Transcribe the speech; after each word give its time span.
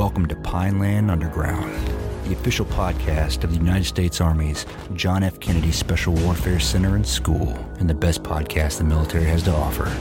Welcome 0.00 0.28
to 0.28 0.36
Pineland 0.36 1.10
Underground, 1.10 1.86
the 2.24 2.32
official 2.32 2.64
podcast 2.64 3.44
of 3.44 3.50
the 3.50 3.58
United 3.58 3.84
States 3.84 4.18
Army's 4.18 4.64
John 4.94 5.22
F. 5.22 5.38
Kennedy 5.40 5.70
Special 5.70 6.14
Warfare 6.14 6.58
Center 6.58 6.96
and 6.96 7.06
School, 7.06 7.50
and 7.78 7.90
the 7.90 7.92
best 7.92 8.22
podcast 8.22 8.78
the 8.78 8.84
military 8.84 9.26
has 9.26 9.42
to 9.42 9.52
offer. 9.52 9.94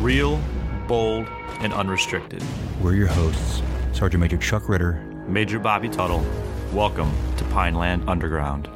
Real, 0.00 0.40
bold, 0.88 1.28
and 1.60 1.72
unrestricted. 1.72 2.42
We're 2.82 2.94
your 2.94 3.06
hosts, 3.06 3.62
Sergeant 3.92 4.22
Major 4.22 4.38
Chuck 4.38 4.68
Ritter, 4.68 4.94
Major 5.28 5.60
Bobby 5.60 5.88
Tuttle. 5.88 6.26
Welcome 6.72 7.12
to 7.36 7.44
Pineland 7.44 8.02
Underground. 8.08 8.68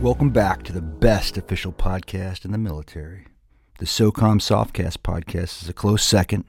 Welcome 0.00 0.30
back 0.30 0.62
to 0.62 0.72
the 0.72 0.80
best 0.80 1.36
official 1.36 1.72
podcast 1.72 2.44
in 2.44 2.52
the 2.52 2.58
military. 2.58 3.26
The 3.80 3.86
SOCOM 3.86 4.38
Softcast 4.38 4.98
podcast 4.98 5.64
is 5.64 5.68
a 5.68 5.72
close 5.72 6.04
second. 6.04 6.44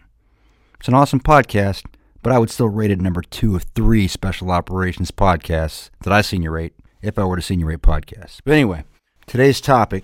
It's 0.83 0.89
an 0.89 0.95
awesome 0.95 1.21
podcast, 1.21 1.85
but 2.21 2.33
I 2.33 2.39
would 2.39 2.49
still 2.49 2.67
rate 2.67 2.91
it 2.91 2.99
number 2.99 3.21
two 3.21 3.55
of 3.55 3.63
three 3.73 4.05
special 4.05 4.51
operations 4.51 5.11
podcasts 5.11 5.89
that 6.01 6.11
I 6.11 6.19
senior 6.19 6.51
rate 6.51 6.73
if 7.01 7.17
I 7.17 7.23
were 7.23 7.37
to 7.37 7.41
senior 7.41 7.67
rate 7.67 7.81
podcasts. 7.81 8.39
But 8.43 8.55
anyway, 8.55 8.83
today's 9.25 9.61
topic 9.61 10.03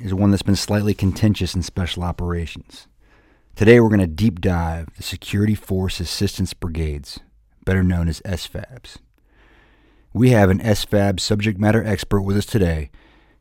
is 0.00 0.14
one 0.14 0.30
that's 0.30 0.44
been 0.44 0.54
slightly 0.54 0.94
contentious 0.94 1.56
in 1.56 1.64
special 1.64 2.04
operations. 2.04 2.86
Today 3.56 3.80
we're 3.80 3.88
going 3.88 3.98
to 3.98 4.06
deep 4.06 4.40
dive 4.40 4.86
the 4.96 5.02
Security 5.02 5.56
Force 5.56 5.98
Assistance 5.98 6.54
Brigades, 6.54 7.18
better 7.64 7.82
known 7.82 8.06
as 8.06 8.20
SFABs. 8.20 8.98
We 10.12 10.30
have 10.30 10.48
an 10.48 10.60
SFAB 10.60 11.18
subject 11.18 11.58
matter 11.58 11.84
expert 11.84 12.20
with 12.20 12.36
us 12.36 12.46
today, 12.46 12.92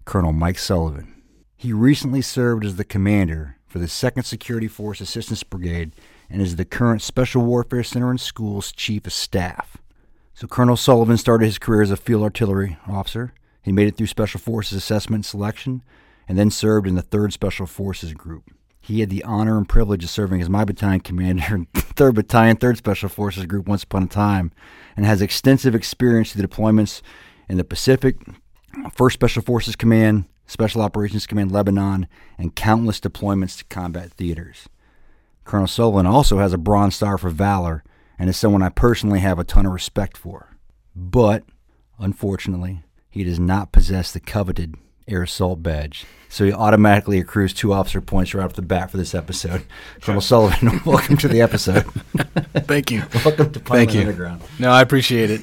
Colonel 0.05 0.33
Mike 0.33 0.57
Sullivan. 0.57 1.21
He 1.55 1.71
recently 1.71 2.23
served 2.23 2.65
as 2.65 2.77
the 2.77 2.83
commander 2.83 3.57
for 3.67 3.77
the 3.77 3.85
2nd 3.85 4.25
Security 4.25 4.67
Force 4.67 4.99
Assistance 4.99 5.43
Brigade 5.43 5.93
and 6.29 6.41
is 6.41 6.55
the 6.55 6.65
current 6.65 7.01
Special 7.01 7.43
Warfare 7.43 7.83
Center 7.83 8.09
and 8.09 8.21
Schools 8.21 8.71
Chief 8.71 9.05
of 9.07 9.13
Staff. 9.13 9.77
So 10.33 10.47
Colonel 10.47 10.77
Sullivan 10.77 11.17
started 11.17 11.45
his 11.45 11.59
career 11.59 11.81
as 11.81 11.91
a 11.91 11.97
field 11.97 12.23
artillery 12.23 12.77
officer. 12.87 13.33
He 13.61 13.71
made 13.71 13.87
it 13.87 13.97
through 13.97 14.07
Special 14.07 14.39
Forces 14.39 14.77
assessment 14.77 15.19
and 15.19 15.25
selection, 15.25 15.83
and 16.27 16.37
then 16.37 16.51
served 16.51 16.87
in 16.87 16.95
the 16.95 17.03
3rd 17.03 17.33
Special 17.33 17.65
Forces 17.65 18.13
Group. 18.13 18.51
He 18.79 19.01
had 19.01 19.09
the 19.09 19.23
honor 19.23 19.57
and 19.57 19.67
privilege 19.67 20.03
of 20.03 20.09
serving 20.09 20.41
as 20.41 20.49
my 20.49 20.63
battalion 20.63 21.01
commander 21.01 21.55
in 21.55 21.65
3rd 21.73 22.15
Battalion, 22.15 22.57
3rd 22.57 22.77
Special 22.77 23.09
Forces 23.09 23.45
Group 23.45 23.67
once 23.67 23.83
upon 23.83 24.03
a 24.03 24.07
time, 24.07 24.51
and 24.95 25.05
has 25.05 25.21
extensive 25.21 25.75
experience 25.75 26.33
to 26.33 26.39
deployments 26.39 27.01
in 27.49 27.57
the 27.57 27.63
Pacific, 27.63 28.17
1st 28.75 29.13
Special 29.13 29.41
Forces 29.41 29.75
Command, 29.75 30.25
Special 30.47 30.81
Operations 30.81 31.27
Command 31.27 31.51
Lebanon, 31.51 32.07
and 32.37 32.55
countless 32.55 32.99
deployments 32.99 33.57
to 33.57 33.65
combat 33.65 34.11
theaters. 34.11 34.69
Colonel 35.49 35.65
Sullivan 35.65 36.05
also 36.05 36.37
has 36.37 36.53
a 36.53 36.59
Bronze 36.59 36.93
Star 36.93 37.17
for 37.17 37.31
valor 37.31 37.83
and 38.19 38.29
is 38.29 38.37
someone 38.37 38.61
I 38.61 38.69
personally 38.69 39.19
have 39.21 39.39
a 39.39 39.43
ton 39.43 39.65
of 39.65 39.73
respect 39.73 40.15
for. 40.15 40.55
But, 40.95 41.43
unfortunately, 41.97 42.83
he 43.09 43.23
does 43.23 43.39
not 43.39 43.71
possess 43.71 44.11
the 44.11 44.19
coveted 44.19 44.75
Air 45.07 45.23
Assault 45.23 45.63
badge, 45.63 46.05
so 46.29 46.45
he 46.45 46.53
automatically 46.53 47.17
accrues 47.17 47.51
two 47.51 47.73
officer 47.73 47.99
points 47.99 48.35
right 48.35 48.45
off 48.45 48.53
the 48.53 48.61
bat 48.61 48.91
for 48.91 48.97
this 48.97 49.15
episode. 49.15 49.65
Colonel 50.01 50.21
Sullivan, 50.21 50.81
welcome 50.85 51.17
to 51.17 51.27
the 51.27 51.41
episode. 51.41 51.81
Thank 52.67 52.91
you. 52.91 52.99
welcome 53.25 53.51
to 53.51 53.59
Thank 53.59 53.95
you. 53.95 54.01
Underground. 54.01 54.43
No, 54.59 54.69
I 54.69 54.83
appreciate 54.83 55.31
it. 55.31 55.41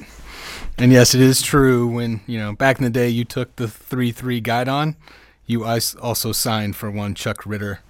And 0.77 0.93
yes, 0.93 1.15
it 1.15 1.21
is 1.21 1.41
true. 1.41 1.85
When 1.85 2.21
you 2.27 2.39
know 2.39 2.53
back 2.53 2.77
in 2.77 2.85
the 2.85 2.89
day, 2.89 3.09
you 3.09 3.25
took 3.25 3.57
the 3.57 3.67
three 3.67 4.13
three 4.13 4.39
guide 4.39 4.69
on. 4.69 4.95
You 5.45 5.65
also 5.65 6.31
signed 6.31 6.77
for 6.77 6.89
one 6.89 7.13
Chuck 7.13 7.45
Ritter, 7.45 7.81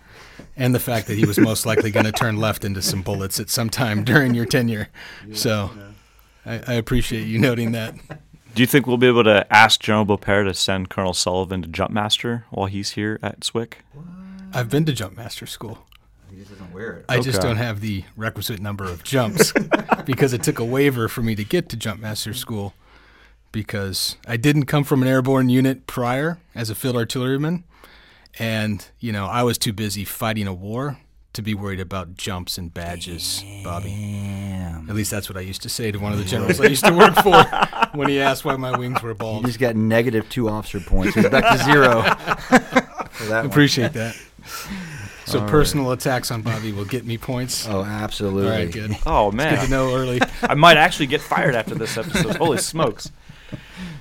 and 0.56 0.74
the 0.74 0.80
fact 0.80 1.08
that 1.08 1.18
he 1.18 1.26
was 1.26 1.38
most 1.38 1.66
likely 1.66 1.92
going 1.92 2.06
to 2.06 2.12
turn 2.12 2.38
left 2.38 2.64
into 2.66 2.82
some 2.82 3.02
bullets 3.02 3.40
at 3.40 3.50
some 3.50 3.70
time 3.70 4.04
during 4.04 4.34
your 4.34 4.46
tenure. 4.46 4.90
So, 5.34 5.72
I, 6.46 6.62
I 6.68 6.74
appreciate 6.74 7.28
you 7.28 7.40
noting 7.40 7.72
that. 7.74 7.96
Do 8.56 8.64
you 8.64 8.68
think 8.68 8.88
we'll 8.88 8.98
be 8.98 9.08
able 9.08 9.24
to 9.26 9.46
ask 9.54 9.80
General 9.80 10.06
Beaurpere 10.06 10.44
to 10.46 10.54
send 10.54 10.90
Colonel 10.90 11.14
Sullivan 11.14 11.62
to 11.62 11.68
Jumpmaster 11.68 12.44
while 12.50 12.66
he's 12.66 12.92
here 12.92 13.20
at 13.22 13.42
SWCS? 13.42 13.74
I've 14.54 14.70
been 14.70 14.86
to 14.86 14.94
Jumpmaster 14.94 15.48
School. 15.48 15.86
He 16.32 16.38
just 16.38 16.52
doesn't 16.52 16.74
wear 16.74 16.94
it. 16.94 17.06
I 17.08 17.20
just 17.20 17.42
don't 17.42 17.58
have 17.58 17.82
the 17.82 18.04
requisite 18.16 18.60
number 18.60 18.86
of 18.86 19.04
jumps 19.04 19.54
because 20.06 20.34
it 20.34 20.42
took 20.44 20.60
a 20.60 20.66
waiver 20.66 21.08
for 21.08 21.22
me 21.22 21.36
to 21.36 21.44
get 21.44 21.70
to 21.70 21.78
Jumpmaster 21.78 22.36
School 22.36 22.74
because 23.52 24.18
I 24.28 24.38
didn't 24.38 24.66
come 24.66 24.84
from 24.84 25.02
an 25.02 25.08
airborne 25.08 25.50
unit 25.50 25.88
prior 25.88 26.40
as 26.56 26.70
a 26.70 26.76
field 26.76 26.96
artilleryman. 26.96 27.64
And, 28.40 28.86
you 29.00 29.12
know, 29.12 29.26
I 29.26 29.44
was 29.44 29.58
too 29.58 29.74
busy 29.74 30.04
fighting 30.06 30.48
a 30.48 30.54
war 30.54 31.00
to 31.34 31.42
be 31.42 31.54
worried 31.54 31.80
about 31.80 32.16
jumps 32.16 32.58
and 32.58 32.74
badges, 32.74 33.44
Bobby. 33.64 33.92
At 34.90 34.96
least 34.96 35.12
that's 35.12 35.30
what 35.30 35.38
I 35.38 35.42
used 35.42 35.62
to 35.64 35.70
say 35.70 35.92
to 35.92 35.98
one 36.00 36.12
of 36.12 36.18
the 36.18 36.26
generals 36.26 36.60
I 36.60 36.66
used 36.66 36.86
to 36.86 36.94
work 36.94 37.14
for 37.16 37.44
when 37.98 38.10
he 38.10 38.20
asked 38.20 38.44
why 38.46 38.56
my 38.56 38.76
wings 38.78 39.02
were 39.04 39.10
You 39.10 39.16
bald. 39.16 39.46
just 39.46 39.60
got 39.60 39.76
negative 39.76 40.28
two 40.30 40.50
officer 40.50 40.80
points. 40.80 41.14
He's 41.16 41.30
back 41.30 41.58
to 41.58 41.64
zero. 41.64 42.02
that. 43.30 43.46
Appreciate 43.46 43.94
that. 43.94 44.16
So 45.26 45.46
personal 45.46 45.92
attacks 45.92 46.32
on 46.32 46.42
Bobby 46.42 46.72
will 46.72 46.86
get 46.86 47.06
me 47.06 47.18
points. 47.18 47.68
Oh, 47.68 47.84
absolutely. 47.84 48.50
All 48.50 48.58
right, 48.58 48.72
good. 48.72 48.96
Oh, 49.06 49.30
Good 49.30 49.40
to 49.40 49.44
man. 49.58 49.70
know 49.70 49.94
early. 49.94 50.22
I 50.42 50.54
might 50.54 50.78
actually 50.78 51.08
get 51.08 51.20
fired 51.20 51.54
after 51.54 51.76
this 51.76 51.98
episode. 51.98 52.38
Holy 52.38 52.58
smokes. 52.60 53.12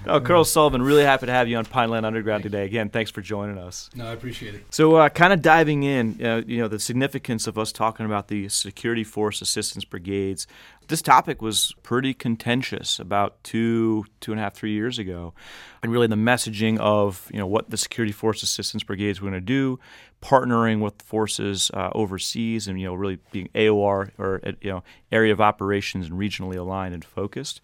Oh, 0.08 0.20
Colonel 0.20 0.44
Sullivan, 0.44 0.82
really 0.82 1.02
happy 1.02 1.26
to 1.26 1.32
have 1.32 1.48
you 1.48 1.56
on 1.56 1.64
Pineland 1.64 2.06
Underground 2.06 2.44
today. 2.44 2.64
Again, 2.64 2.90
thanks 2.90 3.10
for 3.10 3.20
joining 3.20 3.58
us. 3.58 3.90
No, 3.94 4.06
I 4.06 4.12
appreciate 4.12 4.54
it. 4.54 4.64
So, 4.70 4.94
uh, 4.94 5.08
kind 5.08 5.32
of 5.32 5.42
diving 5.42 5.82
in, 5.82 6.24
uh, 6.24 6.42
you 6.46 6.58
know, 6.58 6.68
the 6.68 6.78
significance 6.78 7.48
of 7.48 7.58
us 7.58 7.72
talking 7.72 8.06
about 8.06 8.28
the 8.28 8.48
Security 8.48 9.02
Force 9.02 9.42
Assistance 9.42 9.84
Brigades. 9.84 10.46
This 10.88 11.02
topic 11.02 11.42
was 11.42 11.74
pretty 11.82 12.14
contentious 12.14 13.00
about 13.00 13.42
two, 13.42 14.04
two 14.20 14.30
and 14.30 14.40
a 14.40 14.44
half, 14.44 14.54
three 14.54 14.72
years 14.72 15.00
ago, 15.00 15.34
and 15.82 15.90
really 15.90 16.06
the 16.06 16.14
messaging 16.14 16.78
of 16.78 17.28
you 17.32 17.40
know 17.40 17.46
what 17.46 17.70
the 17.70 17.76
Security 17.76 18.12
Force 18.12 18.44
Assistance 18.44 18.84
Brigades 18.84 19.20
were 19.20 19.28
going 19.28 19.40
to 19.40 19.44
do, 19.44 19.80
partnering 20.22 20.80
with 20.80 21.02
forces 21.02 21.72
uh, 21.74 21.90
overseas, 21.92 22.68
and 22.68 22.80
you 22.80 22.86
know 22.86 22.94
really 22.94 23.18
being 23.32 23.48
AOR 23.56 24.12
or 24.16 24.40
you 24.60 24.70
know 24.70 24.84
area 25.10 25.32
of 25.32 25.40
operations 25.40 26.06
and 26.06 26.16
regionally 26.16 26.56
aligned 26.56 26.94
and 26.94 27.04
focused. 27.04 27.60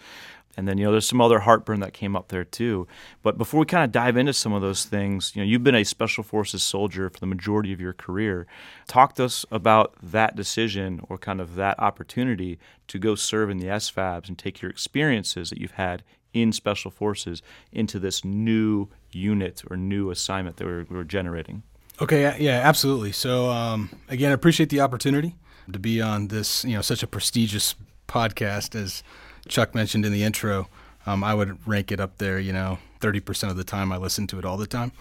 And 0.56 0.68
then, 0.68 0.76
you 0.76 0.84
know, 0.84 0.92
there's 0.92 1.08
some 1.08 1.20
other 1.20 1.40
heartburn 1.40 1.80
that 1.80 1.94
came 1.94 2.14
up 2.14 2.28
there 2.28 2.44
too. 2.44 2.86
But 3.22 3.38
before 3.38 3.60
we 3.60 3.66
kind 3.66 3.84
of 3.84 3.92
dive 3.92 4.16
into 4.16 4.32
some 4.32 4.52
of 4.52 4.60
those 4.60 4.84
things, 4.84 5.32
you 5.34 5.42
know, 5.42 5.46
you've 5.46 5.64
been 5.64 5.74
a 5.74 5.84
special 5.84 6.22
forces 6.22 6.62
soldier 6.62 7.08
for 7.08 7.18
the 7.18 7.26
majority 7.26 7.72
of 7.72 7.80
your 7.80 7.94
career. 7.94 8.46
Talk 8.86 9.14
to 9.14 9.24
us 9.24 9.46
about 9.50 9.94
that 10.02 10.36
decision 10.36 11.00
or 11.08 11.16
kind 11.16 11.40
of 11.40 11.54
that 11.54 11.78
opportunity 11.80 12.58
to 12.88 12.98
go 12.98 13.14
serve 13.14 13.48
in 13.48 13.58
the 13.58 13.66
SFABs 13.66 14.28
and 14.28 14.38
take 14.38 14.60
your 14.60 14.70
experiences 14.70 15.50
that 15.50 15.58
you've 15.58 15.72
had 15.72 16.02
in 16.34 16.52
special 16.52 16.90
forces 16.90 17.42
into 17.72 17.98
this 17.98 18.24
new 18.24 18.88
unit 19.10 19.62
or 19.70 19.76
new 19.76 20.10
assignment 20.10 20.56
that 20.56 20.66
we're, 20.66 20.86
we're 20.90 21.04
generating. 21.04 21.62
Okay, 22.00 22.36
yeah, 22.38 22.60
absolutely. 22.64 23.12
So 23.12 23.50
um, 23.50 23.90
again, 24.08 24.30
I 24.30 24.34
appreciate 24.34 24.70
the 24.70 24.80
opportunity 24.80 25.36
to 25.70 25.78
be 25.78 26.00
on 26.00 26.28
this, 26.28 26.64
you 26.64 26.74
know, 26.74 26.80
such 26.80 27.02
a 27.02 27.06
prestigious 27.06 27.74
podcast 28.08 28.74
as 28.74 29.02
Chuck 29.48 29.74
mentioned 29.74 30.04
in 30.04 30.12
the 30.12 30.22
intro. 30.22 30.68
Um, 31.06 31.24
I 31.24 31.34
would 31.34 31.66
rank 31.66 31.90
it 31.90 32.00
up 32.00 32.18
there, 32.18 32.38
you 32.38 32.52
know, 32.52 32.78
30% 33.00 33.50
of 33.50 33.56
the 33.56 33.64
time 33.64 33.92
I 33.92 33.96
listen 33.96 34.26
to 34.28 34.38
it 34.38 34.44
all 34.44 34.56
the 34.56 34.66
time. 34.66 34.92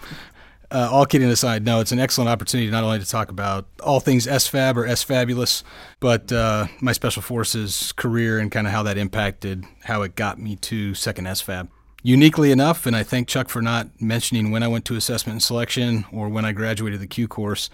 Uh, 0.70 0.88
all 0.90 1.04
kidding 1.04 1.28
aside, 1.28 1.64
no, 1.64 1.80
it's 1.80 1.92
an 1.92 2.00
excellent 2.00 2.30
opportunity 2.30 2.70
not 2.70 2.82
only 2.82 2.98
to 2.98 3.04
talk 3.04 3.30
about 3.30 3.66
all 3.82 4.00
things 4.00 4.26
SFAB 4.26 4.76
or 4.76 4.84
SFabulous, 4.84 5.62
but 6.00 6.32
uh, 6.32 6.66
my 6.80 6.92
Special 6.92 7.20
Forces 7.20 7.92
career 7.92 8.38
and 8.38 8.50
kind 8.50 8.66
of 8.66 8.72
how 8.72 8.82
that 8.84 8.96
impacted 8.96 9.66
how 9.84 10.00
it 10.00 10.16
got 10.16 10.38
me 10.38 10.56
to 10.56 10.94
second 10.94 11.26
SFAB. 11.26 11.68
Uniquely 12.02 12.50
enough, 12.50 12.86
and 12.86 12.96
I 12.96 13.02
thank 13.02 13.28
Chuck 13.28 13.50
for 13.50 13.60
not 13.60 13.88
mentioning 14.00 14.50
when 14.50 14.62
I 14.62 14.68
went 14.68 14.86
to 14.86 14.96
assessment 14.96 15.34
and 15.34 15.42
selection 15.42 16.06
or 16.10 16.30
when 16.30 16.46
I 16.46 16.52
graduated 16.52 17.00
the 17.00 17.06
Q 17.06 17.28
course, 17.28 17.68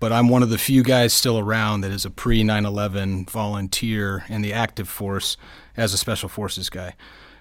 but 0.00 0.12
I'm 0.12 0.28
one 0.28 0.42
of 0.42 0.50
the 0.50 0.58
few 0.58 0.82
guys 0.82 1.12
still 1.12 1.38
around 1.38 1.80
that 1.82 1.92
is 1.92 2.04
a 2.04 2.10
pre 2.10 2.44
9 2.44 2.64
11 2.64 3.26
volunteer 3.26 4.24
in 4.28 4.42
the 4.42 4.52
active 4.52 4.88
force 4.88 5.36
as 5.76 5.92
a 5.92 5.98
special 5.98 6.28
forces 6.28 6.70
guy. 6.70 6.94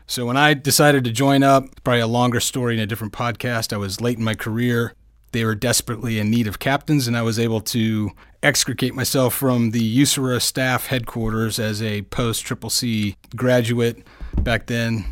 So 0.06 0.25
when 0.25 0.38
I 0.38 0.54
decided 0.54 1.04
to 1.06 1.12
join 1.12 1.44
up, 1.44 1.66
probably 1.83 2.01
a 2.01 2.07
longer 2.07 2.39
story 2.39 2.75
in 2.75 2.80
a 2.80 2.86
different 2.86 3.13
podcast, 3.13 3.72
I 3.74 3.77
was 3.77 4.01
late 4.01 4.18
in 4.18 4.24
my 4.24 4.36
career. 4.36 4.94
They 5.31 5.45
were 5.45 5.56
desperately 5.56 6.19
in 6.19 6.30
need 6.30 6.45
of 6.45 6.60
captains, 6.60 7.07
and 7.07 7.18
I 7.18 7.24
was 7.24 7.39
able 7.39 7.62
to 7.62 8.12
extricate 8.44 8.94
myself 8.94 9.33
from 9.33 9.72
the 9.72 10.01
USAREUR 10.01 10.42
staff 10.42 10.88
headquarters 10.88 11.57
as 11.57 11.81
a 11.81 12.04
post 12.04 12.45
Triple 12.45 12.69
C 12.69 13.16
graduate 13.36 14.06
back 14.42 14.68
then. 14.68 15.06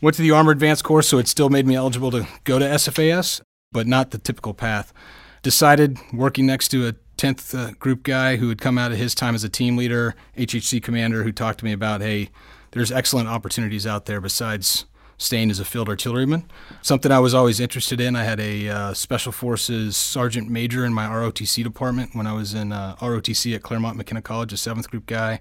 Went 0.00 0.16
to 0.16 0.22
the 0.22 0.30
Armor 0.30 0.52
Advanced 0.52 0.84
course, 0.84 1.08
so 1.08 1.18
it 1.18 1.28
still 1.28 1.50
made 1.50 1.66
me 1.66 1.74
eligible 1.74 2.10
to 2.12 2.26
go 2.44 2.58
to 2.58 2.64
SFAS, 2.64 3.42
but 3.70 3.86
not 3.86 4.12
the 4.12 4.18
typical 4.18 4.54
path 4.54 4.94
decided 5.42 5.98
working 6.12 6.46
next 6.46 6.68
to 6.68 6.88
a 6.88 6.94
10th 7.16 7.54
uh, 7.58 7.72
group 7.78 8.02
guy 8.02 8.36
who 8.36 8.48
had 8.48 8.60
come 8.60 8.78
out 8.78 8.92
of 8.92 8.98
his 8.98 9.14
time 9.14 9.34
as 9.34 9.44
a 9.44 9.48
team 9.48 9.76
leader, 9.76 10.14
HHC 10.36 10.82
commander, 10.82 11.22
who 11.22 11.32
talked 11.32 11.58
to 11.58 11.64
me 11.64 11.72
about, 11.72 12.00
hey, 12.00 12.30
there's 12.70 12.90
excellent 12.90 13.28
opportunities 13.28 13.86
out 13.86 14.06
there 14.06 14.20
besides 14.20 14.86
staying 15.18 15.50
as 15.50 15.60
a 15.60 15.64
field 15.64 15.88
artilleryman. 15.88 16.50
Something 16.80 17.12
I 17.12 17.18
was 17.18 17.34
always 17.34 17.60
interested 17.60 18.00
in. 18.00 18.16
I 18.16 18.24
had 18.24 18.40
a 18.40 18.68
uh, 18.68 18.94
Special 18.94 19.32
Forces 19.32 19.96
Sergeant 19.96 20.48
Major 20.48 20.84
in 20.86 20.94
my 20.94 21.06
ROTC 21.06 21.62
department 21.62 22.14
when 22.14 22.26
I 22.26 22.32
was 22.32 22.54
in 22.54 22.72
uh, 22.72 22.96
ROTC 22.96 23.54
at 23.54 23.62
Claremont 23.62 23.98
McKenna 23.98 24.22
College, 24.22 24.54
a 24.54 24.56
7th 24.56 24.88
group 24.88 25.04
guy. 25.04 25.40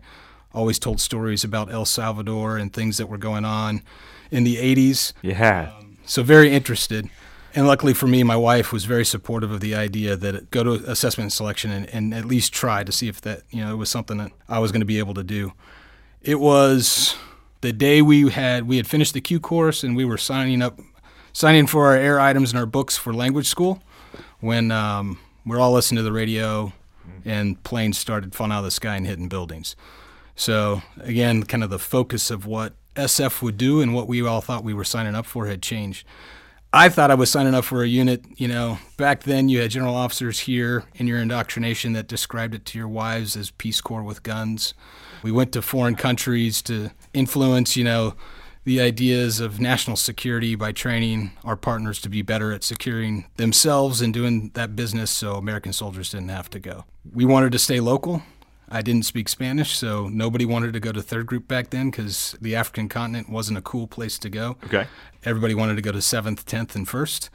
always 0.54 0.80
told 0.80 1.00
stories 1.00 1.46
about 1.46 1.72
El 1.72 1.86
Salvador 1.86 2.58
and 2.58 2.74
things 2.74 2.98
that 2.98 3.08
were 3.08 3.18
going 3.18 3.46
on 3.46 3.82
in 4.32 4.44
the 4.44 4.58
80s. 4.58 5.14
Yeah. 5.22 5.72
So 6.04 6.24
very 6.24 6.52
interested. 6.52 7.10
And 7.56 7.66
luckily 7.66 7.94
for 7.94 8.08
me, 8.08 8.24
my 8.24 8.36
wife 8.36 8.72
was 8.72 8.86
very 8.86 9.06
supportive 9.06 9.52
of 9.52 9.60
the 9.60 9.74
idea 9.74 10.16
that 10.16 10.52
go 10.52 10.64
to 10.64 10.74
assessment 10.90 11.34
selection 11.34 11.72
and, 11.72 11.88
and 11.90 12.14
at 12.14 12.26
least 12.26 12.54
try 12.54 12.84
to 12.84 12.92
see 12.92 13.08
if 13.08 13.22
that, 13.22 13.42
you 13.50 13.64
know, 13.64 13.74
it 13.74 13.78
was 13.78 13.90
something 13.90 14.18
that 14.18 14.32
I 14.48 14.60
was 14.60 14.72
going 14.72 14.82
to 14.82 14.86
be 14.86 15.00
able 15.00 15.16
to 15.16 15.24
do. 15.24 15.54
It 16.22 16.40
was 16.40 17.16
the 17.62 17.74
day 17.74 18.02
we 18.02 18.30
had 18.30 18.68
we 18.68 18.78
had 18.78 18.88
finished 18.88 19.14
the 19.14 19.22
Q 19.22 19.40
course 19.40 19.84
and 19.84 19.96
we 19.96 20.06
were 20.06 20.18
signing 20.18 20.62
up 20.62 20.80
signing 21.34 21.68
for 21.68 21.88
our 21.88 21.96
air 21.96 22.20
items 22.20 22.52
and 22.52 22.60
our 22.60 22.66
books 22.66 22.98
for 22.98 23.14
language 23.14 23.48
school 23.48 23.82
when 24.40 24.72
um, 24.72 25.20
we're 25.46 25.60
all 25.60 25.72
listening 25.72 25.98
to 25.98 26.04
the 26.04 26.12
radio 26.12 26.74
and 27.26 27.62
planes 27.64 27.98
started 27.98 28.36
falling 28.36 28.52
out 28.52 28.60
of 28.60 28.66
the 28.66 28.72
sky 28.72 28.96
and 28.96 29.08
hitting 29.08 29.28
buildings. 29.28 29.76
So 30.36 30.82
again, 31.00 31.44
kind 31.44 31.64
of 31.64 31.70
the 31.70 31.80
focus 31.80 32.32
of 32.32 32.46
what 32.46 32.74
SF 32.96 33.42
would 33.42 33.58
do 33.58 33.82
and 33.82 33.94
what 33.94 34.08
we 34.08 34.26
all 34.26 34.42
thought 34.42 34.64
we 34.64 34.74
were 34.74 34.84
signing 34.84 35.16
up 35.16 35.26
for 35.26 35.48
had 35.48 35.62
changed. 35.62 36.06
I 36.72 36.90
thought 36.90 37.10
I 37.10 37.16
was 37.16 37.32
signing 37.32 37.56
up 37.56 37.66
for 37.66 37.82
a 37.84 37.88
unit. 37.88 38.24
You 38.38 38.48
know, 38.48 38.78
back 38.98 39.24
then 39.24 39.50
you 39.50 39.62
had 39.62 39.72
general 39.72 39.96
officers 39.96 40.42
here 40.42 40.84
in 40.96 41.08
your 41.08 41.20
indoctrination 41.20 41.94
that 41.94 42.08
described 42.08 42.54
it 42.54 42.66
to 42.66 42.78
your 42.78 42.88
wives 42.88 43.36
as 43.36 43.50
Peace 43.52 43.82
Corps 43.82 44.04
with 44.04 44.22
guns. 44.22 44.76
We 45.24 45.32
went 45.32 45.52
to 45.54 45.62
foreign 45.62 45.96
countries 45.96 46.62
to 46.64 46.92
influence, 47.14 47.76
you 47.76 47.84
know, 47.84 48.14
the 48.66 48.80
ideas 48.80 49.40
of 49.40 49.60
national 49.60 49.98
security 49.98 50.54
by 50.54 50.72
training 50.72 51.32
our 51.44 51.56
partners 51.56 52.00
to 52.02 52.10
be 52.10 52.22
better 52.22 52.54
at 52.54 52.64
securing 52.64 53.26
themselves 53.38 54.00
and 54.00 54.14
doing 54.14 54.52
that 54.54 54.76
business 54.76 55.10
so 55.10 55.36
American 55.36 55.74
soldiers 55.74 56.12
didn't 56.12 56.30
have 56.30 56.52
to 56.52 56.60
go. 56.60 56.86
We 57.12 57.26
wanted 57.26 57.52
to 57.54 57.60
stay 57.60 57.80
local. 57.80 58.22
I 58.72 58.82
didn't 58.82 59.06
speak 59.06 59.28
Spanish, 59.30 59.76
so 59.76 60.08
nobody 60.08 60.46
wanted 60.46 60.74
to 60.74 60.80
go 60.80 60.92
to 60.92 61.02
third 61.02 61.26
group 61.26 61.48
back 61.48 61.72
then 61.72 61.90
because 61.90 62.36
the 62.40 62.56
African 62.56 62.88
continent 62.88 63.30
wasn't 63.30 63.58
a 63.58 63.62
cool 63.62 63.88
place 63.88 64.20
to 64.20 64.30
go. 64.30 64.58
Okay. 64.66 64.88
Everybody 65.24 65.54
wanted 65.54 65.76
to 65.76 65.82
go 65.82 65.92
to 65.92 66.02
seventh, 66.02 66.46
tenth, 66.46 66.76
and 66.76 66.88
first. 66.88 67.30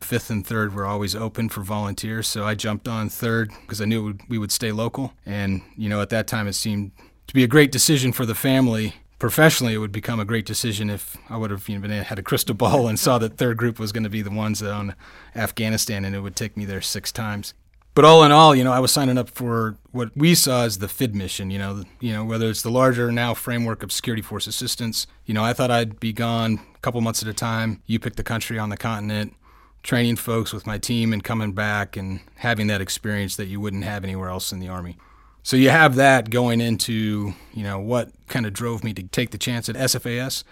Fifth 0.00 0.30
and 0.30 0.46
third 0.46 0.74
were 0.74 0.86
always 0.86 1.14
open 1.14 1.48
for 1.48 1.62
volunteers, 1.62 2.26
so 2.28 2.44
I 2.44 2.54
jumped 2.54 2.86
on 2.86 3.08
third 3.08 3.50
because 3.62 3.80
I 3.80 3.86
knew 3.86 4.04
would, 4.04 4.20
we 4.28 4.38
would 4.38 4.52
stay 4.52 4.70
local. 4.70 5.12
And 5.24 5.62
you 5.76 5.88
know, 5.88 6.00
at 6.00 6.10
that 6.10 6.26
time, 6.26 6.46
it 6.46 6.52
seemed 6.52 6.92
to 7.26 7.34
be 7.34 7.42
a 7.42 7.48
great 7.48 7.72
decision 7.72 8.12
for 8.12 8.26
the 8.26 8.34
family. 8.34 8.94
Professionally, 9.18 9.72
it 9.72 9.78
would 9.78 9.92
become 9.92 10.20
a 10.20 10.26
great 10.26 10.44
decision 10.44 10.90
if 10.90 11.16
I 11.30 11.38
would 11.38 11.50
have 11.50 11.66
you 11.68 11.76
know, 11.76 11.88
been, 11.88 12.02
had 12.02 12.18
a 12.18 12.22
crystal 12.22 12.54
ball 12.54 12.86
and 12.86 12.98
saw 12.98 13.16
that 13.18 13.38
third 13.38 13.56
group 13.56 13.78
was 13.78 13.90
going 13.90 14.04
to 14.04 14.10
be 14.10 14.20
the 14.20 14.30
ones 14.30 14.62
on 14.62 14.94
Afghanistan, 15.34 16.04
and 16.04 16.14
it 16.14 16.20
would 16.20 16.36
take 16.36 16.56
me 16.56 16.66
there 16.66 16.82
six 16.82 17.10
times 17.10 17.54
but 17.96 18.04
all 18.04 18.22
in 18.24 18.30
all, 18.30 18.54
you 18.54 18.62
know, 18.62 18.74
I 18.74 18.78
was 18.78 18.92
signing 18.92 19.16
up 19.16 19.30
for 19.30 19.78
what 19.90 20.14
we 20.14 20.34
saw 20.34 20.64
as 20.64 20.78
the 20.78 20.86
FID 20.86 21.14
mission. 21.16 21.50
You 21.50 21.58
know, 21.58 21.82
you 21.98 22.12
know 22.12 22.26
whether 22.26 22.50
it's 22.50 22.60
the 22.60 22.70
larger 22.70 23.10
now 23.10 23.32
framework 23.32 23.82
of 23.82 23.90
security 23.90 24.20
force 24.20 24.46
assistance. 24.46 25.06
You 25.24 25.32
know, 25.32 25.42
I 25.42 25.54
thought 25.54 25.70
I'd 25.70 25.98
be 25.98 26.12
gone 26.12 26.60
a 26.74 26.78
couple 26.80 27.00
months 27.00 27.22
at 27.22 27.28
a 27.28 27.32
time. 27.32 27.80
You 27.86 27.98
pick 27.98 28.16
the 28.16 28.22
country 28.22 28.58
on 28.58 28.68
the 28.68 28.76
continent, 28.76 29.34
training 29.82 30.16
folks 30.16 30.52
with 30.52 30.66
my 30.66 30.76
team, 30.76 31.14
and 31.14 31.24
coming 31.24 31.52
back 31.52 31.96
and 31.96 32.20
having 32.36 32.66
that 32.66 32.82
experience 32.82 33.34
that 33.36 33.46
you 33.46 33.60
wouldn't 33.60 33.84
have 33.84 34.04
anywhere 34.04 34.28
else 34.28 34.52
in 34.52 34.60
the 34.60 34.68
army. 34.68 34.98
So 35.42 35.56
you 35.56 35.70
have 35.70 35.94
that 35.94 36.28
going 36.28 36.60
into 36.60 37.32
you 37.54 37.62
know 37.62 37.78
what 37.78 38.10
kind 38.28 38.44
of 38.44 38.52
drove 38.52 38.84
me 38.84 38.92
to 38.92 39.04
take 39.04 39.30
the 39.30 39.38
chance 39.38 39.70
at 39.70 39.74
SFAS 39.74 40.44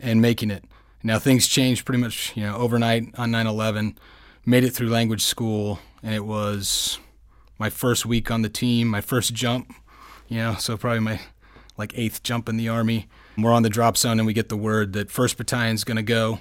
and 0.00 0.22
making 0.22 0.50
it. 0.50 0.64
Now 1.02 1.18
things 1.18 1.46
changed 1.46 1.84
pretty 1.84 2.00
much 2.00 2.34
you 2.34 2.42
know 2.44 2.56
overnight 2.56 3.14
on 3.18 3.32
9/11. 3.32 3.96
Made 4.46 4.64
it 4.64 4.70
through 4.70 4.88
language 4.88 5.22
school 5.22 5.80
and 6.02 6.14
it 6.14 6.24
was 6.24 6.98
my 7.58 7.68
first 7.68 8.06
week 8.06 8.30
on 8.30 8.42
the 8.42 8.48
team, 8.48 8.88
my 8.88 9.00
first 9.00 9.34
jump, 9.34 9.74
you 10.28 10.38
know, 10.38 10.54
so 10.54 10.76
probably 10.76 11.00
my 11.00 11.20
like 11.76 11.92
eighth 11.96 12.22
jump 12.22 12.48
in 12.48 12.56
the 12.56 12.68
army. 12.68 13.08
We're 13.36 13.52
on 13.52 13.62
the 13.62 13.70
drop 13.70 13.96
zone 13.96 14.18
and 14.18 14.26
we 14.26 14.32
get 14.32 14.48
the 14.48 14.56
word 14.56 14.92
that 14.94 15.10
first 15.10 15.36
battalion's 15.36 15.84
going 15.84 15.96
to 15.96 16.02
go. 16.02 16.40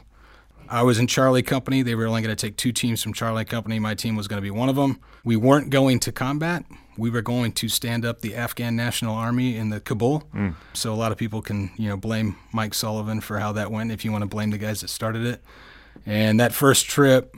I 0.68 0.82
was 0.82 0.98
in 0.98 1.08
Charlie 1.08 1.44
Company. 1.44 1.82
They 1.82 1.94
were 1.96 2.08
only 2.08 2.22
going 2.22 2.36
to 2.36 2.48
take 2.48 2.58
two 2.58 2.72
teams 2.72 3.04
from 3.04 3.14
Charlie 3.14 3.46
Company. 3.46 3.80
My 3.80 3.94
team 3.94 4.16
was 4.16 4.28
going 4.28 4.38
to 4.38 4.42
be 4.42 4.52
one 4.52 4.70
of 4.70 4.76
them. 4.76 5.00
We 5.24 5.36
weren't 5.36 5.70
going 5.70 6.00
to 6.02 6.12
combat. 6.12 6.66
We 6.98 7.10
were 7.10 7.22
going 7.22 7.52
to 7.54 7.70
stand 7.70 8.06
up 8.06 8.22
the 8.22 8.36
Afghan 8.36 8.76
National 8.76 9.16
Army 9.16 9.58
in 9.58 9.70
the 9.70 9.80
Kabul. 9.80 10.24
Mm. 10.34 10.56
So 10.74 10.94
a 10.94 10.96
lot 10.96 11.12
of 11.12 11.18
people 11.18 11.42
can, 11.42 11.72
you 11.78 11.90
know, 11.90 11.98
blame 11.98 12.38
Mike 12.52 12.74
Sullivan 12.74 13.22
for 13.22 13.40
how 13.40 13.52
that 13.52 13.72
went 13.72 13.92
if 13.92 14.06
you 14.06 14.12
want 14.12 14.24
to 14.24 14.28
blame 14.28 14.52
the 14.52 14.58
guys 14.58 14.82
that 14.82 14.90
started 14.90 15.26
it. 15.26 15.44
And 16.06 16.40
that 16.40 16.54
first 16.54 16.88
trip, 16.88 17.36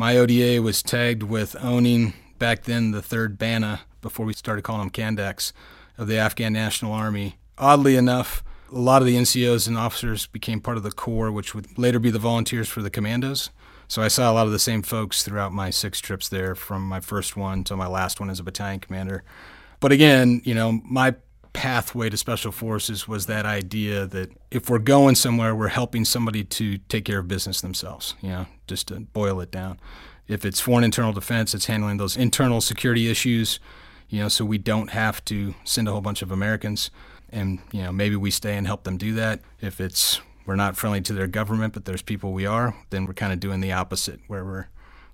my 0.00 0.16
ODA 0.16 0.62
was 0.62 0.82
tagged 0.82 1.22
with 1.22 1.54
owning 1.62 2.14
back 2.38 2.62
then 2.62 2.90
the 2.90 3.02
third 3.02 3.36
BANA 3.36 3.82
before 4.00 4.24
we 4.24 4.32
started 4.32 4.62
calling 4.62 4.80
them 4.80 4.90
Kandaks 4.90 5.52
of 5.98 6.08
the 6.08 6.16
Afghan 6.16 6.54
National 6.54 6.94
Army. 6.94 7.36
Oddly 7.58 7.96
enough, 7.96 8.42
a 8.72 8.78
lot 8.78 9.02
of 9.02 9.06
the 9.06 9.16
NCOs 9.16 9.68
and 9.68 9.76
officers 9.76 10.26
became 10.26 10.58
part 10.58 10.78
of 10.78 10.84
the 10.84 10.90
Corps, 10.90 11.30
which 11.30 11.54
would 11.54 11.76
later 11.76 11.98
be 11.98 12.10
the 12.10 12.18
volunteers 12.18 12.66
for 12.66 12.80
the 12.80 12.88
commandos. 12.88 13.50
So 13.88 14.00
I 14.00 14.08
saw 14.08 14.32
a 14.32 14.32
lot 14.32 14.46
of 14.46 14.52
the 14.52 14.58
same 14.58 14.80
folks 14.80 15.22
throughout 15.22 15.52
my 15.52 15.68
six 15.68 16.00
trips 16.00 16.30
there, 16.30 16.54
from 16.54 16.80
my 16.88 17.00
first 17.00 17.36
one 17.36 17.62
to 17.64 17.76
my 17.76 17.86
last 17.86 18.20
one 18.20 18.30
as 18.30 18.40
a 18.40 18.42
battalion 18.42 18.80
commander. 18.80 19.22
But 19.80 19.92
again, 19.92 20.40
you 20.44 20.54
know, 20.54 20.80
my 20.82 21.16
pathway 21.52 22.08
to 22.08 22.16
special 22.16 22.52
forces 22.52 23.08
was 23.08 23.26
that 23.26 23.46
idea 23.46 24.06
that 24.06 24.30
if 24.50 24.70
we're 24.70 24.78
going 24.78 25.14
somewhere, 25.14 25.54
we're 25.54 25.68
helping 25.68 26.04
somebody 26.04 26.44
to 26.44 26.78
take 26.78 27.04
care 27.04 27.18
of 27.18 27.28
business 27.28 27.60
themselves, 27.60 28.14
you 28.20 28.28
know, 28.28 28.46
just 28.66 28.88
to 28.88 29.00
boil 29.00 29.40
it 29.40 29.50
down. 29.50 29.78
If 30.28 30.44
it's 30.44 30.60
foreign 30.60 30.84
internal 30.84 31.12
defense, 31.12 31.54
it's 31.54 31.66
handling 31.66 31.96
those 31.96 32.16
internal 32.16 32.60
security 32.60 33.10
issues, 33.10 33.58
you 34.08 34.20
know, 34.20 34.28
so 34.28 34.44
we 34.44 34.58
don't 34.58 34.90
have 34.90 35.24
to 35.26 35.54
send 35.64 35.88
a 35.88 35.92
whole 35.92 36.00
bunch 36.00 36.22
of 36.22 36.30
Americans 36.30 36.90
and, 37.30 37.60
you 37.72 37.82
know, 37.82 37.92
maybe 37.92 38.16
we 38.16 38.30
stay 38.30 38.56
and 38.56 38.66
help 38.66 38.84
them 38.84 38.96
do 38.96 39.14
that. 39.14 39.40
If 39.60 39.80
it's 39.80 40.20
we're 40.46 40.56
not 40.56 40.76
friendly 40.76 41.00
to 41.02 41.12
their 41.12 41.26
government, 41.26 41.74
but 41.74 41.84
there's 41.84 42.02
people 42.02 42.32
we 42.32 42.46
are, 42.46 42.74
then 42.90 43.06
we're 43.06 43.14
kind 43.14 43.32
of 43.32 43.40
doing 43.40 43.60
the 43.60 43.72
opposite 43.72 44.20
where 44.26 44.44
we're 44.44 44.68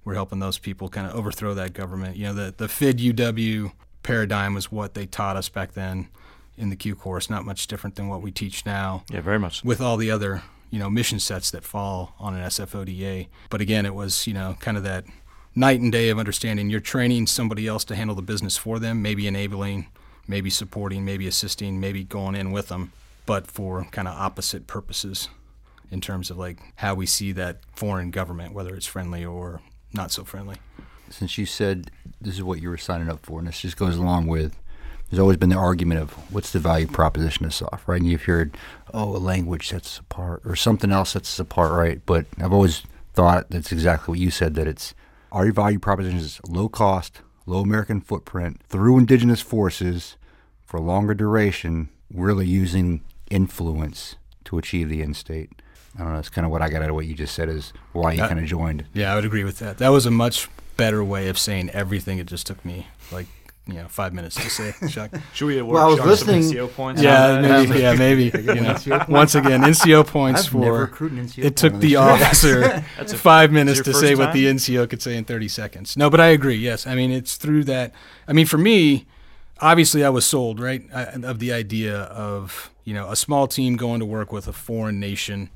we're 0.04 0.14
helping 0.14 0.38
those 0.38 0.58
people 0.58 0.88
kind 0.88 1.06
of 1.06 1.14
overthrow 1.16 1.52
that 1.54 1.72
government. 1.72 2.16
You 2.16 2.26
know, 2.26 2.34
the 2.34 2.54
the 2.56 2.68
FID 2.68 2.98
UW 2.98 3.72
paradigm 4.02 4.54
was 4.54 4.70
what 4.70 4.94
they 4.94 5.04
taught 5.04 5.36
us 5.36 5.48
back 5.48 5.72
then 5.72 6.08
in 6.56 6.70
the 6.70 6.76
Q 6.76 6.94
course, 6.94 7.28
not 7.28 7.44
much 7.44 7.66
different 7.66 7.96
than 7.96 8.08
what 8.08 8.22
we 8.22 8.30
teach 8.30 8.64
now. 8.64 9.04
Yeah, 9.10 9.20
very 9.20 9.38
much. 9.38 9.64
With 9.64 9.80
all 9.80 9.96
the 9.96 10.10
other, 10.10 10.42
you 10.70 10.78
know, 10.78 10.90
mission 10.90 11.18
sets 11.20 11.50
that 11.50 11.64
fall 11.64 12.14
on 12.18 12.34
an 12.34 12.42
SFODA. 12.42 13.28
But 13.50 13.60
again, 13.60 13.86
it 13.86 13.94
was, 13.94 14.26
you 14.26 14.34
know, 14.34 14.56
kind 14.60 14.76
of 14.76 14.82
that 14.84 15.04
night 15.54 15.80
and 15.80 15.90
day 15.90 16.10
of 16.10 16.18
understanding 16.18 16.70
you're 16.70 16.80
training 16.80 17.26
somebody 17.26 17.66
else 17.66 17.84
to 17.84 17.96
handle 17.96 18.14
the 18.16 18.22
business 18.22 18.56
for 18.56 18.78
them, 18.78 19.02
maybe 19.02 19.26
enabling, 19.26 19.86
maybe 20.28 20.50
supporting, 20.50 21.04
maybe 21.04 21.26
assisting, 21.26 21.80
maybe 21.80 22.04
going 22.04 22.34
in 22.34 22.52
with 22.52 22.68
them, 22.68 22.92
but 23.24 23.46
for 23.46 23.84
kind 23.90 24.06
of 24.06 24.16
opposite 24.16 24.66
purposes 24.66 25.28
in 25.90 26.00
terms 26.00 26.30
of 26.30 26.36
like 26.36 26.58
how 26.76 26.94
we 26.94 27.06
see 27.06 27.32
that 27.32 27.60
foreign 27.74 28.10
government, 28.10 28.52
whether 28.52 28.74
it's 28.74 28.86
friendly 28.86 29.24
or 29.24 29.60
not 29.92 30.10
so 30.10 30.24
friendly. 30.24 30.56
Since 31.08 31.38
you 31.38 31.46
said 31.46 31.90
this 32.20 32.34
is 32.34 32.42
what 32.42 32.60
you 32.60 32.68
were 32.68 32.76
signing 32.76 33.08
up 33.08 33.24
for, 33.24 33.38
and 33.38 33.48
this 33.48 33.60
just 33.60 33.76
goes 33.76 33.96
along 33.96 34.26
with 34.26 34.58
there's 35.10 35.20
always 35.20 35.36
been 35.36 35.50
the 35.50 35.56
argument 35.56 36.00
of 36.00 36.12
what's 36.32 36.52
the 36.52 36.58
value 36.58 36.86
proposition 36.86 37.46
of 37.46 37.54
SOF, 37.54 37.86
right? 37.86 38.00
And 38.00 38.10
you've 38.10 38.24
heard, 38.24 38.56
oh, 38.92 39.16
a 39.16 39.18
language 39.18 39.68
sets 39.68 39.88
us 39.94 39.98
apart 39.98 40.42
or 40.44 40.56
something 40.56 40.90
else 40.90 41.10
sets 41.10 41.34
us 41.34 41.38
apart, 41.38 41.72
right? 41.72 42.00
But 42.04 42.26
I've 42.38 42.52
always 42.52 42.82
thought 43.14 43.46
that's 43.50 43.72
exactly 43.72 44.12
what 44.12 44.18
you 44.18 44.30
said 44.30 44.54
that 44.54 44.66
it's 44.66 44.94
our 45.32 45.50
value 45.52 45.78
proposition 45.78 46.18
is 46.18 46.40
low 46.48 46.68
cost, 46.68 47.20
low 47.46 47.60
American 47.60 48.00
footprint 48.00 48.60
through 48.68 48.98
indigenous 48.98 49.40
forces 49.40 50.16
for 50.64 50.78
a 50.78 50.82
longer 50.82 51.14
duration, 51.14 51.88
really 52.12 52.46
using 52.46 53.02
influence 53.30 54.16
to 54.44 54.58
achieve 54.58 54.88
the 54.88 55.02
end 55.02 55.16
state. 55.16 55.50
I 55.94 56.00
don't 56.00 56.08
know. 56.08 56.16
That's 56.16 56.28
kind 56.28 56.44
of 56.44 56.50
what 56.50 56.62
I 56.62 56.68
got 56.68 56.82
out 56.82 56.90
of 56.90 56.94
what 56.94 57.06
you 57.06 57.14
just 57.14 57.34
said 57.34 57.48
is 57.48 57.72
why 57.92 58.12
you 58.12 58.18
kind 58.18 58.38
of 58.38 58.44
joined. 58.44 58.84
Yeah, 58.92 59.12
I 59.12 59.14
would 59.14 59.24
agree 59.24 59.44
with 59.44 59.58
that. 59.60 59.78
That 59.78 59.88
was 59.88 60.04
a 60.04 60.10
much 60.10 60.48
better 60.76 61.02
way 61.02 61.28
of 61.28 61.38
saying 61.38 61.70
everything. 61.70 62.18
It 62.18 62.26
just 62.26 62.46
took 62.46 62.62
me 62.64 62.86
like 63.10 63.26
you 63.66 63.74
know 63.74 63.88
five 63.88 64.14
minutes 64.14 64.36
to 64.36 64.48
say. 64.48 64.74
Chuck. 64.88 65.10
Should 65.32 65.46
we 65.46 65.60
well, 65.62 65.84
I 65.84 65.88
was 65.88 66.00
listening. 66.00 66.42
NCO 66.42 66.72
points? 66.72 67.02
Yeah, 67.02 67.24
uh, 67.24 67.40
maybe. 67.42 67.72
Um, 67.72 67.80
yeah, 67.80 67.94
maybe. 67.94 68.32
You 68.46 68.60
know, 68.60 69.04
once 69.08 69.34
again, 69.34 69.62
NCO 69.62 70.06
points 70.06 70.44
I've 70.44 70.52
for. 70.52 70.88
NCO 70.88 71.44
it 71.44 71.56
took 71.56 71.78
the 71.80 71.96
officer 71.96 72.80
five 73.16 73.50
minutes 73.50 73.82
to 73.82 73.92
say 73.92 74.14
what 74.14 74.32
the 74.32 74.46
NCO 74.46 74.88
could 74.88 75.02
say 75.02 75.16
in 75.16 75.24
30 75.24 75.48
seconds. 75.48 75.96
No, 75.96 76.08
but 76.08 76.20
I 76.20 76.28
agree. 76.28 76.56
Yes, 76.56 76.86
I 76.86 76.94
mean 76.94 77.10
it's 77.10 77.36
through 77.36 77.64
that. 77.64 77.92
I 78.28 78.32
mean, 78.32 78.46
for 78.46 78.58
me, 78.58 79.06
obviously, 79.60 80.04
I 80.04 80.10
was 80.10 80.24
sold 80.24 80.60
right 80.60 80.88
of 80.92 81.40
the 81.40 81.52
idea 81.52 82.02
of 82.02 82.70
you 82.84 82.94
know 82.94 83.10
a 83.10 83.16
small 83.16 83.46
team 83.48 83.76
going 83.76 84.00
to 84.00 84.06
work 84.06 84.32
with 84.32 84.46
a 84.46 84.52
foreign 84.52 85.00
nation 85.00 85.50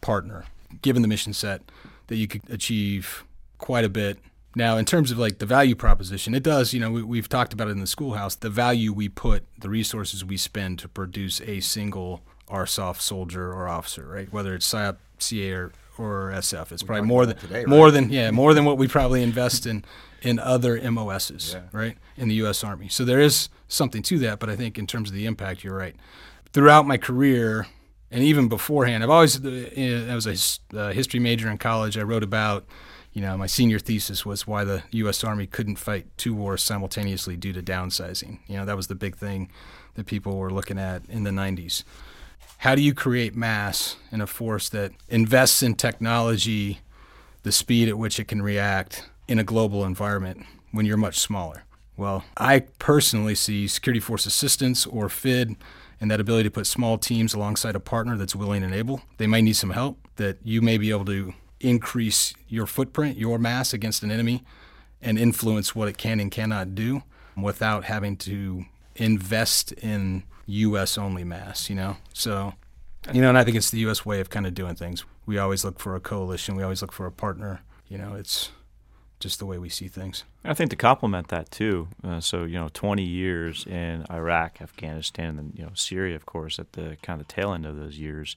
partner, 0.00 0.44
given 0.82 1.02
the 1.02 1.08
mission 1.08 1.32
set, 1.32 1.62
that 2.08 2.16
you 2.16 2.26
could 2.26 2.42
achieve 2.50 3.24
quite 3.58 3.84
a 3.84 3.88
bit 3.88 4.18
now, 4.54 4.76
in 4.76 4.84
terms 4.84 5.10
of 5.10 5.18
like 5.18 5.38
the 5.38 5.46
value 5.46 5.74
proposition, 5.74 6.34
it 6.34 6.42
does, 6.42 6.72
you 6.72 6.80
know, 6.80 6.90
we, 6.90 7.18
have 7.18 7.28
talked 7.28 7.52
about 7.52 7.68
it 7.68 7.72
in 7.72 7.80
the 7.80 7.86
schoolhouse, 7.86 8.34
the 8.36 8.50
value 8.50 8.92
we 8.92 9.08
put, 9.08 9.44
the 9.58 9.68
resources 9.68 10.24
we 10.24 10.36
spend 10.36 10.78
to 10.80 10.88
produce 10.88 11.40
a 11.42 11.60
single 11.60 12.22
ARSOF 12.48 13.00
soldier 13.00 13.52
or 13.52 13.68
officer, 13.68 14.06
right? 14.06 14.32
Whether 14.32 14.54
it's 14.54 14.70
PSYOP, 14.72 14.96
CA, 15.18 15.50
or, 15.52 15.72
or 15.98 16.32
SF. 16.34 16.72
It's 16.72 16.82
probably 16.82 17.06
more 17.06 17.26
than 17.26 17.36
today, 17.36 17.64
more 17.64 17.90
than 17.90 18.10
yeah 18.10 18.30
more 18.30 18.52
than 18.54 18.64
what 18.64 18.78
we 18.78 18.88
probably 18.88 19.22
invest 19.22 19.66
in 19.70 19.84
in 20.22 20.38
other 20.38 20.80
MOSs, 20.90 21.52
Yeah. 21.54 21.62
right? 21.72 21.96
In 22.16 22.28
the 22.28 22.34
U.S. 22.36 22.64
Army. 22.64 22.88
So 22.88 23.04
there 23.04 23.20
is 23.20 23.48
something 23.68 24.02
to 24.04 24.18
that, 24.20 24.38
but 24.38 24.48
I 24.48 24.56
think 24.56 24.78
in 24.78 24.86
terms 24.86 25.10
of 25.10 25.14
the 25.14 25.26
impact, 25.26 25.62
you're 25.62 25.76
right. 25.76 25.94
Throughout 26.52 26.86
my 26.86 26.96
career, 26.96 27.66
and 28.10 28.22
even 28.22 28.48
beforehand, 28.48 29.02
I've 29.02 29.10
always 29.10 29.44
uh, 29.44 29.70
I 30.10 30.14
was 30.14 30.26
a 30.72 30.78
uh, 30.78 30.92
history 30.92 31.20
major 31.20 31.50
in 31.50 31.58
college. 31.58 31.98
I 31.98 32.02
wrote 32.02 32.22
about, 32.22 32.64
you 33.14 33.22
know, 33.22 33.36
my 33.38 33.46
senior 33.46 33.78
thesis 33.78 34.26
was 34.26 34.46
why 34.46 34.64
the 34.64 34.82
U.S. 34.90 35.22
Army 35.22 35.46
couldn't 35.46 35.76
fight 35.76 36.06
two 36.16 36.34
wars 36.34 36.62
simultaneously 36.62 37.36
due 37.36 37.52
to 37.52 37.62
downsizing. 37.62 38.40
You 38.48 38.56
know, 38.56 38.64
that 38.64 38.76
was 38.76 38.88
the 38.88 38.96
big 38.96 39.16
thing 39.16 39.50
that 39.94 40.06
people 40.06 40.36
were 40.36 40.52
looking 40.52 40.80
at 40.80 41.02
in 41.08 41.22
the 41.22 41.30
90s. 41.30 41.84
How 42.58 42.74
do 42.74 42.82
you 42.82 42.92
create 42.92 43.36
mass 43.36 43.96
in 44.10 44.20
a 44.20 44.26
force 44.26 44.68
that 44.70 44.92
invests 45.08 45.62
in 45.62 45.76
technology, 45.76 46.80
the 47.44 47.52
speed 47.52 47.88
at 47.88 47.96
which 47.96 48.18
it 48.18 48.26
can 48.26 48.42
react 48.42 49.08
in 49.28 49.38
a 49.38 49.44
global 49.44 49.84
environment 49.84 50.44
when 50.72 50.84
you're 50.84 50.96
much 50.96 51.18
smaller? 51.18 51.62
Well, 51.96 52.24
I 52.36 52.60
personally 52.80 53.36
see 53.36 53.68
security 53.68 54.00
force 54.00 54.26
assistance 54.26 54.86
or 54.86 55.08
FID 55.08 55.54
and 56.00 56.10
that 56.10 56.18
ability 56.18 56.48
to 56.48 56.50
put 56.50 56.66
small 56.66 56.98
teams 56.98 57.32
alongside 57.32 57.76
a 57.76 57.80
partner 57.80 58.16
that's 58.16 58.34
willing 58.34 58.64
and 58.64 58.74
able. 58.74 59.02
They 59.18 59.28
might 59.28 59.42
need 59.42 59.54
some 59.54 59.70
help, 59.70 59.98
that 60.16 60.38
you 60.42 60.60
may 60.60 60.78
be 60.78 60.90
able 60.90 61.04
to 61.04 61.32
increase 61.64 62.34
your 62.48 62.66
footprint, 62.66 63.16
your 63.16 63.38
mass 63.38 63.72
against 63.72 64.02
an 64.02 64.10
enemy, 64.10 64.44
and 65.00 65.18
influence 65.18 65.74
what 65.74 65.88
it 65.88 65.96
can 65.96 66.20
and 66.20 66.30
cannot 66.30 66.74
do 66.74 67.02
without 67.36 67.84
having 67.84 68.16
to 68.16 68.64
invest 68.96 69.72
in 69.72 70.22
U.S. 70.46 70.96
only 70.98 71.24
mass, 71.24 71.68
you 71.68 71.76
know? 71.76 71.96
So, 72.12 72.54
you 73.12 73.20
know, 73.20 73.28
and 73.28 73.38
I 73.38 73.44
think 73.44 73.56
it's 73.56 73.70
the 73.70 73.80
U.S. 73.80 74.04
way 74.06 74.20
of 74.20 74.30
kind 74.30 74.46
of 74.46 74.54
doing 74.54 74.74
things. 74.74 75.04
We 75.26 75.38
always 75.38 75.64
look 75.64 75.78
for 75.78 75.94
a 75.96 76.00
coalition, 76.00 76.56
we 76.56 76.62
always 76.62 76.82
look 76.82 76.92
for 76.92 77.06
a 77.06 77.12
partner. 77.12 77.62
You 77.88 77.98
know, 77.98 78.14
it's 78.14 78.50
just 79.20 79.38
the 79.38 79.46
way 79.46 79.58
we 79.58 79.68
see 79.68 79.88
things. 79.88 80.24
I 80.44 80.54
think 80.54 80.70
to 80.70 80.76
complement 80.76 81.28
that 81.28 81.50
too. 81.50 81.88
Uh, 82.02 82.20
so 82.20 82.44
you 82.44 82.58
know, 82.58 82.68
20 82.72 83.02
years 83.02 83.66
in 83.66 84.04
Iraq, 84.10 84.60
Afghanistan, 84.60 85.38
and 85.38 85.52
you 85.56 85.64
know 85.64 85.72
Syria, 85.74 86.16
of 86.16 86.26
course, 86.26 86.58
at 86.58 86.72
the 86.72 86.96
kind 87.02 87.20
of 87.20 87.28
tail 87.28 87.52
end 87.52 87.66
of 87.66 87.76
those 87.76 87.98
years. 87.98 88.36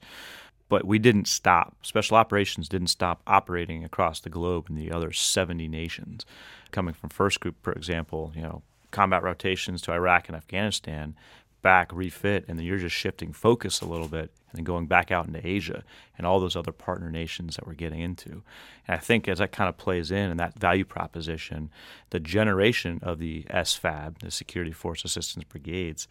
But 0.68 0.84
we 0.84 0.98
didn't 0.98 1.28
stop. 1.28 1.76
Special 1.82 2.16
operations 2.16 2.68
didn't 2.68 2.88
stop 2.88 3.22
operating 3.26 3.84
across 3.84 4.20
the 4.20 4.28
globe 4.28 4.66
in 4.68 4.76
the 4.76 4.90
other 4.92 5.12
70 5.12 5.66
nations. 5.68 6.26
Coming 6.70 6.94
from 6.94 7.08
First 7.10 7.40
Group, 7.40 7.56
for 7.62 7.72
example, 7.72 8.32
you 8.34 8.42
know, 8.42 8.62
combat 8.90 9.22
rotations 9.22 9.80
to 9.82 9.92
Iraq 9.92 10.28
and 10.28 10.36
Afghanistan, 10.36 11.14
back 11.62 11.90
refit, 11.92 12.44
and 12.48 12.58
then 12.58 12.66
you're 12.66 12.78
just 12.78 12.94
shifting 12.94 13.32
focus 13.32 13.80
a 13.80 13.86
little 13.86 14.08
bit 14.08 14.30
and 14.50 14.58
then 14.58 14.64
going 14.64 14.86
back 14.86 15.10
out 15.10 15.26
into 15.26 15.46
Asia 15.46 15.84
and 16.16 16.26
all 16.26 16.40
those 16.40 16.56
other 16.56 16.72
partner 16.72 17.10
nations 17.10 17.56
that 17.56 17.66
we're 17.66 17.74
getting 17.74 18.00
into. 18.00 18.42
And 18.86 18.96
I 18.96 18.96
think 18.96 19.28
as 19.28 19.38
that 19.38 19.52
kind 19.52 19.68
of 19.68 19.76
plays 19.76 20.10
in 20.10 20.30
and 20.30 20.40
that 20.40 20.58
value 20.58 20.84
proposition, 20.84 21.70
the 22.10 22.20
generation 22.20 23.00
of 23.02 23.18
the 23.18 23.42
SFAB, 23.50 24.20
the 24.20 24.30
Security 24.30 24.72
Force 24.72 25.04
Assistance 25.04 25.44
Brigades, 25.44 26.08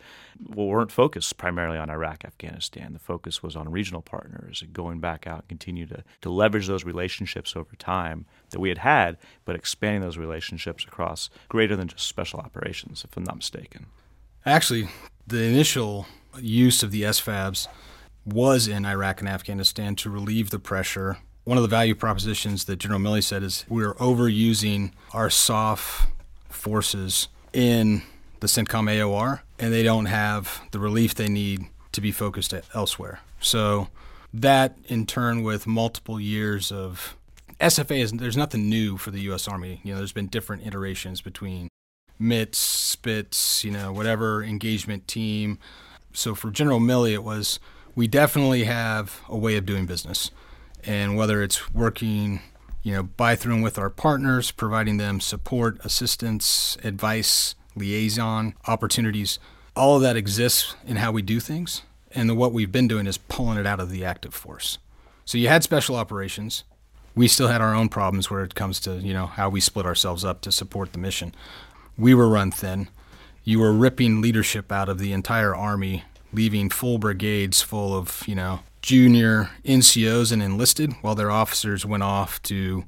weren't 0.48 0.92
focused 0.92 1.38
primarily 1.38 1.78
on 1.78 1.90
Iraq, 1.90 2.24
Afghanistan. 2.26 2.94
The 2.94 3.00
focus 3.00 3.42
was 3.42 3.56
on 3.56 3.72
regional 3.72 4.02
partners 4.02 4.62
and 4.62 4.74
going 4.74 5.00
back 5.00 5.26
out 5.26 5.40
and 5.40 5.50
continue 5.50 5.88
to, 5.88 6.04
to 6.22 6.30
leverage 6.30 6.68
those 6.68 6.86
relationships 6.86 7.56
over 7.56 7.76
time 7.78 8.26
that 8.52 8.60
we 8.60 8.70
had 8.70 8.80
had, 8.80 9.18
but 9.46 9.56
expanding 9.56 10.02
those 10.02 10.18
relationships 10.18 10.84
across 10.84 11.30
greater 11.50 11.76
than 11.76 11.88
just 11.88 12.08
special 12.08 12.40
operations, 12.40 13.04
if 13.04 13.18
I'm 13.18 13.24
not 13.24 13.38
mistaken. 13.38 13.88
Actually, 14.46 14.88
the 15.28 15.44
initial 15.44 16.08
use 16.40 16.84
of 16.84 16.92
the 16.92 17.04
SFABs 17.04 17.68
was 18.26 18.68
in 18.68 18.86
Iraq 18.86 19.20
and 19.20 19.30
Afghanistan 19.30 19.96
to 19.98 20.10
relieve 20.10 20.50
the 20.50 20.60
pressure. 20.60 21.18
One 21.44 21.58
of 21.58 21.64
the 21.64 21.70
value 21.70 21.96
propositions 21.96 22.66
that 22.66 22.78
General 22.78 23.00
Milley 23.00 23.24
said 23.24 23.44
is 23.44 23.66
we're 23.68 23.94
overusing 23.96 24.92
our 25.14 25.30
soft 25.30 26.08
forces 26.50 27.28
in 27.54 28.04
the 28.40 28.48
CENTCOM 28.48 28.90
AOR, 28.90 29.42
and 29.60 29.74
they 29.74 29.84
don't 29.84 30.06
have 30.06 30.62
the 30.72 30.80
relief 30.80 31.16
they 31.16 31.30
need 31.30 31.66
to 31.92 32.02
be 32.02 32.12
focused 32.12 32.54
elsewhere. 32.74 33.20
So 33.40 33.88
that, 34.34 34.78
in 34.86 35.06
turn, 35.06 35.44
with 35.44 35.68
multiple 35.68 36.20
years 36.20 36.72
of 36.72 37.18
SFA, 37.60 38.00
is 38.00 38.12
there's 38.12 38.38
nothing 38.38 38.70
new 38.70 38.98
for 38.98 39.12
the 39.12 39.22
U.S. 39.22 39.48
Army. 39.48 39.82
You 39.84 39.94
know, 39.94 39.98
there's 39.98 40.12
been 40.12 40.28
different 40.28 40.66
iterations 40.66 41.22
between 41.22 41.70
MITS, 42.20 42.58
SPITS, 42.58 43.64
you 43.64 43.72
know, 43.72 43.92
whatever 43.92 44.44
engagement 44.44 45.08
team. 45.08 45.60
So 46.14 46.36
for 46.36 46.50
General 46.50 46.80
Milley, 46.80 47.14
it 47.14 47.24
was 47.24 47.60
we 47.96 48.08
definitely 48.08 48.66
have 48.66 49.22
a 49.28 49.36
way 49.36 49.58
of 49.58 49.66
doing 49.66 49.86
business. 49.86 50.30
And 50.84 51.18
whether 51.18 51.42
it's 51.42 51.74
working, 51.74 52.42
you 52.84 52.94
know, 52.94 53.04
by 53.04 53.36
through 53.36 53.56
and 53.56 53.64
with 53.64 53.80
our 53.80 53.90
partners, 53.90 54.52
providing 54.52 54.98
them 54.98 55.20
support, 55.20 55.84
assistance, 55.84 56.78
advice, 56.84 57.56
liaison, 57.76 58.54
opportunities, 58.68 59.40
all 59.76 59.96
of 59.96 60.02
that 60.04 60.16
exists 60.16 60.76
in 60.86 60.98
how 60.98 61.12
we 61.12 61.22
do 61.22 61.40
things. 61.40 61.82
And 62.12 62.38
what 62.38 62.54
we've 62.54 62.72
been 62.72 62.88
doing 62.88 63.08
is 63.08 63.18
pulling 63.18 63.58
it 63.58 63.68
out 63.68 63.80
of 63.80 63.90
the 63.90 64.06
active 64.06 64.34
force. 64.34 64.78
So 65.26 65.38
you 65.38 65.48
had 65.48 65.64
special 65.64 65.96
operations. 65.96 66.64
We 67.16 67.28
still 67.28 67.48
had 67.48 67.62
our 67.62 67.74
own 67.74 67.90
problems 67.90 68.30
where 68.30 68.44
it 68.44 68.56
comes 68.56 68.80
to, 68.82 68.98
you 68.98 69.14
know, 69.14 69.26
how 69.26 69.50
we 69.50 69.60
split 69.60 69.86
ourselves 69.86 70.24
up 70.24 70.42
to 70.42 70.52
support 70.52 70.94
the 70.94 71.00
mission 71.00 71.34
we 71.98 72.14
were 72.14 72.30
run 72.30 72.52
thin. 72.52 72.90
You 73.44 73.60
were 73.60 73.74
ripping 73.74 74.22
leadership 74.22 74.72
out 74.72 74.90
of 74.90 75.00
the 75.00 75.14
entire 75.14 75.56
army, 75.56 76.04
leaving 76.34 76.70
full 76.70 76.98
brigades 76.98 77.62
full 77.62 77.98
of, 77.98 78.22
you 78.28 78.36
know, 78.36 78.60
junior 78.82 79.50
NCOs 79.66 80.32
and 80.32 80.42
enlisted 80.42 80.94
while 81.02 81.16
their 81.16 81.32
officers 81.32 81.86
went 81.86 82.04
off 82.04 82.42
to 82.44 82.86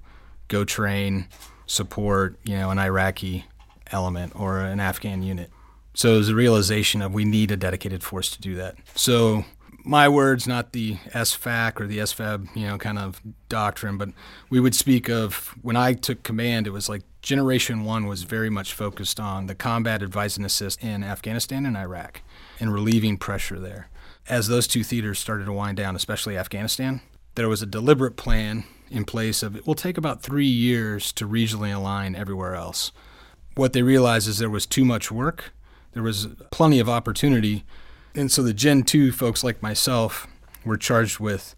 go 0.48 0.64
train, 0.64 1.28
support, 1.66 2.38
you 2.44 2.58
know, 2.58 2.72
an 2.72 2.80
Iraqi 2.80 3.46
element 3.92 4.34
or 4.36 4.60
an 4.60 4.80
Afghan 4.80 5.24
unit. 5.24 5.50
So 5.94 6.14
it 6.14 6.18
was 6.18 6.30
a 6.30 6.36
realization 6.36 7.02
of 7.02 7.14
we 7.14 7.26
need 7.26 7.52
a 7.52 7.58
dedicated 7.58 8.04
force 8.04 8.30
to 8.32 8.42
do 8.42 8.56
that. 8.56 8.76
So 8.96 9.46
my 9.90 10.08
words, 10.08 10.48
not 10.48 10.72
the 10.72 10.98
SFAC 11.16 11.82
or 11.82 11.88
the 11.88 11.98
SFAB, 11.98 12.56
you 12.56 12.68
know, 12.68 12.78
kind 12.78 13.00
of 13.00 13.20
doctrine, 13.50 13.98
but 13.98 14.10
we 14.48 14.60
would 14.60 14.76
speak 14.76 15.10
of 15.10 15.56
when 15.64 15.76
I 15.76 15.94
took 15.94 16.22
command, 16.22 16.68
it 16.68 16.70
was 16.70 16.88
like 16.88 17.02
Generation 17.24 17.84
One 17.84 18.06
was 18.06 18.22
very 18.22 18.52
much 18.52 18.72
focused 18.72 19.20
on 19.20 19.48
the 19.48 19.56
combat 19.56 20.04
advise 20.04 20.38
and 20.38 20.46
assist 20.46 20.84
in 20.84 21.04
Afghanistan 21.04 21.66
and 21.66 21.76
Iraq 21.76 22.22
and 22.60 22.72
relieving 22.72 23.18
pressure 23.18 23.60
there. 23.60 23.90
As 24.28 24.48
those 24.48 24.68
two 24.68 24.84
theaters 24.84 25.18
started 25.18 25.46
to 25.46 25.54
wind 25.54 25.78
down, 25.78 25.96
especially 25.96 26.38
Afghanistan, 26.38 27.02
there 27.34 27.50
was 27.50 27.64
a 27.64 27.66
deliberate 27.66 28.16
plan 28.16 28.66
in 28.92 29.06
place 29.06 29.42
of 29.42 29.56
it 29.56 29.66
will 29.66 29.74
take 29.74 29.98
about 29.98 30.22
three 30.22 30.46
years 30.46 31.12
to 31.14 31.28
regionally 31.28 31.76
align 31.76 32.16
everywhere 32.16 32.54
else. 32.54 32.92
What 33.56 33.74
they 33.74 33.82
realized 33.82 34.28
is 34.28 34.38
there 34.38 34.52
was 34.52 34.68
too 34.68 34.86
much 34.86 35.12
work, 35.12 35.52
there 35.94 36.04
was 36.04 36.28
plenty 36.52 36.80
of 36.80 36.88
opportunity 36.88 37.66
and 38.20 38.32
so 38.32 38.44
the 38.44 38.54
Gen 38.54 38.84
2 38.84 39.12
folks 39.12 39.44
like 39.44 39.62
myself 39.62 40.28
were 40.66 40.78
charged 40.78 41.20
with, 41.20 41.56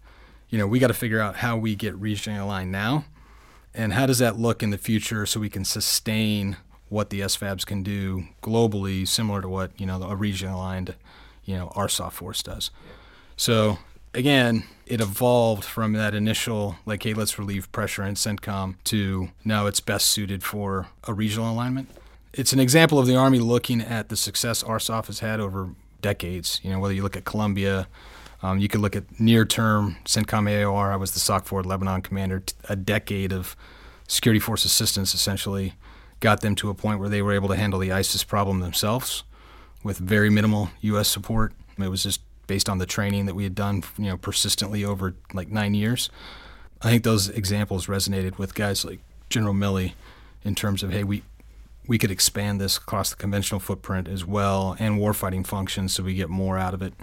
you 0.48 0.58
know, 0.58 0.66
we 0.66 0.78
got 0.78 0.88
to 0.88 0.94
figure 0.94 1.20
out 1.20 1.36
how 1.36 1.56
we 1.56 1.74
get 1.74 2.00
regionally 2.00 2.40
aligned 2.40 2.70
now 2.70 3.04
and 3.74 3.92
how 3.92 4.06
does 4.06 4.18
that 4.18 4.38
look 4.38 4.62
in 4.62 4.70
the 4.70 4.78
future 4.78 5.26
so 5.26 5.40
we 5.40 5.50
can 5.50 5.64
sustain 5.64 6.56
what 6.88 7.10
the 7.10 7.20
SFABs 7.20 7.64
can 7.66 7.82
do 7.82 8.24
globally, 8.42 9.08
similar 9.08 9.40
to 9.40 9.48
what, 9.48 9.78
you 9.80 9.86
know, 9.86 9.96
a 10.02 10.14
regionally 10.14 10.54
aligned, 10.54 10.94
you 11.44 11.56
know, 11.56 11.72
ARSOF 11.74 12.12
force 12.12 12.42
does. 12.42 12.70
So 13.36 13.78
again, 14.14 14.64
it 14.86 15.00
evolved 15.00 15.64
from 15.64 15.94
that 15.94 16.14
initial, 16.14 16.76
like, 16.84 17.02
hey, 17.02 17.14
let's 17.14 17.38
relieve 17.38 17.72
pressure 17.72 18.02
in 18.02 18.14
CENTCOM 18.14 18.76
to 18.84 19.30
now 19.44 19.66
it's 19.66 19.80
best 19.80 20.06
suited 20.06 20.44
for 20.44 20.88
a 21.04 21.14
regional 21.14 21.50
alignment. 21.50 21.88
It's 22.34 22.52
an 22.52 22.60
example 22.60 22.98
of 22.98 23.06
the 23.06 23.16
Army 23.16 23.38
looking 23.38 23.80
at 23.80 24.10
the 24.10 24.16
success 24.16 24.62
ARSOF 24.62 25.06
has 25.06 25.20
had 25.20 25.40
over 25.40 25.70
decades. 26.02 26.60
You 26.62 26.70
know, 26.70 26.78
whether 26.78 26.94
you 26.94 27.02
look 27.02 27.16
at 27.16 27.24
Colombia, 27.24 27.88
um, 28.42 28.58
you 28.58 28.68
could 28.68 28.80
look 28.80 28.96
at 28.96 29.20
near-term 29.20 29.96
CENTCOM 30.04 30.50
AOR. 30.50 30.92
I 30.92 30.96
was 30.96 31.12
the 31.12 31.20
SOC 31.20 31.46
Forward 31.46 31.66
Lebanon 31.66 32.02
commander. 32.02 32.40
T- 32.40 32.54
a 32.68 32.76
decade 32.76 33.32
of 33.32 33.56
security 34.08 34.40
force 34.40 34.64
assistance 34.64 35.14
essentially 35.14 35.74
got 36.20 36.40
them 36.40 36.54
to 36.56 36.70
a 36.70 36.74
point 36.74 37.00
where 37.00 37.08
they 37.08 37.22
were 37.22 37.32
able 37.32 37.48
to 37.48 37.56
handle 37.56 37.78
the 37.78 37.92
ISIS 37.92 38.24
problem 38.24 38.60
themselves 38.60 39.24
with 39.82 39.98
very 39.98 40.30
minimal 40.30 40.70
U.S. 40.82 41.08
support. 41.08 41.52
It 41.78 41.88
was 41.88 42.02
just 42.02 42.20
based 42.46 42.68
on 42.68 42.78
the 42.78 42.86
training 42.86 43.26
that 43.26 43.34
we 43.34 43.44
had 43.44 43.54
done, 43.54 43.82
you 43.96 44.06
know, 44.06 44.16
persistently 44.16 44.84
over 44.84 45.14
like 45.32 45.48
nine 45.48 45.74
years. 45.74 46.10
I 46.82 46.90
think 46.90 47.04
those 47.04 47.28
examples 47.28 47.86
resonated 47.86 48.38
with 48.38 48.54
guys 48.54 48.84
like 48.84 49.00
General 49.30 49.54
Milley 49.54 49.94
in 50.44 50.54
terms 50.54 50.82
of, 50.82 50.92
hey, 50.92 51.04
we 51.04 51.22
we 51.86 51.98
could 51.98 52.10
expand 52.10 52.60
this 52.60 52.76
across 52.76 53.10
the 53.10 53.16
conventional 53.16 53.60
footprint 53.60 54.08
as 54.08 54.24
well 54.24 54.76
and 54.78 54.98
warfighting 54.98 55.46
functions 55.46 55.92
so 55.92 56.02
we 56.02 56.14
get 56.14 56.28
more 56.30 56.56
out 56.58 56.74
of 56.74 56.82
it 56.82 56.94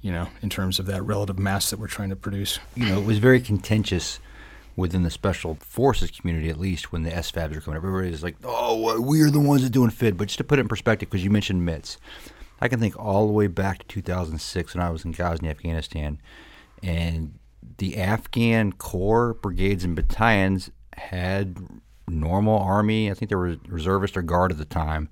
you 0.00 0.12
know 0.12 0.28
in 0.42 0.50
terms 0.50 0.78
of 0.78 0.86
that 0.86 1.02
relative 1.02 1.38
mass 1.38 1.70
that 1.70 1.78
we're 1.78 1.86
trying 1.86 2.10
to 2.10 2.16
produce 2.16 2.58
You 2.74 2.86
know, 2.86 2.98
it 3.00 3.04
was 3.04 3.18
very 3.18 3.40
contentious 3.40 4.20
within 4.76 5.02
the 5.02 5.10
special 5.10 5.56
forces 5.56 6.10
community, 6.12 6.48
at 6.48 6.56
least 6.56 6.92
when 6.92 7.02
the 7.02 7.10
SFABs 7.10 7.56
are 7.56 7.60
coming 7.60 7.78
up. 7.78 7.84
Everybody's 7.84 8.22
like, 8.22 8.36
"Oh, 8.44 9.00
we're 9.00 9.28
the 9.28 9.40
ones 9.40 9.62
that 9.62 9.70
doing 9.70 9.90
FID." 9.90 10.16
But 10.16 10.28
just 10.28 10.38
to 10.38 10.44
put 10.44 10.60
it 10.60 10.62
in 10.62 10.68
perspective, 10.68 11.10
because 11.10 11.24
you 11.24 11.30
mentioned 11.30 11.64
MITS, 11.64 11.98
I 12.60 12.68
can 12.68 12.78
think 12.78 12.96
all 12.96 13.26
the 13.26 13.32
way 13.32 13.48
back 13.48 13.78
to 13.80 13.86
2006 13.86 14.74
when 14.74 14.84
I 14.84 14.90
was 14.90 15.04
in 15.04 15.10
Ghazni, 15.10 15.48
Afghanistan, 15.48 16.20
and 16.80 17.38
the 17.78 17.96
Afghan 17.96 18.72
corps, 18.72 19.34
brigades, 19.34 19.82
and 19.82 19.96
battalions 19.96 20.70
had 20.94 21.58
normal 22.08 22.58
army. 22.58 23.10
I 23.10 23.14
think 23.14 23.28
there 23.28 23.38
were 23.38 23.56
reservists 23.66 24.16
or 24.16 24.22
guard 24.22 24.50
at 24.50 24.58
the 24.58 24.64
time 24.64 25.08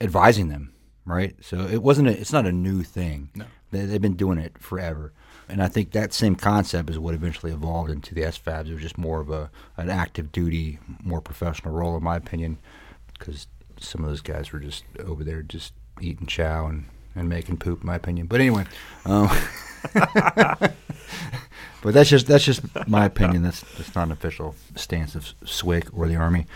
advising 0.00 0.48
them, 0.48 0.72
right? 1.04 1.36
So 1.40 1.60
it 1.60 1.82
wasn't. 1.82 2.08
A, 2.08 2.18
it's 2.18 2.32
not 2.32 2.46
a 2.46 2.52
new 2.52 2.82
thing. 2.82 3.30
No. 3.34 3.44
They, 3.70 3.84
they've 3.84 4.00
been 4.00 4.16
doing 4.16 4.38
it 4.38 4.58
forever. 4.58 5.12
And 5.48 5.62
I 5.62 5.68
think 5.68 5.92
that 5.92 6.12
same 6.12 6.36
concept 6.36 6.90
is 6.90 6.98
what 6.98 7.14
eventually 7.14 7.52
evolved 7.52 7.90
into 7.90 8.14
the 8.14 8.22
SFABs. 8.22 8.68
It 8.68 8.74
was 8.74 8.82
just 8.82 8.98
more 8.98 9.20
of 9.20 9.30
a 9.30 9.50
an 9.76 9.88
active 9.88 10.30
duty, 10.30 10.78
more 11.02 11.20
professional 11.20 11.74
role, 11.74 11.96
in 11.96 12.02
my 12.02 12.16
opinion, 12.16 12.58
because 13.18 13.46
some 13.80 14.04
of 14.04 14.10
those 14.10 14.20
guys 14.20 14.52
were 14.52 14.58
just 14.58 14.84
over 15.04 15.24
there 15.24 15.42
just 15.42 15.72
eating 16.00 16.26
chow 16.26 16.66
and, 16.66 16.86
and 17.14 17.28
making 17.28 17.56
poop, 17.56 17.80
in 17.80 17.86
my 17.86 17.96
opinion. 17.96 18.26
But 18.26 18.40
anyway, 18.40 18.64
um, 19.04 19.28
but 19.94 20.74
that's 21.82 22.10
just 22.10 22.26
that's 22.26 22.44
just 22.44 22.62
my 22.88 23.06
opinion. 23.06 23.42
That's 23.42 23.60
that's 23.76 23.94
not 23.94 24.04
an 24.04 24.12
official 24.12 24.54
stance 24.76 25.14
of 25.14 25.24
SWCS 25.44 25.90
or 25.92 26.08
the 26.08 26.16
Army. 26.16 26.46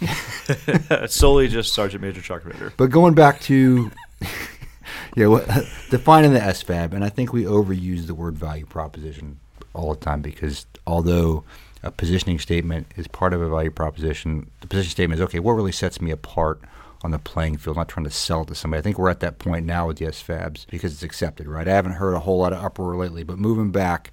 It's 0.00 1.14
solely 1.16 1.48
just 1.48 1.74
Sergeant 1.74 2.02
Major 2.02 2.20
Chuck 2.20 2.44
Ritter. 2.44 2.72
But 2.76 2.90
going 2.90 3.14
back 3.14 3.40
to 3.42 3.90
yeah, 5.16 5.26
what, 5.26 5.46
defining 5.90 6.32
the 6.32 6.40
SFAB, 6.40 6.92
and 6.92 7.04
I 7.04 7.08
think 7.08 7.32
we 7.32 7.44
overuse 7.44 8.06
the 8.06 8.14
word 8.14 8.36
value 8.36 8.66
proposition 8.66 9.38
all 9.72 9.94
the 9.94 10.00
time 10.00 10.22
because 10.22 10.66
although 10.86 11.44
a 11.82 11.90
positioning 11.90 12.38
statement 12.38 12.86
is 12.96 13.06
part 13.08 13.32
of 13.32 13.42
a 13.42 13.48
value 13.48 13.70
proposition, 13.70 14.50
the 14.60 14.66
position 14.66 14.90
statement 14.90 15.20
is 15.20 15.24
okay. 15.24 15.38
What 15.38 15.52
really 15.52 15.72
sets 15.72 16.00
me 16.00 16.10
apart 16.10 16.60
on 17.04 17.10
the 17.12 17.18
playing 17.18 17.58
field? 17.58 17.76
Not 17.76 17.88
trying 17.88 18.04
to 18.04 18.10
sell 18.10 18.42
it 18.42 18.48
to 18.48 18.54
somebody. 18.54 18.78
I 18.80 18.82
think 18.82 18.98
we're 18.98 19.10
at 19.10 19.20
that 19.20 19.38
point 19.38 19.66
now 19.66 19.86
with 19.86 19.98
the 19.98 20.06
SFABs 20.06 20.66
because 20.70 20.92
it's 20.92 21.02
accepted, 21.02 21.46
right? 21.46 21.68
I 21.68 21.72
haven't 21.72 21.92
heard 21.92 22.14
a 22.14 22.20
whole 22.20 22.38
lot 22.38 22.52
of 22.52 22.64
uproar 22.64 22.96
lately, 22.96 23.22
but 23.22 23.38
moving 23.38 23.70
back. 23.70 24.10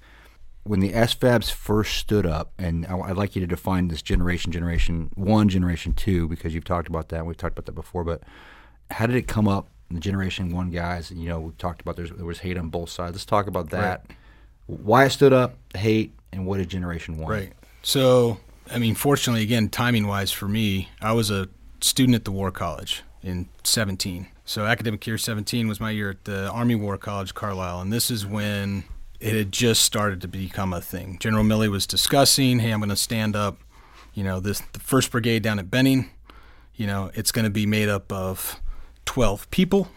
When 0.64 0.78
the 0.78 0.92
SFABs 0.92 1.50
first 1.50 1.96
stood 1.96 2.24
up, 2.24 2.52
and 2.56 2.86
I- 2.86 2.96
I'd 3.00 3.16
like 3.16 3.34
you 3.34 3.40
to 3.40 3.48
define 3.48 3.88
this 3.88 4.00
generation, 4.00 4.52
generation 4.52 5.10
one, 5.16 5.48
generation 5.48 5.92
two, 5.92 6.28
because 6.28 6.54
you've 6.54 6.62
talked 6.64 6.86
about 6.86 7.08
that. 7.08 7.16
and 7.18 7.26
We've 7.26 7.36
talked 7.36 7.58
about 7.58 7.66
that 7.66 7.72
before, 7.72 8.04
but 8.04 8.22
how 8.92 9.06
did 9.06 9.16
it 9.16 9.26
come 9.26 9.48
up? 9.48 9.66
The 9.90 9.98
Generation 10.00 10.54
One 10.54 10.70
guys, 10.70 11.10
you 11.10 11.28
know, 11.28 11.40
we 11.40 11.52
talked 11.58 11.80
about 11.82 11.96
there 11.96 12.06
was 12.24 12.38
hate 12.38 12.56
on 12.56 12.68
both 12.68 12.88
sides. 12.90 13.12
Let's 13.14 13.24
talk 13.26 13.46
about 13.48 13.70
that. 13.70 14.06
Why 14.66 15.04
it 15.06 15.10
stood 15.10 15.32
up, 15.32 15.56
hate, 15.76 16.12
and 16.32 16.46
what 16.46 16.58
did 16.58 16.68
Generation 16.70 17.18
One? 17.18 17.30
Right. 17.30 17.52
So, 17.82 18.38
I 18.72 18.78
mean, 18.78 18.94
fortunately, 18.94 19.42
again, 19.42 19.68
timing 19.68 20.06
wise 20.06 20.30
for 20.32 20.46
me, 20.48 20.88
I 21.02 21.12
was 21.12 21.30
a 21.30 21.48
student 21.84 22.14
at 22.14 22.24
the 22.24 22.32
War 22.32 22.50
College 22.50 23.02
in 23.22 23.48
17. 23.64 24.28
So, 24.44 24.66
academic 24.66 25.06
year 25.06 25.18
17 25.18 25.68
was 25.68 25.80
my 25.80 25.90
year 25.90 26.10
at 26.10 26.24
the 26.24 26.48
Army 26.50 26.74
War 26.74 26.98
College, 26.98 27.34
Carlisle. 27.34 27.80
And 27.80 27.92
this 27.92 28.10
is 28.10 28.26
when 28.26 28.84
it 29.20 29.34
had 29.34 29.52
just 29.52 29.84
started 29.84 30.20
to 30.22 30.28
become 30.28 30.72
a 30.72 30.80
thing. 30.80 31.16
General 31.20 31.44
Milley 31.44 31.70
was 31.70 31.86
discussing, 31.86 32.58
hey, 32.58 32.72
I'm 32.72 32.80
going 32.80 32.90
to 32.90 32.96
stand 32.96 33.36
up, 33.36 33.58
you 34.14 34.24
know, 34.24 34.40
this 34.40 34.60
the 34.72 34.80
1st 34.80 35.10
Brigade 35.12 35.42
down 35.42 35.58
at 35.58 35.70
Benning. 35.70 36.10
You 36.74 36.86
know, 36.86 37.10
it's 37.14 37.30
going 37.30 37.44
to 37.44 37.50
be 37.50 37.64
made 37.66 37.88
up 37.88 38.12
of 38.12 38.60
12 39.04 39.48
people. 39.50 39.88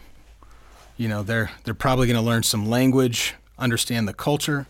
You 0.96 1.08
know, 1.08 1.22
they're 1.22 1.50
they're 1.64 1.74
probably 1.74 2.06
going 2.06 2.16
to 2.16 2.22
learn 2.22 2.42
some 2.42 2.68
language, 2.68 3.34
understand 3.58 4.06
the 4.06 4.14
culture. 4.14 4.66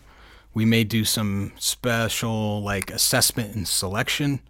We 0.53 0.65
may 0.65 0.83
do 0.83 1.05
some 1.05 1.53
special 1.57 2.61
like 2.63 2.89
assessment 2.89 3.55
and 3.55 3.67
selection. 3.67 4.41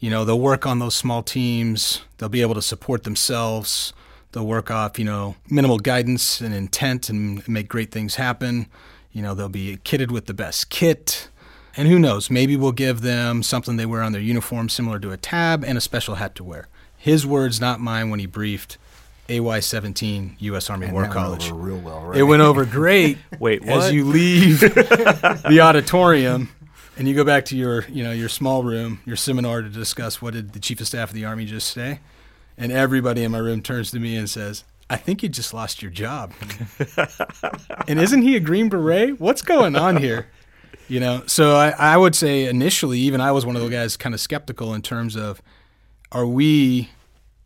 You 0.00 0.10
know, 0.10 0.24
they'll 0.24 0.40
work 0.40 0.66
on 0.66 0.78
those 0.78 0.94
small 0.94 1.22
teams. 1.22 2.00
They'll 2.18 2.28
be 2.30 2.40
able 2.42 2.54
to 2.54 2.62
support 2.62 3.04
themselves. 3.04 3.92
They'll 4.32 4.46
work 4.46 4.70
off, 4.70 4.98
you 4.98 5.04
know, 5.04 5.36
minimal 5.50 5.78
guidance 5.78 6.40
and 6.40 6.54
intent 6.54 7.08
and 7.10 7.46
make 7.46 7.68
great 7.68 7.90
things 7.90 8.14
happen. 8.14 8.66
You 9.12 9.22
know, 9.22 9.34
they'll 9.34 9.48
be 9.48 9.78
kitted 9.84 10.10
with 10.10 10.26
the 10.26 10.34
best 10.34 10.70
kit. 10.70 11.28
And 11.76 11.86
who 11.86 11.98
knows, 11.98 12.30
maybe 12.30 12.56
we'll 12.56 12.72
give 12.72 13.02
them 13.02 13.42
something 13.42 13.76
they 13.76 13.86
wear 13.86 14.02
on 14.02 14.12
their 14.12 14.20
uniform 14.20 14.68
similar 14.68 14.98
to 15.00 15.10
a 15.12 15.16
tab 15.16 15.64
and 15.64 15.76
a 15.76 15.80
special 15.80 16.16
hat 16.16 16.34
to 16.36 16.44
wear. 16.44 16.68
His 16.96 17.26
words, 17.26 17.60
not 17.60 17.80
mine, 17.80 18.10
when 18.10 18.20
he 18.20 18.26
briefed 18.26 18.78
AY 19.28 19.60
17 19.60 20.36
U.S. 20.40 20.68
Army 20.70 20.86
And 20.86 20.92
War 20.94 21.02
that 21.02 21.08
went 21.08 21.18
College. 21.18 21.50
over 21.52 21.60
real 21.60 21.78
well, 21.78 22.00
right? 22.02 22.18
It 22.18 22.22
went 22.24 22.42
over 22.42 22.64
great. 22.64 23.18
Wait, 23.38 23.66
As 23.66 23.92
you 23.92 24.04
leave 24.04 24.60
the 24.60 25.58
auditorium 25.62 26.50
and 27.00 27.08
you 27.08 27.14
go 27.14 27.24
back 27.24 27.46
to 27.46 27.56
your, 27.56 27.86
you 27.88 28.04
know, 28.04 28.12
your 28.12 28.28
small 28.28 28.62
room, 28.62 29.00
your 29.06 29.16
seminar 29.16 29.62
to 29.62 29.70
discuss 29.70 30.20
what 30.20 30.34
did 30.34 30.52
the 30.52 30.60
chief 30.60 30.82
of 30.82 30.86
staff 30.86 31.08
of 31.08 31.14
the 31.14 31.24
army 31.24 31.46
just 31.46 31.70
say, 31.70 31.98
and 32.58 32.70
everybody 32.70 33.24
in 33.24 33.32
my 33.32 33.38
room 33.38 33.62
turns 33.62 33.90
to 33.92 33.98
me 33.98 34.16
and 34.16 34.28
says, 34.28 34.64
"I 34.90 34.96
think 34.96 35.22
you 35.22 35.30
just 35.30 35.54
lost 35.54 35.80
your 35.80 35.90
job." 35.90 36.34
and 37.88 37.98
isn't 37.98 38.20
he 38.20 38.36
a 38.36 38.40
green 38.40 38.68
beret? 38.68 39.18
What's 39.18 39.40
going 39.40 39.76
on 39.76 39.96
here? 39.96 40.26
You 40.88 41.00
know, 41.00 41.22
so 41.24 41.56
I, 41.56 41.70
I 41.70 41.96
would 41.96 42.14
say 42.14 42.44
initially, 42.44 42.98
even 42.98 43.22
I 43.22 43.32
was 43.32 43.46
one 43.46 43.56
of 43.56 43.62
the 43.62 43.70
guys 43.70 43.96
kind 43.96 44.14
of 44.14 44.20
skeptical 44.20 44.74
in 44.74 44.82
terms 44.82 45.16
of, 45.16 45.40
are 46.12 46.26
we, 46.26 46.90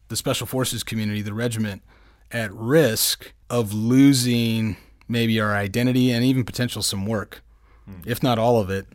the 0.08 0.16
special 0.16 0.48
forces 0.48 0.82
community, 0.82 1.22
the 1.22 1.32
regiment, 1.32 1.82
at 2.32 2.52
risk 2.52 3.32
of 3.48 3.72
losing 3.72 4.78
maybe 5.06 5.38
our 5.38 5.54
identity 5.54 6.10
and 6.10 6.24
even 6.24 6.42
potential 6.42 6.82
some 6.82 7.06
work, 7.06 7.40
hmm. 7.84 8.00
if 8.04 8.20
not 8.20 8.36
all 8.36 8.58
of 8.58 8.68
it, 8.68 8.86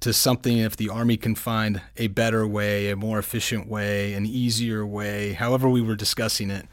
to 0.00 0.12
something 0.12 0.58
if 0.58 0.76
the 0.76 0.88
Army 0.88 1.16
can 1.16 1.34
find 1.34 1.80
a 1.96 2.08
better 2.08 2.46
way, 2.46 2.90
a 2.90 2.96
more 2.96 3.18
efficient 3.18 3.66
way, 3.66 4.12
an 4.12 4.26
easier 4.26 4.86
way, 4.86 5.32
however 5.32 5.68
we 5.68 5.80
were 5.80 5.96
discussing 5.96 6.50
it, 6.50 6.66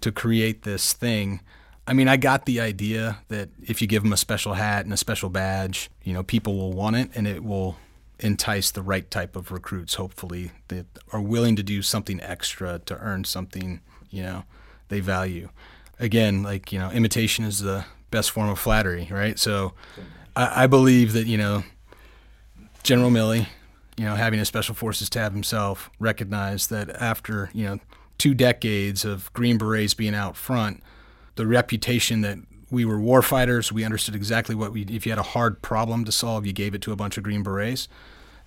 to 0.00 0.10
create 0.10 0.62
this 0.62 0.92
thing. 0.92 1.40
I 1.86 1.92
mean, 1.92 2.08
I 2.08 2.16
got 2.16 2.46
the 2.46 2.60
idea 2.60 3.18
that 3.28 3.50
if 3.62 3.82
you 3.82 3.88
give 3.88 4.02
them 4.02 4.12
a 4.12 4.16
special 4.16 4.54
hat 4.54 4.84
and 4.84 4.94
a 4.94 4.96
special 4.96 5.28
badge, 5.28 5.90
you 6.04 6.12
know, 6.12 6.22
people 6.22 6.56
will 6.56 6.72
want 6.72 6.96
it 6.96 7.10
and 7.14 7.26
it 7.26 7.44
will 7.44 7.76
entice 8.18 8.70
the 8.70 8.82
right 8.82 9.10
type 9.10 9.34
of 9.36 9.50
recruits, 9.50 9.94
hopefully, 9.94 10.52
that 10.68 10.86
are 11.12 11.20
willing 11.20 11.56
to 11.56 11.62
do 11.62 11.82
something 11.82 12.20
extra 12.22 12.78
to 12.80 12.96
earn 12.98 13.24
something, 13.24 13.80
you 14.10 14.22
know, 14.22 14.44
they 14.88 15.00
value. 15.00 15.48
Again, 15.98 16.42
like, 16.42 16.72
you 16.72 16.78
know, 16.78 16.90
imitation 16.90 17.44
is 17.44 17.60
the 17.60 17.84
best 18.10 18.30
form 18.30 18.48
of 18.48 18.58
flattery, 18.58 19.08
right? 19.10 19.38
So 19.38 19.74
I, 20.36 20.64
I 20.64 20.66
believe 20.66 21.12
that, 21.12 21.26
you 21.26 21.38
know, 21.38 21.64
General 22.82 23.10
Milley, 23.10 23.46
you 23.96 24.04
know, 24.04 24.14
having 24.14 24.40
a 24.40 24.44
special 24.44 24.74
forces 24.74 25.10
tab 25.10 25.32
himself, 25.32 25.90
recognized 25.98 26.70
that 26.70 26.90
after, 26.90 27.50
you 27.52 27.64
know, 27.64 27.78
two 28.18 28.34
decades 28.34 29.04
of 29.04 29.32
Green 29.32 29.58
Berets 29.58 29.94
being 29.94 30.14
out 30.14 30.36
front, 30.36 30.82
the 31.36 31.46
reputation 31.46 32.20
that 32.22 32.38
we 32.70 32.84
were 32.84 32.98
warfighters, 32.98 33.72
we 33.72 33.84
understood 33.84 34.14
exactly 34.14 34.54
what 34.54 34.72
we, 34.72 34.82
if 34.82 35.04
you 35.04 35.12
had 35.12 35.18
a 35.18 35.22
hard 35.22 35.60
problem 35.62 36.04
to 36.04 36.12
solve, 36.12 36.46
you 36.46 36.52
gave 36.52 36.74
it 36.74 36.82
to 36.82 36.92
a 36.92 36.96
bunch 36.96 37.16
of 37.16 37.24
Green 37.24 37.42
Berets, 37.42 37.88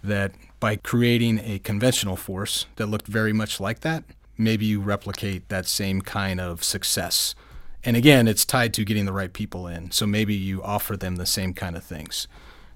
that 0.03 0.33
by 0.59 0.75
creating 0.77 1.39
a 1.39 1.59
conventional 1.59 2.15
force 2.15 2.65
that 2.77 2.87
looked 2.87 3.07
very 3.07 3.33
much 3.33 3.59
like 3.59 3.81
that, 3.81 4.03
maybe 4.37 4.65
you 4.65 4.79
replicate 4.79 5.49
that 5.49 5.67
same 5.67 6.01
kind 6.01 6.39
of 6.39 6.63
success. 6.63 7.35
And 7.83 7.97
again, 7.97 8.27
it's 8.27 8.45
tied 8.45 8.73
to 8.75 8.85
getting 8.85 9.05
the 9.05 9.13
right 9.13 9.33
people 9.33 9.67
in. 9.67 9.91
So 9.91 10.07
maybe 10.07 10.33
you 10.33 10.63
offer 10.63 10.95
them 10.95 11.17
the 11.17 11.25
same 11.25 11.53
kind 11.53 11.75
of 11.75 11.83
things. 11.83 12.27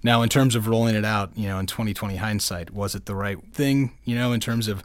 Now, 0.04 0.22
in 0.22 0.30
terms 0.30 0.56
of 0.56 0.68
rolling 0.68 0.96
it 0.96 1.06
out, 1.06 1.32
you 1.36 1.48
know, 1.48 1.60
in 1.60 1.66
2020 1.66 2.18
hindsight, 2.18 2.72
was 2.72 2.96
it 2.96 3.06
the 3.06 3.16
right 3.16 3.38
thing? 3.54 3.98
You 4.06 4.16
know, 4.16 4.32
in 4.32 4.40
terms 4.40 4.68
of 4.68 4.84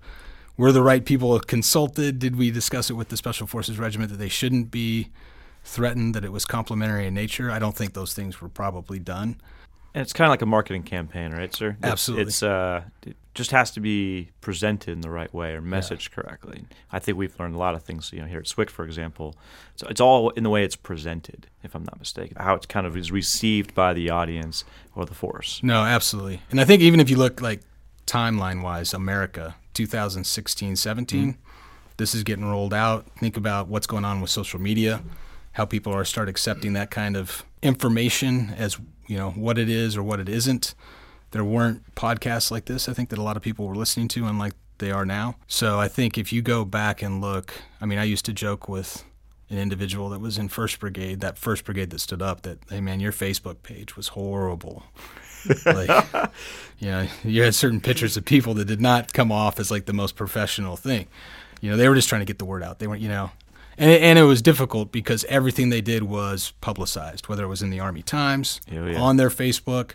were 0.56 0.72
the 0.72 0.82
right 0.82 1.04
people 1.04 1.38
consulted? 1.40 2.18
Did 2.18 2.36
we 2.36 2.50
discuss 2.50 2.90
it 2.90 2.94
with 2.94 3.08
the 3.08 3.16
Special 3.16 3.46
Forces 3.46 3.78
Regiment 3.78 4.10
that 4.10 4.16
they 4.18 4.28
shouldn't 4.28 4.70
be 4.70 5.10
threatened, 5.64 6.14
that 6.14 6.24
it 6.24 6.32
was 6.32 6.44
complementary 6.44 7.06
in 7.06 7.14
nature? 7.14 7.50
I 7.50 7.58
don't 7.58 7.76
think 7.76 7.92
those 7.94 8.14
things 8.14 8.40
were 8.40 8.48
probably 8.48 8.98
done. 8.98 9.40
And 9.94 10.00
it's 10.02 10.12
kind 10.14 10.26
of 10.26 10.30
like 10.30 10.42
a 10.42 10.46
marketing 10.46 10.82
campaign, 10.84 11.32
right, 11.32 11.54
sir? 11.54 11.70
It's- 11.78 11.90
Absolutely. 11.92 12.24
It's 12.28 12.42
uh, 12.42 12.82
just 13.34 13.50
has 13.50 13.70
to 13.70 13.80
be 13.80 14.28
presented 14.40 14.92
in 14.92 15.00
the 15.00 15.10
right 15.10 15.32
way 15.32 15.52
or 15.52 15.62
messaged 15.62 16.10
correctly. 16.10 16.64
I 16.90 16.98
think 16.98 17.16
we've 17.16 17.38
learned 17.40 17.54
a 17.54 17.58
lot 17.58 17.74
of 17.74 17.82
things. 17.82 18.12
You 18.12 18.20
know, 18.20 18.26
here 18.26 18.38
at 18.38 18.44
SWCS, 18.44 18.70
for 18.70 18.84
example, 18.84 19.34
so 19.76 19.86
it's 19.88 20.00
all 20.00 20.30
in 20.30 20.44
the 20.44 20.50
way 20.50 20.64
it's 20.64 20.76
presented, 20.76 21.46
if 21.62 21.74
I'm 21.74 21.84
not 21.84 21.98
mistaken, 21.98 22.36
how 22.38 22.54
it's 22.54 22.66
kind 22.66 22.86
of 22.86 22.96
is 22.96 23.10
received 23.10 23.74
by 23.74 23.94
the 23.94 24.10
audience 24.10 24.64
or 24.94 25.06
the 25.06 25.14
force. 25.14 25.60
No, 25.62 25.82
absolutely. 25.82 26.42
And 26.50 26.60
I 26.60 26.64
think 26.64 26.82
even 26.82 27.00
if 27.00 27.08
you 27.08 27.16
look 27.16 27.40
like 27.40 27.60
timeline 28.06 28.62
wise, 28.62 28.92
America, 28.92 29.54
2016, 29.74 30.76
17, 30.76 31.20
mm-hmm. 31.20 31.40
this 31.96 32.14
is 32.14 32.22
getting 32.24 32.44
rolled 32.44 32.74
out. 32.74 33.06
Think 33.18 33.38
about 33.38 33.68
what's 33.68 33.86
going 33.86 34.04
on 34.04 34.20
with 34.20 34.30
social 34.30 34.60
media, 34.60 35.02
how 35.52 35.64
people 35.64 35.92
are 35.94 36.04
start 36.04 36.28
accepting 36.28 36.74
that 36.74 36.90
kind 36.90 37.16
of 37.16 37.44
information 37.62 38.54
as 38.58 38.78
you 39.06 39.16
know 39.16 39.30
what 39.30 39.56
it 39.56 39.68
is 39.70 39.96
or 39.96 40.02
what 40.02 40.20
it 40.20 40.28
isn't. 40.28 40.74
There 41.32 41.44
weren't 41.44 41.94
podcasts 41.94 42.50
like 42.50 42.66
this. 42.66 42.88
I 42.88 42.92
think 42.92 43.08
that 43.10 43.18
a 43.18 43.22
lot 43.22 43.36
of 43.36 43.42
people 43.42 43.66
were 43.66 43.74
listening 43.74 44.08
to, 44.08 44.26
unlike 44.26 44.52
they 44.78 44.90
are 44.90 45.04
now. 45.06 45.36
So 45.46 45.78
I 45.80 45.88
think 45.88 46.16
if 46.18 46.32
you 46.32 46.42
go 46.42 46.64
back 46.64 47.02
and 47.02 47.20
look, 47.20 47.52
I 47.80 47.86
mean, 47.86 47.98
I 47.98 48.04
used 48.04 48.24
to 48.26 48.32
joke 48.32 48.68
with 48.68 49.04
an 49.50 49.58
individual 49.58 50.08
that 50.10 50.20
was 50.20 50.38
in 50.38 50.48
First 50.48 50.78
Brigade, 50.80 51.20
that 51.20 51.36
First 51.38 51.64
Brigade 51.64 51.90
that 51.90 52.00
stood 52.00 52.22
up, 52.22 52.42
that 52.42 52.58
hey 52.70 52.80
man, 52.80 53.00
your 53.00 53.12
Facebook 53.12 53.62
page 53.62 53.96
was 53.96 54.08
horrible. 54.08 54.84
like, 55.66 56.06
you 56.78 56.88
know, 56.88 57.06
you 57.24 57.42
had 57.42 57.54
certain 57.54 57.80
pictures 57.80 58.16
of 58.16 58.24
people 58.24 58.54
that 58.54 58.64
did 58.66 58.80
not 58.80 59.12
come 59.12 59.32
off 59.32 59.58
as 59.58 59.70
like 59.70 59.86
the 59.86 59.92
most 59.92 60.14
professional 60.16 60.76
thing. 60.76 61.06
You 61.60 61.70
know, 61.70 61.76
they 61.76 61.88
were 61.88 61.94
just 61.94 62.08
trying 62.08 62.20
to 62.20 62.26
get 62.26 62.38
the 62.38 62.44
word 62.44 62.62
out. 62.62 62.78
They 62.78 62.86
weren't, 62.86 63.02
you 63.02 63.08
know, 63.08 63.30
and 63.78 63.90
and 63.90 64.18
it 64.18 64.22
was 64.24 64.42
difficult 64.42 64.92
because 64.92 65.24
everything 65.24 65.68
they 65.70 65.80
did 65.80 66.02
was 66.04 66.52
publicized, 66.60 67.28
whether 67.28 67.44
it 67.44 67.48
was 67.48 67.62
in 67.62 67.70
the 67.70 67.80
Army 67.80 68.02
Times, 68.02 68.60
Oh, 68.72 68.86
yeah. 68.86 69.00
on 69.00 69.16
their 69.16 69.30
Facebook. 69.30 69.92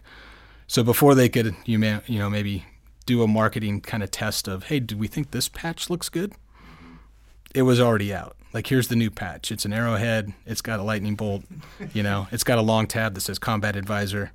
So 0.67 0.83
before 0.83 1.15
they 1.15 1.29
could, 1.29 1.55
you 1.65 1.79
may, 1.79 2.01
you 2.05 2.19
know, 2.19 2.29
maybe 2.29 2.65
do 3.05 3.23
a 3.23 3.27
marketing 3.27 3.81
kind 3.81 4.03
of 4.03 4.11
test 4.11 4.47
of, 4.47 4.65
hey, 4.65 4.79
do 4.79 4.97
we 4.97 5.07
think 5.07 5.31
this 5.31 5.47
patch 5.47 5.89
looks 5.89 6.09
good? 6.09 6.33
It 7.55 7.61
was 7.61 7.79
already 7.79 8.13
out. 8.13 8.35
Like 8.53 8.67
here's 8.67 8.89
the 8.89 8.95
new 8.95 9.09
patch. 9.09 9.51
It's 9.51 9.65
an 9.65 9.73
arrowhead. 9.73 10.33
It's 10.45 10.61
got 10.61 10.79
a 10.79 10.83
lightning 10.83 11.15
bolt. 11.15 11.43
You 11.93 12.03
know, 12.03 12.27
it's 12.31 12.43
got 12.43 12.57
a 12.57 12.61
long 12.61 12.85
tab 12.85 13.13
that 13.15 13.21
says 13.21 13.39
Combat 13.39 13.75
Advisor. 13.75 14.31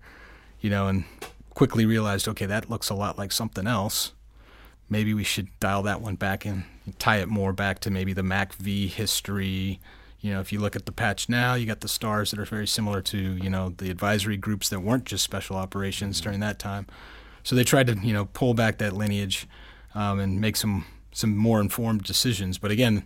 You 0.61 0.71
know, 0.71 0.88
and 0.88 1.05
quickly 1.55 1.85
realized, 1.85 2.29
okay, 2.29 2.47
that 2.47 2.71
looks 2.71 2.88
a 2.88 2.95
lot 2.95 3.18
like 3.18 3.33
something 3.33 3.66
else. 3.66 4.12
Maybe 4.88 5.12
we 5.12 5.25
should 5.25 5.49
dial 5.61 5.83
that 5.83 6.01
one 6.01 6.14
back 6.14 6.45
and 6.45 6.64
tie 6.99 7.16
it 7.16 7.29
more 7.29 7.53
back 7.53 7.81
to 7.81 7.90
maybe 7.90 8.12
the 8.12 8.23
MACV 8.23 8.88
history. 8.88 9.81
You 10.22 10.32
know, 10.32 10.40
if 10.40 10.52
you 10.52 10.61
look 10.61 10.76
at 10.76 10.87
the 10.87 10.92
patch 10.92 11.28
now, 11.28 11.54
you 11.54 11.66
got 11.66 11.80
the 11.80 11.88
stars 11.88 12.30
that 12.30 12.38
are 12.38 12.44
very 12.44 12.66
similar 12.66 13.02
to, 13.02 13.18
you 13.18 13.50
know, 13.50 13.74
the 13.76 13.90
advisory 13.90 14.37
groups 14.37 14.68
that 14.68 14.80
weren't 14.80 15.04
just 15.04 15.24
special 15.24 15.56
operations 15.56 16.20
during 16.20 16.38
that 16.40 16.61
time. 16.61 16.87
So 17.42 17.56
they 17.56 17.64
tried 17.64 17.88
to, 17.88 17.94
you 17.98 18.12
know, 18.12 18.26
pull 18.26 18.54
back 18.54 18.78
that 18.78 18.92
lineage 18.92 19.48
um, 19.94 20.20
and 20.20 20.40
make 20.40 20.56
some 20.56 20.87
some 21.11 21.37
more 21.37 21.61
informed 21.61 22.04
decisions. 22.04 22.56
But 22.56 22.70
again, 22.70 23.02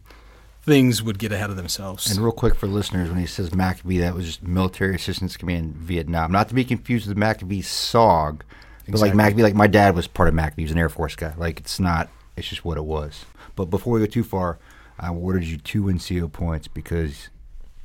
things 0.63 1.03
would 1.03 1.19
get 1.19 1.33
ahead 1.33 1.49
of 1.49 1.57
themselves. 1.57 2.11
And 2.11 2.21
real 2.21 2.33
quick 2.33 2.55
for 2.55 2.67
listeners, 2.67 3.09
when 3.09 3.19
he 3.19 3.27
says 3.27 3.51
MACV, 3.51 3.99
that 4.01 4.15
was 4.15 4.27
just 4.27 4.43
Military 4.43 4.95
Assistance 4.95 5.37
Command 5.37 5.75
Vietnam, 5.75 6.31
not 6.31 6.49
to 6.49 6.55
be 6.55 6.65
confused 6.65 7.09
with 7.09 7.17
MACV 7.17 7.61
SOG. 7.61 8.41
But 8.85 8.89
Exactly. 8.89 9.19
like 9.19 9.35
MACV, 9.35 9.43
like 9.43 9.55
my 9.55 9.67
dad 9.67 9.97
was 9.97 10.07
part 10.07 10.29
of 10.29 10.35
MACV. 10.35 10.53
He 10.57 10.63
was 10.63 10.73
an 10.73 10.79
Air 10.79 10.89
Force 10.89 11.17
guy. 11.17 11.33
Like 11.37 11.59
it's 11.61 11.81
not. 11.81 12.09
It's 12.37 12.49
just 12.49 12.65
what 12.65 12.77
it 12.77 12.85
was. 12.85 13.25
But 13.57 13.65
before 13.67 13.95
we 13.95 14.01
go 14.01 14.07
too 14.07 14.23
far, 14.23 14.59
I 14.99 15.09
awarded 15.09 15.45
you 15.45 15.59
two 15.59 15.83
NCO 15.85 16.33
points 16.33 16.69
because 16.69 17.29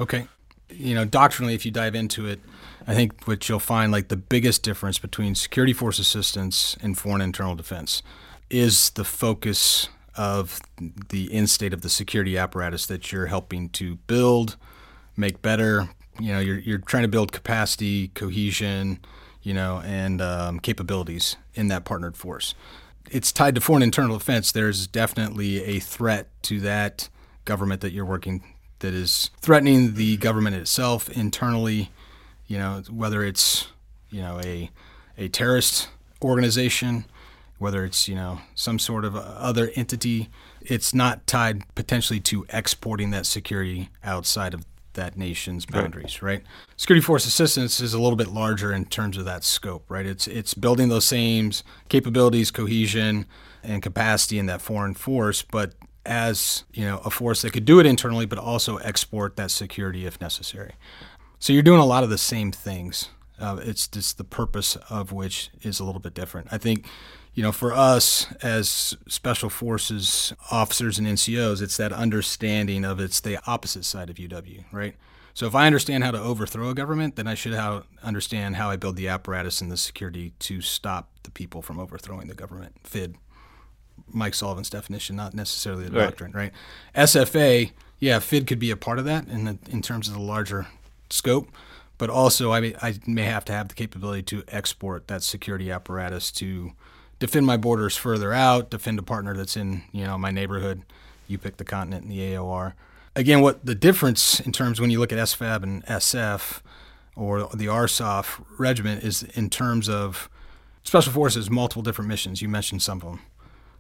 Okay. 0.01 0.27
You 0.71 0.95
know, 0.95 1.07
doctrinally, 1.07 1.55
if 1.55 1.65
you 1.65 1.71
dive 1.71 1.95
into 1.95 2.27
it, 2.27 2.41
I 2.87 2.95
think 2.95 3.27
what 3.27 3.49
you'll 3.49 3.59
find 3.59 3.91
like 3.91 4.09
the 4.09 4.17
biggest 4.17 4.63
difference 4.63 4.99
between 4.99 5.35
security 5.35 5.73
force 5.73 5.99
assistance 5.99 6.77
and 6.83 6.97
foreign 6.99 7.23
internal 7.23 7.55
defense 7.55 8.03
is 8.51 8.91
the 8.91 9.05
focus 9.05 9.89
of 10.15 10.61
the 11.09 11.33
in 11.33 11.47
state 11.47 11.73
of 11.73 11.81
the 11.83 11.89
security 11.89 12.37
apparatus 12.37 12.85
that 12.87 13.13
you're 13.13 13.27
helping 13.27 13.69
to 13.71 13.95
build, 14.07 14.57
make 15.17 15.41
better. 15.41 15.89
You 16.21 16.33
know, 16.33 16.41
you're, 16.41 16.59
you're 16.59 16.79
trying 16.79 17.05
to 17.05 17.09
build 17.09 17.31
capacity, 17.33 18.09
cohesion, 18.09 18.99
you 19.43 19.55
know, 19.55 19.81
and 19.85 20.21
um, 20.21 20.59
capabilities 20.59 21.37
in 21.55 21.69
that 21.69 21.85
partnered 21.85 22.17
force. 22.17 22.55
It's 23.11 23.33
tied 23.33 23.55
to 23.55 23.61
foreign 23.61 23.83
internal 23.83 24.19
defense. 24.19 24.53
There's 24.53 24.87
definitely 24.87 25.65
a 25.65 25.79
threat 25.79 26.29
to 26.43 26.61
that 26.61 27.09
government 27.45 27.81
that 27.81 27.93
you're 27.93 28.05
working 28.05 28.43
that 28.81 28.95
is 28.95 29.31
threatening 29.41 29.95
the 29.95 30.17
government 30.19 30.57
itself 30.57 31.09
internally, 31.09 31.91
you 32.47 32.59
know, 32.59 32.83
whether 32.91 33.25
it's, 33.25 33.69
you 34.11 34.21
know, 34.21 34.41
a 34.45 34.71
a 35.17 35.29
terrorist 35.29 35.89
organization, 36.23 37.05
whether 37.59 37.85
it's, 37.85 38.09
you 38.09 38.15
know, 38.15 38.41
some 38.55 38.79
sort 38.79 39.05
of 39.05 39.17
other 39.17 39.73
entity, 39.75 40.31
it's 40.61 40.95
not 40.95 41.27
tied 41.27 41.63
potentially 41.75 42.21
to 42.21 42.47
exporting 42.51 43.11
that 43.11 43.27
security 43.27 43.89
outside 44.05 44.55
of 44.55 44.65
that 44.95 45.17
nation's 45.17 45.67
boundaries, 45.67 46.23
right? 46.23 46.43
Security 46.77 47.05
force 47.05 47.27
assistance 47.27 47.81
is 47.81 47.95
a 47.95 48.01
little 48.01 48.17
bit 48.17 48.29
larger 48.29 48.73
in 48.73 48.85
terms 48.85 49.17
of 49.17 49.25
that 49.25 49.45
scope, 49.45 49.85
right? 49.89 50.07
It's 50.07 50.27
it's 50.27 50.55
building 50.55 50.89
those 50.89 51.05
same 51.05 51.53
capabilities, 51.89 52.51
cohesion, 52.51 53.27
and 53.63 53.83
capacity 53.83 54.39
in 54.39 54.47
that 54.47 54.61
foreign 54.61 54.95
force, 54.95 55.43
but 55.43 55.75
as 56.05 56.65
you 56.73 56.85
know, 56.85 56.99
a 57.05 57.11
force 57.11 57.43
that 57.43 57.53
could 57.53 57.65
do 57.65 57.79
it 57.79 57.87
internally, 57.87 58.27
but 58.27 58.39
also 58.39 58.79
export 58.79 59.37
that 59.37 59.51
security 59.51 60.07
if 60.07 60.21
necessary. 60.21 60.73
So 61.39 61.53
you're 61.53 61.63
doing 61.63 61.81
a 61.81 61.87
lot 61.87 62.03
of 62.03 62.11
the 62.11 62.19
same 62.19 62.51
things. 62.51 63.11
Uh, 63.39 63.61
it's 63.63 63.87
just 63.87 64.19
the 64.19 64.25
purpose 64.25 64.77
of 64.91 65.13
which 65.13 65.51
is 65.63 65.79
a 65.79 65.85
little 65.85 66.01
bit 66.01 66.15
different. 66.15 66.49
I 66.51 66.59
think, 66.59 66.87
you 67.39 67.45
know, 67.45 67.53
for 67.53 67.73
us 67.73 68.27
as 68.43 68.97
special 69.07 69.49
forces 69.49 70.33
officers 70.51 70.99
and 70.99 71.07
NCOs, 71.07 71.63
it's 71.63 71.77
that 71.77 71.93
understanding 71.93 72.85
of 72.85 72.99
it's 72.99 73.21
the 73.21 73.39
opposite 73.49 73.85
side 73.85 74.11
of 74.11 74.17
UW, 74.17 74.65
right? 74.73 74.97
So 75.35 75.47
if 75.47 75.55
I 75.55 75.69
understand 75.69 76.03
how 76.03 76.11
to 76.11 76.21
overthrow 76.21 76.71
a 76.71 76.75
government, 76.75 77.15
then 77.15 77.29
I 77.29 77.35
should 77.35 77.55
how, 77.55 77.85
understand 78.03 78.57
how 78.57 78.71
I 78.71 78.75
build 78.75 78.97
the 78.97 79.07
apparatus 79.07 79.61
and 79.61 79.71
the 79.71 79.77
security 79.77 80.33
to 80.41 80.61
stop 80.61 81.11
the 81.23 81.31
people 81.31 81.63
from 81.63 81.79
overthrowing 81.79 82.27
the 82.27 82.35
government. 82.35 82.75
FID, 82.83 83.15
Mike 84.09 84.35
Sullivan's 84.35 84.69
definition, 84.69 85.15
not 85.15 85.33
necessarily 85.33 85.85
the 85.85 85.93
Right. 85.93 86.07
doctrine, 86.07 86.33
right? 86.33 86.51
SFA, 86.97 87.71
yeah, 88.01 88.19
FID 88.19 88.49
could 88.49 88.59
be 88.59 88.73
a 88.73 88.77
part 88.77 88.99
of 88.99 89.05
that 89.05 89.29
in 89.29 89.45
the, 89.45 89.59
in 89.71 89.81
terms 89.81 90.09
of 90.09 90.15
the 90.15 90.21
larger 90.21 90.67
scope, 91.09 91.51
but 91.99 92.11
also 92.11 92.51
I 92.51 92.59
may, 92.59 92.75
I 92.83 92.99
may 93.07 93.27
have 93.27 93.45
to 93.45 93.53
have 93.53 93.69
the 93.69 93.77
capability 93.77 94.25
to 94.25 94.43
export 94.49 95.07
that 95.07 95.23
security 95.23 95.71
apparatus 95.71 96.33
to 96.33 96.73
defend 97.19 97.47
my 97.47 97.57
borders 97.57 97.97
further 97.97 98.33
out, 98.33 98.71
defend 98.71 98.99
a 98.99 99.03
partner 99.03 99.35
that's 99.35 99.57
in 99.57 99.83
you 99.93 100.05
know 100.05 100.19
my 100.19 100.31
neighborhood. 100.31 100.83
You 101.27 101.39
pick 101.39 101.57
the 101.57 101.65
continent 101.65 102.05
and 102.05 102.13
the 102.13 102.19
AOR. 102.19 102.75
Again, 103.15 103.41
what 103.41 103.65
the 103.65 103.75
difference 103.75 104.41
in 104.41 104.53
terms 104.53 104.81
when 104.81 104.91
you 104.91 104.99
look 104.99 105.13
at 105.13 105.19
SFAB 105.19 105.63
and 105.63 105.85
SF 105.87 106.61
or 107.17 107.49
the 107.53 107.67
ARSOF 107.67 108.45
regiment 108.59 109.03
is 109.03 109.25
in 109.35 109.51
terms 109.51 109.89
of 109.89 110.31
special 110.85 111.13
forces, 111.13 111.51
multiple 111.51 111.83
different 111.83 112.09
missions. 112.09 112.41
You 112.41 112.49
mentioned 112.49 112.83
some 112.83 112.99
of 112.99 113.05
them. 113.05 113.21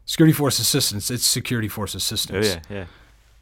Security 0.04 0.32
force 0.32 0.58
assistance, 0.58 1.10
it's 1.10 1.24
security 1.24 1.68
force 1.68 1.94
assistance. 1.94 2.46
Oh 2.46 2.60
yeah, 2.70 2.78
yeah. 2.78 2.86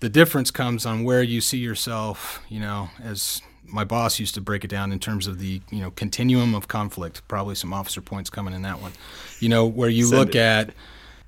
the 0.01 0.09
difference 0.09 0.51
comes 0.51 0.85
on 0.85 1.05
where 1.05 1.23
you 1.23 1.41
see 1.41 1.59
yourself, 1.59 2.41
you 2.49 2.61
know, 2.61 2.91
as 3.03 3.41
my 3.69 3.85
boss 3.85 4.19
used 4.19 4.35
to 4.35 4.41
break 4.41 4.65
it 4.65 4.69
down 4.69 4.93
in 4.93 4.99
terms 4.99 5.27
of 5.27 5.39
the, 5.39 5.61
you 5.71 5.81
know, 5.81 5.91
continuum 5.91 6.55
of 6.55 6.69
conflict. 6.69 7.27
Probably 7.29 7.55
some 7.55 7.73
officer 7.73 8.01
points 8.01 8.31
coming 8.31 8.55
in 8.55 8.63
that 8.63 8.81
one. 8.81 8.93
You 9.41 9.49
know, 9.49 9.67
where 9.67 9.89
you 9.89 10.05
Send 10.07 10.19
look 10.19 10.29
it. 10.31 10.37
at, 10.37 10.71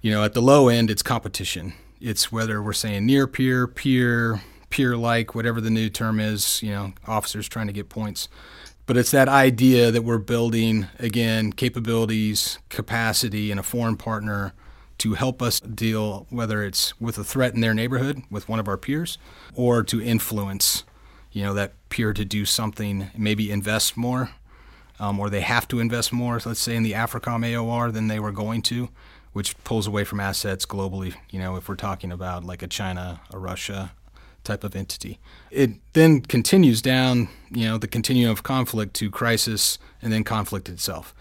you 0.02 0.10
know, 0.10 0.24
at 0.24 0.34
the 0.34 0.42
low 0.42 0.68
end, 0.68 0.90
it's 0.90 1.02
competition. 1.02 1.74
It's 2.00 2.30
whether 2.30 2.62
we're 2.62 2.72
saying 2.72 3.06
near 3.06 3.26
peer, 3.26 3.66
peer, 3.66 4.40
peer 4.70 4.96
like, 4.96 5.34
whatever 5.34 5.60
the 5.60 5.70
new 5.70 5.88
term 5.90 6.20
is, 6.20 6.62
you 6.62 6.70
know, 6.70 6.92
officers 7.06 7.48
trying 7.48 7.66
to 7.66 7.72
get 7.72 7.88
points. 7.88 8.28
But 8.86 8.96
it's 8.96 9.10
that 9.10 9.28
idea 9.28 9.90
that 9.90 10.02
we're 10.02 10.18
building, 10.18 10.86
again, 10.98 11.52
capabilities, 11.52 12.58
capacity, 12.68 13.50
and 13.50 13.60
a 13.60 13.62
foreign 13.62 13.96
partner 13.96 14.54
to 14.98 15.14
help 15.14 15.42
us 15.42 15.60
deal, 15.60 16.26
whether 16.30 16.62
it's 16.62 16.98
with 17.00 17.18
a 17.18 17.24
threat 17.24 17.54
in 17.54 17.60
their 17.60 17.74
neighborhood 17.74 18.22
with 18.30 18.48
one 18.48 18.58
of 18.58 18.66
our 18.66 18.76
peers, 18.76 19.18
or 19.54 19.82
to 19.82 20.02
influence, 20.02 20.84
you 21.32 21.42
know, 21.42 21.54
that 21.54 21.72
peer 21.88 22.12
to 22.12 22.24
do 22.24 22.44
something, 22.44 23.10
maybe 23.16 23.50
invest 23.50 23.96
more, 23.96 24.30
um, 24.98 25.20
or 25.20 25.30
they 25.30 25.40
have 25.40 25.68
to 25.68 25.80
invest 25.80 26.12
more, 26.12 26.40
let's 26.44 26.60
say 26.60 26.74
in 26.74 26.82
the 26.82 26.92
AFRICOM 26.92 27.44
AOR 27.44 27.92
than 27.92 28.08
they 28.08 28.18
were 28.18 28.32
going 28.32 28.62
to, 28.62 28.88
which 29.32 29.56
pulls 29.64 29.86
away 29.86 30.04
from 30.04 30.20
assets 30.20 30.66
globally, 30.66 31.14
you 31.30 31.38
know, 31.38 31.56
if 31.56 31.68
we're 31.68 31.76
talking 31.76 32.10
about 32.10 32.44
like 32.44 32.62
a 32.62 32.66
China, 32.66 33.20
a 33.32 33.38
Russia 33.38 33.92
type 34.44 34.64
of 34.64 34.74
entity. 34.74 35.18
It 35.50 35.72
then 35.92 36.22
continues 36.22 36.80
down, 36.80 37.28
you 37.50 37.66
know, 37.66 37.78
the 37.78 37.86
continuum 37.86 38.32
of 38.32 38.42
conflict 38.42 38.94
to 38.94 39.10
crisis 39.10 39.78
and 40.00 40.12
then 40.12 40.24
conflict 40.24 40.68
itself. 40.68 41.14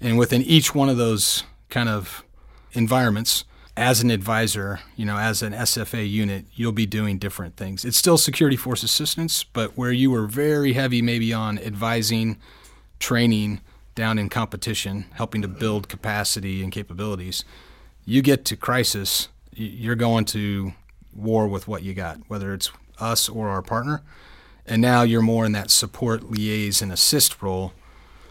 And 0.00 0.16
within 0.16 0.42
each 0.42 0.74
one 0.74 0.88
of 0.88 0.96
those 0.96 1.42
kind 1.70 1.88
of 1.88 2.24
environments, 2.72 3.44
as 3.78 4.02
an 4.02 4.10
advisor, 4.10 4.80
you 4.96 5.06
know, 5.06 5.16
as 5.16 5.40
an 5.40 5.52
SFA 5.52 6.08
unit, 6.08 6.46
you'll 6.52 6.72
be 6.72 6.84
doing 6.84 7.16
different 7.16 7.56
things. 7.56 7.84
It's 7.84 7.96
still 7.96 8.18
security 8.18 8.56
force 8.56 8.82
assistance, 8.82 9.44
but 9.44 9.76
where 9.78 9.92
you 9.92 10.10
were 10.10 10.26
very 10.26 10.72
heavy 10.72 11.00
maybe 11.00 11.32
on 11.32 11.60
advising, 11.60 12.38
training, 12.98 13.60
down 13.94 14.18
in 14.18 14.28
competition, 14.28 15.04
helping 15.12 15.42
to 15.42 15.48
build 15.48 15.88
capacity 15.88 16.62
and 16.62 16.72
capabilities. 16.72 17.44
You 18.04 18.20
get 18.20 18.44
to 18.46 18.56
crisis, 18.56 19.28
you're 19.52 19.94
going 19.94 20.24
to 20.26 20.72
war 21.14 21.46
with 21.46 21.68
what 21.68 21.84
you 21.84 21.94
got, 21.94 22.18
whether 22.26 22.52
it's 22.52 22.72
us 22.98 23.28
or 23.28 23.48
our 23.48 23.62
partner. 23.62 24.02
And 24.66 24.82
now 24.82 25.02
you're 25.02 25.22
more 25.22 25.46
in 25.46 25.52
that 25.52 25.70
support, 25.70 26.22
liaise, 26.22 26.82
and 26.82 26.90
assist 26.90 27.40
role. 27.40 27.72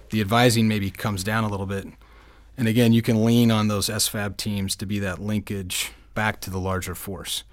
The 0.10 0.19
advising 0.19 0.67
maybe 0.67 0.91
comes 0.91 1.23
down 1.23 1.45
a 1.45 1.49
little 1.49 1.65
bit. 1.65 1.88
And 2.58 2.67
again, 2.67 2.91
you 2.91 3.02
can 3.02 3.24
lean 3.24 3.52
on 3.52 3.67
those 3.67 3.88
SFAB 3.88 4.36
teams 4.36 4.76
to 4.78 4.86
be 4.86 5.00
that 5.00 5.20
linkage 5.20 5.91
back 6.15 6.41
to 6.41 6.50
the 6.50 6.60
larger 6.60 6.96
force. 6.96 7.43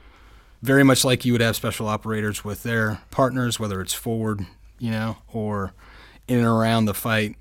Very 0.63 0.83
much 0.83 1.05
like 1.05 1.27
you 1.27 1.33
would 1.33 1.43
have 1.43 1.57
special 1.57 1.87
operators 1.87 2.43
with 2.43 2.63
their 2.63 3.03
partners, 3.11 3.61
whether 3.61 3.83
it's 3.83 3.93
forward, 3.93 4.47
you 4.79 4.91
know, 4.91 5.19
or 5.31 5.75
in 6.27 6.39
and 6.39 6.47
around 6.47 6.87
the 6.87 6.95
fight. 6.95 7.37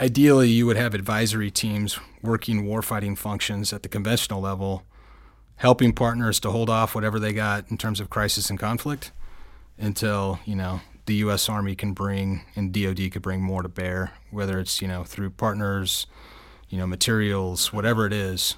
Ideally, 0.00 0.50
you 0.50 0.66
would 0.66 0.76
have 0.76 0.94
advisory 0.94 1.50
teams 1.50 1.98
working 2.22 2.64
warfighting 2.64 3.18
functions 3.18 3.72
at 3.72 3.82
the 3.82 3.88
conventional 3.88 4.40
level, 4.40 4.84
helping 5.56 5.92
partners 5.92 6.38
to 6.40 6.50
hold 6.52 6.70
off 6.70 6.94
whatever 6.94 7.18
they 7.18 7.32
got 7.32 7.68
in 7.70 7.76
terms 7.76 7.98
of 7.98 8.10
crisis 8.10 8.50
and 8.50 8.58
conflict 8.58 9.10
until, 9.76 10.38
you 10.44 10.54
know, 10.54 10.80
the 11.06 11.14
U.S. 11.16 11.48
Army 11.48 11.74
can 11.74 11.92
bring 11.92 12.44
and 12.54 12.72
DoD 12.72 13.10
could 13.10 13.22
bring 13.22 13.42
more 13.42 13.62
to 13.62 13.68
bear, 13.68 14.12
whether 14.30 14.58
it's, 14.58 14.80
you 14.80 14.88
know, 14.88 15.04
through 15.04 15.30
partners, 15.30 16.06
you 16.74 16.80
know, 16.80 16.88
materials, 16.88 17.72
whatever 17.72 18.04
it 18.04 18.12
is, 18.12 18.56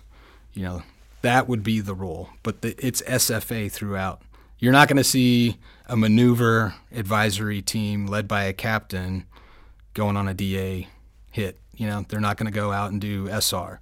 you 0.55 0.63
know, 0.63 0.83
that 1.21 1.47
would 1.47 1.63
be 1.63 1.81
the 1.81 1.95
role. 1.95 2.31
But 2.43 2.63
the, 2.63 2.75
it's 2.79 3.03
SFA 3.03 3.71
throughout. 3.71 4.23
You're 4.59 4.73
not 4.73 4.89
going 4.89 4.97
to 4.97 5.05
see 5.05 5.59
a 5.85 5.99
maneuver 5.99 6.75
advisory 6.91 7.61
team 7.61 8.07
led 8.07 8.27
by 8.27 8.45
a 8.45 8.55
captain 8.55 9.27
going 9.93 10.17
on 10.17 10.29
a 10.29 10.33
DA 10.33 10.89
hit. 11.31 11.59
You 11.77 11.89
know, 11.89 12.07
they're 12.09 12.19
not 12.19 12.39
going 12.39 12.51
to 12.51 12.59
go 12.59 12.73
out 12.73 12.91
and 12.91 13.03
do 13.03 13.29
SR. 13.29 13.81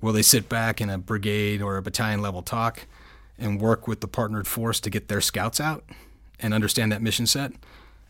Will 0.00 0.12
they 0.12 0.22
sit 0.22 0.48
back 0.48 0.80
in 0.80 0.90
a 0.90 0.98
brigade 0.98 1.62
or 1.62 1.76
a 1.76 1.82
battalion 1.82 2.20
level 2.20 2.42
talk 2.42 2.88
and 3.38 3.60
work 3.60 3.86
with 3.86 4.00
the 4.00 4.08
partnered 4.08 4.48
force 4.48 4.80
to 4.80 4.90
get 4.90 5.06
their 5.06 5.20
scouts 5.20 5.60
out 5.60 5.84
and 6.40 6.52
understand 6.52 6.90
that 6.90 7.00
mission 7.00 7.26
set? 7.26 7.52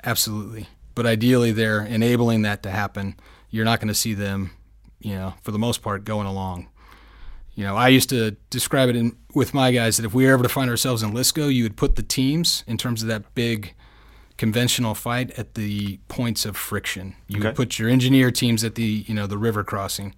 Absolutely. 0.03 0.69
But 0.95 1.05
ideally, 1.05 1.53
they're 1.53 1.83
enabling 1.83 2.41
that 2.43 2.63
to 2.63 2.71
happen. 2.71 3.17
You're 3.51 3.67
not 3.67 3.81
going 3.81 3.89
to 3.89 3.95
see 3.95 4.15
them, 4.15 4.53
you 5.07 5.15
know, 5.15 5.35
for 5.43 5.53
the 5.53 5.59
most 5.59 5.83
part, 5.83 6.05
going 6.05 6.27
along 6.27 6.69
you 7.57 7.65
know, 7.65 7.75
I 7.75 7.89
used 7.89 8.11
to 8.11 8.33
describe 8.51 8.91
it 8.91 8.97
in, 8.97 9.17
with 9.35 9.55
my 9.55 9.73
guys 9.73 9.97
that 9.97 10.05
if 10.05 10.13
we 10.13 10.27
were 10.27 10.33
ever 10.33 10.43
to 10.43 10.49
find 10.49 10.71
ourselves 10.71 11.03
in 11.03 11.13
LSCO, 11.13 11.53
you 11.53 11.63
would 11.63 11.77
put 11.77 11.97
the 11.97 12.03
teams 12.03 12.63
in 12.67 12.77
terms 12.77 13.01
of 13.03 13.09
that 13.09 13.35
big 13.35 13.75
conventional 14.37 14.95
fight 14.95 15.31
at 15.39 15.55
the 15.55 15.99
points 16.09 16.45
of 16.45 16.55
friction. 16.55 17.17
You 17.27 17.39
okay. 17.39 17.49
would 17.49 17.57
put 17.57 17.79
your 17.79 17.89
engineer 17.89 18.31
teams 18.31 18.63
at 18.63 18.75
the, 18.75 19.05
you 19.07 19.15
know, 19.15 19.27
the 19.27 19.39
river 19.39 19.65
crossing. 19.65 20.15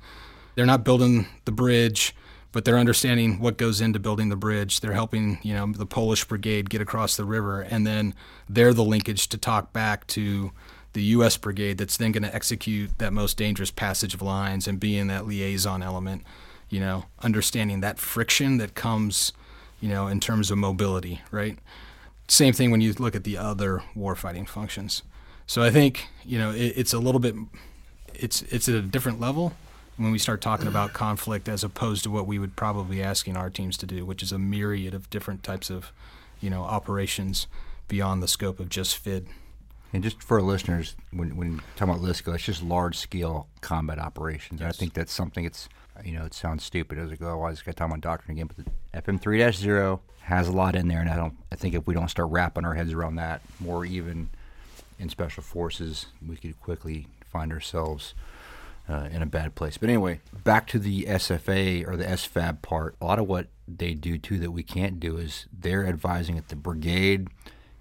They're 0.56 0.66
not 0.66 0.82
building 0.82 1.28
the 1.44 1.52
bridge, 1.52 2.12
but 2.50 2.64
they're 2.64 2.76
understanding 2.76 3.38
what 3.38 3.56
goes 3.56 3.80
into 3.80 4.00
building 4.00 4.30
the 4.30 4.36
bridge. 4.36 4.80
They're 4.80 4.92
helping, 4.92 5.38
you 5.42 5.54
know, 5.54 5.70
the 5.72 5.86
Polish 5.86 6.24
brigade 6.24 6.68
get 6.68 6.80
across 6.80 7.16
the 7.16 7.24
river, 7.24 7.60
and 7.60 7.86
then 7.86 8.14
they're 8.48 8.74
the 8.74 8.82
linkage 8.82 9.28
to 9.28 9.38
talk 9.38 9.72
back 9.72 10.08
to 10.08 10.50
the 10.92 11.02
U.S. 11.02 11.36
brigade 11.36 11.78
that's 11.78 11.96
then 11.96 12.12
going 12.12 12.22
to 12.22 12.34
execute 12.34 12.98
that 12.98 13.12
most 13.12 13.36
dangerous 13.36 13.70
passage 13.70 14.14
of 14.14 14.22
lines 14.22 14.66
and 14.66 14.80
be 14.80 14.96
in 14.96 15.08
that 15.08 15.26
liaison 15.26 15.82
element 15.82 16.24
you 16.70 16.80
know, 16.80 17.04
understanding 17.20 17.80
that 17.80 17.98
friction 17.98 18.58
that 18.58 18.74
comes, 18.74 19.32
you 19.80 19.88
know, 19.88 20.06
in 20.06 20.20
terms 20.20 20.50
of 20.50 20.58
mobility, 20.58 21.22
right? 21.30 21.58
Same 22.28 22.52
thing 22.52 22.70
when 22.70 22.80
you 22.80 22.92
look 22.94 23.16
at 23.16 23.24
the 23.24 23.38
other 23.38 23.82
warfighting 23.96 24.46
functions. 24.48 25.02
So 25.46 25.62
I 25.62 25.70
think, 25.70 26.08
you 26.24 26.38
know, 26.38 26.50
it, 26.50 26.74
it's 26.76 26.92
a 26.92 26.98
little 26.98 27.20
bit, 27.20 27.34
it's 28.14 28.42
it's 28.42 28.68
at 28.68 28.74
a 28.74 28.82
different 28.82 29.18
level 29.18 29.54
when 29.96 30.12
we 30.12 30.18
start 30.18 30.40
talking 30.40 30.66
about 30.66 30.92
conflict 30.92 31.48
as 31.48 31.64
opposed 31.64 32.04
to 32.04 32.10
what 32.10 32.26
we 32.26 32.38
would 32.38 32.54
probably 32.54 32.96
be 32.96 33.02
asking 33.02 33.36
our 33.36 33.48
teams 33.48 33.76
to 33.78 33.86
do, 33.86 34.04
which 34.04 34.22
is 34.22 34.30
a 34.30 34.38
myriad 34.38 34.94
of 34.94 35.08
different 35.10 35.42
types 35.42 35.70
of, 35.70 35.90
you 36.40 36.50
know, 36.50 36.62
operations 36.62 37.46
beyond 37.88 38.22
the 38.22 38.28
scope 38.28 38.60
of 38.60 38.68
just 38.68 38.96
FID. 38.98 39.26
And 39.92 40.02
just 40.02 40.22
for 40.22 40.38
our 40.38 40.42
listeners, 40.42 40.96
when 41.12 41.36
when 41.36 41.62
talking 41.76 41.94
about 41.94 42.04
LSCO, 42.04 42.34
it's 42.34 42.44
just 42.44 42.62
large 42.62 42.96
scale 42.96 43.48
combat 43.60 43.98
operations. 43.98 44.60
Yes. 44.60 44.74
I 44.74 44.78
think 44.78 44.92
that's 44.92 45.12
something 45.12 45.44
it's 45.44 45.68
you 46.04 46.12
know, 46.12 46.24
it 46.24 46.34
sounds 46.34 46.64
stupid 46.64 46.98
as 46.98 47.10
I 47.10 47.16
go. 47.16 47.42
I 47.42 47.50
just 47.50 47.64
got 47.64 47.76
talking 47.76 47.92
about 47.92 48.02
doctrine 48.02 48.36
again, 48.36 48.48
but 48.54 48.64
the 48.64 49.00
FM 49.00 49.20
three 49.20 49.50
0 49.50 50.00
has 50.20 50.48
a 50.48 50.52
lot 50.52 50.76
in 50.76 50.88
there, 50.88 51.00
and 51.00 51.10
I 51.10 51.16
don't. 51.16 51.36
I 51.50 51.56
think 51.56 51.74
if 51.74 51.86
we 51.86 51.94
don't 51.94 52.08
start 52.08 52.30
wrapping 52.30 52.64
our 52.64 52.74
heads 52.74 52.92
around 52.92 53.16
that 53.16 53.40
more, 53.60 53.84
even 53.84 54.30
in 54.98 55.08
special 55.08 55.42
forces, 55.42 56.06
we 56.26 56.36
could 56.36 56.60
quickly 56.60 57.06
find 57.24 57.52
ourselves 57.52 58.14
uh, 58.88 59.08
in 59.10 59.22
a 59.22 59.26
bad 59.26 59.54
place. 59.54 59.78
But 59.78 59.88
anyway, 59.88 60.20
back 60.44 60.66
to 60.68 60.78
the 60.78 61.04
SFA 61.04 61.86
or 61.86 61.96
the 61.96 62.04
SFAB 62.04 62.62
part. 62.62 62.96
A 63.00 63.04
lot 63.04 63.18
of 63.18 63.26
what 63.26 63.48
they 63.66 63.94
do 63.94 64.18
too 64.18 64.38
that 64.38 64.50
we 64.50 64.62
can't 64.62 64.98
do 64.98 65.18
is 65.18 65.46
they're 65.52 65.86
advising 65.86 66.38
at 66.38 66.48
the 66.48 66.56
brigade 66.56 67.28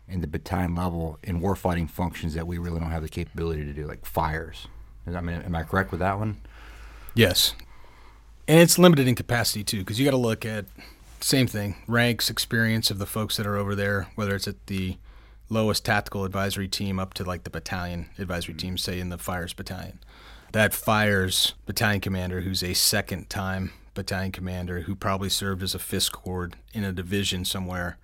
and 0.10 0.24
the 0.24 0.28
battalion 0.28 0.76
level 0.76 1.20
in 1.24 1.42
warfighting 1.42 1.90
functions 1.90 2.34
that 2.34 2.48
we 2.48 2.58
really 2.58 2.80
don't 2.80 2.92
have 2.92 3.04
the 3.04 3.10
capability 3.10 3.66
to 3.66 3.74
do, 3.74 3.86
like 3.86 4.06
fires. 4.06 4.68
I 5.08 5.22
mean, 5.22 5.42
am 5.42 5.56
I 5.56 5.64
correct 5.64 5.92
with 5.92 6.00
that 6.00 6.18
one? 6.20 6.38
Yes, 7.14 7.56
and 8.48 8.60
it's 8.60 8.80
limited 8.80 9.08
in 9.08 9.16
capacity 9.16 9.64
too, 9.64 9.80
because 9.80 10.00
you 10.00 10.06
got 10.06 10.12
to 10.12 10.18
look 10.18 10.46
at 10.46 10.66
same 11.20 11.48
thing 11.48 11.76
ranks, 11.88 12.30
experience 12.30 12.92
of 12.92 13.00
the 13.00 13.06
folks 13.06 13.38
that 13.38 13.48
are 13.48 13.58
over 13.58 13.76
there, 13.76 14.08
whether 14.16 14.36
it's 14.36 14.48
at 14.48 14.68
the 14.68 14.98
lowest 15.50 15.86
tactical 15.86 16.24
advisory 16.24 16.68
team 16.68 17.00
up 17.00 17.14
to 17.16 17.24
like 17.24 17.44
the 17.44 17.50
battalion 17.50 18.10
advisory 18.18 18.54
mm-hmm. 18.54 18.68
team, 18.68 18.78
say 18.78 19.00
in 19.00 19.10
the 19.10 19.18
fires 19.18 19.54
battalion. 19.54 20.00
That 20.54 20.74
fires 20.74 21.54
battalion 21.66 22.02
commander, 22.02 22.42
who's 22.42 22.64
a 22.64 22.74
second 22.74 23.30
time 23.30 23.72
battalion 23.94 24.32
commander, 24.32 24.82
who 24.82 24.96
probably 24.96 25.30
served 25.30 25.64
as 25.64 25.76
a 25.76 25.80
FSCOORD 25.80 26.54
in 26.74 26.84
a 26.84 26.94
division 26.94 27.44
somewhere 27.44 27.98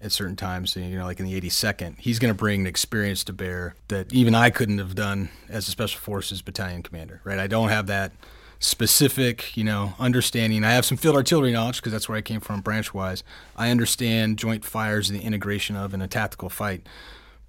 at 0.00 0.12
certain 0.12 0.36
times, 0.36 0.76
you 0.76 0.98
know, 0.98 1.04
like 1.04 1.20
in 1.20 1.26
the 1.26 1.40
82nd, 1.40 1.98
he's 1.98 2.18
going 2.18 2.32
to 2.32 2.38
bring 2.38 2.62
an 2.62 2.66
experience 2.66 3.24
to 3.24 3.32
bear 3.32 3.74
that 3.88 4.12
even 4.12 4.34
I 4.34 4.50
couldn't 4.50 4.78
have 4.78 4.94
done 4.94 5.30
as 5.48 5.68
a 5.68 5.70
special 5.70 6.00
forces 6.00 6.42
battalion 6.42 6.82
commander, 6.82 7.20
right? 7.24 7.38
I 7.38 7.46
don't 7.46 7.70
have 7.70 7.86
that 7.86 8.12
specific, 8.58 9.56
you 9.56 9.64
know, 9.64 9.94
understanding. 9.98 10.64
I 10.64 10.72
have 10.72 10.84
some 10.84 10.98
field 10.98 11.16
artillery 11.16 11.52
knowledge 11.52 11.76
because 11.76 11.92
that's 11.92 12.08
where 12.08 12.18
I 12.18 12.22
came 12.22 12.40
from 12.40 12.60
branch 12.60 12.92
wise. 12.92 13.24
I 13.56 13.70
understand 13.70 14.38
joint 14.38 14.64
fires 14.64 15.08
and 15.08 15.18
the 15.18 15.24
integration 15.24 15.76
of 15.76 15.94
in 15.94 16.02
a 16.02 16.08
tactical 16.08 16.48
fight. 16.48 16.86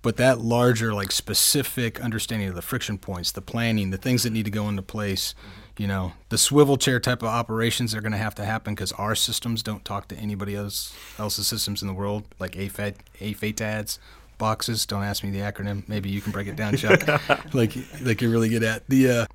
But 0.02 0.18
that 0.18 0.40
larger, 0.40 0.94
like 0.94 1.12
specific 1.12 2.00
understanding 2.00 2.48
of 2.48 2.56
the 2.56 2.62
friction 2.62 2.98
points, 2.98 3.32
the 3.32 3.42
planning, 3.42 3.90
the 3.90 3.98
things 3.98 4.24
that 4.24 4.32
need 4.32 4.46
to 4.46 4.52
go 4.52 4.70
into 4.70 4.82
place, 4.82 5.34
you 5.80 5.88
know, 5.88 6.14
the 6.30 6.38
swivel 6.38 6.78
chair 6.78 7.00
type 7.00 7.22
of 7.22 7.30
operations 7.30 7.94
are 7.94 8.02
going 8.02 8.12
to 8.12 8.18
have 8.18 8.36
to 8.36 8.46
happen 8.46 8.74
because 8.74 8.92
our 8.94 9.16
systems 9.16 9.64
don't 9.64 9.86
talk 9.86 10.08
to 10.10 10.16
anybody 10.16 10.56
else 10.56 10.96
else's 11.20 11.48
systems 11.48 11.82
in 11.82 11.88
the 11.88 11.94
world, 11.94 12.24
like 12.40 12.54
AFAT, 12.54 12.96
AFATDS 13.20 14.00
boxes. 14.38 14.86
Don't 14.86 15.04
ask 15.04 15.24
me 15.24 15.32
the 15.32 15.40
acronym. 15.40 15.88
Maybe 15.88 16.10
you 16.10 16.22
can 16.22 16.32
break 16.32 16.48
it 16.48 16.56
down, 16.56 16.76
Chuck. 16.78 17.08
like, 17.54 17.76
like 18.02 18.22
you're 18.22 18.32
really 18.32 18.50
good 18.50 18.64
at 18.64 18.88
the. 18.88 19.10
Uh, 19.10 19.26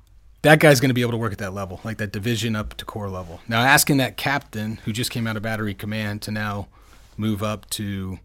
that 0.41 0.59
guy's 0.59 0.81
going 0.81 0.89
to 0.89 0.93
be 0.93 1.01
able 1.01 1.11
to 1.11 1.17
work 1.17 1.31
at 1.31 1.37
that 1.37 1.53
level, 1.53 1.79
like 1.85 1.97
that 1.97 2.11
division 2.11 2.53
up 2.53 2.73
to 2.75 2.83
corps 2.83 3.09
level. 3.09 3.39
Now, 3.47 3.61
asking 3.61 3.97
that 3.97 4.17
captain 4.17 4.75
who 4.83 4.91
just 4.91 5.09
came 5.09 5.25
out 5.25 5.37
of 5.37 5.43
battery 5.43 5.73
command 5.73 6.21
to 6.23 6.31
now 6.31 6.67
move 7.15 7.41
up 7.41 7.69
to 7.71 8.19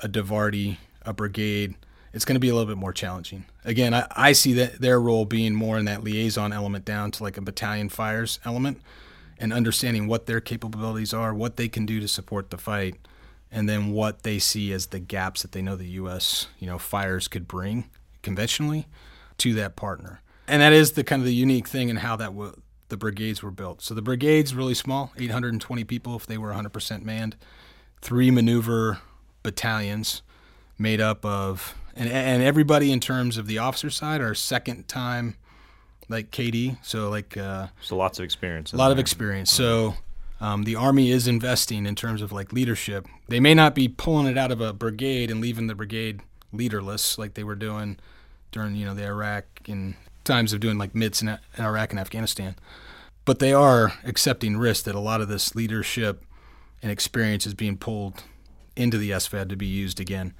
a 0.00 0.08
DIVARTY, 0.08 0.78
a 1.02 1.14
brigade, 1.14 1.74
it's 2.14 2.24
going 2.24 2.34
to 2.34 2.40
be 2.40 2.48
a 2.48 2.54
little 2.54 2.68
bit 2.68 2.78
more 2.78 2.92
challenging. 2.92 3.44
Again, 3.64 3.92
I, 3.92 4.06
I 4.10 4.32
see 4.32 4.54
that 4.54 4.80
their 4.80 5.00
role 5.00 5.24
being 5.24 5.54
more 5.54 5.78
in 5.78 5.84
that 5.84 6.02
liaison 6.02 6.52
element 6.52 6.84
down 6.84 7.10
to 7.12 7.22
like 7.22 7.36
a 7.36 7.42
battalion 7.42 7.88
fires 7.88 8.40
element 8.44 8.80
and 9.38 9.52
understanding 9.52 10.06
what 10.06 10.26
their 10.26 10.40
capabilities 10.40 11.12
are, 11.12 11.34
what 11.34 11.56
they 11.56 11.68
can 11.68 11.84
do 11.84 12.00
to 12.00 12.08
support 12.08 12.50
the 12.50 12.58
fight, 12.58 12.94
and 13.50 13.68
then 13.68 13.90
what 13.90 14.22
they 14.22 14.38
see 14.38 14.72
as 14.72 14.86
the 14.86 14.98
gaps 14.98 15.42
that 15.42 15.52
they 15.52 15.60
know 15.60 15.76
the 15.76 15.88
U.S. 15.88 16.48
you 16.58 16.66
know 16.66 16.78
fires 16.78 17.28
could 17.28 17.46
bring 17.46 17.90
conventionally 18.22 18.86
to 19.36 19.52
that 19.52 19.76
partner 19.76 20.20
and 20.46 20.62
that 20.62 20.72
is 20.72 20.92
the 20.92 21.04
kind 21.04 21.20
of 21.20 21.26
the 21.26 21.34
unique 21.34 21.68
thing 21.68 21.88
in 21.88 21.96
how 21.96 22.16
that 22.16 22.26
w- 22.26 22.54
the 22.88 22.96
brigades 22.96 23.42
were 23.42 23.50
built. 23.50 23.82
So 23.82 23.94
the 23.94 24.02
brigades 24.02 24.54
really 24.54 24.74
small, 24.74 25.12
820 25.16 25.84
people 25.84 26.16
if 26.16 26.26
they 26.26 26.38
were 26.38 26.52
100% 26.52 27.02
manned, 27.02 27.36
three 28.02 28.30
maneuver 28.30 28.98
battalions 29.42 30.22
made 30.78 31.00
up 31.00 31.24
of 31.24 31.74
and 31.96 32.08
and 32.08 32.42
everybody 32.42 32.92
in 32.92 33.00
terms 33.00 33.38
of 33.38 33.46
the 33.46 33.58
officer 33.58 33.90
side 33.90 34.20
are 34.20 34.34
second 34.34 34.88
time 34.88 35.36
like 36.08 36.30
KD, 36.30 36.78
so 36.82 37.08
like 37.08 37.36
uh, 37.36 37.68
so 37.80 37.96
lots 37.96 38.18
of 38.18 38.24
experience. 38.24 38.72
A 38.72 38.76
lot 38.76 38.88
there. 38.88 38.92
of 38.92 38.98
experience. 38.98 39.50
So 39.50 39.94
um, 40.40 40.64
the 40.64 40.76
army 40.76 41.10
is 41.10 41.26
investing 41.26 41.86
in 41.86 41.94
terms 41.94 42.22
of 42.22 42.32
like 42.32 42.52
leadership. 42.52 43.06
They 43.28 43.40
may 43.40 43.54
not 43.54 43.74
be 43.74 43.88
pulling 43.88 44.26
it 44.26 44.36
out 44.36 44.52
of 44.52 44.60
a 44.60 44.72
brigade 44.72 45.30
and 45.30 45.40
leaving 45.40 45.66
the 45.66 45.74
brigade 45.74 46.20
leaderless 46.52 47.18
like 47.18 47.34
they 47.34 47.44
were 47.44 47.56
doing 47.56 47.98
during 48.52 48.74
you 48.76 48.86
know 48.86 48.94
the 48.94 49.04
Iraq 49.04 49.44
and 49.66 49.94
times 50.24 50.52
of 50.52 50.60
doing 50.60 50.78
like 50.78 50.94
MITs 50.94 51.22
in, 51.22 51.28
in 51.28 51.38
Iraq 51.64 51.90
and 51.90 52.00
Afghanistan. 52.00 52.56
But 53.24 53.38
they 53.38 53.52
are 53.52 53.94
accepting 54.04 54.56
risk 54.56 54.84
that 54.84 54.94
a 54.94 55.00
lot 55.00 55.20
of 55.20 55.28
this 55.28 55.54
leadership 55.54 56.22
and 56.82 56.92
experience 56.92 57.46
is 57.46 57.54
being 57.54 57.78
pulled 57.78 58.22
into 58.76 58.98
the 58.98 59.10
SFAB 59.10 59.48
to 59.48 59.56
be 59.56 59.66
used 59.66 59.98
again. 59.98 60.34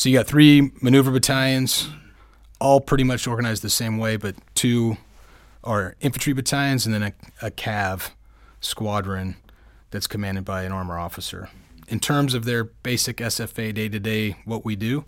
So 0.00 0.08
you 0.08 0.16
got 0.16 0.26
three 0.26 0.72
maneuver 0.80 1.10
battalions, 1.10 1.90
all 2.58 2.80
pretty 2.80 3.04
much 3.04 3.26
organized 3.26 3.60
the 3.60 3.68
same 3.68 3.98
way, 3.98 4.16
but 4.16 4.34
two 4.54 4.96
are 5.62 5.94
infantry 6.00 6.32
battalions 6.32 6.86
and 6.86 6.94
then 6.94 7.02
a, 7.02 7.12
a 7.42 7.50
CAV 7.50 8.16
squadron 8.62 9.36
that's 9.90 10.06
commanded 10.06 10.46
by 10.46 10.62
an 10.62 10.72
armor 10.72 10.98
officer. 10.98 11.50
In 11.86 12.00
terms 12.00 12.32
of 12.32 12.46
their 12.46 12.64
basic 12.64 13.18
SFA 13.18 13.74
day 13.74 13.90
to 13.90 14.00
day, 14.00 14.36
what 14.46 14.64
we 14.64 14.74
do, 14.74 15.04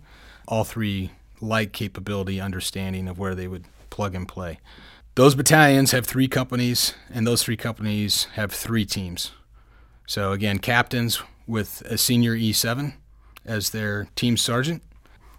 all 0.47 0.63
three 0.63 1.09
like 1.41 1.71
capability 1.71 2.39
understanding 2.39 3.07
of 3.07 3.17
where 3.17 3.33
they 3.33 3.47
would 3.47 3.65
plug 3.89 4.13
and 4.13 4.27
play. 4.27 4.59
Those 5.15 5.33
battalions 5.33 5.89
have 5.89 6.05
three 6.05 6.27
companies, 6.27 6.93
and 7.11 7.25
those 7.25 7.41
three 7.41 7.57
companies 7.57 8.25
have 8.35 8.51
three 8.51 8.85
teams. 8.85 9.31
So, 10.05 10.33
again, 10.33 10.59
captains 10.59 11.23
with 11.47 11.81
a 11.87 11.97
senior 11.97 12.35
E7 12.35 12.93
as 13.45 13.69
their 13.71 14.07
team 14.15 14.37
sergeant. 14.37 14.83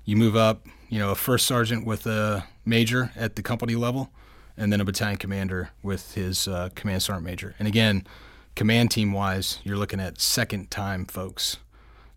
You 0.04 0.16
move 0.16 0.36
up, 0.36 0.66
you 0.88 0.98
know, 0.98 1.10
a 1.10 1.14
first 1.14 1.46
sergeant 1.46 1.86
with 1.86 2.06
a 2.06 2.44
major 2.64 3.10
at 3.16 3.36
the 3.36 3.42
company 3.42 3.74
level, 3.74 4.10
and 4.56 4.72
then 4.72 4.80
a 4.80 4.84
battalion 4.84 5.16
commander 5.16 5.70
with 5.82 6.14
his 6.14 6.46
uh, 6.46 6.70
command 6.74 7.02
sergeant 7.02 7.24
major. 7.24 7.54
And 7.58 7.66
again, 7.66 8.06
command 8.54 8.90
team 8.90 9.12
wise, 9.12 9.58
you're 9.64 9.76
looking 9.76 10.00
at 10.00 10.20
second 10.20 10.70
time 10.70 11.06
folks. 11.06 11.58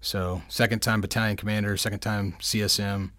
So, 0.02 0.44
second 0.48 0.80
time 0.82 1.02
battalion 1.02 1.38
commander, 1.38 1.76
second 1.78 2.00
time 2.00 2.36
CSM. 2.40 3.12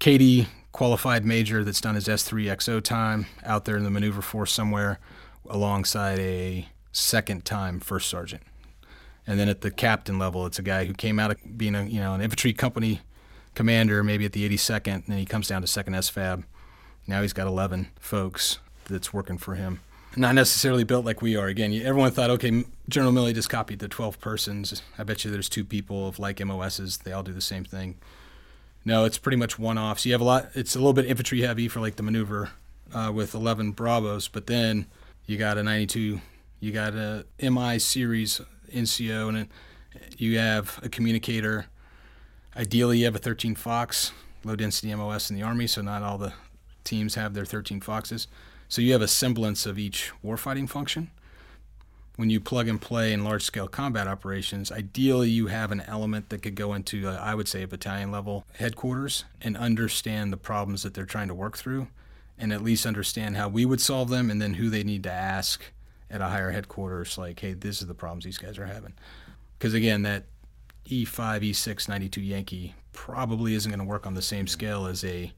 KD 0.00 0.46
qualified 0.72 1.24
major 1.24 1.64
that's 1.64 1.80
done 1.80 1.96
his 1.96 2.06
S3XO 2.06 2.82
time 2.82 3.26
out 3.44 3.64
there 3.64 3.76
in 3.76 3.84
the 3.84 3.90
maneuver 3.90 4.22
force 4.22 4.52
somewhere 4.52 5.00
alongside 5.48 6.18
a 6.20 6.68
second 6.92 7.44
time 7.44 7.80
first 7.80 8.08
sergeant. 8.08 8.42
And 9.28 9.38
then 9.38 9.50
at 9.50 9.60
the 9.60 9.70
captain 9.70 10.18
level, 10.18 10.46
it's 10.46 10.58
a 10.58 10.62
guy 10.62 10.86
who 10.86 10.94
came 10.94 11.18
out 11.18 11.30
of 11.30 11.58
being 11.58 11.74
a 11.74 11.84
you 11.84 12.00
know 12.00 12.14
an 12.14 12.22
infantry 12.22 12.54
company 12.54 13.02
commander, 13.54 14.02
maybe 14.02 14.24
at 14.24 14.32
the 14.32 14.48
82nd, 14.48 14.94
and 14.94 15.04
then 15.06 15.18
he 15.18 15.26
comes 15.26 15.48
down 15.48 15.60
to 15.60 15.66
second 15.66 15.92
SFAB. 15.92 16.44
Now 17.06 17.22
he's 17.22 17.32
got 17.34 17.46
11 17.46 17.88
folks 18.00 18.58
that's 18.88 19.12
working 19.12 19.36
for 19.36 19.54
him. 19.54 19.80
Not 20.16 20.34
necessarily 20.34 20.84
built 20.84 21.04
like 21.04 21.20
we 21.20 21.36
are. 21.36 21.46
Again, 21.46 21.72
everyone 21.84 22.10
thought, 22.10 22.30
okay, 22.30 22.64
General 22.88 23.12
Milley 23.12 23.34
just 23.34 23.50
copied 23.50 23.80
the 23.80 23.88
12 23.88 24.18
persons. 24.18 24.82
I 24.96 25.04
bet 25.04 25.24
you 25.24 25.30
there's 25.30 25.48
two 25.48 25.64
people 25.64 26.08
of 26.08 26.18
like 26.18 26.44
MOSs. 26.44 26.98
They 26.98 27.12
all 27.12 27.22
do 27.22 27.32
the 27.32 27.42
same 27.42 27.64
thing. 27.64 27.96
No, 28.84 29.04
it's 29.04 29.18
pretty 29.18 29.36
much 29.36 29.58
one 29.58 29.76
off. 29.76 29.98
So 29.98 30.08
you 30.08 30.14
have 30.14 30.22
a 30.22 30.24
lot. 30.24 30.48
It's 30.54 30.74
a 30.74 30.78
little 30.78 30.94
bit 30.94 31.04
infantry 31.04 31.42
heavy 31.42 31.68
for 31.68 31.80
like 31.80 31.96
the 31.96 32.02
maneuver 32.02 32.50
uh, 32.94 33.12
with 33.14 33.34
11 33.34 33.72
Bravos, 33.72 34.28
but 34.28 34.46
then 34.46 34.86
you 35.26 35.36
got 35.36 35.58
a 35.58 35.62
92, 35.62 36.20
you 36.60 36.72
got 36.72 36.94
a 36.94 37.26
MI 37.42 37.78
series 37.78 38.40
NCO, 38.72 39.28
and 39.28 39.48
you 40.16 40.38
have 40.38 40.78
a 40.82 40.88
communicator. 40.88 41.66
Ideally, 42.56 42.98
you 42.98 43.04
have 43.04 43.16
a 43.16 43.20
13 43.20 43.54
Fox, 43.54 44.12
low 44.44 44.56
density 44.56 44.94
MOS 44.94 45.30
in 45.30 45.36
the 45.36 45.42
Army, 45.42 45.66
so 45.66 45.82
not 45.82 46.02
all 46.02 46.18
the 46.18 46.32
teams 46.84 47.14
have 47.14 47.34
their 47.34 47.44
13 47.44 47.80
Foxes. 47.80 48.26
So 48.68 48.82
you 48.82 48.92
have 48.92 49.02
a 49.02 49.08
semblance 49.08 49.66
of 49.66 49.78
each 49.78 50.12
warfighting 50.24 50.68
function. 50.68 51.10
When 52.16 52.30
you 52.30 52.40
plug 52.40 52.66
and 52.66 52.80
play 52.80 53.12
in 53.12 53.22
large 53.22 53.44
scale 53.44 53.68
combat 53.68 54.08
operations, 54.08 54.72
ideally 54.72 55.30
you 55.30 55.46
have 55.46 55.70
an 55.70 55.82
element 55.82 56.30
that 56.30 56.42
could 56.42 56.56
go 56.56 56.74
into, 56.74 57.08
uh, 57.08 57.14
I 57.14 57.34
would 57.34 57.46
say, 57.46 57.62
a 57.62 57.68
battalion 57.68 58.10
level 58.10 58.44
headquarters 58.54 59.24
and 59.40 59.56
understand 59.56 60.32
the 60.32 60.36
problems 60.36 60.82
that 60.82 60.94
they're 60.94 61.04
trying 61.04 61.28
to 61.28 61.34
work 61.34 61.56
through 61.56 61.86
and 62.36 62.52
at 62.52 62.62
least 62.62 62.86
understand 62.86 63.36
how 63.36 63.48
we 63.48 63.64
would 63.64 63.80
solve 63.80 64.08
them 64.08 64.30
and 64.30 64.42
then 64.42 64.54
who 64.54 64.68
they 64.68 64.82
need 64.82 65.02
to 65.04 65.12
ask 65.12 65.62
at 66.10 66.20
a 66.20 66.26
higher 66.26 66.50
headquarters, 66.50 67.18
like, 67.18 67.40
hey, 67.40 67.52
this 67.52 67.80
is 67.80 67.86
the 67.86 67.94
problems 67.94 68.24
these 68.24 68.38
guys 68.38 68.58
are 68.58 68.66
having. 68.66 68.94
Because 69.58 69.74
again, 69.74 70.02
that 70.02 70.24
E5, 70.86 71.50
E6, 71.50 71.88
92 71.88 72.20
Yankee 72.20 72.74
probably 72.92 73.54
isn't 73.54 73.70
going 73.70 73.80
to 73.80 73.84
work 73.84 74.06
on 74.06 74.14
the 74.14 74.22
same 74.22 74.46
scale 74.46 74.86
as 74.86 75.04
a 75.04 75.32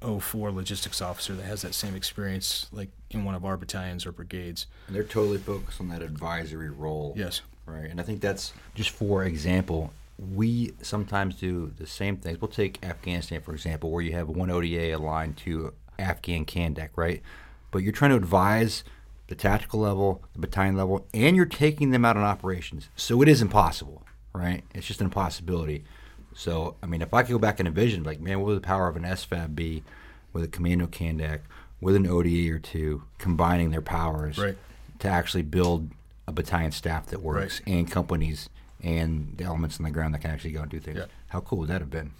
04 0.00 0.50
logistics 0.50 1.00
officer 1.00 1.34
that 1.34 1.44
has 1.44 1.62
that 1.62 1.74
same 1.74 1.94
experience, 1.94 2.66
like 2.72 2.90
in 3.10 3.24
one 3.24 3.34
of 3.34 3.44
our 3.44 3.56
battalions 3.56 4.06
or 4.06 4.12
brigades. 4.12 4.66
And 4.86 4.96
they're 4.96 5.04
totally 5.04 5.38
focused 5.38 5.80
on 5.80 5.88
that 5.88 6.02
advisory 6.02 6.70
role. 6.70 7.14
Yes. 7.16 7.42
Right. 7.66 7.88
And 7.88 8.00
I 8.00 8.02
think 8.02 8.20
that's 8.20 8.52
just 8.74 8.90
for 8.90 9.24
example, 9.24 9.92
we 10.18 10.72
sometimes 10.82 11.36
do 11.36 11.72
the 11.78 11.86
same 11.86 12.16
things. 12.16 12.40
We'll 12.40 12.48
take 12.48 12.84
Afghanistan, 12.84 13.40
for 13.40 13.52
example, 13.52 13.90
where 13.90 14.02
you 14.02 14.12
have 14.12 14.28
one 14.28 14.50
ODA 14.50 14.96
aligned 14.96 15.36
to 15.38 15.72
Afghan 15.98 16.44
Kandak, 16.44 16.90
right? 16.96 17.22
But 17.70 17.78
you're 17.78 17.92
trying 17.92 18.10
to 18.10 18.16
advise 18.16 18.84
the 19.28 19.34
tactical 19.34 19.80
level, 19.80 20.22
the 20.34 20.40
battalion 20.40 20.76
level, 20.76 21.06
and 21.14 21.36
you're 21.36 21.46
taking 21.46 21.90
them 21.90 22.04
out 22.04 22.16
on 22.16 22.22
operations. 22.22 22.88
So 22.96 23.22
it 23.22 23.28
is 23.28 23.40
impossible, 23.40 24.02
right? 24.32 24.62
It's 24.74 24.86
just 24.86 25.00
an 25.00 25.06
impossibility. 25.06 25.84
So, 26.34 26.76
I 26.82 26.86
mean, 26.86 27.02
if 27.02 27.12
I 27.12 27.22
could 27.22 27.32
go 27.32 27.38
back 27.38 27.58
and 27.60 27.68
envision, 27.68 28.02
like, 28.04 28.20
man, 28.20 28.40
what 28.40 28.46
would 28.46 28.56
the 28.56 28.66
power 28.66 28.88
of 28.88 28.96
an 28.96 29.02
SFAB 29.02 29.54
be 29.54 29.82
with 30.32 30.44
a 30.44 30.48
Commando 30.48 30.86
Kandak, 30.86 31.40
with 31.80 31.96
an 31.96 32.06
ODA 32.06 32.50
or 32.52 32.58
two, 32.58 33.02
combining 33.18 33.70
their 33.70 33.82
powers 33.82 34.38
right. 34.38 34.56
to 35.00 35.08
actually 35.08 35.42
build 35.42 35.90
a 36.26 36.32
battalion 36.32 36.72
staff 36.72 37.06
that 37.06 37.20
works 37.20 37.60
Right. 37.66 37.74
and 37.74 37.90
companies 37.90 38.48
and 38.82 39.34
the 39.36 39.44
elements 39.44 39.78
on 39.78 39.84
the 39.84 39.90
ground 39.90 40.14
that 40.14 40.20
can 40.20 40.30
actually 40.30 40.52
go 40.52 40.62
and 40.62 40.70
do 40.70 40.80
things. 40.80 40.98
Yeah. 40.98 41.06
How 41.28 41.40
cool 41.40 41.58
would 41.58 41.68
that 41.68 41.80
have 41.80 41.90
been? 41.90 42.12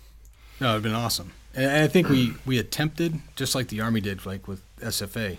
No, 0.63 0.71
it'd 0.71 0.85
been 0.85 0.95
awesome. 0.95 1.33
And 1.57 1.69
I 1.69 1.89
think 1.89 2.09
we, 2.09 2.35
we 2.47 2.57
attempted, 2.57 3.19
just 3.35 3.57
like 3.57 3.67
the 3.67 3.81
Army 3.81 4.01
did, 4.01 4.25
like 4.25 4.47
with 4.47 4.63
SFA 4.77 5.37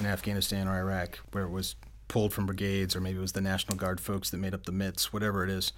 in 0.00 0.06
Afghanistan 0.06 0.66
or 0.66 0.76
Iraq, 0.76 1.20
where 1.30 1.44
it 1.44 1.50
was 1.50 1.76
pulled 2.08 2.32
from 2.32 2.46
brigades, 2.46 2.96
or 2.96 3.00
maybe 3.00 3.18
it 3.18 3.20
was 3.20 3.34
the 3.34 3.40
National 3.40 3.76
Guard 3.76 4.00
folks 4.00 4.30
that 4.30 4.38
made 4.38 4.52
up 4.52 4.66
the 4.66 4.72
MITs, 4.72 5.12
whatever 5.12 5.44
it 5.44 5.50
is. 5.50 5.72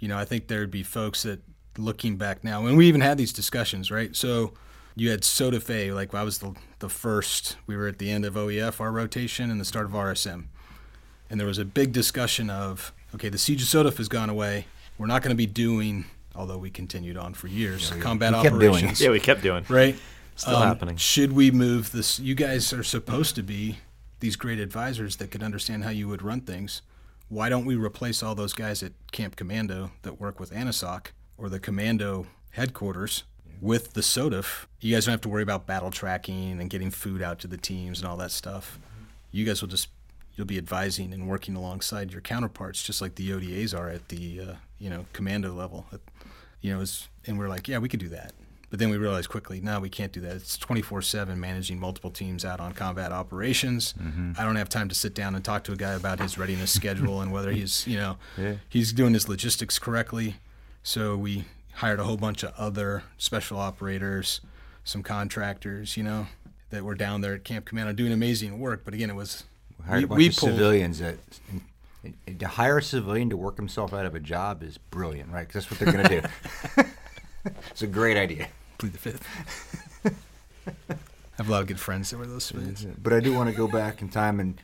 You 0.00 0.08
know, 0.08 0.16
I 0.16 0.24
think 0.24 0.46
there'd 0.46 0.70
be 0.70 0.82
folks 0.82 1.24
that, 1.24 1.40
looking 1.76 2.16
back 2.16 2.42
now, 2.42 2.64
and 2.64 2.78
we 2.78 2.88
even 2.88 3.02
had 3.02 3.18
these 3.18 3.34
discussions, 3.34 3.90
right? 3.90 4.16
So 4.16 4.54
you 4.96 5.10
had 5.10 5.24
Soda 5.24 5.60
Fe, 5.60 5.92
like 5.92 6.14
I 6.14 6.22
was 6.22 6.38
the, 6.38 6.56
the 6.78 6.88
first, 6.88 7.58
we 7.66 7.76
were 7.76 7.86
at 7.86 7.98
the 7.98 8.10
end 8.10 8.24
of 8.24 8.32
OEF, 8.32 8.80
our 8.80 8.90
rotation, 8.90 9.50
and 9.50 9.60
the 9.60 9.64
start 9.66 9.84
of 9.84 9.92
RSM. 9.92 10.46
And 11.28 11.38
there 11.38 11.46
was 11.46 11.58
a 11.58 11.66
big 11.66 11.92
discussion 11.92 12.48
of, 12.48 12.94
okay, 13.14 13.28
the 13.28 13.36
siege 13.36 13.60
of 13.60 13.68
Sodaf 13.68 13.98
has 13.98 14.08
gone 14.08 14.30
away. 14.30 14.68
We're 14.96 15.06
not 15.06 15.20
going 15.20 15.32
to 15.32 15.36
be 15.36 15.46
doing, 15.46 16.06
although 16.38 16.56
we 16.58 16.70
continued 16.70 17.16
on 17.16 17.34
for 17.34 17.48
years, 17.48 17.90
combat 18.00 18.32
we 18.32 18.42
kept 18.42 18.58
doing 18.58 18.70
operations. 18.70 19.00
it. 19.00 19.04
Yeah, 19.04 19.10
we 19.10 19.20
kept 19.20 19.42
doing. 19.42 19.64
Right? 19.68 19.98
Still 20.36 20.56
Um, 20.56 20.62
happening. 20.68 20.96
Should 20.96 21.32
we 21.32 21.50
move 21.50 21.90
this? 21.92 22.18
You 22.20 22.34
guys 22.36 22.72
are 22.72 22.84
supposed 22.84 23.34
to 23.34 23.42
be 23.42 23.78
these 24.20 24.36
great 24.36 24.60
advisors 24.60 25.16
that 25.16 25.30
could 25.32 25.42
understand 25.42 25.82
how 25.84 25.90
you 25.90 26.06
would 26.08 26.22
run 26.22 26.40
things. 26.40 26.82
Why 27.28 27.48
don't 27.48 27.64
we 27.66 27.74
replace 27.76 28.22
all 28.22 28.34
those 28.34 28.52
guys 28.54 28.82
at 28.82 28.92
Camp 29.12 29.36
Commando 29.36 29.90
that 30.02 30.20
work 30.20 30.38
with 30.40 30.50
ANASOC 30.52 31.08
or 31.36 31.48
the 31.48 31.58
Commando 31.60 32.26
headquarters 32.52 33.24
with 33.60 33.92
the 33.94 34.00
SODIF? 34.00 34.66
You 34.80 34.94
guys 34.94 35.04
don't 35.06 35.12
have 35.12 35.20
to 35.22 35.28
worry 35.28 35.42
about 35.42 35.66
battle 35.66 35.90
tracking 35.90 36.60
and 36.60 36.70
getting 36.70 36.90
food 36.90 37.20
out 37.20 37.38
to 37.40 37.48
the 37.48 37.58
teams 37.58 38.00
and 38.00 38.08
all 38.08 38.16
that 38.18 38.30
stuff. 38.30 38.78
You 39.30 39.44
guys 39.44 39.60
will 39.60 39.68
just 39.68 39.88
you'll 40.38 40.46
be 40.46 40.56
advising 40.56 41.12
and 41.12 41.28
working 41.28 41.56
alongside 41.56 42.12
your 42.12 42.22
counterparts, 42.22 42.82
just 42.82 43.02
like 43.02 43.16
the 43.16 43.28
ODAs 43.30 43.76
are 43.76 43.90
at 43.90 44.08
the 44.08 44.40
uh, 44.40 44.54
you 44.78 44.88
know 44.88 45.04
commando 45.12 45.52
level. 45.52 45.84
You 46.60 46.76
know, 46.76 46.84
and 47.26 47.38
we're 47.38 47.48
like, 47.48 47.68
yeah, 47.68 47.78
we 47.78 47.88
could 47.88 48.00
do 48.00 48.08
that. 48.10 48.32
But 48.70 48.78
then 48.80 48.90
we 48.90 48.96
realized 48.98 49.28
quickly, 49.30 49.60
no, 49.60 49.80
we 49.80 49.88
can't 49.88 50.12
do 50.12 50.20
that. 50.22 50.36
It's 50.36 50.58
24 50.58 51.02
7 51.02 51.38
managing 51.40 51.78
multiple 51.80 52.10
teams 52.10 52.44
out 52.44 52.60
on 52.60 52.72
combat 52.72 53.12
operations. 53.12 53.94
I 54.36 54.44
don't 54.44 54.56
have 54.56 54.68
time 54.68 54.88
to 54.90 54.94
sit 54.94 55.14
down 55.14 55.34
and 55.34 55.44
talk 55.44 55.64
to 55.64 55.72
a 55.72 55.76
guy 55.76 55.92
about 55.92 56.18
his 56.20 56.36
readiness 56.38 56.70
schedule 56.72 57.20
and 57.22 57.32
whether 57.32 57.50
he's, 57.50 57.86
you 57.86 57.96
know, 57.96 58.16
Yeah. 58.36 58.56
he's 58.68 58.92
doing 58.92 59.14
his 59.14 59.28
logistics 59.28 59.78
correctly. 59.78 60.36
So 60.82 61.16
we 61.16 61.44
hired 61.74 61.98
a 62.00 62.04
whole 62.04 62.16
bunch 62.18 62.42
of 62.42 62.52
other 62.58 63.04
special 63.16 63.58
operators, 63.58 64.40
some 64.84 65.02
contractors, 65.02 65.96
you 65.96 66.02
know, 66.02 66.26
that 66.70 66.84
were 66.84 66.94
down 66.94 67.20
there 67.22 67.34
at 67.34 67.44
Camp 67.44 67.64
Commando 67.64 67.92
doing 67.94 68.12
amazing 68.12 68.58
work. 68.58 68.82
But 68.84 68.92
again, 68.94 69.08
it 69.10 69.16
was 69.16 69.44
Hired 69.86 70.00
we, 70.00 70.04
a 70.04 70.06
bunch 70.08 70.28
of 70.28 70.36
pulled- 70.36 70.52
civilians 70.52 70.98
that. 71.00 71.16
and- 71.50 71.60
and 72.26 72.38
to 72.40 72.46
hire 72.46 72.78
a 72.78 72.82
civilian 72.82 73.28
to 73.30 73.36
work 73.36 73.56
himself 73.56 73.92
out 73.92 74.06
of 74.06 74.14
a 74.14 74.20
job 74.20 74.62
is 74.62 74.78
brilliant, 74.78 75.30
right? 75.32 75.46
Because 75.46 75.66
that's 75.66 75.70
what 75.70 75.80
they're 75.80 75.92
going 75.92 76.22
to 76.22 76.30
do. 76.76 76.82
it's 77.70 77.82
a 77.82 77.86
great 77.88 78.16
idea. 78.16 78.48
plead 78.78 78.92
the 78.92 78.98
fifth. 78.98 79.26
I 80.06 80.94
have 81.36 81.48
a 81.48 81.52
lot 81.52 81.62
of 81.62 81.66
good 81.68 81.80
friends 81.80 82.08
that 82.10 82.18
were 82.18 82.26
those 82.26 82.44
civilians. 82.44 82.86
But 83.02 83.12
I 83.12 83.20
do 83.20 83.34
want 83.34 83.50
to 83.50 83.54
go 83.56 83.66
back 83.68 84.00
in 84.00 84.08
time 84.08 84.38
and, 84.40 84.60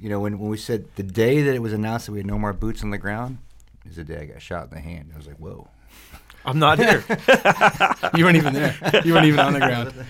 you 0.00 0.08
know, 0.08 0.20
when, 0.20 0.38
when 0.38 0.50
we 0.50 0.56
said 0.56 0.86
the 0.96 1.02
day 1.02 1.42
that 1.42 1.54
it 1.54 1.60
was 1.62 1.72
announced 1.74 2.06
that 2.06 2.12
we 2.12 2.18
had 2.18 2.26
no 2.26 2.38
more 2.38 2.52
boots 2.54 2.82
on 2.82 2.90
the 2.90 2.98
ground 2.98 3.38
is 3.88 3.96
the 3.96 4.04
day 4.04 4.22
I 4.22 4.24
got 4.24 4.42
shot 4.42 4.64
in 4.64 4.70
the 4.70 4.80
hand. 4.80 5.10
I 5.14 5.16
was 5.18 5.26
like, 5.26 5.36
whoa. 5.36 5.68
I'm 6.44 6.58
not 6.58 6.78
here. 6.78 7.04
You 8.16 8.24
weren't 8.24 8.36
even 8.38 8.54
there. 8.54 8.74
You 9.04 9.12
weren't 9.14 9.26
even 9.26 9.40
on 9.40 9.52
the 9.52 9.60
ground. 9.60 9.92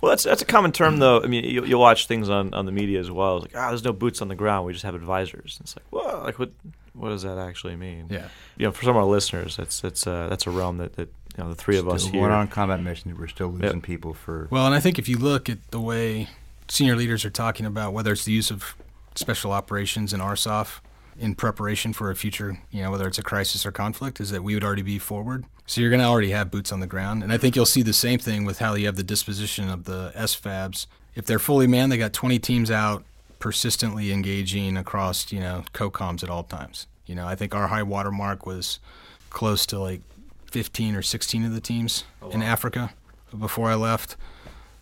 well, 0.00 0.10
that's 0.10 0.24
that's 0.24 0.42
a 0.42 0.46
common 0.46 0.72
term, 0.72 0.98
though. 0.98 1.22
I 1.22 1.26
mean, 1.26 1.44
you, 1.44 1.64
you'll 1.64 1.80
watch 1.80 2.06
things 2.06 2.28
on, 2.28 2.52
on 2.54 2.66
the 2.66 2.72
media 2.72 3.00
as 3.00 3.10
well. 3.10 3.38
It's 3.38 3.46
like, 3.54 3.62
ah, 3.62 3.68
there's 3.68 3.84
no 3.84 3.92
boots 3.92 4.20
on 4.22 4.28
the 4.28 4.34
ground. 4.34 4.66
We 4.66 4.72
just 4.72 4.84
have 4.84 4.94
advisors. 4.94 5.58
It's 5.60 5.76
like, 5.76 5.84
well, 5.90 6.22
like 6.24 6.38
what 6.38 6.50
what 6.94 7.08
does 7.08 7.22
that 7.22 7.38
actually 7.38 7.76
mean? 7.76 8.06
Yeah. 8.10 8.28
You 8.56 8.66
know, 8.66 8.72
for 8.72 8.82
some 8.84 8.90
of 8.90 8.96
our 8.96 9.04
listeners, 9.04 9.56
that's 9.56 9.80
that's 9.80 10.06
uh, 10.06 10.28
that's 10.28 10.46
a 10.46 10.50
realm 10.50 10.78
that, 10.78 10.94
that 10.96 11.08
you 11.36 11.44
know 11.44 11.48
the 11.48 11.54
three 11.54 11.78
of 11.78 11.88
us 11.88 12.02
Still 12.02 12.12
here. 12.12 12.20
going 12.22 12.32
on 12.32 12.48
combat 12.48 12.82
missions, 12.82 13.18
we're 13.18 13.26
still 13.28 13.48
losing 13.48 13.76
Yep. 13.78 13.82
people 13.82 14.12
for. 14.14 14.48
Well, 14.50 14.66
and 14.66 14.74
I 14.74 14.80
think 14.80 14.98
if 14.98 15.08
you 15.08 15.16
look 15.18 15.48
at 15.48 15.70
the 15.70 15.80
way 15.80 16.28
senior 16.68 16.96
leaders 16.96 17.24
are 17.24 17.30
talking 17.30 17.66
about 17.66 17.92
whether 17.92 18.12
it's 18.12 18.24
the 18.24 18.32
use 18.32 18.50
of 18.50 18.74
special 19.14 19.52
operations 19.52 20.12
and 20.12 20.22
ARSOF 20.22 20.80
in 21.18 21.34
preparation 21.34 21.92
for 21.92 22.10
a 22.10 22.16
future, 22.16 22.58
you 22.70 22.82
know, 22.82 22.90
whether 22.90 23.06
it's 23.06 23.18
a 23.18 23.22
crisis 23.22 23.66
or 23.66 23.72
conflict, 23.72 24.20
is 24.20 24.30
that 24.30 24.42
we 24.42 24.54
would 24.54 24.64
already 24.64 24.80
be 24.82 24.98
forward. 24.98 25.44
So 25.72 25.80
you're 25.80 25.90
going 25.90 26.00
to 26.00 26.06
already 26.06 26.30
have 26.30 26.50
boots 26.50 26.70
on 26.70 26.80
the 26.80 26.86
ground. 26.86 27.22
And 27.22 27.32
I 27.32 27.38
think 27.38 27.56
you'll 27.56 27.64
see 27.64 27.82
the 27.82 27.94
same 27.94 28.18
thing 28.18 28.44
with 28.44 28.58
how 28.58 28.74
you 28.74 28.86
have 28.86 28.96
the 28.96 29.02
disposition 29.02 29.70
of 29.70 29.84
the 29.84 30.12
SFABs 30.14 30.86
if 31.14 31.26
they're 31.26 31.38
fully 31.38 31.66
manned, 31.66 31.92
they 31.92 31.98
got 31.98 32.12
20 32.12 32.38
teams 32.38 32.70
out 32.70 33.04
persistently 33.38 34.12
engaging 34.12 34.76
across, 34.76 35.32
you 35.32 35.40
know, 35.40 35.64
COCOMs 35.74 36.22
at 36.22 36.30
all 36.30 36.44
times. 36.44 36.86
You 37.06 37.14
know, 37.14 37.26
I 37.26 37.34
think 37.34 37.54
our 37.54 37.68
high 37.68 37.82
water 37.82 38.10
mark 38.10 38.46
was 38.46 38.78
close 39.30 39.66
to 39.66 39.78
like 39.78 40.00
15 40.46 40.94
or 40.94 41.02
16 41.02 41.44
of 41.44 41.54
the 41.54 41.60
teams 41.60 42.04
oh, 42.22 42.28
wow. 42.28 42.32
in 42.32 42.42
Africa 42.42 42.94
before 43.36 43.68
I 43.68 43.74
left. 43.74 44.16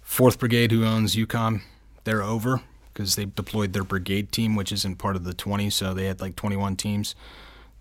Fourth 0.03 0.39
Brigade, 0.39 0.73
who 0.73 0.85
owns 0.85 1.17
EUCOM, 1.17 1.63
they're 2.05 2.23
over 2.23 2.63
because 2.93 3.17
they 3.17 3.25
deployed 3.25 3.73
their 3.73 3.85
brigade 3.85 4.33
team, 4.33 4.57
which 4.57 4.73
isn't 4.73 4.97
part 4.97 5.17
of 5.17 5.25
the 5.25 5.35
20. 5.35 5.71
So 5.71 5.95
they 5.95 6.07
had 6.07 6.21
like 6.21 6.37
21 6.37 6.77
teams 6.77 7.15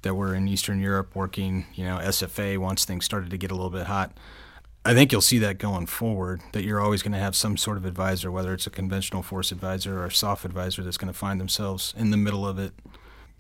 that 0.02 0.16
were 0.16 0.34
in 0.34 0.48
Eastern 0.48 0.80
Europe 0.80 1.16
working, 1.16 1.66
you 1.74 1.84
know, 1.84 1.98
SFA 1.98 2.58
once 2.58 2.86
things 2.86 3.06
started 3.06 3.30
to 3.32 3.38
get 3.38 3.52
a 3.52 3.56
little 3.56 3.70
bit 3.70 3.88
hot. 3.88 4.18
I 4.86 4.94
think 4.94 5.12
you'll 5.12 5.22
see 5.22 5.40
that 5.40 5.58
going 5.58 5.88
forward, 5.88 6.42
that 6.54 6.64
you're 6.64 6.80
always 6.80 7.04
going 7.04 7.12
to 7.12 7.20
have 7.20 7.36
some 7.36 7.58
sort 7.58 7.78
of 7.78 7.86
advisor, 7.86 8.32
whether 8.32 8.54
it's 8.54 8.66
a 8.66 8.70
conventional 8.70 9.22
force 9.22 9.52
advisor 9.52 10.00
or 10.00 10.06
a 10.06 10.12
soft 10.12 10.46
advisor 10.46 10.84
that's 10.84 10.98
going 10.98 11.12
to 11.12 11.18
find 11.18 11.40
themselves 11.40 11.94
in 11.98 12.12
the 12.12 12.18
middle 12.18 12.48
of 12.48 12.58
it, 12.58 12.72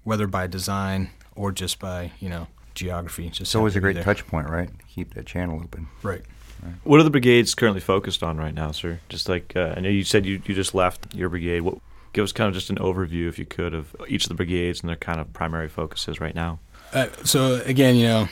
whether 0.03 0.27
by 0.27 0.47
design 0.47 1.11
or 1.35 1.51
just 1.51 1.79
by, 1.79 2.11
you 2.19 2.27
know, 2.27 2.47
geography. 2.75 3.29
Just 3.29 3.41
it's 3.41 3.55
always 3.55 3.75
a 3.75 3.79
great 3.79 3.93
there. 3.93 4.03
touch 4.03 4.27
point, 4.27 4.49
right? 4.49 4.69
Keep 4.89 5.13
that 5.13 5.25
channel 5.25 5.61
open. 5.63 5.87
Right. 6.03 6.21
right. 6.61 6.73
What 6.83 6.99
are 6.99 7.03
the 7.03 7.09
brigades 7.09 7.55
currently 7.55 7.81
focused 7.81 8.21
on 8.21 8.37
right 8.37 8.53
now, 8.53 8.71
sir? 8.71 8.99
Just 9.07 9.29
like 9.29 9.55
uh, 9.55 9.75
I 9.77 9.79
know 9.79 9.89
you 9.89 10.03
said 10.03 10.25
you, 10.25 10.41
you 10.45 10.53
just 10.53 10.75
left 10.75 11.15
your 11.15 11.29
brigade. 11.29 11.61
What 11.61 11.77
give 12.13 12.23
us 12.23 12.31
kind 12.31 12.47
of 12.47 12.53
just 12.53 12.69
an 12.69 12.77
overview, 12.77 13.27
if 13.27 13.37
you 13.39 13.45
could, 13.45 13.73
of 13.73 13.95
each 14.07 14.23
of 14.23 14.29
the 14.29 14.35
brigades 14.35 14.81
and 14.81 14.89
their 14.89 14.95
kind 14.95 15.19
of 15.19 15.31
primary 15.33 15.69
focuses 15.69 16.19
right 16.19 16.35
now. 16.35 16.59
Uh, 16.93 17.07
so 17.23 17.61
again, 17.65 17.95
you 17.95 18.07
know, 18.07 18.27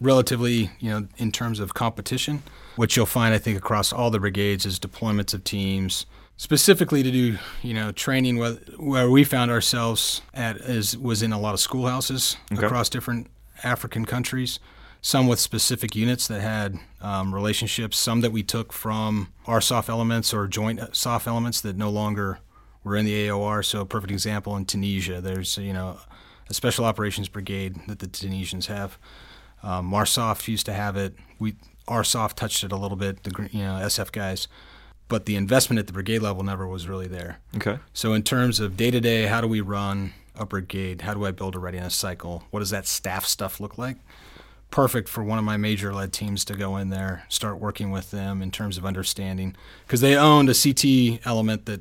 relatively, 0.00 0.70
you 0.80 0.90
know, 0.90 1.06
in 1.18 1.32
terms 1.32 1.60
of 1.60 1.74
competition, 1.74 2.42
what 2.76 2.96
you'll 2.96 3.06
find, 3.06 3.34
I 3.34 3.38
think, 3.38 3.58
across 3.58 3.92
all 3.92 4.10
the 4.10 4.20
brigades 4.20 4.64
is 4.64 4.78
deployments 4.78 5.34
of 5.34 5.44
teams 5.44 6.06
specifically 6.36 7.02
to 7.02 7.10
do, 7.10 7.38
you 7.62 7.74
know, 7.74 7.92
training. 7.92 8.38
Where, 8.38 8.52
where 8.76 9.10
we 9.10 9.24
found 9.24 9.50
ourselves 9.50 10.22
at 10.32 10.56
is 10.56 10.96
was 10.96 11.22
in 11.22 11.32
a 11.32 11.40
lot 11.40 11.52
of 11.54 11.60
schoolhouses 11.60 12.36
okay. 12.52 12.64
across 12.64 12.88
different 12.88 13.26
African 13.62 14.04
countries. 14.04 14.58
Some 15.00 15.28
with 15.28 15.38
specific 15.38 15.94
units 15.94 16.26
that 16.26 16.40
had 16.40 16.78
um, 17.00 17.32
relationships. 17.34 17.96
Some 17.96 18.20
that 18.22 18.32
we 18.32 18.42
took 18.42 18.72
from 18.72 19.28
our 19.46 19.60
soft 19.60 19.88
elements 19.88 20.34
or 20.34 20.48
joint 20.48 20.80
soft 20.96 21.26
elements 21.26 21.60
that 21.60 21.76
no 21.76 21.90
longer 21.90 22.40
were 22.84 22.96
in 22.96 23.04
the 23.04 23.28
AOR. 23.28 23.64
So, 23.64 23.80
a 23.80 23.86
perfect 23.86 24.12
example 24.12 24.56
in 24.56 24.64
Tunisia, 24.64 25.20
there's 25.20 25.56
you 25.58 25.72
know 25.72 25.98
a 26.48 26.54
special 26.54 26.84
operations 26.84 27.28
brigade 27.28 27.76
that 27.88 27.98
the 27.98 28.06
Tunisians 28.06 28.66
have. 28.66 28.98
Um, 29.62 29.90
Marsoft 29.90 30.46
used 30.48 30.66
to 30.66 30.72
have 30.72 30.96
it. 30.96 31.14
We 31.38 31.56
ARSOF 31.88 32.34
touched 32.34 32.62
it 32.64 32.72
a 32.72 32.76
little 32.76 32.96
bit. 32.96 33.24
The 33.24 33.48
you 33.50 33.62
know 33.62 33.74
SF 33.74 34.12
guys, 34.12 34.48
but 35.08 35.26
the 35.26 35.36
investment 35.36 35.78
at 35.78 35.86
the 35.86 35.92
brigade 35.92 36.20
level 36.20 36.42
never 36.42 36.66
was 36.66 36.86
really 36.86 37.08
there. 37.08 37.38
Okay. 37.56 37.78
So 37.92 38.12
in 38.12 38.22
terms 38.22 38.60
of 38.60 38.76
day 38.76 38.90
to 38.90 39.00
day, 39.00 39.26
how 39.26 39.40
do 39.40 39.48
we 39.48 39.60
run 39.60 40.12
a 40.36 40.46
brigade? 40.46 41.02
How 41.02 41.14
do 41.14 41.24
I 41.24 41.30
build 41.30 41.54
a 41.54 41.58
readiness 41.58 41.94
cycle? 41.94 42.44
What 42.50 42.60
does 42.60 42.70
that 42.70 42.86
staff 42.86 43.24
stuff 43.24 43.60
look 43.60 43.78
like? 43.78 43.96
Perfect 44.70 45.08
for 45.08 45.24
one 45.24 45.38
of 45.38 45.44
my 45.44 45.56
major 45.56 45.94
led 45.94 46.12
teams 46.12 46.44
to 46.44 46.54
go 46.54 46.76
in 46.76 46.90
there, 46.90 47.24
start 47.28 47.58
working 47.58 47.90
with 47.90 48.10
them 48.10 48.42
in 48.42 48.50
terms 48.50 48.76
of 48.76 48.84
understanding, 48.84 49.56
because 49.86 50.02
they 50.02 50.14
owned 50.14 50.50
a 50.50 50.54
CT 50.54 51.26
element 51.26 51.64
that, 51.64 51.80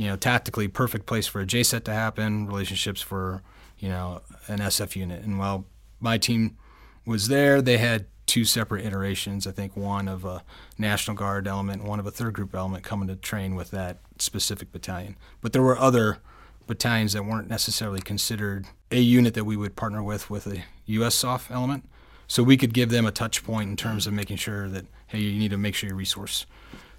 you 0.00 0.06
know, 0.06 0.16
tactically 0.16 0.66
perfect 0.66 1.04
place 1.06 1.26
for 1.26 1.40
a 1.40 1.46
JCET 1.46 1.84
to 1.84 1.92
happen, 1.92 2.46
relationships 2.46 3.00
for, 3.02 3.42
you 3.78 3.88
know, 3.88 4.22
an 4.48 4.58
SF 4.58 4.96
unit. 4.96 5.22
And 5.22 5.38
while 5.38 5.66
my 6.00 6.16
team 6.16 6.56
was 7.04 7.28
there. 7.28 7.60
They 7.60 7.78
had 7.78 8.06
two 8.26 8.44
separate 8.44 8.84
iterations. 8.84 9.46
I 9.46 9.52
think 9.52 9.76
one 9.76 10.08
of 10.08 10.24
a 10.24 10.42
National 10.78 11.16
Guard 11.16 11.46
element, 11.46 11.84
one 11.84 12.00
of 12.00 12.06
a 12.06 12.10
third 12.10 12.34
group 12.34 12.54
element 12.54 12.84
coming 12.84 13.08
to 13.08 13.16
train 13.16 13.54
with 13.54 13.70
that 13.72 13.98
specific 14.18 14.72
battalion. 14.72 15.16
But 15.40 15.52
there 15.52 15.62
were 15.62 15.78
other 15.78 16.18
battalions 16.66 17.12
that 17.12 17.24
weren't 17.24 17.48
necessarily 17.48 18.00
considered 18.00 18.66
a 18.90 19.00
unit 19.00 19.34
that 19.34 19.44
we 19.44 19.56
would 19.56 19.76
partner 19.76 20.02
with 20.02 20.30
with 20.30 20.46
a 20.46 20.62
U.S. 20.86 21.14
soft 21.14 21.50
element. 21.50 21.88
So 22.28 22.44
we 22.44 22.56
could 22.56 22.72
give 22.72 22.90
them 22.90 23.06
a 23.06 23.10
touch 23.10 23.42
point 23.44 23.68
in 23.68 23.76
terms 23.76 24.06
of 24.06 24.12
making 24.12 24.36
sure 24.36 24.68
that 24.68 24.86
hey, 25.08 25.18
you 25.18 25.36
need 25.36 25.50
to 25.50 25.58
make 25.58 25.74
sure 25.74 25.88
you 25.90 25.96
resource 25.96 26.46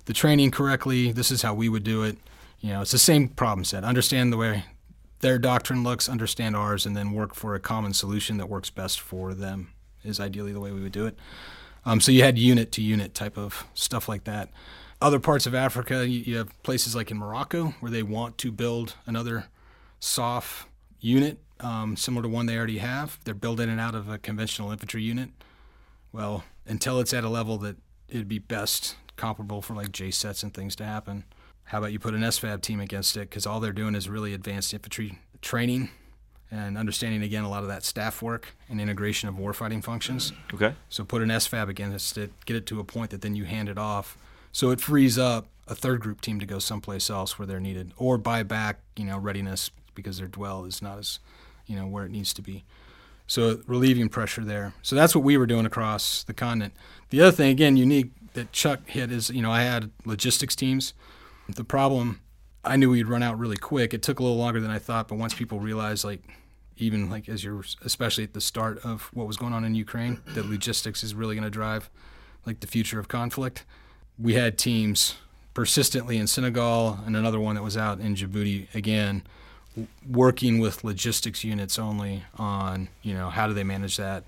the 0.06 0.14
training 0.14 0.52
correctly. 0.52 1.14
This 1.14 1.32
is 1.32 1.42
how 1.42 1.54
we 1.54 1.70
would 1.70 1.86
do 1.86 2.04
it. 2.04 2.18
You 2.62 2.74
know, 2.74 2.82
it's 2.82 2.92
the 2.92 3.00
same 3.00 3.28
problem 3.28 3.66
set. 3.66 3.84
Understand 3.84 4.32
the 4.32 4.38
way 4.38 4.66
their 5.20 5.40
doctrine 5.40 5.84
looks, 5.84 6.08
understand 6.08 6.56
ours, 6.56 6.86
and 6.86 6.96
then 6.96 7.12
work 7.12 7.36
for 7.36 7.56
a 7.56 7.60
common 7.60 7.94
solution 7.94 8.38
that 8.38 8.50
works 8.50 8.70
best 8.70 9.00
for 9.00 9.34
them 9.34 9.72
is 10.04 10.20
ideally 10.20 10.54
the 10.54 10.60
way 10.60 10.72
we 10.72 10.82
would 10.82 10.92
do 10.92 11.06
it. 11.06 11.18
Um, 11.86 12.00
so 12.00 12.12
you 12.12 12.24
had 12.24 12.38
unit 12.38 12.72
to 12.74 12.82
unit 12.82 13.14
type 13.14 13.38
of 13.38 13.66
stuff 13.74 14.08
like 14.08 14.24
that. 14.26 14.50
Other 15.02 15.20
parts 15.20 15.48
of 15.48 15.56
Africa, 15.56 16.08
you, 16.08 16.20
you 16.20 16.38
have 16.38 16.64
places 16.64 16.96
like 16.96 17.10
in 17.10 17.18
Morocco 17.18 17.74
where 17.80 17.92
they 17.92 18.04
want 18.04 18.38
to 18.40 18.52
build 18.52 18.96
another 19.06 19.46
soft 20.00 20.68
unit 21.00 21.40
um, 21.62 21.96
similar 21.96 22.24
to 22.24 22.30
one 22.30 22.46
they 22.46 22.58
already 22.58 22.80
have. 22.80 23.20
They're 23.24 23.34
building 23.34 23.70
it 23.70 23.80
out 23.80 23.96
of 23.96 24.10
a 24.10 24.18
conventional 24.18 24.72
infantry 24.72 25.04
unit. 25.04 25.30
Well, 26.12 26.44
until 26.66 27.00
it's 27.00 27.14
at 27.14 27.24
a 27.24 27.30
level 27.30 27.58
that 27.60 27.78
it'd 28.10 28.28
be 28.28 28.40
best 28.40 28.96
comparable 29.16 29.62
for 29.62 29.74
like 29.74 29.92
JCETs 29.92 30.44
and 30.44 30.54
things 30.54 30.76
to 30.78 30.86
happen. 30.86 31.24
How 31.72 31.78
about 31.78 31.94
you 31.94 32.00
put 32.00 32.14
an 32.14 32.20
SFAB 32.20 32.62
team 32.62 32.82
against 32.82 33.16
it? 33.16 33.30
Because 33.30 33.46
all 33.46 33.62
they're 33.62 33.72
doing 33.72 33.96
is 33.96 34.10
really 34.10 34.34
advanced 34.34 34.74
infantry 34.74 35.20
training 35.42 35.90
and 36.52 36.78
understanding 36.78 37.24
again 37.24 37.46
a 37.46 37.50
lot 37.50 37.64
of 37.64 37.70
that 37.70 37.86
staff 37.86 38.22
work 38.22 38.58
and 38.68 38.82
integration 38.82 39.30
of 39.30 39.36
warfighting 39.36 39.82
functions. 39.82 40.34
Okay. 40.54 40.76
So 40.90 41.06
put 41.06 41.22
an 41.22 41.30
SFAB 41.30 41.70
against 41.70 42.18
it, 42.18 42.34
get 42.44 42.58
it 42.58 42.66
to 42.66 42.82
a 42.82 42.84
point 42.84 43.12
that 43.12 43.22
then 43.22 43.36
you 43.36 43.46
hand 43.46 43.70
it 43.70 43.78
off, 43.78 44.18
so 44.52 44.72
it 44.72 44.82
frees 44.82 45.18
up 45.18 45.48
a 45.66 45.74
third 45.74 46.02
group 46.02 46.20
team 46.20 46.42
to 46.42 46.46
go 46.46 46.60
someplace 46.60 47.10
else 47.10 47.40
where 47.40 47.46
they're 47.46 47.62
needed, 47.62 47.94
or 47.96 48.18
buy 48.18 48.44
back 48.44 48.82
you 48.98 49.06
know 49.06 49.18
readiness 49.18 49.72
because 49.96 50.18
their 50.18 50.28
dwell 50.28 50.66
is 50.66 50.82
not 50.82 50.98
as 50.98 51.20
you 51.68 51.78
know 51.78 51.88
where 51.88 52.04
it 52.04 52.12
needs 52.12 52.34
to 52.34 52.42
be. 52.42 52.66
So 53.28 53.62
relieving 53.66 54.10
pressure 54.10 54.44
there. 54.44 54.74
So 54.82 54.98
that's 54.98 55.16
what 55.16 55.24
we 55.24 55.38
were 55.38 55.48
doing 55.48 55.66
across 55.66 56.24
the 56.24 56.34
continent. 56.34 56.74
The 57.12 57.22
other 57.22 57.32
thing 57.32 57.50
again 57.50 57.78
unique 57.78 58.12
that 58.34 58.52
Chuck 58.52 58.90
hit 58.90 59.10
is 59.10 59.30
you 59.30 59.42
know 59.42 59.54
I 59.54 59.62
had 59.62 59.90
logistics 60.04 60.54
teams. 60.54 60.94
The 61.56 61.64
problem 61.64 62.22
I 62.64 62.76
knew 62.76 62.92
we'd 62.92 63.08
run 63.08 63.24
out 63.24 63.40
really 63.40 63.58
quick. 63.58 63.94
It 63.94 64.02
took 64.04 64.20
a 64.20 64.24
little 64.24 64.38
longer 64.38 64.60
than 64.60 64.72
I 64.72 64.80
thought, 64.80 65.08
but 65.08 65.18
once 65.18 65.34
people 65.34 65.60
realized 65.60 66.04
like 66.04 66.22
even 66.78 67.10
like 67.10 67.30
as 67.30 67.44
you're 67.44 67.64
especially 67.84 68.24
at 68.24 68.34
the 68.34 68.42
start 68.42 68.80
of 68.84 69.10
what 69.14 69.28
was 69.28 69.38
going 69.38 69.54
on 69.54 69.64
in 69.64 69.76
Ukraine, 69.76 70.22
that 70.28 70.46
logistics 70.46 71.04
is 71.04 71.14
really 71.14 71.36
going 71.36 71.44
to 71.44 71.50
drive 71.50 71.90
like 72.46 72.60
the 72.60 72.68
future 72.68 73.00
of 73.00 73.08
conflict. 73.08 73.66
We 74.18 74.34
had 74.34 74.58
teams 74.58 75.16
persistently 75.54 76.18
in 76.18 76.28
Senegal 76.28 77.00
and 77.06 77.16
another 77.16 77.40
one 77.40 77.56
that 77.56 77.64
was 77.64 77.78
out 77.78 78.00
in 78.00 78.16
Djibouti 78.16 78.74
again 78.74 79.24
working 80.10 80.60
with 80.60 80.84
logistics 80.84 81.44
units 81.44 81.80
only 81.80 82.24
on, 82.38 82.90
you 83.02 83.14
know, 83.14 83.30
how 83.30 83.48
do 83.48 83.54
they 83.54 83.64
manage 83.64 83.98
that 83.98 84.24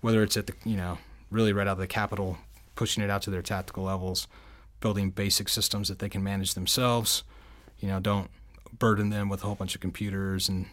whether 0.00 0.22
it's 0.22 0.36
at 0.36 0.46
the, 0.46 0.54
you 0.64 0.76
know, 0.76 0.98
really 1.30 1.52
right 1.52 1.66
out 1.66 1.72
of 1.72 1.78
the 1.78 1.86
capital 1.86 2.38
pushing 2.76 3.02
it 3.02 3.10
out 3.10 3.22
to 3.22 3.30
their 3.30 3.42
tactical 3.42 3.84
levels, 3.84 4.28
building 4.86 5.10
basic 5.10 5.48
systems 5.48 5.88
that 5.88 5.98
they 5.98 6.08
can 6.08 6.22
manage 6.22 6.54
themselves, 6.54 7.24
you 7.80 7.88
know, 7.88 7.98
don't 7.98 8.30
burden 8.78 9.10
them 9.10 9.28
with 9.28 9.42
a 9.42 9.46
whole 9.46 9.56
bunch 9.56 9.74
of 9.74 9.80
computers 9.80 10.48
and 10.48 10.66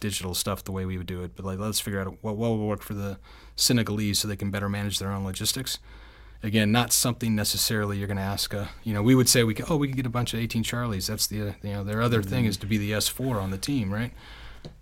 digital 0.00 0.34
stuff 0.34 0.64
the 0.64 0.72
way 0.72 0.84
we 0.84 0.98
would 0.98 1.06
do 1.06 1.22
it, 1.22 1.36
but 1.36 1.44
like 1.44 1.56
let's 1.60 1.78
figure 1.78 2.00
out 2.00 2.08
what, 2.20 2.34
what 2.36 2.48
will 2.48 2.66
work 2.66 2.82
for 2.82 2.94
the 2.94 3.16
Senegalese 3.54 4.18
so 4.18 4.26
they 4.26 4.34
can 4.34 4.50
better 4.50 4.68
manage 4.68 4.98
their 4.98 5.12
own 5.12 5.24
logistics. 5.24 5.78
Again, 6.42 6.72
not 6.72 6.92
something 6.92 7.36
necessarily 7.36 7.96
you're 7.96 8.08
going 8.08 8.16
to 8.16 8.24
ask. 8.24 8.52
A, 8.52 8.70
you 8.82 8.92
know, 8.92 9.04
we 9.04 9.14
would 9.14 9.28
say 9.28 9.44
we 9.44 9.54
could, 9.54 9.66
oh 9.68 9.76
we 9.76 9.86
could 9.86 9.96
get 9.96 10.06
a 10.06 10.10
bunch 10.10 10.34
of 10.34 10.40
18 10.40 10.64
Charlies. 10.64 11.06
That's 11.06 11.28
the 11.28 11.54
you 11.62 11.72
know 11.72 11.84
their 11.84 12.02
other 12.02 12.22
mm-hmm. 12.22 12.28
thing 12.28 12.44
is 12.46 12.56
to 12.56 12.66
be 12.66 12.76
the 12.76 12.90
S4 12.90 13.40
on 13.40 13.52
the 13.52 13.58
team, 13.58 13.94
right? 13.94 14.12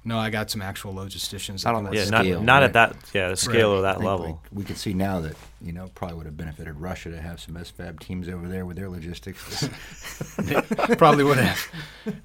No, 0.08 0.18
I 0.18 0.30
got 0.30 0.50
some 0.50 0.62
actual 0.62 0.94
logisticians. 0.94 1.66
Not 1.66 1.74
on 1.74 1.84
that 1.84 1.92
yeah, 1.92 2.04
scale, 2.04 2.40
not, 2.40 2.44
not 2.44 2.54
right? 2.54 2.62
at 2.62 2.72
that 2.72 2.96
yeah 3.12 3.28
the 3.28 3.36
scale 3.36 3.72
right. 3.72 3.78
or 3.78 3.82
that 3.82 4.00
level. 4.00 4.26
Like 4.26 4.36
we 4.52 4.64
can 4.64 4.76
see 4.76 4.94
now 4.94 5.20
that 5.20 5.36
you 5.60 5.72
know 5.72 5.90
probably 5.94 6.16
would 6.16 6.24
have 6.24 6.36
benefited 6.36 6.76
Russia 6.76 7.10
to 7.10 7.20
have 7.20 7.40
some 7.40 7.56
SFAB 7.56 8.00
teams 8.00 8.26
over 8.26 8.48
there 8.48 8.64
with 8.64 8.78
their 8.78 8.88
logistics. 8.88 9.68
probably 10.96 11.24
would 11.24 11.36
have. 11.36 11.60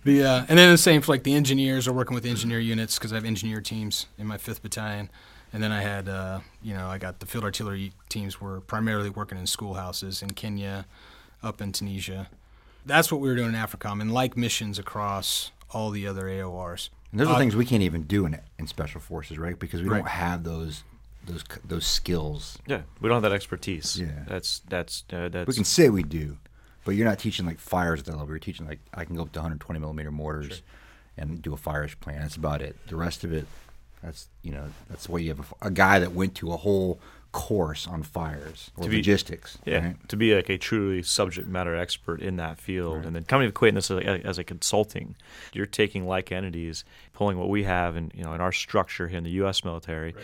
The 0.06 0.24
uh, 0.24 0.46
and 0.48 0.58
then 0.58 0.72
the 0.72 0.78
same 0.78 1.02
for 1.02 1.12
like 1.12 1.24
the 1.24 1.34
engineers 1.36 1.86
are 1.86 1.92
working 1.92 2.16
with 2.16 2.26
engineer 2.26 2.60
units 2.60 2.98
because 2.98 3.12
I 3.12 3.16
have 3.16 3.26
engineer 3.26 3.60
teams 3.60 4.06
in 4.18 4.28
my 4.28 4.38
fifth 4.38 4.62
battalion, 4.62 5.10
and 5.52 5.62
then 5.62 5.74
I 5.74 5.82
had 5.82 6.08
uh, 6.08 6.40
you 6.62 6.74
know 6.74 6.88
I 6.88 7.00
got 7.00 7.20
the 7.20 7.26
field 7.26 7.44
artillery 7.44 7.92
teams 8.08 8.40
were 8.40 8.62
primarily 8.62 9.10
working 9.10 9.38
in 9.38 9.46
schoolhouses 9.46 10.22
in 10.22 10.32
Kenya, 10.32 10.86
up 11.42 11.60
in 11.60 11.74
Tunisia. 11.74 12.30
That's 12.86 13.12
what 13.12 13.20
we 13.20 13.28
were 13.28 13.36
doing 13.36 13.50
in 13.50 13.56
AFRICOM, 13.56 14.00
and 14.00 14.14
like 14.14 14.38
missions 14.38 14.80
across 14.80 15.52
all 15.72 15.90
the 15.90 16.08
other 16.08 16.26
AORs. 16.28 16.90
And 17.14 17.20
those 17.20 17.28
are 17.28 17.36
uh, 17.36 17.38
things 17.38 17.56
we 17.56 17.66
can't 17.66 17.84
even 17.84 18.04
do 18.04 18.26
in 18.26 18.40
in 18.58 18.66
special 18.66 19.00
forces, 19.00 19.38
right? 19.38 19.58
Because 19.58 19.84
we 19.84 19.88
right. 19.88 20.00
don't 20.00 20.08
have 20.08 20.44
those 20.44 20.84
those 21.28 21.44
those 21.64 21.86
skills. 21.86 22.58
Yeah, 22.66 22.82
we 23.00 23.08
don't 23.08 23.18
have 23.18 23.22
that 23.30 23.36
expertise. 23.36 24.00
Yeah, 24.00 24.24
that's 24.28 24.64
that's 24.68 25.04
uh, 25.14 25.30
that's. 25.30 25.48
We 25.48 25.54
can 25.54 25.64
say 25.64 25.90
we 25.90 26.02
do, 26.02 26.40
but 26.84 26.96
you're 26.96 27.08
not 27.08 27.20
teaching 27.20 27.46
like 27.46 27.60
fires 27.60 28.00
at 28.00 28.08
that 28.08 28.14
level. 28.14 28.30
You're 28.30 28.40
teaching 28.40 28.66
like 28.66 28.80
I 28.96 29.06
can 29.06 29.16
go 29.16 29.22
up 29.22 29.32
to 29.34 29.40
120 29.40 29.80
millimeter 29.80 30.10
mortars, 30.10 30.48
sure. 30.48 30.58
and 31.16 31.40
do 31.40 31.54
a 31.54 31.58
fires 31.58 31.94
plan. 31.94 32.22
That's 32.22 32.36
about 32.36 32.64
it. 32.64 32.76
The 32.88 32.96
rest 32.96 33.24
of 33.24 33.32
it, 33.32 33.46
that's 34.02 34.28
you 34.42 34.52
know 34.52 34.66
that's 34.90 35.08
why 35.08 35.20
you 35.20 35.30
have 35.30 35.54
a, 35.62 35.68
a 35.68 35.72
guy 35.72 36.00
that 36.00 36.14
went 36.14 36.34
to 36.38 36.52
a 36.52 36.58
whole 36.58 37.00
course 37.34 37.86
on 37.88 38.02
fires 38.04 38.72
or 38.78 38.86
To 38.86 38.90
be- 38.90 38.98
logistics. 38.98 39.58
Yeah, 39.66 39.86
right? 39.88 40.10
to 40.10 40.16
be 40.16 40.34
like 40.34 40.50
a 40.50 40.58
truly 40.58 41.04
subject 41.04 41.50
matter 41.50 41.76
expert 41.76 42.22
in 42.22 42.38
that 42.38 42.58
field, 42.58 43.06
and 43.06 43.14
then 43.14 43.24
coming 43.26 43.52
to 43.52 43.72
this 43.72 43.92
as 43.92 43.98
a, 43.98 44.26
as 44.26 44.38
a 44.38 44.44
consulting, 44.46 45.16
you're 45.52 45.66
taking 45.66 46.08
like 46.08 46.32
entities, 46.32 46.86
pulling 47.12 47.38
what 47.38 47.50
we 47.50 47.64
have 47.64 47.98
in 47.98 48.12
you 48.16 48.24
know 48.24 48.34
in 48.34 48.40
our 48.40 48.54
structure 48.54 49.10
here 49.10 49.18
in 49.18 49.26
the 49.26 49.32
U.S. 49.32 49.66
military, 49.66 50.16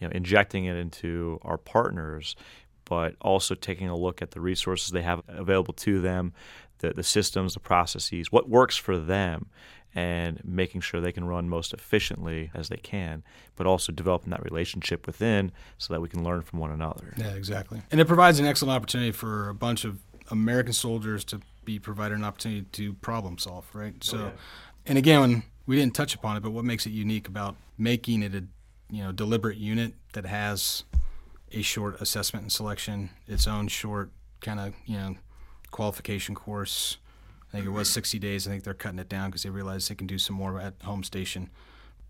you 0.00 0.08
know, 0.08 0.12
injecting 0.12 0.66
it 0.66 0.76
into 0.76 1.40
our 1.42 1.56
partners, 1.56 2.36
but 2.84 3.14
also 3.22 3.54
taking 3.54 3.88
a 3.88 3.96
look 3.96 4.20
at 4.20 4.32
the 4.32 4.40
resources 4.40 4.90
they 4.90 5.02
have 5.02 5.22
available 5.28 5.72
to 5.74 6.00
them, 6.00 6.32
the 6.78 6.92
the 6.92 7.02
systems, 7.02 7.54
the 7.54 7.60
processes, 7.60 8.30
what 8.32 8.48
works 8.48 8.76
for 8.76 8.98
them. 8.98 9.46
And 9.94 10.42
making 10.44 10.82
sure 10.82 11.00
they 11.00 11.10
can 11.10 11.24
run 11.24 11.48
most 11.48 11.72
efficiently 11.72 12.50
as 12.52 12.68
they 12.68 12.76
can, 12.76 13.22
but 13.54 13.66
also 13.66 13.92
developing 13.92 14.28
that 14.28 14.44
relationship 14.44 15.06
within 15.06 15.52
so 15.78 15.94
that 15.94 16.02
we 16.02 16.08
can 16.10 16.22
learn 16.22 16.42
from 16.42 16.58
one 16.58 16.70
another. 16.70 17.14
Yeah, 17.16 17.28
exactly. 17.28 17.80
And 17.90 17.98
it 17.98 18.06
provides 18.06 18.38
an 18.38 18.44
excellent 18.44 18.76
opportunity 18.76 19.10
for 19.10 19.48
a 19.48 19.54
bunch 19.54 19.86
of 19.86 19.98
American 20.30 20.74
soldiers 20.74 21.24
to 21.26 21.40
be 21.64 21.78
provided 21.78 22.18
an 22.18 22.24
opportunity 22.24 22.66
to 22.72 22.92
problem 22.94 23.38
solve, 23.38 23.66
right? 23.74 23.94
Oh, 23.96 24.02
so, 24.02 24.32
and 24.84 24.98
again, 24.98 25.44
we 25.66 25.76
didn't 25.76 25.94
touch 25.94 26.14
upon 26.14 26.36
it, 26.36 26.42
but 26.42 26.50
what 26.50 26.64
makes 26.64 26.86
it 26.86 26.90
unique 26.90 27.28
about 27.28 27.56
making 27.78 28.22
it 28.22 28.34
a 28.34 28.44
you 28.90 29.02
know 29.02 29.12
deliberate 29.12 29.58
unit 29.58 29.94
that 30.12 30.24
has 30.24 30.84
a 31.52 31.62
short 31.62 32.00
assessment 32.00 32.44
and 32.44 32.52
selection, 32.52 33.10
its 33.26 33.46
own 33.46 33.68
short 33.68 34.10
kind 34.40 34.60
of 34.60 34.74
you 34.86 34.96
know 34.96 35.16
qualification 35.76 36.34
course. 36.34 36.96
I 37.48 37.52
think 37.52 37.66
it 37.66 37.70
was 37.70 37.90
60 37.90 38.18
days. 38.18 38.48
I 38.48 38.50
think 38.50 38.64
they're 38.64 38.72
cutting 38.72 38.98
it 38.98 39.10
down 39.10 39.28
because 39.28 39.42
they 39.42 39.50
realize 39.50 39.88
they 39.88 39.94
can 39.94 40.06
do 40.06 40.18
some 40.18 40.34
more 40.34 40.58
at 40.58 40.72
home 40.82 41.04
station. 41.04 41.50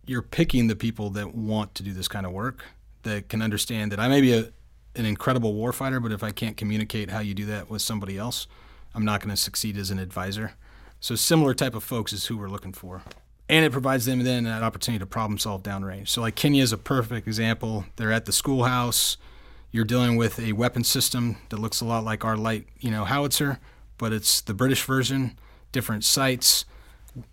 You're 0.07 0.23
picking 0.23 0.69
the 0.69 0.77
people 0.77 1.11
that 1.11 1.35
want 1.35 1.75
to 1.75 1.83
do 1.83 1.93
this 1.93 2.07
kind 2.07 2.25
of 2.25 2.31
work, 2.31 2.65
that 3.03 3.29
can 3.29 3.43
understand 3.43 3.91
that 3.91 3.99
I 3.99 4.07
may 4.07 4.21
be 4.21 4.33
a, 4.33 4.53
an 4.95 5.05
incredible 5.05 5.53
warfighter, 5.53 6.01
but 6.01 6.13
if 6.13 6.23
I 6.23 6.31
can't 6.31 6.57
communicate 6.57 7.11
how 7.11 7.19
you 7.19 7.35
do 7.35 7.45
that 7.47 7.69
with 7.69 7.83
somebody 7.83 8.17
else, 8.17 8.47
I'm 8.95 9.05
not 9.05 9.21
going 9.21 9.35
to 9.35 9.37
succeed 9.37 9.77
as 9.77 9.91
an 9.91 9.99
advisor. 9.99 10.53
So 11.01 11.17
similar 11.17 11.53
type 11.53 11.75
of 11.75 11.83
folks 11.83 12.13
is 12.13 12.27
who 12.27 12.39
we're 12.39 12.49
looking 12.49 12.73
for. 12.73 13.03
And 13.49 13.65
it 13.65 13.73
provides 13.73 14.07
them 14.07 14.23
then 14.23 14.45
that 14.45 14.63
opportunity 14.63 15.01
to 15.01 15.07
problem 15.07 15.39
solve 15.39 15.65
downrange. 15.65 16.09
So 16.09 16.21
like 16.21 16.37
Kenya 16.37 16.63
is 16.63 16.73
a 16.73 16.79
perfect 16.79 17.27
example. 17.27 17.85
They're 17.97 18.13
at 18.13 18.27
the 18.27 18.33
schoolhouse. 18.33 19.17
You're 19.71 19.85
dealing 19.85 20.17
with 20.17 20.39
a 20.39 20.53
weapon 20.53 20.85
system 20.85 21.37
that 21.51 21.59
looks 21.59 21.81
a 21.81 21.85
lot 21.85 22.05
like 22.05 22.25
our 22.25 22.37
light, 22.37 22.67
you 22.79 22.91
know, 22.91 23.05
howitzer, 23.05 23.59
but 23.99 24.13
it's 24.13 24.41
the 24.41 24.55
British 24.55 24.85
version, 24.85 25.39
different 25.73 26.05
sights. 26.05 26.65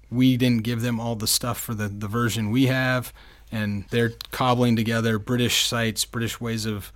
We 0.09 0.37
didn't 0.37 0.63
give 0.63 0.81
them 0.81 0.99
all 0.99 1.15
the 1.15 1.27
stuff 1.27 1.59
for 1.59 1.73
the, 1.73 1.87
the 1.87 2.07
version 2.07 2.51
we 2.51 2.67
have, 2.67 3.13
and 3.51 3.85
they're 3.91 4.13
cobbling 4.31 4.75
together 4.75 5.19
British 5.19 5.65
sights, 5.65 6.05
British 6.05 6.41
ways 6.41 6.65
of 6.65 6.91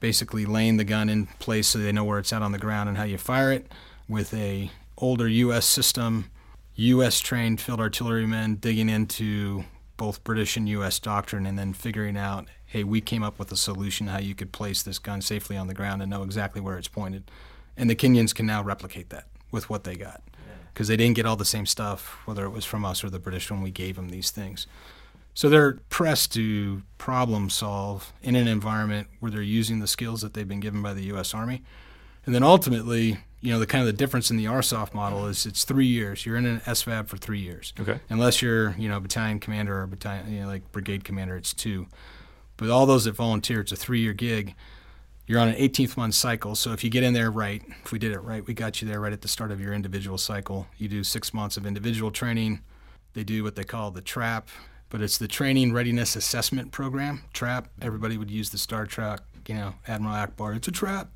basically 0.00 0.44
laying 0.44 0.76
the 0.76 0.84
gun 0.84 1.08
in 1.08 1.26
place 1.38 1.68
so 1.68 1.78
they 1.78 1.92
know 1.92 2.04
where 2.04 2.18
it's 2.18 2.32
at 2.32 2.42
on 2.42 2.52
the 2.52 2.58
ground 2.58 2.88
and 2.88 2.98
how 2.98 3.04
you 3.04 3.16
fire 3.16 3.50
it 3.50 3.72
with 4.08 4.34
a 4.34 4.70
older 4.98 5.28
U.S. 5.28 5.64
system, 5.64 6.30
U.S. 6.74 7.20
trained 7.20 7.60
field 7.60 7.80
artillerymen 7.80 8.56
digging 8.56 8.88
into 8.88 9.64
both 9.96 10.24
British 10.24 10.56
and 10.56 10.68
U.S. 10.68 10.98
doctrine 10.98 11.46
and 11.46 11.58
then 11.58 11.72
figuring 11.72 12.16
out, 12.16 12.46
hey, 12.66 12.84
we 12.84 13.00
came 13.00 13.22
up 13.22 13.38
with 13.38 13.52
a 13.52 13.56
solution 13.56 14.08
how 14.08 14.18
you 14.18 14.34
could 14.34 14.52
place 14.52 14.82
this 14.82 14.98
gun 14.98 15.20
safely 15.20 15.56
on 15.56 15.66
the 15.66 15.74
ground 15.74 16.02
and 16.02 16.10
know 16.10 16.22
exactly 16.22 16.60
where 16.60 16.78
it's 16.78 16.88
pointed. 16.88 17.30
And 17.76 17.88
the 17.88 17.96
Kenyans 17.96 18.34
can 18.34 18.46
now 18.46 18.62
replicate 18.62 19.10
that 19.10 19.26
with 19.50 19.70
what 19.70 19.84
they 19.84 19.96
got 19.96 20.22
because 20.72 20.88
they 20.88 20.96
didn't 20.96 21.14
get 21.14 21.24
all 21.24 21.36
the 21.36 21.44
same 21.44 21.66
stuff, 21.66 22.18
whether 22.26 22.44
it 22.44 22.50
was 22.50 22.64
from 22.64 22.84
us 22.84 23.04
or 23.04 23.10
the 23.10 23.20
British 23.20 23.50
when 23.50 23.62
we 23.62 23.70
gave 23.70 23.94
them 23.94 24.08
these 24.08 24.32
things. 24.32 24.66
So 25.32 25.48
they're 25.48 25.74
pressed 25.88 26.32
to 26.34 26.82
problem 26.98 27.50
solve 27.50 28.12
in 28.22 28.36
an 28.36 28.48
environment 28.48 29.08
where 29.20 29.30
they're 29.30 29.42
using 29.42 29.80
the 29.80 29.86
skills 29.86 30.20
that 30.22 30.34
they've 30.34 30.48
been 30.48 30.60
given 30.60 30.82
by 30.82 30.92
the 30.92 31.04
U.S. 31.04 31.34
Army. 31.34 31.62
And 32.26 32.34
then 32.34 32.42
ultimately, 32.42 33.18
you 33.44 33.52
know, 33.52 33.58
the 33.58 33.66
kind 33.66 33.82
of 33.82 33.86
the 33.86 33.92
difference 33.92 34.30
in 34.30 34.38
the 34.38 34.46
ARSOF 34.46 34.94
model 34.94 35.26
is 35.26 35.44
it's 35.44 35.64
three 35.64 35.86
years. 35.86 36.24
You're 36.24 36.36
in 36.36 36.46
an 36.46 36.60
SFAB 36.60 37.08
for 37.08 37.18
three 37.18 37.40
years. 37.40 37.74
Okay. 37.78 38.00
Unless 38.08 38.40
you're, 38.40 38.74
you 38.78 38.88
know, 38.88 38.98
battalion 39.00 39.38
commander 39.38 39.82
or 39.82 39.86
battalion, 39.86 40.32
you 40.32 40.40
know, 40.40 40.46
like 40.46 40.72
brigade 40.72 41.04
commander, 41.04 41.36
it's 41.36 41.52
two. 41.52 41.86
But 42.56 42.70
all 42.70 42.86
those 42.86 43.04
that 43.04 43.12
volunteer, 43.12 43.60
it's 43.60 43.70
a 43.70 43.76
three-year 43.76 44.14
gig. 44.14 44.54
You're 45.26 45.40
on 45.40 45.48
an 45.48 45.56
18th 45.56 45.94
month 45.98 46.14
cycle. 46.14 46.54
So 46.54 46.72
if 46.72 46.82
you 46.82 46.88
get 46.88 47.02
in 47.02 47.12
there 47.12 47.30
right, 47.30 47.62
if 47.84 47.92
we 47.92 47.98
did 47.98 48.12
it 48.12 48.20
right, 48.20 48.46
we 48.46 48.54
got 48.54 48.80
you 48.80 48.88
there 48.88 48.98
right 48.98 49.12
at 49.12 49.20
the 49.20 49.28
start 49.28 49.50
of 49.50 49.60
your 49.60 49.74
individual 49.74 50.16
cycle. 50.16 50.66
You 50.78 50.88
do 50.88 51.04
six 51.04 51.34
months 51.34 51.58
of 51.58 51.66
individual 51.66 52.10
training. 52.10 52.62
They 53.12 53.24
do 53.24 53.44
what 53.44 53.56
they 53.56 53.64
call 53.64 53.90
the 53.90 54.00
TRAP, 54.00 54.48
but 54.88 55.02
it's 55.02 55.18
the 55.18 55.28
Training 55.28 55.74
Readiness 55.74 56.16
Assessment 56.16 56.72
Program. 56.72 57.24
TRAP. 57.34 57.68
Everybody 57.82 58.16
would 58.16 58.30
use 58.30 58.48
the 58.48 58.58
Star 58.58 58.86
Trek, 58.86 59.20
you 59.46 59.54
know, 59.54 59.74
Admiral 59.86 60.14
Ackbar. 60.14 60.56
It's 60.56 60.68
a 60.68 60.72
trap 60.72 61.10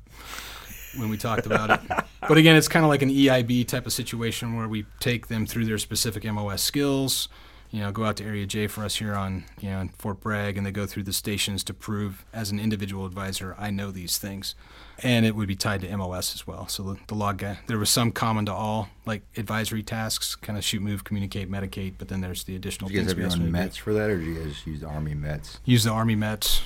when 0.95 1.09
we 1.09 1.17
talked 1.17 1.47
about 1.47 1.71
it. 1.71 2.05
But 2.27 2.37
again, 2.37 2.55
it's 2.55 2.67
kind 2.67 2.83
of 2.83 2.89
like 2.89 3.01
an 3.01 3.09
EIB 3.09 3.67
type 3.67 3.85
of 3.85 3.93
situation 3.93 4.55
where 4.57 4.67
we 4.67 4.85
take 4.99 5.27
them 5.27 5.45
through 5.45 5.65
their 5.65 5.77
specific 5.77 6.23
MOS 6.25 6.61
skills. 6.61 7.29
You 7.71 7.81
know, 7.81 7.91
go 7.91 8.03
out 8.03 8.17
to 8.17 8.25
Area 8.25 8.47
J 8.47 8.65
for 8.65 8.83
us 8.83 8.95
here 8.95 9.13
on 9.13 9.45
you 9.59 9.69
know 9.69 9.87
Fort 9.99 10.19
Bragg, 10.19 10.57
and 10.57 10.65
they 10.65 10.71
go 10.71 10.87
through 10.87 11.03
the 11.03 11.13
stations 11.13 11.63
to 11.65 11.73
prove 11.73 12.25
as 12.33 12.49
an 12.49 12.59
individual 12.59 13.05
advisor 13.05 13.55
I 13.59 13.69
know 13.69 13.91
these 13.91 14.17
things, 14.17 14.55
and 15.03 15.23
it 15.23 15.35
would 15.35 15.47
be 15.47 15.55
tied 15.55 15.81
to 15.81 15.97
MOS 15.97 16.33
as 16.33 16.47
well. 16.47 16.67
So 16.67 16.81
the, 16.81 16.99
the 17.05 17.13
log 17.13 17.37
guy, 17.37 17.59
there 17.67 17.77
was 17.77 17.91
some 17.91 18.11
common 18.11 18.47
to 18.47 18.53
all 18.53 18.89
like 19.05 19.21
advisory 19.37 19.83
tasks, 19.83 20.33
kind 20.33 20.57
of 20.57 20.63
shoot, 20.63 20.81
move, 20.81 21.03
communicate, 21.03 21.49
medicate, 21.49 21.93
but 21.99 22.07
then 22.07 22.21
there's 22.21 22.43
the 22.43 22.55
additional. 22.55 22.87
Do 22.87 22.95
you 22.95 23.01
guys 23.01 23.11
have 23.11 23.19
your 23.19 23.27
own 23.27 23.31
them 23.33 23.39
to 23.41 23.45
do 23.45 23.51
Mets 23.51 23.77
for 23.77 23.93
that, 23.93 24.09
or 24.09 24.17
do 24.17 24.23
you 24.23 24.43
guys 24.43 24.65
use 24.65 24.79
the 24.79 24.87
Army 24.87 25.13
Mets? 25.13 25.59
use 25.63 25.83
the 25.83 25.91
Army 25.91 26.15
Mets. 26.15 26.63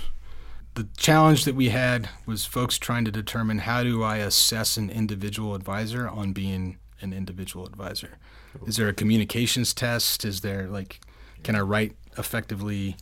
The 0.76 0.88
challenge 0.98 1.46
that 1.46 1.56
we 1.56 1.70
had 1.70 2.10
was 2.26 2.46
folks 2.46 2.80
trying 2.80 3.06
to 3.06 3.12
determine 3.12 3.60
how 3.60 3.84
do 3.84 4.02
I 4.02 4.18
assess 4.18 4.76
an 4.76 4.90
individual 4.90 5.54
advisor 5.54 6.08
on 6.08 6.34
being 6.34 6.78
an 7.00 7.14
individual 7.14 7.66
advisor. 7.68 8.18
Is 8.66 8.78
there 8.78 8.88
a 8.88 8.94
communications 8.94 9.74
test? 9.74 10.26
Is 10.26 10.42
there 10.42 10.68
like, 10.68 11.00
can 11.44 11.56
I 11.56 11.60
write 11.60 11.96
effectively? 12.18 12.96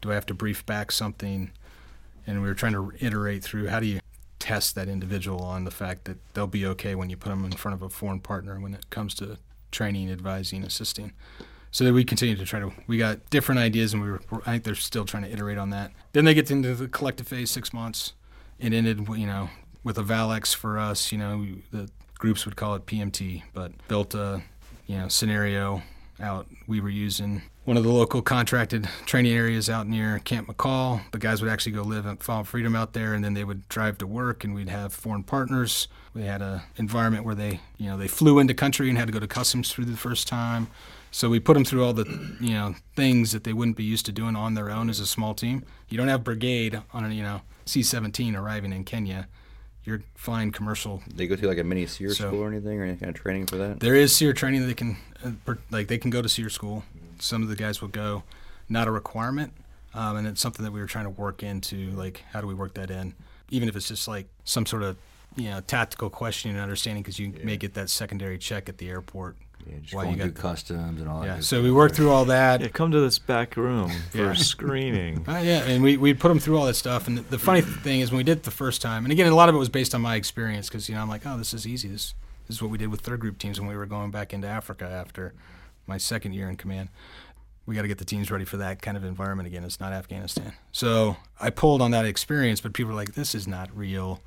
Do 0.00 0.12
I 0.12 0.14
have 0.14 0.26
to 0.26 0.34
brief 0.34 0.64
back 0.66 0.92
something? 0.92 1.50
And 2.26 2.42
we 2.42 2.48
were 2.48 2.54
trying 2.54 2.74
to 2.74 2.92
iterate 3.00 3.42
through 3.42 3.68
how 3.68 3.80
do 3.80 3.86
you 3.86 4.00
test 4.38 4.74
that 4.76 4.88
individual 4.88 5.42
on 5.42 5.64
the 5.64 5.70
fact 5.70 6.04
that 6.04 6.18
they'll 6.34 6.46
be 6.46 6.66
okay 6.66 6.94
when 6.94 7.10
you 7.10 7.16
put 7.16 7.30
them 7.30 7.44
in 7.44 7.52
front 7.52 7.74
of 7.74 7.82
a 7.82 7.88
foreign 7.88 8.20
partner 8.20 8.60
when 8.60 8.74
it 8.74 8.90
comes 8.90 9.14
to 9.14 9.38
training, 9.72 10.10
advising, 10.10 10.62
assisting. 10.62 11.12
So 11.76 11.84
that 11.84 11.92
we 11.92 12.04
continue 12.04 12.36
to 12.36 12.44
try 12.46 12.58
to. 12.58 12.72
We 12.86 12.96
got 12.96 13.28
different 13.28 13.58
ideas, 13.58 13.92
and 13.92 14.02
we 14.02 14.10
were. 14.10 14.22
I 14.46 14.52
think 14.52 14.64
they're 14.64 14.74
still 14.74 15.04
trying 15.04 15.24
to 15.24 15.30
iterate 15.30 15.58
on 15.58 15.68
that. 15.70 15.92
Then 16.14 16.24
they 16.24 16.32
get 16.32 16.50
into 16.50 16.74
the 16.74 16.88
collective 16.88 17.28
phase, 17.28 17.50
six 17.50 17.70
months. 17.74 18.14
It 18.58 18.72
ended, 18.72 19.06
you 19.10 19.26
know, 19.26 19.50
with 19.84 19.98
a 19.98 20.02
Valex 20.02 20.54
for 20.54 20.78
us. 20.78 21.12
You 21.12 21.18
know, 21.18 21.46
the 21.72 21.90
groups 22.16 22.46
would 22.46 22.56
call 22.56 22.76
it 22.76 22.86
PMT, 22.86 23.42
but 23.52 23.72
built 23.88 24.14
a, 24.14 24.42
you 24.86 24.96
know, 24.96 25.08
scenario 25.08 25.82
out. 26.18 26.46
We 26.66 26.80
were 26.80 26.88
using 26.88 27.42
one 27.66 27.76
of 27.76 27.84
the 27.84 27.92
local 27.92 28.22
contracted 28.22 28.88
training 29.04 29.34
areas 29.34 29.68
out 29.68 29.86
near 29.86 30.18
Camp 30.20 30.48
McCall. 30.48 31.02
The 31.12 31.18
guys 31.18 31.42
would 31.42 31.50
actually 31.50 31.72
go 31.72 31.82
live 31.82 32.06
at 32.06 32.22
Fall 32.22 32.44
Freedom 32.44 32.74
out 32.74 32.94
there, 32.94 33.12
and 33.12 33.22
then 33.22 33.34
they 33.34 33.44
would 33.44 33.68
drive 33.68 33.98
to 33.98 34.06
work, 34.06 34.44
and 34.44 34.54
we'd 34.54 34.70
have 34.70 34.94
foreign 34.94 35.24
partners. 35.24 35.88
We 36.14 36.22
had 36.22 36.40
a 36.40 36.64
environment 36.76 37.26
where 37.26 37.34
they, 37.34 37.60
you 37.76 37.90
know, 37.90 37.98
they 37.98 38.08
flew 38.08 38.38
into 38.38 38.54
country 38.54 38.88
and 38.88 38.96
had 38.96 39.08
to 39.08 39.12
go 39.12 39.20
to 39.20 39.26
customs 39.26 39.70
through 39.70 39.84
the 39.84 39.96
first 39.98 40.26
time. 40.26 40.68
So 41.10 41.30
we 41.30 41.40
put 41.40 41.54
them 41.54 41.64
through 41.64 41.84
all 41.84 41.92
the, 41.94 42.04
you 42.40 42.50
know, 42.50 42.74
things 42.94 43.32
that 43.32 43.44
they 43.44 43.52
wouldn't 43.52 43.76
be 43.76 43.84
used 43.84 44.04
to 44.06 44.12
doing 44.12 44.36
on 44.36 44.54
their 44.54 44.70
own 44.70 44.90
as 44.90 45.00
a 45.00 45.06
small 45.06 45.34
team. 45.34 45.64
You 45.88 45.96
don't 45.96 46.08
have 46.08 46.24
brigade 46.24 46.80
on 46.92 47.04
a, 47.10 47.14
you 47.14 47.22
know, 47.22 47.40
C-17 47.64 48.36
arriving 48.36 48.72
in 48.72 48.84
Kenya. 48.84 49.28
You're 49.84 50.02
flying 50.14 50.50
commercial. 50.52 51.02
They 51.14 51.26
go 51.26 51.36
through 51.36 51.48
like 51.48 51.58
a 51.58 51.64
mini 51.64 51.86
SERE 51.86 52.10
So- 52.12 52.28
school 52.28 52.40
or 52.42 52.48
anything, 52.48 52.80
or 52.80 52.84
any 52.84 52.96
kind 52.96 53.08
of 53.10 53.14
training 53.22 53.46
for 53.46 53.56
that? 53.56 53.80
There 53.80 53.94
is 53.94 54.14
SERE 54.14 54.32
training 54.34 54.60
that 54.62 54.66
they 54.66 54.74
can, 54.74 54.96
uh, 55.24 55.54
like 55.70 55.86
they 55.88 55.98
can 55.98 56.10
go 56.10 56.20
to 56.20 56.28
SERE 56.28 56.50
school. 56.50 56.84
Some 57.18 57.42
of 57.42 57.48
the 57.48 57.56
guys 57.56 57.80
will 57.80 57.88
go, 57.88 58.24
not 58.68 58.88
a 58.88 58.90
requirement, 58.90 59.52
um, 59.94 60.16
and 60.16 60.26
it's 60.26 60.40
something 60.40 60.64
that 60.64 60.72
we 60.72 60.80
were 60.80 60.86
trying 60.86 61.04
to 61.04 61.10
work 61.10 61.42
into. 61.42 61.90
Like, 61.92 62.22
how 62.32 62.40
do 62.40 62.46
we 62.46 62.54
work 62.54 62.74
that 62.74 62.90
in? 62.90 63.14
Even 63.50 63.68
if 63.68 63.76
it's 63.76 63.88
just 63.88 64.06
like 64.08 64.26
some 64.44 64.66
sort 64.66 64.82
of, 64.82 64.96
you 65.36 65.50
know, 65.50 65.60
tactical 65.60 66.10
questioning 66.10 66.56
and 66.56 66.62
understanding, 66.62 67.02
because 67.02 67.18
you 67.20 67.32
may 67.44 67.56
get 67.56 67.74
that 67.74 67.88
secondary 67.88 68.38
check 68.38 68.68
at 68.68 68.78
the 68.78 68.88
airport. 68.90 69.36
Yeah, 69.68 69.78
just 69.82 69.94
Why 69.94 70.04
going 70.04 70.16
you 70.16 70.22
through 70.22 70.32
got- 70.32 70.42
customs 70.42 71.00
and 71.00 71.08
all 71.10 71.20
that. 71.20 71.26
Yeah. 71.26 71.34
good 71.36 71.44
So 71.44 71.56
stuff. 71.56 71.64
we 71.64 71.72
worked 71.72 71.96
through 71.96 72.10
all 72.10 72.24
that. 72.26 72.60
Yeah, 72.60 72.68
come 72.68 72.90
to 72.92 73.00
this 73.00 73.18
back 73.18 73.56
room 73.56 73.90
for 74.10 74.18
Yeah. 74.18 74.32
screening. 74.34 75.24
Uh, 75.28 75.32
yeah, 75.44 75.64
and 75.64 75.82
we 75.82 75.96
we 75.96 76.14
put 76.14 76.28
them 76.28 76.38
through 76.38 76.58
all 76.58 76.66
that 76.66 76.74
stuff. 76.74 77.08
And 77.08 77.18
the, 77.18 77.22
the 77.22 77.38
funny 77.38 77.60
thing 77.62 78.00
is, 78.00 78.10
when 78.10 78.18
we 78.18 78.24
did 78.24 78.38
it 78.38 78.42
the 78.44 78.50
first 78.50 78.80
time, 78.82 79.04
and 79.04 79.12
again, 79.12 79.26
a 79.26 79.34
lot 79.34 79.48
of 79.48 79.54
it 79.54 79.58
was 79.58 79.68
based 79.68 79.94
on 79.94 80.00
my 80.02 80.14
experience, 80.16 80.68
because 80.68 80.88
you 80.88 80.94
know 80.94 81.02
I'm 81.02 81.08
like, 81.08 81.26
oh, 81.26 81.36
this 81.36 81.52
is 81.54 81.66
easy. 81.66 81.88
This 81.88 82.14
this 82.46 82.56
is 82.56 82.62
what 82.62 82.70
we 82.70 82.78
did 82.78 82.88
with 82.88 83.00
third 83.00 83.20
group 83.20 83.38
teams 83.38 83.58
when 83.60 83.68
we 83.68 83.76
were 83.76 83.86
going 83.86 84.10
back 84.10 84.32
into 84.32 84.46
Africa 84.46 84.84
after 84.86 85.34
my 85.86 85.98
second 85.98 86.32
year 86.34 86.48
in 86.48 86.56
command. 86.56 86.88
We 87.66 87.74
got 87.74 87.82
to 87.82 87.88
get 87.88 87.98
the 87.98 88.04
teams 88.04 88.30
ready 88.30 88.44
for 88.44 88.58
that 88.58 88.80
kind 88.80 88.96
of 88.96 89.02
environment 89.02 89.48
again. 89.48 89.64
It's 89.64 89.80
not 89.80 89.92
Afghanistan. 89.92 90.52
So 90.70 91.16
I 91.40 91.50
pulled 91.50 91.82
on 91.82 91.90
that 91.90 92.04
experience, 92.04 92.60
but 92.60 92.72
people 92.72 92.90
were 92.92 92.96
like, 92.96 93.14
this 93.14 93.34
is 93.34 93.48
not 93.48 93.76
real. 93.76 94.20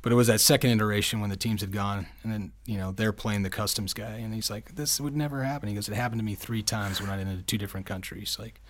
But 0.00 0.12
it 0.12 0.14
was 0.14 0.28
that 0.28 0.40
second 0.40 0.70
iteration 0.70 1.20
when 1.20 1.28
the 1.28 1.36
teams 1.36 1.60
had 1.60 1.72
gone, 1.72 2.06
and 2.22 2.32
then 2.32 2.52
you 2.66 2.78
know 2.78 2.92
they're 2.92 3.12
playing 3.12 3.42
the 3.42 3.50
customs 3.50 3.94
guy, 3.94 4.16
and 4.18 4.32
he's 4.32 4.50
like, 4.50 4.76
"This 4.76 5.00
would 5.00 5.16
never 5.16 5.42
happen." 5.42 5.68
He 5.68 5.74
goes, 5.74 5.88
"It 5.88 5.94
happened 5.94 6.20
to 6.20 6.24
me 6.24 6.34
three 6.34 6.62
times 6.62 7.00
when 7.00 7.10
I 7.10 7.16
went 7.16 7.28
into 7.28 7.42
two 7.42 7.58
different 7.58 7.86
countries. 7.86 8.36
Like, 8.38 8.60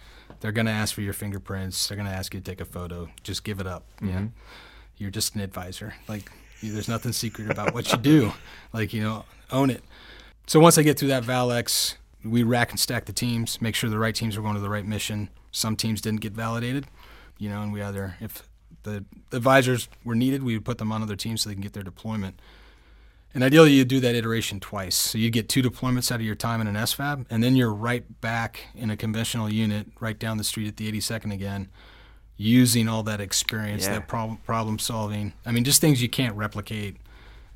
they're 0.40 0.52
gonna 0.52 0.70
ask 0.70 0.94
for 0.94 1.02
your 1.02 1.12
fingerprints. 1.12 1.86
They're 1.86 1.96
gonna 1.96 2.10
ask 2.10 2.32
you 2.32 2.40
to 2.40 2.50
take 2.50 2.60
a 2.60 2.64
photo. 2.64 3.08
Just 3.22 3.44
give 3.44 3.60
it 3.60 3.66
up. 3.66 3.86
Yeah. 4.00 4.08
Mm-hmm. 4.08 4.26
You're 4.96 5.10
just 5.10 5.34
an 5.34 5.42
advisor. 5.42 5.94
Like 6.08 6.30
you, 6.60 6.72
there's 6.72 6.88
nothing 6.88 7.12
secret 7.12 7.50
about 7.50 7.74
what 7.74 7.92
you 7.92 7.98
do. 7.98 8.32
Like 8.72 8.92
you 8.92 9.02
know, 9.02 9.24
own 9.50 9.70
it. 9.70 9.82
So 10.46 10.60
once 10.60 10.76
I 10.78 10.82
get 10.82 10.98
through 10.98 11.08
that 11.08 11.24
Valex, 11.24 11.96
we 12.24 12.42
rack 12.42 12.70
and 12.70 12.80
stack 12.80 13.04
the 13.06 13.12
teams, 13.12 13.60
make 13.60 13.74
sure 13.74 13.88
the 13.90 13.98
right 13.98 14.14
teams 14.14 14.36
are 14.36 14.42
going 14.42 14.54
to 14.54 14.60
the 14.60 14.68
right 14.68 14.84
mission. 14.84 15.30
Some 15.52 15.76
teams 15.76 16.00
didn't 16.00 16.20
get 16.20 16.32
validated, 16.32 16.86
you 17.38 17.48
know, 17.48 17.62
and 17.62 17.72
we 17.72 17.82
either 17.82 18.16
if 18.20 18.47
the 18.88 19.36
advisors 19.36 19.88
were 20.04 20.14
needed, 20.14 20.42
we 20.42 20.54
would 20.54 20.64
put 20.64 20.78
them 20.78 20.90
on 20.92 21.02
other 21.02 21.16
teams 21.16 21.42
so 21.42 21.48
they 21.50 21.54
can 21.54 21.62
get 21.62 21.72
their 21.72 21.82
deployment. 21.82 22.40
And 23.34 23.44
ideally, 23.44 23.72
you'd 23.72 23.88
do 23.88 24.00
that 24.00 24.14
iteration 24.14 24.58
twice. 24.58 24.94
So 24.96 25.18
you'd 25.18 25.34
get 25.34 25.48
two 25.48 25.62
deployments 25.62 26.10
out 26.10 26.16
of 26.16 26.26
your 26.26 26.34
time 26.34 26.60
in 26.60 26.66
an 26.66 26.74
SFAB, 26.76 27.26
and 27.28 27.42
then 27.44 27.56
you're 27.56 27.72
right 27.72 28.20
back 28.20 28.60
in 28.74 28.90
a 28.90 28.96
conventional 28.96 29.52
unit 29.52 29.86
right 30.00 30.18
down 30.18 30.38
the 30.38 30.44
street 30.44 30.66
at 30.66 30.76
the 30.78 30.88
82nd 30.90 31.32
again, 31.32 31.68
using 32.36 32.88
all 32.88 33.02
that 33.02 33.20
experience, 33.20 33.84
Yeah. 33.84 33.94
that 33.94 34.08
problem, 34.08 34.38
problem 34.38 34.78
solving. 34.78 35.34
I 35.44 35.52
mean, 35.52 35.64
just 35.64 35.80
things 35.80 36.00
you 36.00 36.08
can't 36.08 36.34
replicate, 36.36 36.96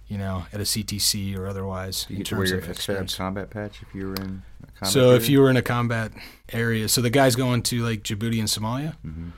you 0.08 0.18
know, 0.18 0.44
at 0.52 0.60
a 0.60 0.64
CTC 0.64 1.34
or 1.36 1.46
otherwise 1.46 2.06
You 2.10 2.18
in 2.18 2.24
to 2.24 2.36
wear 2.36 2.46
your 2.46 2.58
of 2.58 2.64
SFAB 2.64 2.70
experience. 2.70 3.16
combat 3.16 3.50
patch 3.50 3.80
if 3.80 3.94
you 3.94 4.08
were 4.08 4.14
in 4.14 4.42
a 4.62 4.66
combat 4.78 4.92
So 4.92 5.12
if 5.12 5.28
you 5.28 5.40
were 5.40 5.48
in 5.48 5.56
a 5.56 5.62
combat 5.62 6.12
area, 6.52 6.88
so 6.88 7.00
the 7.00 7.10
guys 7.10 7.34
going 7.34 7.62
to 7.62 7.82
like 7.82 8.02
Djibouti 8.02 8.38
and 8.38 8.48
Somalia, 8.48 8.94
mm-hmm. 9.06 9.30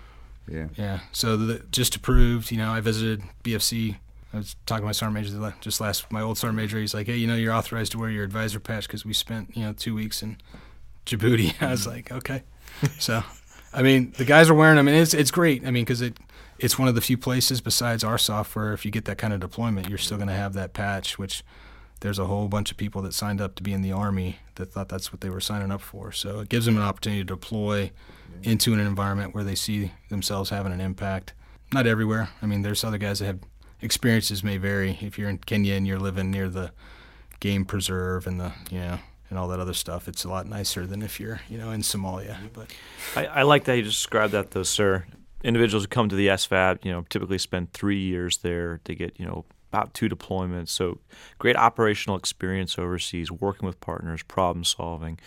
Yeah. 0.48 0.68
yeah. 0.76 1.00
So 1.12 1.36
the, 1.36 1.58
just 1.70 1.96
approved. 1.96 2.50
You 2.50 2.58
know, 2.58 2.70
I 2.70 2.80
visited 2.80 3.22
BFC. 3.42 3.96
I 4.32 4.38
was 4.38 4.56
talking 4.66 4.82
to 4.82 4.86
my 4.86 4.92
sergeant 4.92 5.40
major 5.40 5.54
just 5.60 5.80
last. 5.80 6.10
My 6.10 6.20
old 6.20 6.38
sergeant 6.38 6.56
major. 6.56 6.78
He's 6.78 6.94
like, 6.94 7.06
hey, 7.06 7.16
you 7.16 7.26
know, 7.26 7.36
you're 7.36 7.52
authorized 7.52 7.92
to 7.92 7.98
wear 7.98 8.10
your 8.10 8.24
advisor 8.24 8.60
patch 8.60 8.86
because 8.86 9.04
we 9.04 9.12
spent 9.12 9.56
you 9.56 9.64
know 9.64 9.72
two 9.72 9.94
weeks 9.94 10.22
in 10.22 10.36
Djibouti. 11.06 11.54
I 11.62 11.70
was 11.70 11.82
mm-hmm. 11.82 11.90
like, 11.90 12.12
okay. 12.12 12.42
so, 12.98 13.22
I 13.72 13.82
mean, 13.82 14.12
the 14.16 14.24
guys 14.24 14.50
are 14.50 14.54
wearing 14.54 14.76
them, 14.76 14.88
and 14.88 14.96
it's 14.96 15.14
it's 15.14 15.30
great. 15.30 15.66
I 15.66 15.70
mean, 15.70 15.84
because 15.84 16.02
it 16.02 16.18
it's 16.58 16.78
one 16.78 16.88
of 16.88 16.94
the 16.94 17.00
few 17.00 17.18
places 17.18 17.60
besides 17.60 18.04
ARSOF. 18.04 18.74
If 18.74 18.84
you 18.84 18.90
get 18.90 19.04
that 19.06 19.18
kind 19.18 19.32
of 19.32 19.40
deployment, 19.40 19.88
you're 19.88 19.98
still 19.98 20.16
going 20.16 20.28
to 20.28 20.34
have 20.34 20.52
that 20.54 20.72
patch, 20.72 21.18
which. 21.18 21.42
There's 22.00 22.18
a 22.18 22.26
whole 22.26 22.48
bunch 22.48 22.70
of 22.70 22.76
people 22.76 23.00
that 23.02 23.14
signed 23.14 23.40
up 23.40 23.54
to 23.54 23.62
be 23.62 23.72
in 23.72 23.80
the 23.80 23.92
army 23.92 24.40
that 24.56 24.66
thought 24.66 24.90
that's 24.90 25.10
what 25.10 25.22
they 25.22 25.30
were 25.30 25.40
signing 25.40 25.70
up 25.70 25.80
for. 25.80 26.12
So 26.12 26.40
it 26.40 26.50
gives 26.50 26.66
them 26.66 26.76
an 26.76 26.82
opportunity 26.82 27.22
to 27.22 27.24
deploy 27.24 27.92
into 28.42 28.72
an 28.74 28.80
environment 28.80 29.34
where 29.34 29.44
they 29.44 29.54
see 29.54 29.92
themselves 30.08 30.50
having 30.50 30.72
an 30.72 30.80
impact. 30.80 31.34
Not 31.72 31.86
everywhere. 31.86 32.28
I 32.42 32.46
mean, 32.46 32.62
there's 32.62 32.84
other 32.84 32.98
guys 32.98 33.18
that 33.18 33.26
have 33.26 33.40
experiences 33.80 34.42
may 34.44 34.56
vary. 34.56 34.98
If 35.00 35.18
you're 35.18 35.28
in 35.28 35.38
Kenya 35.38 35.74
and 35.74 35.86
you're 35.86 35.98
living 35.98 36.30
near 36.30 36.48
the 36.48 36.72
game 37.40 37.64
preserve 37.64 38.26
and 38.26 38.40
the 38.40 38.52
you 38.70 38.78
know 38.78 38.98
and 39.30 39.38
all 39.38 39.48
that 39.48 39.60
other 39.60 39.74
stuff, 39.74 40.08
it's 40.08 40.24
a 40.24 40.28
lot 40.28 40.46
nicer 40.46 40.86
than 40.86 41.02
if 41.02 41.18
you're 41.18 41.40
you 41.48 41.58
know 41.58 41.70
in 41.70 41.80
Somalia. 41.80 42.36
But 42.52 42.74
I, 43.16 43.26
I 43.26 43.42
like 43.42 43.64
that 43.64 43.76
you 43.76 43.82
described 43.82 44.32
that, 44.32 44.50
though, 44.52 44.62
sir. 44.62 45.06
Individuals 45.42 45.84
who 45.84 45.88
come 45.88 46.08
to 46.08 46.16
the 46.16 46.28
SFAB, 46.28 46.84
you 46.84 46.90
know, 46.90 47.04
typically 47.10 47.36
spend 47.38 47.72
three 47.72 48.00
years 48.00 48.38
there 48.38 48.80
to 48.84 48.94
get, 48.94 49.20
you 49.20 49.26
know, 49.26 49.44
about 49.74 49.92
two 49.92 50.08
deployments. 50.08 50.68
So 50.68 50.98
great 51.38 51.56
operational 51.56 52.16
experience 52.16 52.78
overseas, 52.78 53.30
working 53.30 53.66
with 53.66 53.80
partners, 53.80 54.22
problem 54.22 54.64
solving. 54.64 55.18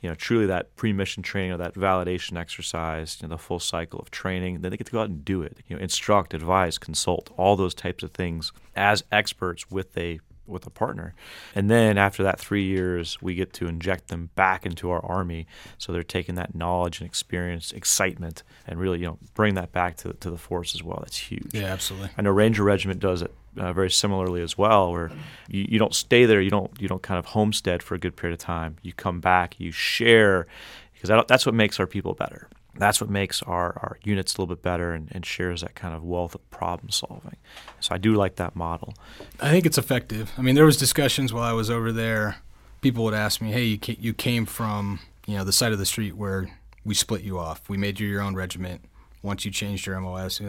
You 0.00 0.08
know, 0.08 0.14
truly 0.14 0.46
that 0.46 0.76
pre-mission 0.76 1.24
training 1.24 1.52
or 1.52 1.56
that 1.56 1.74
validation 1.74 2.38
exercise, 2.38 3.18
you 3.20 3.26
know, 3.26 3.34
the 3.34 3.42
full 3.42 3.58
cycle 3.58 3.98
of 3.98 4.10
training. 4.12 4.60
Then 4.60 4.70
they 4.70 4.76
get 4.76 4.86
to 4.86 4.92
go 4.92 5.00
out 5.00 5.08
and 5.08 5.24
do 5.24 5.42
it. 5.42 5.58
You 5.66 5.76
know, 5.76 5.82
instruct, 5.82 6.32
advise, 6.32 6.78
consult, 6.78 7.30
all 7.36 7.56
those 7.56 7.74
types 7.74 8.04
of 8.04 8.12
things 8.12 8.52
as 8.76 9.02
experts 9.10 9.68
with 9.70 9.96
a 9.98 10.20
with 10.48 10.66
a 10.66 10.70
partner. 10.70 11.14
And 11.54 11.70
then 11.70 11.98
after 11.98 12.22
that 12.22 12.40
three 12.40 12.64
years, 12.64 13.20
we 13.20 13.34
get 13.34 13.52
to 13.54 13.68
inject 13.68 14.08
them 14.08 14.30
back 14.34 14.64
into 14.64 14.90
our 14.90 15.04
army. 15.04 15.46
So 15.76 15.92
they're 15.92 16.02
taking 16.02 16.34
that 16.36 16.54
knowledge 16.54 17.00
and 17.00 17.06
experience, 17.06 17.70
excitement, 17.72 18.42
and 18.66 18.80
really, 18.80 18.98
you 18.98 19.06
know, 19.06 19.18
bring 19.34 19.54
that 19.54 19.72
back 19.72 19.96
to, 19.98 20.14
to 20.14 20.30
the 20.30 20.38
force 20.38 20.74
as 20.74 20.82
well. 20.82 20.98
That's 21.00 21.18
huge. 21.18 21.50
yeah, 21.52 21.64
absolutely. 21.64 22.10
I 22.16 22.22
know 22.22 22.30
Ranger 22.30 22.64
Regiment 22.64 23.00
does 23.00 23.22
it 23.22 23.32
uh, 23.58 23.72
very 23.72 23.90
similarly 23.90 24.42
as 24.42 24.56
well, 24.56 24.92
where 24.92 25.10
you, 25.48 25.66
you 25.68 25.78
don't 25.78 25.94
stay 25.94 26.24
there, 26.24 26.40
you 26.40 26.50
don't 26.50 26.70
you 26.80 26.88
don't 26.88 27.02
kind 27.02 27.18
of 27.18 27.26
homestead 27.26 27.82
for 27.82 27.94
a 27.94 27.98
good 27.98 28.16
period 28.16 28.34
of 28.34 28.40
time. 28.40 28.76
You 28.82 28.92
come 28.92 29.20
back, 29.20 29.58
you 29.58 29.72
share, 29.72 30.46
because 30.94 31.08
that, 31.08 31.28
that's 31.28 31.46
what 31.46 31.54
makes 31.54 31.78
our 31.80 31.86
people 31.86 32.14
better. 32.14 32.48
That's 32.76 33.00
what 33.00 33.10
makes 33.10 33.42
our, 33.42 33.72
our 33.82 33.98
units 34.04 34.36
a 34.36 34.40
little 34.40 34.54
bit 34.54 34.62
better 34.62 34.92
and, 34.92 35.08
and 35.10 35.26
shares 35.26 35.62
that 35.62 35.74
kind 35.74 35.94
of 35.94 36.04
wealth 36.04 36.36
of 36.36 36.48
problem 36.50 36.90
solving. 36.90 37.36
So 37.80 37.92
I 37.92 37.98
do 37.98 38.14
like 38.14 38.36
that 38.36 38.54
model. 38.54 38.94
I 39.40 39.50
think 39.50 39.66
it's 39.66 39.78
effective. 39.78 40.32
I 40.38 40.42
mean, 40.42 40.54
there 40.54 40.64
was 40.64 40.76
discussions 40.76 41.32
while 41.32 41.42
I 41.42 41.52
was 41.52 41.70
over 41.70 41.90
there. 41.90 42.36
People 42.80 43.02
would 43.04 43.14
ask 43.14 43.40
me, 43.40 43.50
"Hey, 43.50 43.64
you 43.64 43.78
you 43.98 44.14
came 44.14 44.46
from 44.46 45.00
you 45.26 45.36
know 45.36 45.44
the 45.44 45.52
side 45.52 45.72
of 45.72 45.78
the 45.78 45.86
street 45.86 46.16
where 46.16 46.48
we 46.84 46.94
split 46.94 47.22
you 47.22 47.38
off. 47.38 47.68
We 47.68 47.76
made 47.76 48.00
you 48.00 48.08
your 48.08 48.22
own 48.22 48.34
regiment. 48.34 48.82
Once 49.22 49.44
you 49.44 49.50
changed 49.50 49.86
your 49.86 50.00
MOS, 50.00 50.40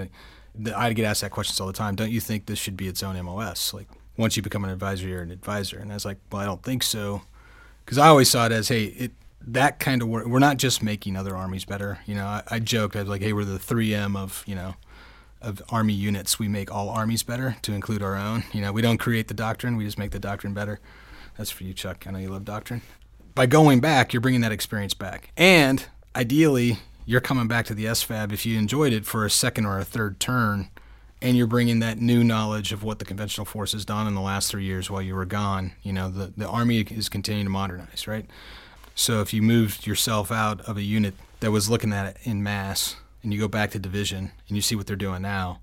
I 0.76 0.93
get 0.93 1.06
asked 1.06 1.22
that 1.22 1.32
questions 1.32 1.60
all 1.60 1.68
the 1.68 1.74
time. 1.74 1.95
Don't 1.95 2.12
you 2.12 2.20
think 2.20 2.45
this 2.45 2.60
should 2.60 2.78
be 2.78 2.88
its 2.88 3.04
own 3.04 3.22
MOS? 3.24 3.74
Like 3.74 3.88
once 4.18 4.36
you 4.36 4.43
become 4.43 4.64
an 4.64 4.70
advisor, 4.70 5.08
you're 5.08 5.22
an 5.22 5.32
advisor. 5.32 5.80
And 5.80 5.91
I 5.91 5.95
was 5.95 6.06
like, 6.06 6.18
well, 6.32 6.41
I 6.41 6.45
don't 6.45 6.62
think 6.62 6.84
so, 6.84 7.22
because 7.86 7.97
I 7.97 8.08
always 8.08 8.30
saw 8.30 8.45
it 8.45 8.52
as, 8.52 8.68
hey, 8.68 8.86
it 8.86 9.12
that 9.47 9.80
kind 9.80 10.02
of 10.02 10.08
work. 10.10 10.26
We're 10.26 10.39
not 10.39 10.58
just 10.58 10.84
making 10.84 11.16
other 11.16 11.36
armies 11.36 11.66
better. 11.66 12.00
You 12.06 12.16
know, 12.16 12.26
I, 12.26 12.43
I 12.47 12.60
joked, 12.60 12.95
I 12.95 13.00
was 13.00 13.10
like, 13.10 13.22
hey, 13.22 13.34
we're 13.34 13.45
the 13.45 13.58
3M 13.58 14.18
of 14.18 14.43
you 14.45 14.56
know 14.56 14.76
of 15.41 15.62
army 15.70 15.93
units. 15.93 16.38
We 16.38 16.47
make 16.47 16.72
all 16.72 16.89
armies 16.89 17.24
better 17.24 17.56
to 17.62 17.74
include 17.74 18.04
our 18.04 18.16
own. 18.16 18.43
You 18.52 18.62
know, 18.62 18.72
we 18.72 18.82
don't 18.82 18.97
create 18.97 19.28
the 19.28 19.34
doctrine, 19.34 19.78
we 19.78 19.86
just 19.86 19.97
make 19.97 20.12
the 20.12 20.20
doctrine 20.20 20.54
better. 20.54 20.80
That's 21.38 21.52
for 21.52 21.64
you, 21.64 21.74
Chuck. 21.74 22.06
I 22.06 22.12
know 22.12 22.20
you 22.20 22.30
love 22.30 22.43
doctrine. 22.43 22.82
By 23.34 23.45
going 23.45 23.80
back, 23.80 24.12
you're 24.12 24.20
bringing 24.20 24.41
that 24.41 24.52
experience 24.52 24.93
back. 24.93 25.32
And 25.38 25.86
ideally, 26.14 26.80
you're 27.10 27.20
coming 27.20 27.47
back 27.47 27.66
to 27.66 27.74
the 27.74 27.86
SFAB 27.86 28.32
if 28.32 28.45
you 28.45 28.55
enjoyed 28.60 28.93
it 28.93 29.03
for 29.03 29.26
a 29.26 29.32
second 29.32 29.66
or 29.66 29.80
a 29.80 29.84
third 29.84 30.20
turn, 30.20 30.70
and 31.24 31.36
you're 31.36 31.47
bringing 31.47 31.80
that 31.80 31.97
new 31.97 32.24
knowledge 32.24 32.72
of 32.72 32.84
what 32.84 32.99
the 32.99 33.05
conventional 33.05 33.45
force 33.45 33.72
has 33.72 33.84
done 33.84 34.05
in 34.05 34.14
the 34.14 34.22
last 34.22 34.51
three 34.51 34.64
years 34.64 34.91
while 34.91 35.01
you 35.01 35.16
were 35.16 35.26
gone. 35.26 35.72
You 35.82 35.91
know, 35.91 36.12
the, 36.12 36.32
the 36.38 36.47
Army 36.47 36.82
is 36.82 37.10
continuing 37.10 37.47
to 37.47 37.49
modernize, 37.49 38.07
right? 38.07 38.28
So 38.93 39.22
if 39.22 39.34
you 39.34 39.41
moved 39.41 39.88
yourself 39.88 40.32
out 40.32 40.62
of 40.70 40.78
a 40.78 40.84
unit 40.84 41.16
that 41.39 41.49
was 41.49 41.68
looking 41.68 41.93
at 41.93 42.05
it 42.05 42.18
in 42.26 42.43
mass 42.43 42.95
and 43.24 43.34
you 43.34 43.39
go 43.39 43.47
back 43.47 43.72
to 43.72 43.80
division 43.80 44.32
and 44.47 44.55
you 44.55 44.62
see 44.62 44.76
what 44.76 44.86
they're 44.86 44.95
doing 44.95 45.24
now, 45.24 45.62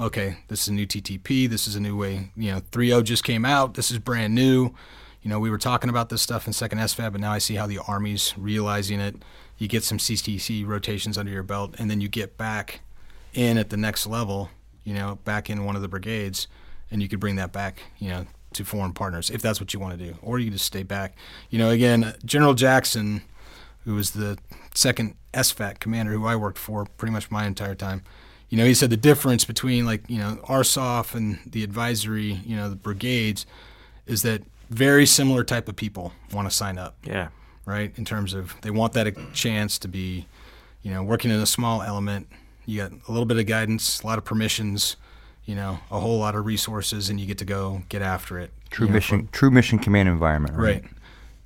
okay, 0.00 0.38
this 0.48 0.62
is 0.62 0.68
a 0.68 0.72
new 0.72 0.88
TTP, 0.88 1.48
this 1.48 1.68
is 1.68 1.76
a 1.76 1.80
new 1.80 1.96
way, 1.96 2.32
you 2.34 2.50
know, 2.50 2.58
3.0 2.72 3.04
just 3.04 3.22
came 3.22 3.44
out, 3.44 3.74
this 3.74 3.92
is 3.92 4.00
brand 4.00 4.34
new. 4.34 4.74
You 5.22 5.30
know, 5.30 5.38
we 5.38 5.50
were 5.50 5.58
talking 5.58 5.88
about 5.88 6.08
this 6.08 6.20
stuff 6.20 6.48
in 6.48 6.52
second 6.52 6.78
SFAB, 6.78 7.12
but 7.12 7.20
now 7.20 7.30
I 7.30 7.38
see 7.38 7.54
how 7.54 7.68
the 7.68 7.78
Army's 7.86 8.34
realizing 8.36 8.98
it. 8.98 9.14
You 9.60 9.68
get 9.68 9.84
some 9.84 9.98
CTC 9.98 10.66
rotations 10.66 11.18
under 11.18 11.30
your 11.30 11.42
belt, 11.42 11.74
and 11.78 11.90
then 11.90 12.00
you 12.00 12.08
get 12.08 12.38
back 12.38 12.80
in 13.34 13.58
at 13.58 13.68
the 13.68 13.76
next 13.76 14.06
level, 14.06 14.48
you 14.84 14.94
know, 14.94 15.18
back 15.24 15.50
in 15.50 15.64
one 15.66 15.76
of 15.76 15.82
the 15.82 15.88
brigades, 15.88 16.48
and 16.90 17.02
you 17.02 17.08
could 17.08 17.20
bring 17.20 17.36
that 17.36 17.52
back, 17.52 17.82
you 17.98 18.08
know, 18.08 18.26
to 18.54 18.64
foreign 18.64 18.94
partners 18.94 19.28
if 19.28 19.42
that's 19.42 19.60
what 19.60 19.74
you 19.74 19.78
want 19.78 19.98
to 19.98 20.04
do, 20.04 20.16
or 20.22 20.38
you 20.38 20.50
just 20.50 20.64
stay 20.64 20.82
back. 20.82 21.14
You 21.50 21.58
know, 21.58 21.68
again, 21.68 22.14
General 22.24 22.54
Jackson, 22.54 23.20
who 23.84 23.94
was 23.94 24.12
the 24.12 24.38
second 24.74 25.14
SFAB 25.34 25.78
commander 25.78 26.12
who 26.12 26.24
I 26.24 26.36
worked 26.36 26.58
for 26.58 26.86
pretty 26.96 27.12
much 27.12 27.30
my 27.30 27.44
entire 27.44 27.74
time, 27.74 28.02
you 28.48 28.56
know, 28.56 28.64
he 28.64 28.72
said 28.72 28.88
the 28.88 28.96
difference 28.96 29.44
between 29.44 29.84
like 29.84 30.08
you 30.08 30.18
know 30.18 30.40
ARSOF 30.44 31.14
and 31.14 31.38
the 31.46 31.62
advisory, 31.62 32.40
you 32.44 32.56
know, 32.56 32.70
the 32.70 32.76
brigades, 32.76 33.44
is 34.06 34.22
that 34.22 34.42
very 34.70 35.04
similar 35.04 35.44
type 35.44 35.68
of 35.68 35.76
people 35.76 36.12
want 36.32 36.48
to 36.48 36.54
sign 36.54 36.78
up 36.78 36.96
Yeah. 37.04 37.28
Right? 37.70 37.92
In 37.96 38.04
terms 38.04 38.34
of 38.34 38.54
they 38.62 38.70
want 38.70 38.92
that 38.94 39.14
chance 39.32 39.78
to 39.78 39.88
be, 39.88 40.26
you 40.82 40.90
know, 40.90 41.02
working 41.02 41.30
in 41.30 41.40
a 41.40 41.46
small 41.46 41.82
element. 41.82 42.28
You 42.66 42.78
got 42.82 42.92
a 43.08 43.12
little 43.12 43.26
bit 43.26 43.38
of 43.38 43.46
guidance, 43.46 44.02
a 44.02 44.06
lot 44.06 44.18
of 44.18 44.24
permissions, 44.24 44.96
you 45.44 45.54
know, 45.54 45.78
a 45.90 45.98
whole 45.98 46.18
lot 46.18 46.34
of 46.34 46.44
resources, 46.44 47.08
and 47.08 47.18
you 47.18 47.26
get 47.26 47.38
to 47.38 47.44
go 47.44 47.82
get 47.88 48.02
after 48.02 48.38
it. 48.38 48.52
True 48.70 48.86
you 48.86 48.90
know, 48.90 48.94
mission, 48.94 49.28
true 49.32 49.50
mission 49.50 49.78
command 49.78 50.08
environment, 50.08 50.56
right? 50.56 50.82
right? 50.82 50.84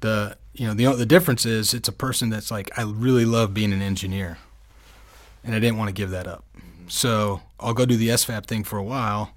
The 0.01 0.37
you 0.55 0.66
know 0.66 0.75
the 0.75 0.93
the 0.97 1.07
difference 1.07 1.47
is 1.47 1.75
it's 1.75 1.89
a 1.89 1.93
person 1.93 2.31
that's 2.31 2.51
like 2.51 2.77
I 2.79 2.83
really 2.83 3.25
love 3.25 3.55
being 3.55 3.72
an 3.72 3.83
engineer, 3.83 4.39
and 5.43 5.55
I 5.55 5.59
didn't 5.59 5.79
want 5.79 5.89
to 5.89 5.95
give 5.95 6.11
that 6.11 6.27
up. 6.27 6.45
So 6.89 7.43
I'll 7.59 7.75
go 7.75 7.87
do 7.87 7.97
the 7.97 8.09
SFAB 8.09 8.47
thing 8.47 8.64
for 8.64 8.79
a 8.79 8.83
while. 8.83 9.35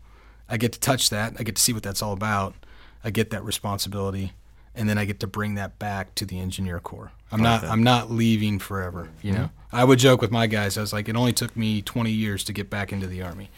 I 0.49 0.57
get 0.57 0.73
to 0.73 0.79
touch 0.79 1.09
that. 1.09 1.33
I 1.39 1.43
get 1.43 1.55
to 1.55 1.61
see 1.61 1.73
what 1.73 1.83
that's 1.83 2.01
all 2.01 2.13
about. 2.13 2.53
I 3.03 3.09
get 3.09 3.29
that 3.29 3.43
responsibility, 3.43 4.33
and 4.77 4.87
then 4.87 4.97
I 4.97 5.05
get 5.05 5.19
to 5.21 5.27
bring 5.27 5.55
that 5.55 5.79
back 5.79 6.15
to 6.15 6.25
the 6.25 6.39
engineer 6.39 6.79
corps. 6.79 7.11
I'm 7.31 7.41
not 7.41 7.63
I'm 7.63 7.83
not 7.83 8.09
leaving 8.11 8.59
forever. 8.59 9.09
You 9.21 9.33
know, 9.33 9.49
I 9.71 9.83
would 9.83 9.99
joke 9.99 10.21
with 10.21 10.31
my 10.31 10.47
guys. 10.47 10.77
I 10.77 10.81
was 10.81 10.93
like, 10.93 11.09
it 11.09 11.15
only 11.15 11.33
took 11.33 11.57
me 11.57 11.81
20 11.81 12.11
years 12.11 12.43
to 12.45 12.53
get 12.53 12.69
back 12.69 12.93
into 12.93 13.07
the 13.07 13.21
army. 13.21 13.49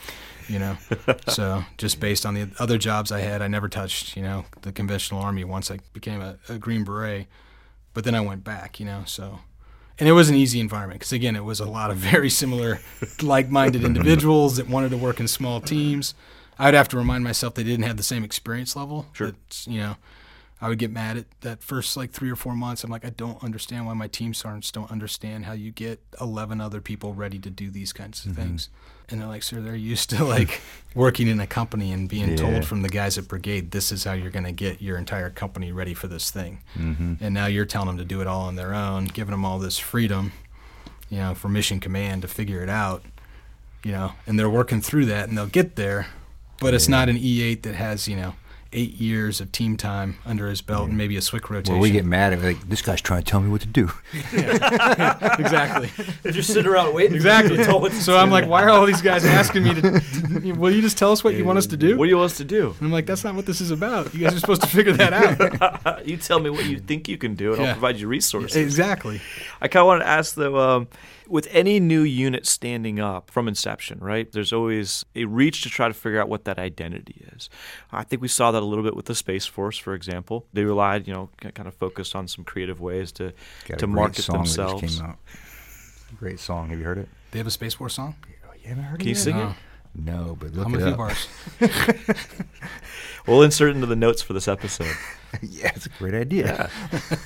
You 0.47 0.57
know, 0.57 0.77
so 1.27 1.63
just 1.77 1.99
based 1.99 2.25
on 2.25 2.33
the 2.33 2.49
other 2.57 2.79
jobs 2.79 3.11
I 3.11 3.19
had, 3.19 3.43
I 3.43 3.47
never 3.47 3.69
touched. 3.69 4.17
You 4.17 4.23
know, 4.23 4.45
the 4.61 4.71
conventional 4.71 5.21
army 5.21 5.43
once 5.43 5.69
I 5.69 5.79
became 5.93 6.21
a, 6.21 6.37
a 6.47 6.57
Green 6.57 6.83
Beret, 6.83 7.27
but 7.93 8.03
then 8.03 8.15
I 8.15 8.21
went 8.21 8.43
back. 8.43 8.79
You 8.79 8.87
know, 8.87 9.03
so 9.05 9.39
and 9.99 10.07
it 10.07 10.13
was 10.13 10.29
an 10.29 10.35
easy 10.35 10.59
environment 10.59 10.99
because 11.01 11.11
again, 11.11 11.35
it 11.35 11.43
was 11.43 11.59
a 11.59 11.69
lot 11.69 11.91
of 11.91 11.97
very 11.97 12.29
similar, 12.29 12.79
like-minded 13.21 13.83
individuals 13.83 14.55
that 14.57 14.69
wanted 14.69 14.89
to 14.89 14.97
work 14.97 15.19
in 15.19 15.27
small 15.27 15.61
teams. 15.61 16.15
I'd 16.57 16.73
have 16.73 16.89
to 16.89 16.97
remind 16.97 17.23
myself 17.23 17.53
they 17.53 17.63
didn't 17.63 17.85
have 17.85 17.97
the 17.97 18.03
same 18.03 18.23
experience 18.23 18.75
level. 18.75 19.05
Sure. 19.13 19.31
That's, 19.31 19.67
you 19.67 19.79
know, 19.79 19.95
I 20.61 20.67
would 20.67 20.77
get 20.77 20.91
mad 20.91 21.15
at 21.17 21.25
that 21.41 21.63
first 21.63 21.95
like 21.95 22.11
three 22.11 22.29
or 22.29 22.35
four 22.35 22.53
months. 22.53 22.83
I'm 22.83 22.91
like, 22.91 23.05
I 23.05 23.11
don't 23.11 23.41
understand 23.43 23.85
why 23.85 23.93
my 23.93 24.07
team 24.07 24.33
sergeants 24.33 24.71
don't 24.71 24.91
understand 24.91 25.45
how 25.45 25.53
you 25.53 25.71
get 25.71 26.01
11 26.19 26.59
other 26.59 26.81
people 26.81 27.13
ready 27.13 27.39
to 27.39 27.49
do 27.49 27.69
these 27.71 27.93
kinds 27.93 28.25
of 28.25 28.35
things. 28.35 28.67
And 29.07 29.21
they're 29.21 29.27
like, 29.27 29.41
sir, 29.41 29.61
they're 29.61 29.73
used 29.75 30.09
to 30.11 30.23
like 30.23 30.61
working 30.95 31.27
in 31.29 31.39
a 31.39 31.47
company 31.47 31.91
and 31.93 32.09
being 32.09 32.31
Yeah. 32.31 32.35
told 32.35 32.65
from 32.65 32.81
the 32.81 32.89
guys 32.89 33.17
at 33.17 33.27
brigade, 33.27 33.71
this 33.71 33.91
is 33.91 34.03
how 34.03 34.13
you're 34.13 34.29
going 34.31 34.43
to 34.45 34.51
get 34.51 34.81
your 34.81 34.97
entire 34.97 35.29
company 35.29 35.71
ready 35.71 35.93
for 35.93 36.07
this 36.07 36.29
thing. 36.29 36.59
Mm-hmm. 36.77 37.13
And 37.21 37.33
now 37.33 37.45
you're 37.47 37.65
telling 37.65 37.87
them 37.87 37.97
to 37.97 38.05
do 38.05 38.19
it 38.21 38.27
all 38.27 38.41
on 38.41 38.55
their 38.55 38.73
own, 38.75 39.05
giving 39.05 39.31
them 39.31 39.45
all 39.45 39.59
this 39.59 39.77
freedom, 39.79 40.33
you 41.09 41.17
know, 41.19 41.33
for 41.35 41.47
mission 41.49 41.79
command 41.79 42.21
to 42.23 42.27
figure 42.27 42.61
it 42.61 42.69
out, 42.69 43.03
you 43.83 43.93
know, 43.93 44.11
and 44.27 44.37
they're 44.37 44.49
working 44.49 44.81
through 44.81 45.05
that 45.05 45.29
and 45.29 45.37
they'll 45.37 45.47
get 45.47 45.75
there, 45.75 46.07
but 46.59 46.73
it's 46.73 46.89
not 46.89 47.07
an 47.09 47.15
E8 47.17 47.61
that 47.63 47.75
has, 47.75 48.07
you 48.09 48.15
know, 48.17 48.35
eight 48.71 48.93
years 48.95 49.41
of 49.41 49.51
team 49.51 49.75
time 49.77 50.17
under 50.25 50.47
his 50.47 50.61
belt 50.61 50.89
and 50.89 50.97
maybe 50.97 51.17
a 51.17 51.19
SWCS 51.19 51.49
rotation. 51.49 51.73
Well, 51.73 51.81
we 51.81 51.89
get 51.91 52.05
mad 52.05 52.33
at 52.33 52.41
like 52.41 52.69
this 52.69 52.81
guy's 52.83 53.01
trying 53.01 53.23
to 53.23 53.29
tell 53.29 53.39
me 53.39 53.49
what 53.49 53.61
to 53.61 53.67
do. 53.67 53.89
exactly. 54.33 55.89
If 56.23 56.35
you're 56.35 56.43
sitting 56.43 56.67
around 56.71 56.93
waiting, 56.93 57.15
Exactly. 57.15 57.63
So 57.63 58.17
I'm 58.17 58.29
like, 58.29 58.47
why 58.47 58.63
are 58.63 58.69
all 58.69 58.85
these 58.85 59.01
guys 59.01 59.25
asking 59.25 59.63
me 59.63 59.73
to? 59.81 60.51
Will 60.53 60.71
you 60.71 60.81
just 60.81 60.97
tell 60.97 61.11
us 61.11 61.23
what 61.23 61.33
you 61.35 61.45
want 61.45 61.57
us 61.57 61.67
to 61.67 61.77
do? 61.77 61.97
What 61.97 62.05
do 62.05 62.09
you 62.09 62.17
want 62.17 62.31
us 62.31 62.37
to 62.37 62.45
do? 62.45 62.67
And 62.77 62.81
I'm 62.87 62.91
like, 62.91 63.05
that's 63.05 63.23
not 63.23 63.35
what 63.35 63.45
this 63.45 63.61
is 63.61 63.71
about. 63.71 64.13
You 64.13 64.21
guys 64.21 64.35
are 64.35 64.39
supposed 64.39 64.61
to 64.61 64.67
figure 64.67 64.93
that 64.93 65.13
out. 65.13 66.07
you 66.07 66.17
tell 66.17 66.39
me 66.39 66.49
what 66.49 66.65
you 66.65 66.79
think 66.79 67.07
you 67.07 67.17
can 67.17 67.35
do, 67.35 67.53
and 67.53 67.61
Yeah. 67.61 67.67
I'll 67.69 67.73
provide 67.73 67.97
you 67.97 68.07
resources. 68.07 68.55
exactly. 68.55 69.21
I 69.61 69.67
kind 69.67 69.81
of 69.81 69.87
want 69.87 70.01
to 70.03 70.07
ask 70.07 70.35
though, 70.35 70.57
um, 70.57 70.87
with 71.29 71.47
any 71.51 71.79
new 71.79 72.01
unit 72.01 72.45
standing 72.47 72.99
up 72.99 73.29
from 73.31 73.47
inception, 73.47 73.99
right? 73.99 74.31
There's 74.31 74.51
always 74.51 75.05
a 75.15 75.25
reach 75.25 75.61
to 75.63 75.69
try 75.69 75.87
to 75.87 75.93
figure 75.93 76.19
out 76.19 76.27
what 76.29 76.45
that 76.45 76.57
identity 76.57 77.25
is. 77.35 77.49
I 77.91 78.03
think 78.03 78.21
we 78.21 78.27
saw 78.27 78.51
that 78.51 78.61
a 78.61 78.65
little 78.65 78.83
bit 78.83 78.95
with 78.95 79.05
the 79.05 79.15
Space 79.15 79.45
Force, 79.45 79.77
for 79.77 79.93
example. 79.93 80.45
They 80.53 80.63
relied, 80.65 81.07
you 81.07 81.13
know, 81.13 81.29
kind 81.39 81.67
of 81.67 81.73
focused 81.75 82.15
on 82.15 82.27
some 82.27 82.43
creative 82.43 82.81
ways 82.81 83.11
to 83.13 83.33
Got 83.65 83.75
a 83.75 83.77
to 83.77 83.85
great 83.85 83.95
market 83.95 84.21
song 84.23 84.37
that 84.39 84.43
just 84.45 84.57
themselves. 84.57 84.97
came 84.97 85.05
out. 85.05 85.17
Great 86.17 86.39
song. 86.39 86.69
Have 86.69 86.79
you 86.79 86.85
heard 86.85 86.97
it? 86.97 87.09
They 87.31 87.37
have 87.39 87.47
a 87.47 87.51
Space 87.51 87.75
Force 87.75 87.93
song. 87.93 88.15
Oh, 88.47 88.53
you 88.61 88.69
haven't 88.69 88.83
heard 88.85 88.99
Can 88.99 89.09
you 89.09 89.15
sing 89.15 89.35
No. 89.37 89.49
it? 89.49 89.55
No, 89.95 90.37
but 90.39 90.53
look 90.53 90.67
I'm 90.67 90.75
a 90.75 90.77
it 90.79 90.83
few 90.83 90.95
bars. 90.95 91.27
We'll 93.27 93.43
insert 93.43 93.75
into 93.75 93.85
the 93.85 93.95
notes 93.95 94.21
for 94.21 94.33
this 94.33 94.47
episode. 94.47 94.95
yeah, 95.41 95.71
it's 95.75 95.85
a 95.85 95.89
great 95.89 96.13
idea. 96.15 96.69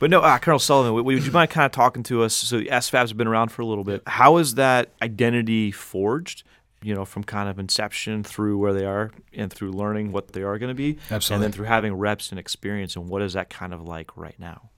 But 0.00 0.10
no, 0.10 0.20
uh, 0.20 0.38
Colonel 0.38 0.58
Sullivan, 0.58 0.94
would, 0.94 1.04
would 1.04 1.24
you 1.24 1.30
mind 1.30 1.50
kind 1.50 1.66
of 1.66 1.72
talking 1.72 2.02
to 2.04 2.24
us? 2.24 2.34
So 2.34 2.58
the 2.58 2.66
SFABs 2.66 3.08
have 3.08 3.16
been 3.16 3.28
around 3.28 3.52
for 3.52 3.62
a 3.62 3.66
little 3.66 3.84
bit. 3.84 4.02
How 4.06 4.38
is 4.38 4.56
that 4.56 4.88
identity 5.00 5.70
forged? 5.70 6.42
You 6.82 6.94
know, 6.94 7.04
from 7.04 7.22
kind 7.22 7.50
of 7.50 7.58
inception 7.58 8.24
through 8.24 8.56
where 8.56 8.72
they 8.72 8.86
are 8.86 9.10
and 9.34 9.52
through 9.52 9.72
learning 9.72 10.12
what 10.12 10.28
they 10.32 10.42
are 10.42 10.58
going 10.58 10.70
to 10.70 10.74
be, 10.74 10.96
and 11.34 11.42
then 11.42 11.52
through 11.52 11.66
having 11.66 11.92
reps 11.92 12.30
and 12.30 12.38
experience. 12.38 12.96
And 12.96 13.10
what 13.10 13.20
is 13.20 13.34
that 13.34 13.50
kind 13.50 13.74
of 13.74 13.82
like 13.82 14.16
right 14.16 14.38
now? 14.40 14.70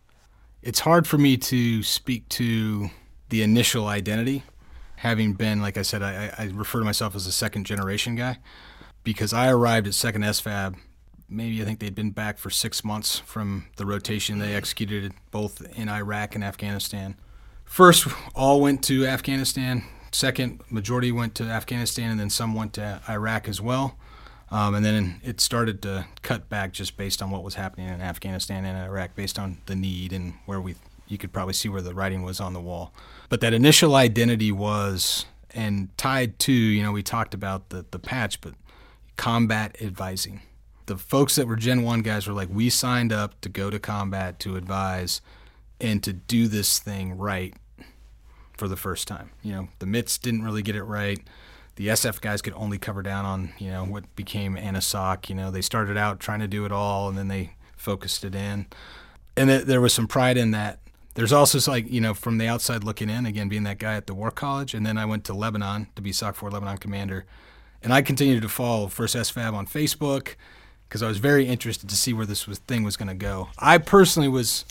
It's 0.61 0.81
hard 0.81 1.07
for 1.07 1.17
me 1.17 1.37
to 1.37 1.85
speak 1.85 2.29
to 2.31 2.91
the 3.29 3.43
initial 3.43 3.87
identity, 3.87 4.43
having 4.97 5.35
been, 5.35 5.61
like 5.61 5.79
I 5.79 5.83
said, 5.83 6.03
I, 6.03 6.33
I 6.37 6.45
I 6.45 6.51
refer 6.53 6.81
to 6.81 6.85
myself 6.85 7.15
as 7.15 7.29
a 7.29 7.33
second 7.33 7.67
generation 7.67 8.17
guy 8.17 8.39
because 9.05 9.33
I 9.33 9.49
arrived 9.49 9.87
at 9.87 9.95
second 9.95 10.23
SFAB. 10.23 10.75
Maybe 11.33 11.63
I 11.63 11.65
think 11.65 11.79
they'd 11.79 11.95
been 11.95 12.11
back 12.11 12.39
for 12.39 12.51
six 12.51 12.85
months 12.85 13.19
from 13.21 13.67
the 13.77 13.87
rotation 13.87 14.39
they 14.39 14.55
executed 14.55 15.15
both 15.31 15.63
in 15.77 15.89
Iraq 15.89 16.35
and 16.35 16.45
Afghanistan. 16.45 17.17
First, 17.65 18.07
all 18.35 18.61
went 18.61 18.85
to 18.85 19.07
Afghanistan. 19.07 19.85
Second, 20.11 20.61
majority 20.69 21.11
went 21.11 21.35
to 21.37 21.45
Afghanistan, 21.45 22.11
and 22.11 22.21
then 22.21 22.29
some 22.29 22.55
went 22.55 22.75
to 22.75 23.01
Iraq 23.09 23.49
as 23.49 23.61
well. 23.61 23.97
Um, 24.51 24.75
and 24.75 24.85
then 24.85 25.21
it 25.25 25.41
started 25.41 25.81
to 25.83 26.05
cut 26.21 26.51
back 26.51 26.73
just 26.73 26.99
based 26.99 27.23
on 27.23 27.31
what 27.31 27.43
was 27.43 27.55
happening 27.55 27.89
in 27.89 28.03
Afghanistan 28.03 28.67
and 28.67 28.77
Iraq, 28.77 29.15
based 29.15 29.39
on 29.39 29.57
the 29.65 29.75
need 29.75 30.13
and 30.13 30.35
where 30.45 30.61
we 30.61 30.75
you 31.09 31.17
could 31.19 31.33
probably 31.33 31.55
see 31.55 31.69
where 31.69 31.83
the 31.83 31.95
writing 31.95 32.23
was 32.23 32.41
on 32.41 32.53
the 32.53 32.61
wall. 32.61 32.93
But 33.31 33.41
that 33.41 33.55
initial 33.55 33.95
identity 33.95 34.53
was 34.53 35.25
and 35.55 35.97
tied 35.97 36.39
to 36.41 36.53
you 36.53 36.83
know 36.83 36.93
we 36.93 37.03
talked 37.03 37.33
about 37.33 37.71
the 37.71 37.87
the 37.91 37.99
patch, 37.99 38.43
but 38.43 38.53
combat 39.17 39.77
advising. 39.81 40.43
The 40.87 40.97
folks 40.97 41.37
that 41.37 41.47
were 41.47 41.57
Gen 41.57 41.83
One 41.83 42.03
guys 42.03 42.27
were 42.27 42.35
like, 42.35 42.49
we 42.51 42.71
signed 42.71 43.13
up 43.13 43.41
to 43.43 43.49
go 43.49 43.71
to 43.71 43.79
combat 43.79 44.39
to 44.41 44.57
advise 44.57 45.21
and 45.81 46.03
to 46.03 46.13
do 46.13 46.49
this 46.49 46.79
thing 46.79 47.17
right 47.19 47.55
for 48.57 48.69
the 48.69 48.77
first 48.77 49.09
time. 49.09 49.31
You 49.43 49.53
know, 49.53 49.69
the 49.81 49.87
MITs 49.87 50.19
didn't 50.19 50.45
really 50.45 50.63
get 50.63 50.77
it 50.77 50.85
right. 50.85 51.21
The 51.77 51.89
SF 51.89 52.21
guys 52.21 52.43
could 52.43 52.53
only 52.55 52.79
cover 52.79 53.03
down 53.03 53.25
on, 53.25 53.53
you 53.59 53.71
know, 53.71 53.85
what 53.85 54.15
became 54.15 54.57
ANASOC. 54.57 55.29
You 55.29 55.35
know, 55.35 55.51
they 55.51 55.63
started 55.63 55.97
out 55.97 56.21
trying 56.21 56.41
to 56.41 56.49
do 56.49 56.65
it 56.65 56.73
all 56.73 57.09
and 57.09 57.17
then 57.17 57.29
they 57.29 57.57
focused 57.77 58.25
it 58.25 58.35
in. 58.35 58.67
And 59.37 59.49
th- 59.49 59.65
there 59.65 59.81
was 59.81 59.93
some 59.93 60.07
pride 60.07 60.37
in 60.37 60.51
that. 60.53 60.79
There's 61.15 61.33
also 61.33 61.71
like, 61.71 61.91
you 61.91 62.01
know, 62.01 62.15
from 62.15 62.39
the 62.39 62.47
outside 62.47 62.85
looking 62.85 63.11
in, 63.11 63.27
again, 63.27 63.49
being 63.49 63.65
that 63.65 63.79
guy 63.79 63.95
at 63.95 64.07
the 64.07 64.15
War 64.15 64.31
College. 64.31 64.75
And 64.75 64.87
then 64.87 64.97
I 64.97 65.05
went 65.05 65.25
to 65.25 65.35
Lebanon 65.35 65.89
to 65.97 66.03
be 66.03 66.11
SOCFWD 66.11 66.53
Lebanon 66.53 66.79
commander. 66.79 67.27
And 67.83 67.93
I 67.93 68.01
continued 68.01 68.43
to 68.43 68.49
follow 68.49 68.87
First 68.87 69.17
SFAB 69.17 69.53
on 69.53 69.67
Facebook 69.67 70.37
because 70.93 71.03
I 71.03 71.09
was 71.09 71.17
very 71.17 71.47
interested 71.47 71.89
to 71.89 71.97
see 71.97 72.13
where 72.13 72.27
this 72.27 72.47
was, 72.47 72.59
thing 72.59 72.83
was 72.83 72.99
going 72.99 73.09
to 73.09 73.15
go. 73.15 73.49
I 73.59 73.79
personally 73.79 74.29
was 74.29 74.67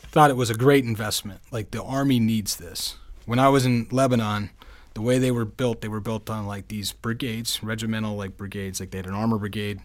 thought 0.00 0.30
it 0.30 0.38
was 0.38 0.48
a 0.48 0.54
great 0.54 0.86
investment. 0.86 1.42
Like 1.50 1.70
the 1.70 1.82
army 1.82 2.18
needs 2.18 2.56
this. 2.56 2.96
When 3.26 3.38
I 3.38 3.50
was 3.50 3.66
in 3.66 3.86
Lebanon, 3.90 4.48
the 4.94 5.02
way 5.02 5.18
they 5.18 5.30
were 5.30 5.44
built, 5.44 5.82
they 5.82 5.88
were 5.88 6.00
built 6.00 6.30
on 6.30 6.46
like 6.46 6.68
these 6.68 6.92
brigades, 6.92 7.62
regimental 7.62 8.16
like 8.16 8.38
brigades. 8.38 8.80
Like 8.80 8.90
they 8.90 8.96
had 8.96 9.06
an 9.06 9.12
armor 9.12 9.36
brigade, 9.36 9.80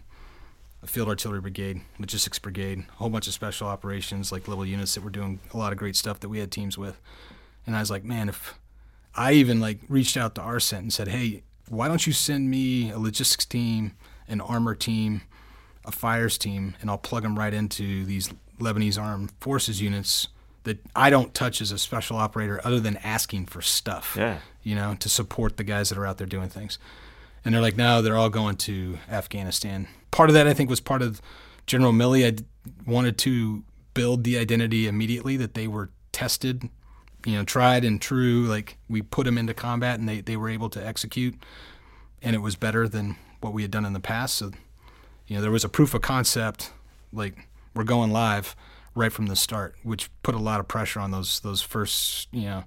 a 0.82 0.86
field 0.86 1.08
artillery 1.08 1.42
brigade, 1.42 1.82
logistics 1.98 2.38
brigade, 2.38 2.78
a 2.78 2.92
whole 2.94 3.10
bunch 3.10 3.26
of 3.26 3.34
special 3.34 3.68
operations, 3.68 4.32
like 4.32 4.48
little 4.48 4.64
units 4.64 4.94
that 4.94 5.04
were 5.04 5.10
doing 5.10 5.40
a 5.52 5.58
lot 5.58 5.72
of 5.72 5.78
great 5.78 5.94
stuff 5.94 6.20
that 6.20 6.30
we 6.30 6.38
had 6.38 6.50
teams 6.50 6.78
with. 6.78 6.98
And 7.66 7.76
I 7.76 7.80
was 7.80 7.90
like, 7.90 8.02
man, 8.02 8.30
if 8.30 8.54
I 9.14 9.32
even 9.32 9.60
like 9.60 9.80
reached 9.90 10.16
out 10.16 10.34
to 10.36 10.40
ARCENT 10.40 10.84
and 10.84 10.92
said, 10.92 11.08
hey, 11.08 11.42
why 11.68 11.86
don't 11.86 12.06
you 12.06 12.14
send 12.14 12.50
me 12.50 12.90
a 12.90 12.98
logistics 12.98 13.44
team, 13.44 13.92
an 14.26 14.40
armor 14.40 14.74
team, 14.74 15.20
a 15.84 15.92
fires 15.92 16.36
team, 16.38 16.74
and 16.80 16.90
I'll 16.90 16.98
plug 16.98 17.22
them 17.22 17.38
right 17.38 17.52
into 17.54 18.04
these 18.04 18.30
Lebanese 18.58 19.00
armed 19.00 19.32
forces 19.40 19.80
units 19.80 20.28
that 20.64 20.78
I 20.94 21.08
don't 21.08 21.32
touch 21.32 21.62
as 21.62 21.72
a 21.72 21.78
special 21.78 22.16
operator 22.18 22.60
other 22.64 22.80
than 22.80 22.98
asking 22.98 23.46
for 23.46 23.62
stuff, 23.62 24.14
Yeah. 24.18 24.40
you 24.62 24.74
know, 24.74 24.94
to 24.96 25.08
support 25.08 25.56
the 25.56 25.64
guys 25.64 25.88
that 25.88 25.96
are 25.96 26.04
out 26.06 26.18
there 26.18 26.26
doing 26.26 26.50
things. 26.50 26.78
And 27.44 27.54
they're 27.54 27.62
like, 27.62 27.78
no, 27.78 28.02
they're 28.02 28.18
all 28.18 28.28
going 28.28 28.56
to 28.56 28.98
Afghanistan. 29.10 29.88
Part 30.10 30.28
of 30.28 30.34
that, 30.34 30.46
I 30.46 30.52
think, 30.52 30.68
was 30.68 30.80
part 30.80 31.00
of 31.00 31.22
General 31.66 31.92
Milley. 31.92 32.26
I 32.26 32.44
wanted 32.90 33.16
to 33.18 33.64
build 33.94 34.24
the 34.24 34.36
identity 34.36 34.86
immediately 34.86 35.38
that 35.38 35.54
they 35.54 35.66
were 35.66 35.88
tested, 36.12 36.68
you 37.24 37.32
know, 37.36 37.44
tried 37.44 37.82
and 37.82 37.98
true. 37.98 38.42
Like 38.46 38.76
we 38.88 39.00
put 39.00 39.24
them 39.24 39.38
into 39.38 39.54
combat 39.54 39.98
and 39.98 40.06
they, 40.06 40.20
they 40.20 40.36
were 40.36 40.50
able 40.50 40.68
to 40.70 40.86
execute, 40.86 41.34
and 42.20 42.36
it 42.36 42.40
was 42.40 42.56
better 42.56 42.86
than 42.86 43.16
what 43.40 43.54
we 43.54 43.62
had 43.62 43.70
done 43.70 43.86
in 43.86 43.94
the 43.94 44.00
past. 44.00 44.34
So, 44.34 44.50
you 45.30 45.36
know, 45.36 45.42
there 45.42 45.52
was 45.52 45.62
a 45.62 45.68
proof 45.68 45.94
of 45.94 46.02
concept, 46.02 46.72
like 47.12 47.46
we're 47.72 47.84
going 47.84 48.10
live 48.10 48.56
right 48.96 49.12
from 49.12 49.28
the 49.28 49.36
start, 49.36 49.76
which 49.84 50.10
put 50.24 50.34
a 50.34 50.38
lot 50.38 50.58
of 50.58 50.66
pressure 50.66 50.98
on 50.98 51.12
those 51.12 51.38
those 51.38 51.62
first, 51.62 52.26
you 52.32 52.46
know, 52.46 52.64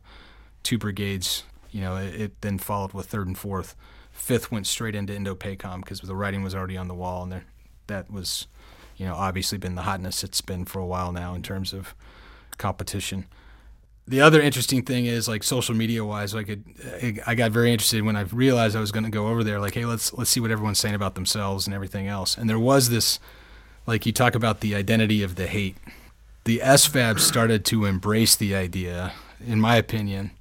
two 0.64 0.78
brigades. 0.78 1.44
You 1.72 1.82
know, 1.82 1.98
it, 1.98 2.22
it 2.22 2.42
then 2.42 2.58
followed 2.58 2.94
with 2.94 3.08
third 3.08 3.28
and 3.28 3.38
fourth. 3.38 3.76
Fifth 4.14 4.50
went 4.50 4.66
straight 4.66 4.96
into 4.96 5.14
Indo-PACOM 5.14 5.82
because 5.82 6.00
the 6.00 6.16
writing 6.16 6.42
was 6.42 6.56
already 6.56 6.78
on 6.78 6.88
the 6.88 6.94
wall, 6.94 7.24
and 7.24 7.34
there, 7.34 7.46
that 7.88 8.10
was, 8.10 8.48
you 8.96 9.06
know, 9.06 9.16
obviously 9.16 9.58
been 9.58 9.76
the 9.76 9.82
hotness 9.82 10.24
it's 10.24 10.40
been 10.40 10.64
for 10.64 10.80
a 10.80 10.86
while 10.86 11.12
now 11.12 11.34
in 11.34 11.42
terms 11.42 11.74
of 11.74 11.94
competition. 12.58 13.26
The 14.08 14.20
other 14.20 14.42
interesting 14.42 14.84
thing 14.84 15.06
is 15.06 15.28
like 15.30 15.44
social 15.44 15.74
media 15.76 16.04
wise, 16.04 16.34
like 16.36 16.50
it, 16.50 16.60
I 17.26 17.36
got 17.36 17.52
very 17.52 17.72
interested 17.72 18.04
when 18.04 18.18
I 18.18 18.22
realized 18.22 18.76
I 18.76 18.82
was 18.82 18.92
going 18.92 19.06
to 19.06 19.10
go 19.10 19.28
over 19.28 19.44
there. 19.46 19.60
Like, 19.62 19.76
hey, 19.76 19.86
let's 19.86 20.12
let's 20.14 20.30
see 20.30 20.42
what 20.42 20.52
everyone's 20.52 20.80
saying 20.80 20.96
about 20.96 21.16
themselves 21.16 21.68
and 21.68 21.74
everything 21.74 22.08
else. 22.08 22.38
And 22.38 22.50
there 22.50 22.60
was 22.60 22.90
this, 22.90 23.20
like 23.88 24.06
you 24.06 24.12
talk 24.12 24.36
about 24.36 24.60
the 24.60 24.76
identity 24.76 25.24
of 25.24 25.36
the 25.36 25.48
hate. 25.48 25.78
The 26.44 26.60
SFAB 26.62 27.20
started 27.22 27.64
to 27.66 27.86
embrace 27.86 28.36
the 28.36 28.54
idea, 28.54 29.14
in 29.46 29.62
my 29.62 29.78
opinion, 29.78 30.32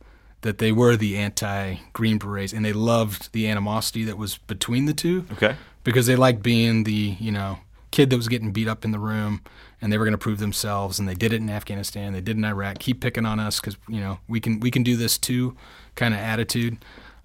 that 0.40 0.58
they 0.58 0.72
were 0.72 0.96
the 0.96 1.16
anti 1.16 1.76
Green 1.92 2.18
Berets, 2.18 2.52
and 2.52 2.64
they 2.64 2.72
loved 2.72 3.32
the 3.32 3.48
animosity 3.48 4.02
that 4.04 4.18
was 4.18 4.38
between 4.38 4.86
the 4.86 4.94
two 4.94 5.24
Okay. 5.34 5.54
because 5.84 6.06
they 6.06 6.16
liked 6.16 6.42
being 6.42 6.82
the 6.82 7.16
you 7.20 7.30
know 7.30 7.60
kid 7.92 8.10
that 8.10 8.16
was 8.16 8.26
getting 8.26 8.50
beat 8.50 8.66
up 8.66 8.84
in 8.84 8.90
the 8.90 8.98
room 8.98 9.40
and 9.82 9.92
they 9.92 9.98
were 9.98 10.04
going 10.04 10.12
to 10.12 10.18
prove 10.18 10.38
themselves 10.38 10.98
and 10.98 11.06
they 11.08 11.14
did 11.14 11.32
it 11.32 11.42
in 11.42 11.50
Afghanistan 11.50 12.12
they 12.14 12.20
did 12.20 12.36
it 12.36 12.38
in 12.38 12.44
Iraq. 12.46 12.78
Keep 12.78 13.00
picking 13.00 13.26
on 13.26 13.38
us 13.40 13.60
because 13.60 13.76
you 13.88 14.00
know 14.00 14.18
we 14.28 14.40
can 14.40 14.60
we 14.60 14.70
can 14.70 14.82
do 14.82 14.96
this 14.96 15.18
too 15.18 15.54
kind 15.96 16.14
of 16.14 16.20
attitude. 16.20 16.78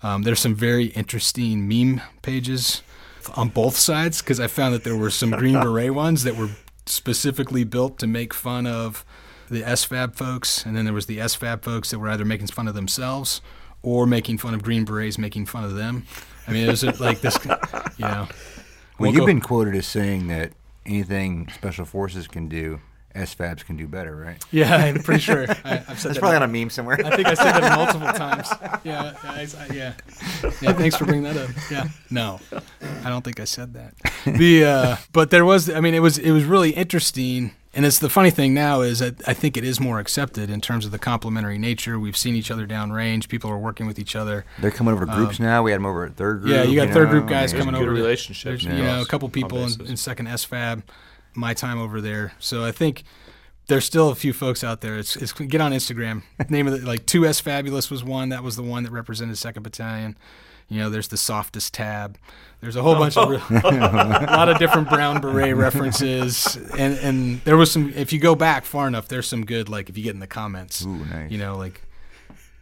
Um, 0.04 0.24
there's 0.24 0.40
some 0.40 0.54
very 0.56 0.88
interesting 0.88 1.68
meme 1.68 2.02
pages 2.22 2.82
on 3.36 3.50
both 3.50 3.76
sides 3.78 4.22
because 4.22 4.40
I 4.40 4.48
found 4.48 4.74
that 4.74 4.84
there 4.84 4.96
were 4.98 5.10
some 5.10 5.32
Green 5.32 5.54
Beret 5.62 5.94
ones 5.94 6.24
that 6.24 6.36
were 6.36 6.50
specifically 6.86 7.64
built 7.64 8.00
to 8.00 8.08
make 8.08 8.34
fun 8.34 8.66
of 8.66 9.06
the 9.50 9.62
SFAB 9.62 10.16
folks 10.16 10.66
and 10.66 10.76
then 10.76 10.86
there 10.86 10.94
was 10.94 11.06
the 11.06 11.18
SFAB 11.20 11.64
folks 11.64 11.92
that 11.92 12.00
were 12.00 12.10
either 12.10 12.26
making 12.26 12.48
fun 12.48 12.68
of 12.68 12.74
themselves 12.76 13.42
or 13.84 14.06
making 14.08 14.38
fun 14.38 14.54
of 14.54 14.64
Green 14.64 14.84
Berets 14.86 15.18
making 15.18 15.46
fun 15.46 15.64
of 15.64 15.76
them. 15.76 16.06
I 16.48 16.52
mean 16.52 16.66
it 16.66 16.70
was 16.70 16.84
like 17.00 17.22
this 17.22 17.38
you 17.46 18.06
know. 18.06 18.28
Well, 18.28 18.30
We'll 19.00 19.12
you've 19.12 19.20
go- 19.22 19.26
been 19.28 19.42
quoted 19.42 19.76
as 19.76 19.86
saying 19.86 20.28
that 20.28 20.54
anything 20.88 21.50
special 21.54 21.86
forces 21.86 22.28
can 22.28 22.48
do, 22.48 22.80
SFABs 23.16 23.66
can 23.66 23.78
do 23.78 23.88
better, 23.88 24.16
right? 24.16 24.44
Yeah, 24.52 24.76
I'm 24.76 25.02
pretty 25.04 25.22
sure. 25.22 25.46
I, 25.50 25.54
I've 25.54 25.60
said 25.64 25.88
That's 25.88 26.04
that. 26.04 26.20
probably 26.20 26.36
on 26.38 26.44
a 26.44 26.48
meme 26.48 26.70
somewhere. 26.70 27.00
I 27.04 27.16
think 27.16 27.28
I 27.28 27.34
said 27.34 27.52
that 27.54 27.78
multiple 27.78 28.12
times. 28.14 28.48
Yeah, 28.62 28.80
yeah, 28.84 29.14
I, 29.24 29.42
I- 29.42 29.74
yeah, 29.74 29.94
yeah. 30.62 30.74
Thanks 30.74 30.96
for 30.96 31.06
bringing 31.06 31.24
that 31.24 31.38
up. 31.38 31.50
Yeah, 31.72 31.88
no, 32.12 32.40
I 33.04 33.10
don't 33.10 33.24
think 33.24 33.40
I 33.40 33.46
said 33.46 33.74
that. 33.74 33.94
The 34.26 34.66
uh, 34.66 34.96
but 35.14 35.30
there 35.32 35.46
was. 35.46 35.70
I 35.70 35.80
mean, 35.82 35.94
it 35.96 36.00
was 36.00 36.18
it 36.18 36.32
was 36.32 36.44
really 36.46 36.72
interesting. 36.72 37.52
And 37.78 37.86
it's 37.86 38.00
the 38.00 38.10
funny 38.10 38.32
thing 38.32 38.56
now 38.56 38.82
is 38.82 38.98
that 39.00 39.26
I 39.28 39.36
think 39.36 39.56
it 39.56 39.64
is 39.64 39.80
more 39.80 40.00
accepted 40.00 40.50
in 40.50 40.62
terms 40.62 40.84
of 40.84 40.92
the 40.92 40.98
complementary 40.98 41.60
nature. 41.60 42.00
We've 42.00 42.18
seen 42.18 42.36
each 42.36 42.50
other 42.50 42.66
downrange. 42.66 43.28
People 43.30 43.52
are 43.52 43.58
working 43.58 43.86
with 43.86 44.00
each 44.00 44.16
other. 44.16 44.46
They're 44.60 44.72
coming 44.72 44.96
over 44.96 45.06
to 45.06 45.12
groups 45.14 45.40
now. 45.40 45.62
We 45.62 45.70
had 45.70 45.80
them 45.80 45.86
over 45.86 46.04
at 46.06 46.16
third 46.16 46.42
group. 46.42 46.56
Um, 46.56 46.60
Yeah, 46.60 46.64
you 46.64 46.76
got 46.76 46.92
third 46.92 47.10
group 47.10 47.28
guys 47.28 47.54
and- 47.54 47.60
coming 47.62 47.76
good 47.80 47.88
over. 47.88 47.92
relationships, 47.96 48.64
yeah. 48.64 48.76
You 48.76 48.82
know, 48.82 49.02
a 49.04 49.06
couple 49.06 49.30
people 49.30 49.60
in, 49.60 49.66
basis. 49.66 49.90
in 49.92 49.96
second 49.96 50.26
SFAB. 50.28 50.82
My 51.36 51.54
time 51.54 51.80
over 51.80 52.02
there. 52.02 52.34
So 52.40 52.66
I 52.66 52.72
think 52.72 53.04
there's 53.68 53.86
still 53.86 54.10
a 54.10 54.16
few 54.16 54.34
folks 54.34 54.64
out 54.64 54.82
there. 54.82 54.98
It's, 54.98 55.16
it's 55.16 55.32
get 55.34 55.62
on 55.62 55.72
Instagram. 55.72 56.24
Name 56.50 56.68
of 56.68 56.74
it 56.74 56.84
like 56.84 57.06
two 57.06 57.28
S 57.28 57.40
Fabulous 57.40 57.92
was 57.92 58.04
one. 58.04 58.30
That 58.30 58.42
was 58.42 58.56
the 58.56 58.64
one 58.64 58.86
that 58.86 58.92
represented 58.92 59.38
Second 59.38 59.62
Battalion. 59.62 60.18
You 60.70 60.80
know, 60.80 60.90
there's 60.90 61.08
the 61.08 61.18
softest 61.18 61.74
tab. 61.74 62.18
There's 62.60 62.76
a 62.76 62.82
whole 62.82 62.96
bunch 62.96 63.16
of 63.16 63.30
re- 63.30 63.38
a 63.64 63.70
lot 64.32 64.50
of 64.50 64.58
different 64.58 64.90
brown 64.90 65.22
beret 65.22 65.56
references, 65.56 66.58
and 66.78 66.98
and 67.00 67.42
there 67.46 67.56
was 67.56 67.72
some. 67.72 67.94
If 67.96 68.12
you 68.12 68.20
go 68.20 68.36
back 68.36 68.66
far 68.66 68.88
enough, 68.88 69.08
there's 69.08 69.28
some 69.28 69.46
good. 69.46 69.70
Like 69.70 69.90
if 69.90 69.98
you 69.98 70.04
get 70.04 70.14
in 70.14 70.20
the 70.20 70.28
comments, 70.28 70.84
Ooh, 70.86 71.06
nice. 71.06 71.32
you 71.32 71.38
know, 71.38 71.56
like 71.58 71.82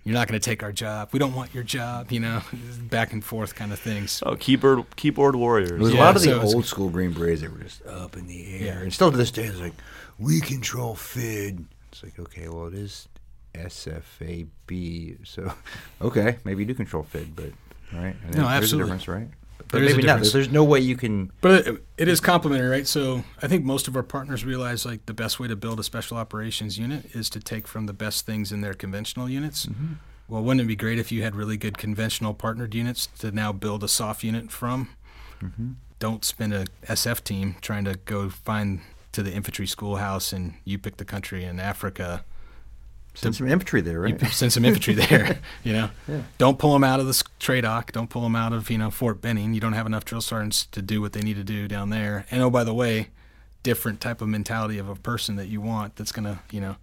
you're 0.03 0.13
not 0.13 0.27
going 0.27 0.39
to 0.39 0.43
take 0.45 0.61
our 0.61 0.71
job. 0.71 1.09
We 1.13 1.17
don't 1.19 1.33
want 1.33 1.55
your 1.55 1.63
job. 1.63 2.11
You 2.11 2.19
know, 2.19 2.41
back 2.89 3.11
and 3.13 3.23
forth 3.23 3.55
kind 3.55 3.71
of 3.73 3.79
things. 3.79 4.21
Oh, 4.23 4.35
keyboard 4.35 4.85
keyboard 4.97 5.35
warriors. 5.35 5.69
There 5.69 5.79
was 5.79 5.93
a 5.93 5.97
lot 5.97 6.15
of 6.15 6.21
the 6.21 6.27
so 6.29 6.35
it's- 6.37 6.53
old 6.53 6.65
school 6.65 6.89
Green 6.89 7.11
Berets 7.13 7.41
that 7.41 7.51
were 7.51 7.63
just 7.63 7.83
up 7.87 8.15
in 8.17 8.27
the 8.27 8.45
air. 8.57 8.65
Yeah. 8.75 8.79
And 8.81 8.93
still 8.93 9.09
to 9.09 9.17
this 9.17 9.31
day, 9.31 9.45
it's 9.45 9.59
like, 9.59 9.73
we 10.19 10.41
control 10.41 10.93
FID. 10.93 11.65
It's 11.91 12.03
like, 12.03 12.19
okay, 12.19 12.49
well, 12.49 12.67
it 12.67 12.75
is 12.75 13.07
SFAB. 13.55 15.25
So, 15.25 15.53
okay, 16.01 16.37
maybe 16.43 16.63
you 16.63 16.67
do 16.67 16.73
control 16.75 17.03
FID, 17.03 17.35
but, 17.35 17.49
right? 17.93 18.15
And 18.23 18.35
No, 18.35 18.43
there's 18.43 18.63
absolutely. 18.63 18.91
a 18.91 18.95
difference, 18.97 19.07
right? 19.07 19.27
But 19.57 19.69
There 19.79 19.81
maybe 19.81 20.03
not. 20.03 20.21
There's 20.21 20.51
no 20.51 20.63
way 20.63 20.79
you 20.79 20.95
can. 20.95 21.31
But 21.41 21.67
it, 21.67 21.83
it 21.97 22.07
is 22.07 22.19
complementary, 22.19 22.69
right? 22.69 22.85
So 22.87 23.23
I 23.41 23.47
think 23.47 23.65
most 23.65 23.87
of 23.87 23.95
our 23.95 24.03
partners 24.03 24.45
realize 24.45 24.85
like 24.85 25.05
the 25.05 25.13
best 25.13 25.39
way 25.39 25.47
to 25.47 25.55
build 25.55 25.79
a 25.79 25.83
special 25.83 26.17
operations 26.17 26.77
unit 26.77 27.05
is 27.15 27.29
to 27.31 27.39
take 27.39 27.67
from 27.67 27.85
the 27.85 27.93
best 27.93 28.25
things 28.25 28.51
in 28.51 28.61
their 28.61 28.73
conventional 28.73 29.29
units. 29.29 29.65
Mm-hmm. 29.65 29.93
Well, 30.27 30.43
wouldn't 30.43 30.61
it 30.61 30.67
be 30.67 30.75
great 30.75 30.99
if 30.99 31.11
you 31.11 31.23
had 31.23 31.35
really 31.35 31.57
good 31.57 31.77
conventional 31.77 32.33
partnered 32.33 32.73
units 32.75 33.07
to 33.19 33.31
now 33.31 33.51
build 33.51 33.83
a 33.83 33.87
soft 33.87 34.23
unit 34.23 34.51
from? 34.51 34.89
Mm-hmm. 35.41 35.71
Don't 35.99 36.25
spend 36.25 36.53
a 36.53 36.65
SF 36.87 37.23
team 37.23 37.55
trying 37.61 37.85
to 37.85 37.95
go 38.05 38.29
find 38.29 38.81
to 39.13 39.23
the 39.23 39.31
infantry 39.31 39.65
schoolhouse 39.65 40.33
and 40.33 40.55
you 40.65 40.77
pick 40.77 40.97
the 40.97 41.05
country 41.05 41.43
in 41.45 41.59
Africa. 41.59 42.25
Send 43.15 43.35
some 43.35 43.47
infantry 43.47 43.81
there, 43.81 44.05
You 44.07 44.15
right? 44.15 44.27
send 44.31 44.51
some 44.53 44.63
infantry 44.65 44.93
there, 44.95 45.39
you 45.63 45.73
know. 45.73 45.89
Yeah. 46.07 46.21
Don't 46.37 46.59
pull 46.59 46.73
them 46.73 46.83
out 46.83 46.99
of 46.99 47.07
the 47.07 47.13
TRADOC. 47.39 47.91
Don't 47.91 48.09
pull 48.09 48.21
them 48.21 48.35
out 48.35 48.53
of 48.53 48.69
you 48.69 48.77
know 48.77 48.91
Fort 48.91 49.21
Benning. 49.21 49.53
You 49.53 49.61
don't 49.61 49.73
have 49.73 49.85
enough 49.85 50.05
drill 50.05 50.21
sergeants 50.21 50.65
to 50.67 50.81
do 50.81 51.01
what 51.01 51.13
they 51.13 51.21
need 51.21 51.35
to 51.37 51.43
do 51.43 51.67
down 51.67 51.89
there. 51.89 52.25
And 52.29 52.41
oh, 52.43 52.49
by 52.49 52.63
the 52.63 52.73
way, 52.73 53.09
different 53.63 53.99
type 54.01 54.21
of 54.21 54.27
mentality 54.27 54.77
of 54.77 54.87
a 54.89 54.95
person 54.95 55.35
that 55.37 55.47
you 55.47 55.61
want 55.61 55.95
that's 55.95 56.11
gonna 56.11 56.41
you 56.51 56.61
know 56.61 56.75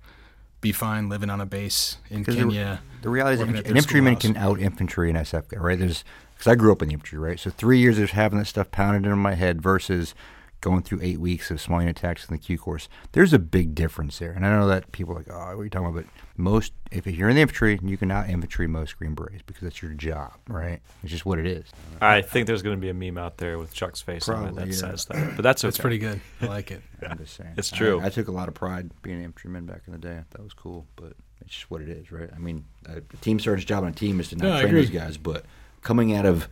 be 0.60 0.72
fine 0.72 1.08
living 1.08 1.28
on 1.30 1.40
a 1.40 1.46
base 1.46 1.96
in 2.10 2.24
'Cause 2.24 2.34
the- 2.36 2.40
Kenya. 2.42 2.80
The 3.02 3.08
reality 3.10 3.42
is, 3.42 3.48
an 3.48 3.56
infantryman 3.56 4.16
can 4.16 4.36
out 4.36 4.60
infantry 4.60 5.10
an 5.10 5.16
SF 5.16 5.48
guy, 5.48 5.58
right? 5.58 5.78
There's 5.78 6.04
because 6.34 6.50
I 6.50 6.54
grew 6.54 6.72
up 6.72 6.82
in 6.82 6.88
the 6.88 6.94
infantry, 6.94 7.18
right? 7.18 7.38
So 7.38 7.50
three 7.50 7.78
years 7.78 7.98
of 7.98 8.10
having 8.12 8.38
that 8.38 8.46
stuff 8.46 8.70
pounded 8.70 9.04
into 9.04 9.16
my 9.16 9.34
head 9.34 9.60
versus 9.60 10.14
going 10.62 10.82
through 10.82 11.00
eight 11.02 11.20
weeks 11.20 11.50
of 11.50 11.60
small 11.60 11.80
unit 11.80 11.96
tactics 11.96 12.28
in 12.28 12.34
the 12.34 12.40
Q 12.40 12.56
course. 12.56 12.88
There's 13.10 13.32
a 13.34 13.38
big 13.38 13.74
difference 13.74 14.18
there, 14.18 14.30
and 14.30 14.46
I 14.46 14.50
know 14.50 14.68
that 14.68 14.90
people 14.92 15.12
are 15.12 15.18
like, 15.18 15.28
oh, 15.30 15.34
what 15.34 15.60
are 15.60 15.64
you 15.64 15.68
talking 15.68 15.88
about? 15.88 16.04
But 16.04 16.12
most, 16.36 16.72
if 16.90 17.06
you're 17.06 17.28
in 17.28 17.34
the 17.36 17.42
infantry, 17.42 17.78
you 17.82 17.96
can 17.98 18.10
out 18.10 18.30
infantry 18.30 18.66
most 18.66 18.96
Green 18.96 19.14
Berets 19.14 19.42
because 19.44 19.62
that's 19.62 19.82
your 19.82 19.92
job, 19.92 20.32
right? 20.48 20.80
It's 21.02 21.12
just 21.12 21.26
what 21.26 21.38
it 21.38 21.46
is. 21.46 21.66
I 22.00 22.22
think 22.22 22.46
there's 22.46 22.62
going 22.62 22.76
to 22.76 22.80
be 22.80 22.88
a 22.88 22.94
meme 22.94 23.18
out 23.18 23.36
there 23.36 23.58
with 23.58 23.74
Chuck's 23.74 24.00
face 24.00 24.28
on 24.28 24.48
it 24.48 24.54
that 24.54 24.68
yeah. 24.68 24.72
says 24.72 25.04
that. 25.06 25.36
But 25.36 25.42
that's 25.42 25.62
okay. 25.62 25.68
That's 25.68 25.78
pretty 25.78 25.98
good. 25.98 26.20
I 26.40 26.46
like 26.46 26.70
it. 26.70 26.80
I'm 27.06 27.18
just 27.18 27.34
saying. 27.36 27.54
It's 27.58 27.70
true. 27.70 28.00
I, 28.00 28.08
took 28.08 28.28
a 28.28 28.32
lot 28.32 28.48
of 28.48 28.54
pride 28.54 28.90
being 29.02 29.18
an 29.18 29.24
infantryman 29.24 29.66
back 29.66 29.82
in 29.86 29.92
the 29.92 29.98
day. 29.98 30.20
That 30.30 30.42
was 30.42 30.54
cool, 30.54 30.86
but 30.96 31.14
it's 31.40 31.54
just 31.54 31.70
what 31.70 31.82
it 31.82 31.88
is, 31.88 32.12
right? 32.12 32.30
I 32.34 32.38
mean, 32.38 32.64
a 32.86 33.00
team 33.20 33.40
sergeant's 33.40 33.68
job 33.68 33.82
on 33.82 33.90
a 33.90 33.94
team 33.94 34.20
is 34.20 34.28
to 34.28 34.36
not 34.36 34.46
No, 34.46 34.60
train 34.60 34.74
those 34.74 34.90
guys, 34.90 35.16
but 35.16 35.44
coming 35.82 36.14
out 36.14 36.24
of 36.24 36.48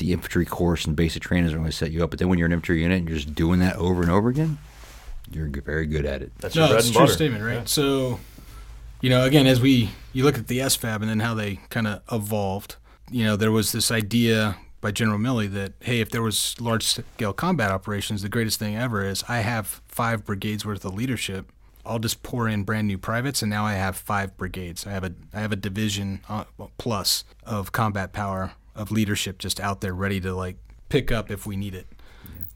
the 0.00 0.12
infantry 0.12 0.44
course 0.44 0.86
and 0.86 0.96
basic 0.96 1.22
training 1.22 1.46
is 1.46 1.54
going 1.54 1.64
to 1.64 1.72
set 1.72 1.92
you 1.92 2.02
up. 2.02 2.10
But 2.10 2.18
then 2.18 2.28
when 2.28 2.38
you're 2.38 2.46
an 2.46 2.52
infantry 2.52 2.82
unit 2.82 2.98
and 2.98 3.08
you're 3.08 3.18
just 3.18 3.34
doing 3.34 3.60
that 3.60 3.76
over 3.76 4.02
and 4.02 4.10
over 4.10 4.28
again, 4.28 4.58
you're 5.30 5.48
very 5.48 5.86
good 5.86 6.04
at 6.04 6.22
it. 6.22 6.32
That's 6.38 6.56
your 6.56 6.64
no, 6.64 6.70
bread 6.70 6.80
it's 6.80 6.88
a 6.88 6.92
true 6.92 7.02
butter. 7.02 7.12
statement, 7.12 7.44
right? 7.44 7.54
Yeah. 7.54 7.64
So, 7.64 8.18
you 9.00 9.10
know, 9.10 9.24
again, 9.24 9.46
as 9.46 9.60
we 9.60 9.90
you 10.12 10.24
look 10.24 10.36
at 10.36 10.48
the 10.48 10.58
SFAB 10.58 10.96
and 10.96 11.08
then 11.08 11.20
how 11.20 11.34
they 11.34 11.60
kind 11.68 11.86
of 11.86 12.02
evolved, 12.10 12.76
you 13.10 13.24
know, 13.24 13.36
there 13.36 13.52
was 13.52 13.70
this 13.72 13.90
idea 13.92 14.56
by 14.80 14.90
General 14.90 15.18
Milley 15.18 15.50
that 15.52 15.74
hey, 15.80 16.00
if 16.00 16.10
there 16.10 16.22
was 16.22 16.58
large 16.60 16.84
scale 16.84 17.32
combat 17.32 17.70
operations, 17.70 18.22
the 18.22 18.28
greatest 18.28 18.58
thing 18.58 18.76
ever 18.76 19.04
is 19.04 19.22
I 19.28 19.38
have 19.38 19.80
five 19.86 20.24
brigades 20.24 20.66
worth 20.66 20.84
of 20.84 20.94
leadership. 20.94 21.52
I'll 21.84 21.98
just 21.98 22.22
pour 22.22 22.46
in 22.48 22.64
brand 22.64 22.88
new 22.88 22.98
privates, 22.98 23.40
and 23.42 23.50
now 23.50 23.64
I 23.64 23.74
have 23.74 23.96
five 23.96 24.36
brigades. 24.36 24.86
I 24.86 24.90
have 24.90 25.04
a 25.04 25.12
I 25.32 25.40
have 25.40 25.52
a 25.52 25.56
division 25.56 26.20
uh, 26.28 26.44
plus 26.78 27.24
of 27.44 27.72
combat 27.72 28.12
power 28.12 28.52
of 28.74 28.90
leadership 28.90 29.38
just 29.38 29.60
out 29.60 29.80
there 29.80 29.94
ready 29.94 30.20
to 30.20 30.34
like 30.34 30.56
pick 30.88 31.10
up 31.10 31.30
if 31.30 31.46
we 31.46 31.56
need 31.56 31.74
it. 31.74 31.86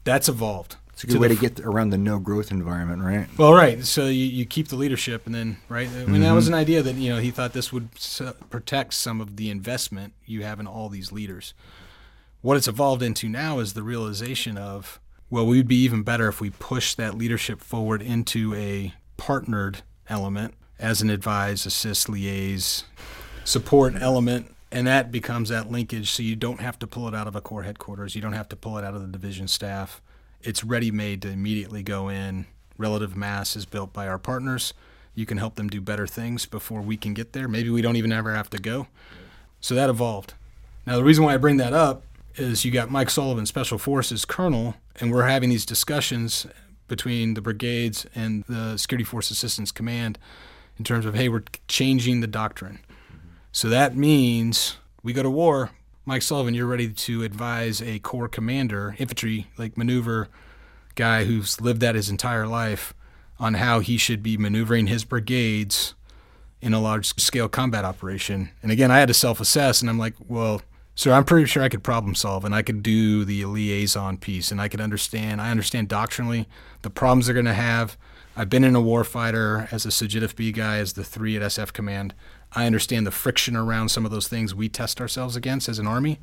That's 0.03 0.29
evolved. 0.29 0.75
It's 0.93 1.03
a 1.03 1.07
good 1.07 1.19
way 1.19 1.27
the 1.27 1.35
to 1.35 1.41
get 1.41 1.59
around 1.59 1.89
the 1.89 1.97
no 1.97 2.19
growth 2.19 2.51
environment, 2.51 3.01
right? 3.01 3.27
well, 3.37 3.53
right. 3.53 3.83
So 3.83 4.05
you, 4.05 4.25
you 4.25 4.45
keep 4.45 4.69
the 4.69 4.77
leadership, 4.77 5.25
and 5.25 5.35
then 5.35 5.57
right. 5.67 5.89
I 5.89 6.05
mean, 6.05 6.21
that 6.21 6.31
was 6.31 6.45
mm-hmm. 6.45 6.53
an 6.53 6.59
idea 6.59 6.81
that 6.83 6.95
you 6.95 7.09
know 7.09 7.19
he 7.19 7.31
thought 7.31 7.51
this 7.51 7.73
would 7.73 7.89
protect 8.49 8.93
some 8.93 9.19
of 9.19 9.35
the 9.35 9.49
investment 9.49 10.13
you 10.25 10.43
have 10.43 10.59
in 10.61 10.67
all 10.67 10.87
these 10.87 11.11
leaders. 11.11 11.53
What 12.41 12.55
it's 12.55 12.67
evolved 12.67 13.03
into 13.03 13.27
now 13.27 13.59
is 13.59 13.73
the 13.73 13.83
realization 13.83 14.57
of 14.57 15.01
well, 15.29 15.45
we'd 15.45 15.67
be 15.67 15.83
even 15.83 16.03
better 16.03 16.29
if 16.29 16.39
we 16.39 16.49
push 16.49 16.93
that 16.93 17.17
leadership 17.17 17.59
forward 17.59 18.01
into 18.01 18.53
a 18.53 18.93
partnered 19.17 19.81
element 20.07 20.53
as 20.79 21.01
an 21.01 21.09
advise, 21.09 21.65
assist, 21.65 22.07
liaise, 22.07 22.83
support 23.43 23.95
element. 23.99 24.54
And 24.75 24.85
that 24.87 25.09
becomes 25.09 25.47
that 25.47 25.71
linkage, 25.71 26.11
so 26.11 26.21
you 26.21 26.35
don't 26.35 26.59
have 26.59 26.77
to 26.79 26.85
pull 26.85 27.07
it 27.07 27.15
out 27.15 27.27
of 27.27 27.35
a 27.37 27.39
core 27.39 27.63
headquarters. 27.63 28.13
You 28.13 28.21
don't 28.21 28.33
have 28.33 28.49
to 28.49 28.57
pull 28.57 28.77
it 28.77 28.83
out 28.83 28.93
of 28.93 28.99
the 28.99 29.07
division 29.07 29.47
staff. 29.47 30.01
It's 30.41 30.65
ready 30.65 30.91
made 30.91 31.21
to 31.21 31.29
immediately 31.29 31.81
go 31.81 32.09
in. 32.09 32.45
Relative 32.77 33.15
mass 33.15 33.55
is 33.55 33.65
built 33.65 33.93
by 33.93 34.05
our 34.05 34.19
partners. 34.19 34.73
You 35.13 35.25
can 35.25 35.37
help 35.37 35.55
them 35.55 35.69
do 35.69 35.79
better 35.79 36.05
things 36.05 36.45
before 36.45 36.81
we 36.81 36.97
can 36.97 37.13
get 37.13 37.31
there. 37.31 37.47
Maybe 37.47 37.69
we 37.69 37.81
don't 37.81 37.95
even 37.95 38.11
ever 38.11 38.35
have 38.35 38.49
to 38.49 38.57
go. 38.57 38.87
So 39.61 39.75
that 39.75 39.89
evolved. 39.89 40.33
Now, 40.85 40.97
the 40.97 41.05
reason 41.05 41.23
why 41.23 41.35
I 41.35 41.37
bring 41.37 41.55
that 41.55 41.71
up 41.71 42.03
is 42.35 42.65
you 42.65 42.71
got 42.71 42.91
Mike 42.91 43.09
Sullivan, 43.09 43.45
Special 43.45 43.77
Forces 43.77 44.25
Colonel, 44.25 44.75
and 44.99 45.09
we're 45.09 45.23
having 45.23 45.49
these 45.49 45.65
discussions 45.65 46.47
between 46.89 47.35
the 47.35 47.41
brigades 47.41 48.05
and 48.13 48.43
the 48.49 48.75
Security 48.75 49.05
Force 49.05 49.31
Assistance 49.31 49.71
Command 49.71 50.19
in 50.77 50.83
terms 50.83 51.05
of, 51.05 51.15
hey, 51.15 51.29
we're 51.29 51.43
changing 51.69 52.19
the 52.19 52.27
doctrine. 52.27 52.79
So 53.55 53.69
that 53.69 53.95
means 53.95 54.75
we 55.01 55.13
go 55.13 55.23
to 55.23 55.29
war. 55.29 55.71
Mike 56.05 56.23
Sullivan, 56.23 56.53
you're 56.53 56.65
ready 56.65 56.89
to 56.89 57.23
advise 57.23 57.81
a 57.81 57.99
corps 57.99 58.27
commander, 58.27 58.97
infantry, 58.99 59.47
like 59.57 59.77
maneuver 59.77 60.27
guy 60.95 61.23
who's 61.23 61.61
lived 61.61 61.79
that 61.79 61.95
his 61.95 62.09
entire 62.09 62.47
life 62.47 62.93
on 63.39 63.53
how 63.53 63.79
he 63.79 63.95
should 63.95 64.21
be 64.21 64.35
maneuvering 64.35 64.87
his 64.87 65.05
brigades 65.05 65.95
in 66.59 66.73
a 66.73 66.81
large 66.81 67.17
scale 67.17 67.47
combat 67.47 67.85
operation. 67.85 68.51
And 68.61 68.73
again, 68.73 68.91
I 68.91 68.99
had 68.99 69.07
to 69.07 69.13
self 69.13 69.39
assess 69.39 69.79
and 69.79 69.89
I'm 69.89 69.97
like, 69.97 70.15
well, 70.27 70.61
sir, 70.93 71.13
I'm 71.13 71.23
pretty 71.23 71.45
sure 71.45 71.63
I 71.63 71.69
could 71.69 71.81
problem 71.81 72.13
solve 72.13 72.43
and 72.43 72.53
I 72.53 72.61
could 72.61 72.83
do 72.83 73.23
the 73.23 73.45
liaison 73.45 74.17
piece 74.17 74.51
and 74.51 74.59
I 74.59 74.67
could 74.67 74.81
understand. 74.81 75.39
I 75.39 75.49
understand 75.49 75.87
doctrinally 75.87 76.49
the 76.81 76.89
problems 76.89 77.27
they're 77.27 77.33
going 77.33 77.45
to 77.45 77.53
have. 77.53 77.95
I've 78.35 78.49
been 78.49 78.65
in 78.65 78.75
a 78.75 78.81
warfighter 78.81 79.71
as 79.71 79.85
a 79.85 79.89
Sujit 79.89 80.35
B 80.35 80.51
guy, 80.51 80.79
as 80.79 80.91
the 80.91 81.05
three 81.05 81.37
at 81.37 81.41
SF 81.41 81.71
Command. 81.71 82.13
I 82.53 82.65
understand 82.65 83.05
the 83.05 83.11
friction 83.11 83.55
around 83.55 83.89
some 83.89 84.05
of 84.05 84.11
those 84.11 84.27
things 84.27 84.55
we 84.55 84.69
test 84.69 85.01
ourselves 85.01 85.35
against 85.35 85.67
as 85.67 85.79
an 85.79 85.87
Army. 85.87 86.19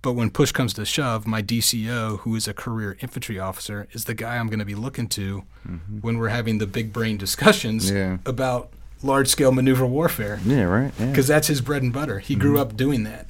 But 0.00 0.12
when 0.12 0.30
push 0.30 0.52
comes 0.52 0.74
to 0.74 0.84
shove, 0.84 1.26
my 1.26 1.42
DCO, 1.42 2.20
who 2.20 2.36
is 2.36 2.46
a 2.46 2.54
career 2.54 2.96
infantry 3.00 3.38
officer, 3.38 3.88
is 3.92 4.04
the 4.04 4.14
guy 4.14 4.36
I'm 4.36 4.46
going 4.46 4.60
to 4.60 4.64
be 4.64 4.76
looking 4.76 5.08
to 5.08 5.42
mm-hmm. 5.66 5.98
when 5.98 6.18
we're 6.18 6.28
having 6.28 6.58
the 6.58 6.66
big 6.66 6.92
brain 6.92 7.16
discussions 7.16 7.90
Yeah. 7.90 8.18
about 8.24 8.70
large 9.02 9.28
scale 9.28 9.52
maneuver 9.52 9.86
warfare 9.86 10.40
Yeah, 10.44 10.64
right. 10.64 10.92
Yeah. 10.98 11.06
because 11.06 11.26
that's 11.26 11.48
his 11.48 11.60
bread 11.60 11.82
and 11.82 11.92
butter. 11.92 12.20
He 12.20 12.34
grew 12.36 12.52
mm-hmm. 12.52 12.60
up 12.60 12.76
doing 12.76 13.04
that. 13.04 13.26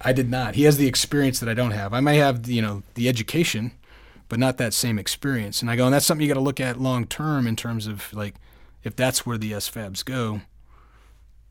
I 0.00 0.12
did 0.12 0.30
not. 0.30 0.54
He 0.54 0.62
has 0.62 0.76
the 0.78 0.86
experience 0.86 1.40
that 1.40 1.48
I 1.48 1.54
don't 1.54 1.72
have. 1.72 1.92
I 1.92 2.00
may 2.00 2.16
have, 2.18 2.48
you 2.48 2.62
know, 2.62 2.82
the 2.94 3.08
education, 3.08 3.72
but 4.28 4.38
not 4.38 4.56
that 4.58 4.72
same 4.72 4.98
experience. 4.98 5.60
And 5.60 5.70
I 5.70 5.76
go, 5.76 5.86
and 5.86 5.94
that's 5.94 6.06
something 6.06 6.22
you 6.22 6.32
got 6.32 6.38
to 6.38 6.44
look 6.44 6.60
at 6.60 6.80
long 6.80 7.04
term 7.06 7.46
in 7.46 7.56
terms 7.56 7.86
of 7.86 8.12
like, 8.14 8.36
if 8.84 8.94
that's 8.94 9.26
where 9.26 9.36
the 9.36 9.52
SFABs 9.52 10.04
go, 10.04 10.42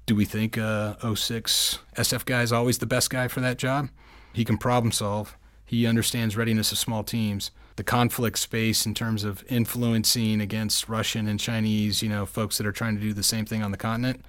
do 0.08 0.16
we 0.16 0.26
think 0.26 0.58
uh, 0.58 0.96
06 1.14 1.80
SF 1.96 2.26
guy 2.26 2.42
is 2.42 2.52
always 2.52 2.80
the 2.80 2.88
best 2.88 3.12
guy 3.12 3.28
for 3.28 3.42
that 3.42 3.58
job? 3.58 3.90
He 4.34 4.44
can 4.46 4.58
problem 4.58 4.92
solve. 4.92 5.38
He 5.66 5.86
understands 5.86 6.36
readiness 6.36 6.72
of 6.72 6.80
small 6.80 7.04
teams. 7.04 7.52
the 7.76 7.84
conflict 7.84 8.40
space 8.40 8.88
in 8.88 8.96
terms 8.96 9.24
of 9.24 9.44
influencing 9.50 10.42
against 10.42 10.90
Russian 10.90 11.28
and 11.28 11.40
Chinese, 11.40 12.02
you 12.02 12.10
know, 12.10 12.26
folks 12.26 12.58
that 12.58 12.66
are 12.66 12.72
trying 12.72 12.96
to 12.96 13.02
do 13.02 13.14
the 13.14 13.22
same 13.22 13.46
thing 13.46 13.62
on 13.62 13.70
the 13.70 13.78
continent, 13.78 14.26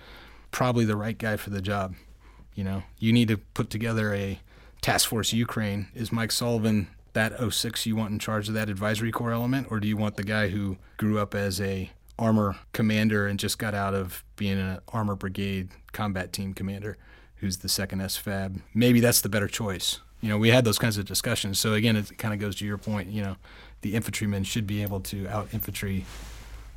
probably 0.50 0.84
the 0.84 0.96
right 0.96 1.16
guy 1.16 1.36
for 1.38 1.48
the 1.48 1.62
job. 1.62 1.94
You 2.54 2.64
know, 2.64 2.82
you 2.98 3.10
need 3.10 3.28
to 3.28 3.38
put 3.38 3.70
together 3.70 4.12
a 4.12 4.40
task 4.82 5.08
force 5.08 5.32
Ukraine. 5.32 5.88
Is 5.94 6.12
Mike 6.12 6.32
Sullivan 6.32 6.88
that 7.14 7.32
06 7.52 7.86
you 7.86 7.96
want 7.96 8.12
in 8.12 8.18
charge 8.18 8.48
of 8.48 8.54
that 8.54 8.68
advisory 8.68 9.12
corps 9.12 9.32
element, 9.32 9.68
or 9.70 9.80
do 9.80 9.88
you 9.88 9.96
want 9.96 10.16
the 10.16 10.24
guy 10.24 10.48
who 10.48 10.76
grew 10.98 11.18
up 11.18 11.34
as 11.34 11.58
a 11.58 11.90
armor 12.18 12.56
commander 12.72 13.26
and 13.26 13.38
just 13.38 13.58
got 13.58 13.74
out 13.74 13.94
of 13.94 14.24
being 14.36 14.58
an 14.58 14.78
armor 14.88 15.14
brigade 15.14 15.68
combat 15.92 16.32
team 16.32 16.54
commander, 16.54 16.96
who's 17.36 17.58
the 17.58 17.68
second 17.68 18.00
SFAB? 18.00 18.60
Maybe 18.74 19.00
that's 19.00 19.20
the 19.20 19.28
better 19.28 19.48
choice. 19.48 20.00
You 20.20 20.28
know, 20.28 20.38
we 20.38 20.48
had 20.50 20.64
those 20.64 20.78
kinds 20.78 20.98
of 20.98 21.04
discussions. 21.04 21.60
So 21.60 21.74
again, 21.74 21.94
it 21.96 22.18
kind 22.18 22.34
of 22.34 22.40
goes 22.40 22.56
to 22.56 22.66
your 22.66 22.78
point. 22.78 23.08
You 23.10 23.22
know, 23.22 23.36
the 23.82 23.94
infantrymen 23.94 24.42
should 24.44 24.66
be 24.66 24.82
able 24.82 25.00
to 25.00 25.28
out 25.28 25.48
infantry. 25.52 26.04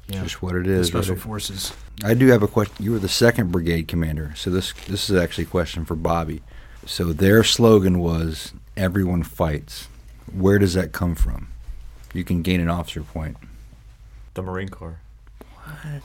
You 0.08 0.18
know, 0.18 0.24
Just 0.24 0.42
what 0.42 0.56
it 0.56 0.66
the 0.66 0.72
is. 0.74 0.88
special 0.88 1.16
right? 1.16 1.24
forces. 1.24 1.74
I 2.04 2.14
do 2.14 2.28
have 2.28 2.44
a 2.44 2.48
question. 2.48 2.76
You 2.84 2.92
were 2.92 3.00
the 3.00 3.08
second 3.10 3.52
brigade 3.52 3.88
commander, 3.88 4.34
so 4.36 4.50
this 4.50 4.74
this 4.88 5.10
is 5.10 5.16
actually 5.16 5.46
a 5.46 5.48
question 5.48 5.86
for 5.86 5.96
Bobby. 5.96 6.42
So 6.86 7.14
their 7.14 7.44
slogan 7.44 8.00
was 8.00 8.52
"Everyone 8.76 9.24
fights." 9.24 9.88
Where 10.34 10.60
does 10.60 10.74
that 10.74 10.92
come 10.92 11.16
from? 11.16 11.48
You 12.14 12.24
can 12.24 12.42
gain 12.42 12.60
an 12.60 12.70
officer 12.70 13.02
point. 13.04 13.38
The 14.34 14.42
Marine 14.42 14.70
Corps. 14.70 15.00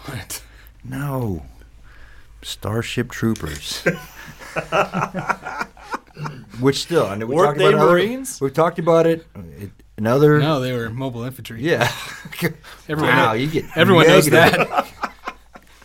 What? 0.06 0.42
No, 0.84 1.42
Starship 2.42 3.10
Troopers. 3.10 3.82
Which 6.60 6.80
still, 6.80 7.06
I 7.06 7.16
know 7.16 7.26
we 7.26 7.34
Weren't 7.34 7.48
talked 7.48 7.58
they 7.58 7.66
about 7.68 7.80
other- 7.80 7.90
Marines? 7.92 8.40
We've 8.40 8.52
talked 8.54 8.78
about 8.78 9.06
it. 9.06 9.26
it 9.58 9.70
another. 9.98 10.38
No, 10.38 10.60
they 10.60 10.72
were 10.72 10.88
mobile 10.88 11.24
infantry. 11.24 11.60
Yeah. 11.62 11.90
Everyone 12.88 13.14
wow, 13.16 13.32
knows- 13.32 13.40
you 13.42 13.48
get 13.48 13.76
Everyone 13.76 14.06
knows 14.06 14.28
negative. 14.28 14.68
that. 14.68 14.86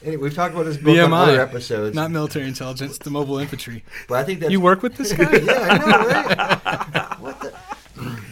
Anyway, 0.04 0.24
we've 0.24 0.34
talked 0.34 0.56
about 0.56 0.64
this 0.66 0.78
book 0.78 0.98
on 0.98 1.12
BMI. 1.12 1.22
other 1.28 1.40
episodes, 1.42 1.96
Not 1.96 2.10
military 2.10 2.48
intelligence, 2.48 2.98
the 2.98 3.12
mobile 3.12 3.38
infantry. 3.38 3.84
but 4.08 4.16
I 4.18 4.24
think 4.24 4.40
that's 4.40 4.52
You 4.52 4.60
work 4.60 4.82
with 4.82 4.96
this 4.96 5.14
guy? 5.14 5.30
yeah, 5.32 5.54
I 5.60 5.78
know, 5.78 6.08
right? 6.08 7.20
what 7.20 7.40
the? 7.40 7.54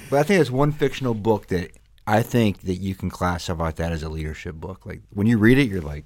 But 0.09 0.19
I 0.19 0.23
think 0.23 0.41
it's 0.41 0.49
one 0.49 0.71
fictional 0.71 1.13
book 1.13 1.45
that 1.49 1.69
I 2.09 2.23
think 2.23 2.61
that 2.61 2.75
you 2.75 2.95
can 2.95 3.09
classify 3.09 3.71
that 3.71 3.91
as 3.91 4.03
a 4.03 4.09
leadership 4.09 4.55
book. 4.55 4.85
Like 4.85 5.01
when 5.13 5.27
you 5.27 5.37
read 5.37 5.57
it, 5.57 5.69
you're 5.69 5.81
like, 5.81 6.05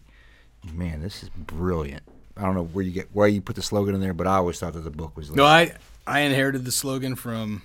man, 0.74 1.01
this 1.01 1.24
is 1.24 1.30
brilliant. 1.30 2.04
I 2.36 2.41
don't 2.41 2.56
know 2.56 2.64
where 2.66 2.84
you 2.84 2.91
get 2.91 3.10
why 3.14 3.28
you 3.28 3.41
put 3.41 3.56
the 3.56 3.62
slogan 3.62 3.95
in 3.95 4.01
there, 4.01 4.14
but 4.14 4.28
I 4.28 4.36
always 4.36 4.60
thought 4.60 4.74
that 4.74 4.82
the 4.84 4.89
book 4.91 5.16
was. 5.16 5.30
Like, 5.30 5.38
No, 5.38 5.45
I 5.45 5.72
I 6.06 6.22
inherited 6.22 6.66
the 6.66 6.72
slogan 6.72 7.16
from 7.16 7.62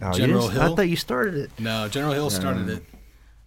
Oh, 0.00 0.12
General 0.12 0.48
didn't- 0.48 0.62
I 0.62 0.74
thought 0.74 0.88
you 0.88 0.96
started 0.96 1.34
it. 1.34 1.50
No, 1.58 1.88
General 1.88 2.14
Hill 2.14 2.30
started 2.30 2.62
Um, 2.62 2.68
it. 2.70 2.84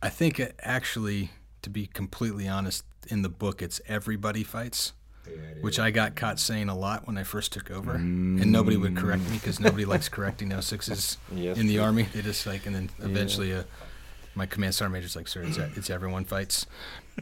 I 0.01 0.09
think 0.09 0.39
it 0.39 0.55
actually, 0.61 1.31
to 1.63 1.69
be 1.69 1.88
completely 1.88 2.47
honest, 2.47 2.83
in 3.07 3.21
the 3.21 3.29
book 3.29 3.61
it's 3.61 3.81
everybody 3.88 4.43
fights, 4.43 4.93
which 5.61 5.77
I 5.79 5.89
got 5.91 6.15
caught 6.15 6.39
saying 6.39 6.69
a 6.69 6.77
lot 6.77 7.05
when 7.07 7.17
I 7.17 7.23
first 7.23 7.51
took 7.53 7.69
over, 7.71 7.93
and 7.95 8.51
nobody 8.51 8.77
would 8.77 8.95
correct 8.95 9.23
me 9.29 9.38
because 9.38 9.59
nobody 9.59 9.83
likes 9.85 10.07
correcting 10.09 10.47
no 10.55 10.61
sixes 10.61 11.17
Yes, 11.33 11.57
in 11.57 11.67
the 11.67 11.75
true. 11.75 11.83
army. 11.83 12.03
They 12.13 12.21
just 12.21 12.45
like, 12.45 12.65
and 12.65 12.75
then 12.75 12.89
eventually, 12.99 13.53
uh, 13.53 13.63
my 14.38 14.45
command 14.45 14.75
sergeant 14.75 14.93
major's 14.93 15.15
like, 15.15 15.27
"Sir, 15.27 15.43
it's, 15.43 15.57
it's 15.77 15.89
everyone 15.89 16.25
fights." 16.25 16.65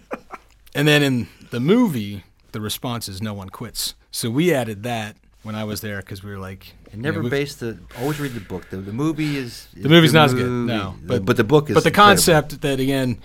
and 0.76 0.88
then 0.88 1.02
in 1.02 1.28
the 1.50 1.60
movie, 1.60 2.24
the 2.52 2.62
response 2.62 3.08
is 3.08 3.22
"No 3.22 3.34
one 3.34 3.50
quits." 3.50 3.96
So 4.12 4.30
we 4.30 4.54
added 4.54 4.84
that 4.84 5.18
when 5.46 5.56
I 5.56 5.64
was 5.64 5.82
there 5.82 5.98
because 5.98 6.24
we 6.24 6.32
were 6.32 6.40
like, 6.40 6.74
And 6.92 7.02
never 7.02 7.18
you 7.18 7.24
know, 7.24 7.30
based 7.30 7.60
the. 7.60 7.78
Always 8.00 8.20
read 8.20 8.34
the 8.34 8.40
book. 8.40 8.70
The, 8.72 8.78
the 8.78 8.92
movie 8.92 9.38
is. 9.38 9.68
the 9.74 9.88
movie's 9.88 10.12
good 10.12 10.18
not 10.18 10.26
as 10.26 10.34
good. 10.34 10.48
movie. 10.48 10.74
No, 10.74 10.90
uh, 10.90 10.94
but 11.06 11.26
but 11.26 11.38
the 11.38 11.44
book 11.44 11.70
is. 11.70 11.76
But 11.76 11.84
the 11.84 11.90
incredible. 11.90 12.12
concept 12.16 12.62
that 12.62 12.80
again, 12.80 13.20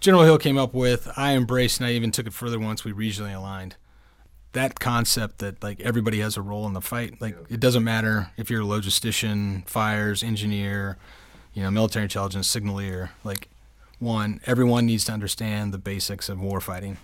General 0.00 0.24
Hill 0.24 0.38
came 0.38 0.56
up 0.56 0.72
with, 0.74 1.08
I 1.16 1.34
embraced, 1.34 1.78
and 1.78 1.86
I 1.86 1.92
even 1.92 2.10
took 2.10 2.26
it 2.26 2.32
further 2.32 2.58
once 2.58 2.84
we 2.84 2.92
regionally 2.92 3.36
aligned. 3.36 3.76
That 4.52 4.80
concept 4.80 5.38
that 5.38 5.62
like 5.62 5.80
everybody 5.80 6.20
has 6.20 6.36
a 6.36 6.42
role 6.42 6.66
in 6.66 6.72
the 6.72 6.80
fight. 6.80 7.20
Like 7.20 7.36
it 7.50 7.60
doesn't 7.60 7.84
matter 7.84 8.30
if 8.36 8.50
you're 8.50 8.62
a 8.62 8.64
logistician, 8.64 9.68
fires, 9.68 10.22
engineer, 10.22 10.96
you 11.54 11.62
know, 11.62 11.70
military 11.70 12.04
intelligence, 12.04 12.54
signalier. 12.54 13.10
Like 13.24 13.48
one, 13.98 14.40
everyone 14.46 14.86
needs 14.86 15.04
to 15.04 15.12
understand 15.12 15.72
the 15.72 15.78
basics 15.78 16.28
of 16.28 16.40
war 16.40 16.60
fighting. 16.60 16.98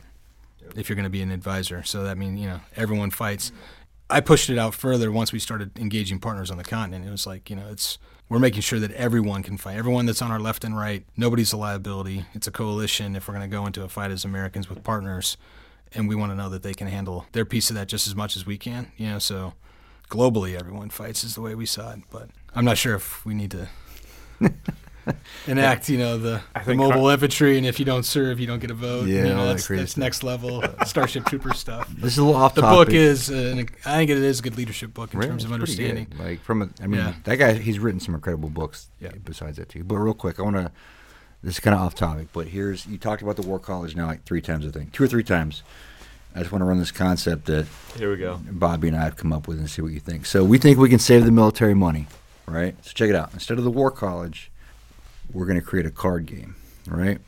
If 0.77 0.89
you're 0.89 0.97
going 0.97 1.05
to 1.05 1.11
be 1.11 1.23
an 1.23 1.31
advisor, 1.31 1.83
so 1.83 2.03
that 2.05 2.19
means 2.19 2.41
you 2.41 2.47
know 2.47 2.61
everyone 2.77 3.11
fights. 3.11 3.53
I 4.11 4.21
pushed 4.21 4.49
it 4.49 4.59
out 4.59 4.75
further 4.75 5.13
once 5.13 5.33
we 5.33 5.39
started 5.39 5.79
engaging 5.79 6.19
partners 6.19 6.51
on 6.51 6.57
the 6.57 6.65
continent. 6.65 7.07
It 7.07 7.11
was 7.11 7.27
like, 7.27 7.51
you 7.51 7.57
know, 7.57 7.69
it's 7.71 7.99
we're 8.29 8.39
making 8.39 8.63
sure 8.63 8.79
that 8.79 8.91
everyone 8.93 9.43
can 9.43 9.57
fight. 9.57 9.77
Everyone 9.77 10.07
that's 10.07 10.23
on 10.23 10.31
our 10.31 10.41
left 10.41 10.65
and 10.65 10.77
right, 10.77 11.05
nobody's 11.17 11.53
a 11.53 11.57
liability. 11.57 12.25
It's 12.35 12.47
a 12.47 12.51
coalition 12.51 13.17
if 13.17 13.29
we're 13.29 13.35
going 13.35 13.49
to 13.49 13.55
go 13.55 13.67
into 13.67 13.83
a 13.85 13.89
fight 13.89 14.11
as 14.11 14.25
Americans 14.25 14.69
with 14.69 14.83
partners 14.83 15.37
and 15.93 16.09
we 16.09 16.15
want 16.15 16.33
to 16.33 16.37
know 16.37 16.49
that 16.51 16.63
they 16.63 16.75
can 16.75 16.87
handle 16.87 17.27
their 17.33 17.45
piece 17.45 17.71
of 17.71 17.77
that 17.77 17.89
just 17.89 18.07
as 18.07 18.15
much 18.15 18.37
as 18.37 18.47
we 18.47 18.59
can, 18.59 18.93
you 18.97 19.07
know, 19.09 19.19
so 19.19 19.55
globally 20.11 20.59
everyone 20.59 20.91
fights 20.91 21.25
is 21.25 21.35
the 21.35 21.41
way 21.41 21.55
we 21.55 21.67
saw 21.67 21.93
it, 21.93 22.01
but 22.11 22.29
I'm 22.55 22.65
not 22.65 22.79
sure 22.79 22.95
if 22.95 23.25
we 23.25 23.35
need 23.35 23.51
to 23.53 23.69
enact, 25.47 25.89
you 25.89 25.97
know, 25.99 26.19
the, 26.19 26.41
the 26.55 26.61
think 26.61 26.79
mobile 26.79 27.09
infantry 27.09 27.57
and 27.57 27.67
if 27.67 27.79
you 27.79 27.85
don't 27.87 28.03
serve, 28.05 28.39
you 28.39 28.47
don't 28.47 28.59
get 28.59 28.71
a 28.71 28.75
vote. 28.75 29.07
Yeah, 29.09 29.25
you 29.25 29.29
know, 29.35 29.47
that's, 29.47 29.67
crazy 29.67 29.81
that's 29.83 29.97
next 29.97 30.23
level 30.23 30.63
Starship 30.85 31.25
Trooper 31.27 31.55
stuff 31.55 31.89
This 31.97 32.13
is 32.13 32.19
a 32.19 32.25
little 32.25 32.39
off 32.41 32.55
the 32.55 32.61
topic. 32.61 32.89
book 32.89 32.95
is, 32.95 33.31
uh, 33.31 33.35
an, 33.57 33.69
I 33.87 33.97
think 33.97 34.11
it 34.11 34.19
is 34.19 34.41
a 34.41 34.43
good 34.43 34.57
leadership 34.59 34.93
book 34.93 35.13
in 35.15 35.19
Really? 35.21 35.31
terms 35.31 35.45
of 35.45 35.53
It's 35.53 35.59
pretty 35.65 35.91
understanding. 35.91 36.07
good. 36.11 36.27
Like 36.27 36.41
from, 36.43 36.63
a, 36.63 36.69
I 36.83 36.87
mean, 36.87 37.01
Yeah. 37.01 37.15
that 37.25 37.37
guy, 37.37 37.55
he's 37.55 37.79
written 37.79 38.01
some 38.01 38.15
incredible 38.15 38.51
books. 38.51 38.89
Yeah. 39.01 39.13
Besides 39.25 39.57
that 39.57 39.71
too, 39.71 39.85
but 39.85 39.97
real 39.97 40.15
quick, 40.15 40.39
I 40.39 40.43
want 40.43 40.57
to. 40.57 40.71
This 41.41 41.55
is 41.55 41.61
kind 41.61 41.73
of 41.77 41.81
off 41.83 41.95
topic, 41.95 42.29
but 42.33 42.49
here's 42.49 42.85
you 42.87 42.99
talked 42.99 43.23
about 43.23 43.37
the 43.37 43.43
War 43.43 43.61
College 43.61 43.95
now 43.95 44.07
like 44.07 44.25
three 44.25 44.41
times, 44.41 44.67
I 44.67 44.71
think, 44.71 44.93
two 44.93 45.05
or 45.05 45.07
three 45.07 45.23
times. 45.23 45.63
I 46.35 46.41
just 46.41 46.51
want 46.51 46.63
to 46.63 46.67
run 46.67 46.79
this 46.81 46.91
concept 46.91 47.47
that 47.47 47.67
Here 47.97 48.11
we 48.11 48.17
go. 48.17 48.41
Bobby 48.51 48.89
and 48.89 48.97
I 48.97 49.05
have 49.05 49.17
come 49.17 49.33
up 49.33 49.47
with 49.47 49.59
and 49.61 49.71
see 49.71 49.81
what 49.81 49.93
you 49.93 50.01
think. 50.01 50.27
So 50.27 50.43
we 50.45 50.59
think 50.59 50.79
we 50.79 50.89
can 50.89 50.99
save 50.99 51.25
the 51.25 51.31
military 51.31 51.75
money, 51.75 52.09
right? 52.49 52.77
So 52.85 52.93
check 52.95 53.11
it 53.11 53.17
out. 53.17 53.31
Instead 53.33 53.59
of 53.59 53.65
the 53.65 53.71
War 53.71 53.91
College, 53.91 54.51
we're 55.33 55.47
going 55.47 55.61
to 55.61 55.65
create 55.65 55.87
a 55.87 55.91
card 55.91 56.27
game, 56.27 56.57
right? 56.87 57.19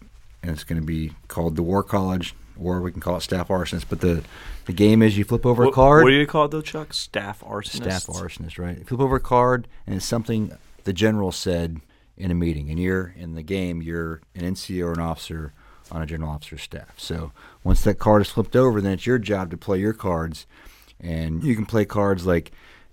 And 0.43 0.51
it's 0.53 0.64
going 0.64 0.81
to 0.81 0.87
be 0.87 1.12
called 1.29 1.57
the 1.57 1.62
War 1.62 1.83
College, 1.83 2.35
or 2.59 2.81
we 2.81 2.93
can 2.93 3.01
call 3.01 3.16
it 3.16 3.23
Staff 3.23 3.49
Arsonist. 3.49 3.87
But 3.89 4.01
the 4.01 4.25
the 4.66 4.73
game 4.73 5.03
is 5.03 5.18
you 5.18 5.25
flip 5.25 5.45
over 5.45 5.64
a 5.64 5.73
card. 5.73 6.05
what 6.05 6.11
do 6.11 6.16
you 6.16 6.27
call 6.27 6.45
it 6.45 6.53
though, 6.53 6.61
Chuck? 6.61 6.95
Staff 6.95 7.41
arsonist. 7.41 8.03
Staff 8.03 8.07
arsonist, 8.07 8.59
right? 8.59 8.79
You 8.79 8.85
flip 8.85 9.01
over 9.01 9.16
a 9.16 9.21
card, 9.21 9.66
and 9.87 9.97
it's 9.97 10.05
something 10.05 10.57
the 10.85 10.93
general 10.93 11.33
said 11.33 11.81
in 12.16 12.31
a 12.31 12.35
meeting, 12.35 12.71
and 12.71 12.79
you're 12.79 13.12
in 13.16 13.35
the 13.35 13.43
game. 13.43 13.83
You're 13.83 14.21
an 14.35 14.43
NCO 14.43 14.85
or 14.85 14.93
an 14.93 15.01
officer 15.01 15.53
on 15.91 16.03
a 16.03 16.07
general 16.07 16.31
officer's 16.31 16.62
staff. 16.62 16.95
So 16.99 17.33
once 17.64 17.83
that 17.83 17.99
card 17.99 18.23
is 18.23 18.31
flipped 18.31 18.55
over, 18.55 18.81
then 18.81 18.93
it's 18.93 19.07
your 19.07 19.18
job 19.18 19.51
to 19.51 19.57
play 19.57 19.81
your 19.81 19.93
cards, 19.93 20.47
and 21.01 21.43
you 21.43 21.57
can 21.57 21.66
play 21.66 21.85
cards 21.85 22.27
like 22.27 22.53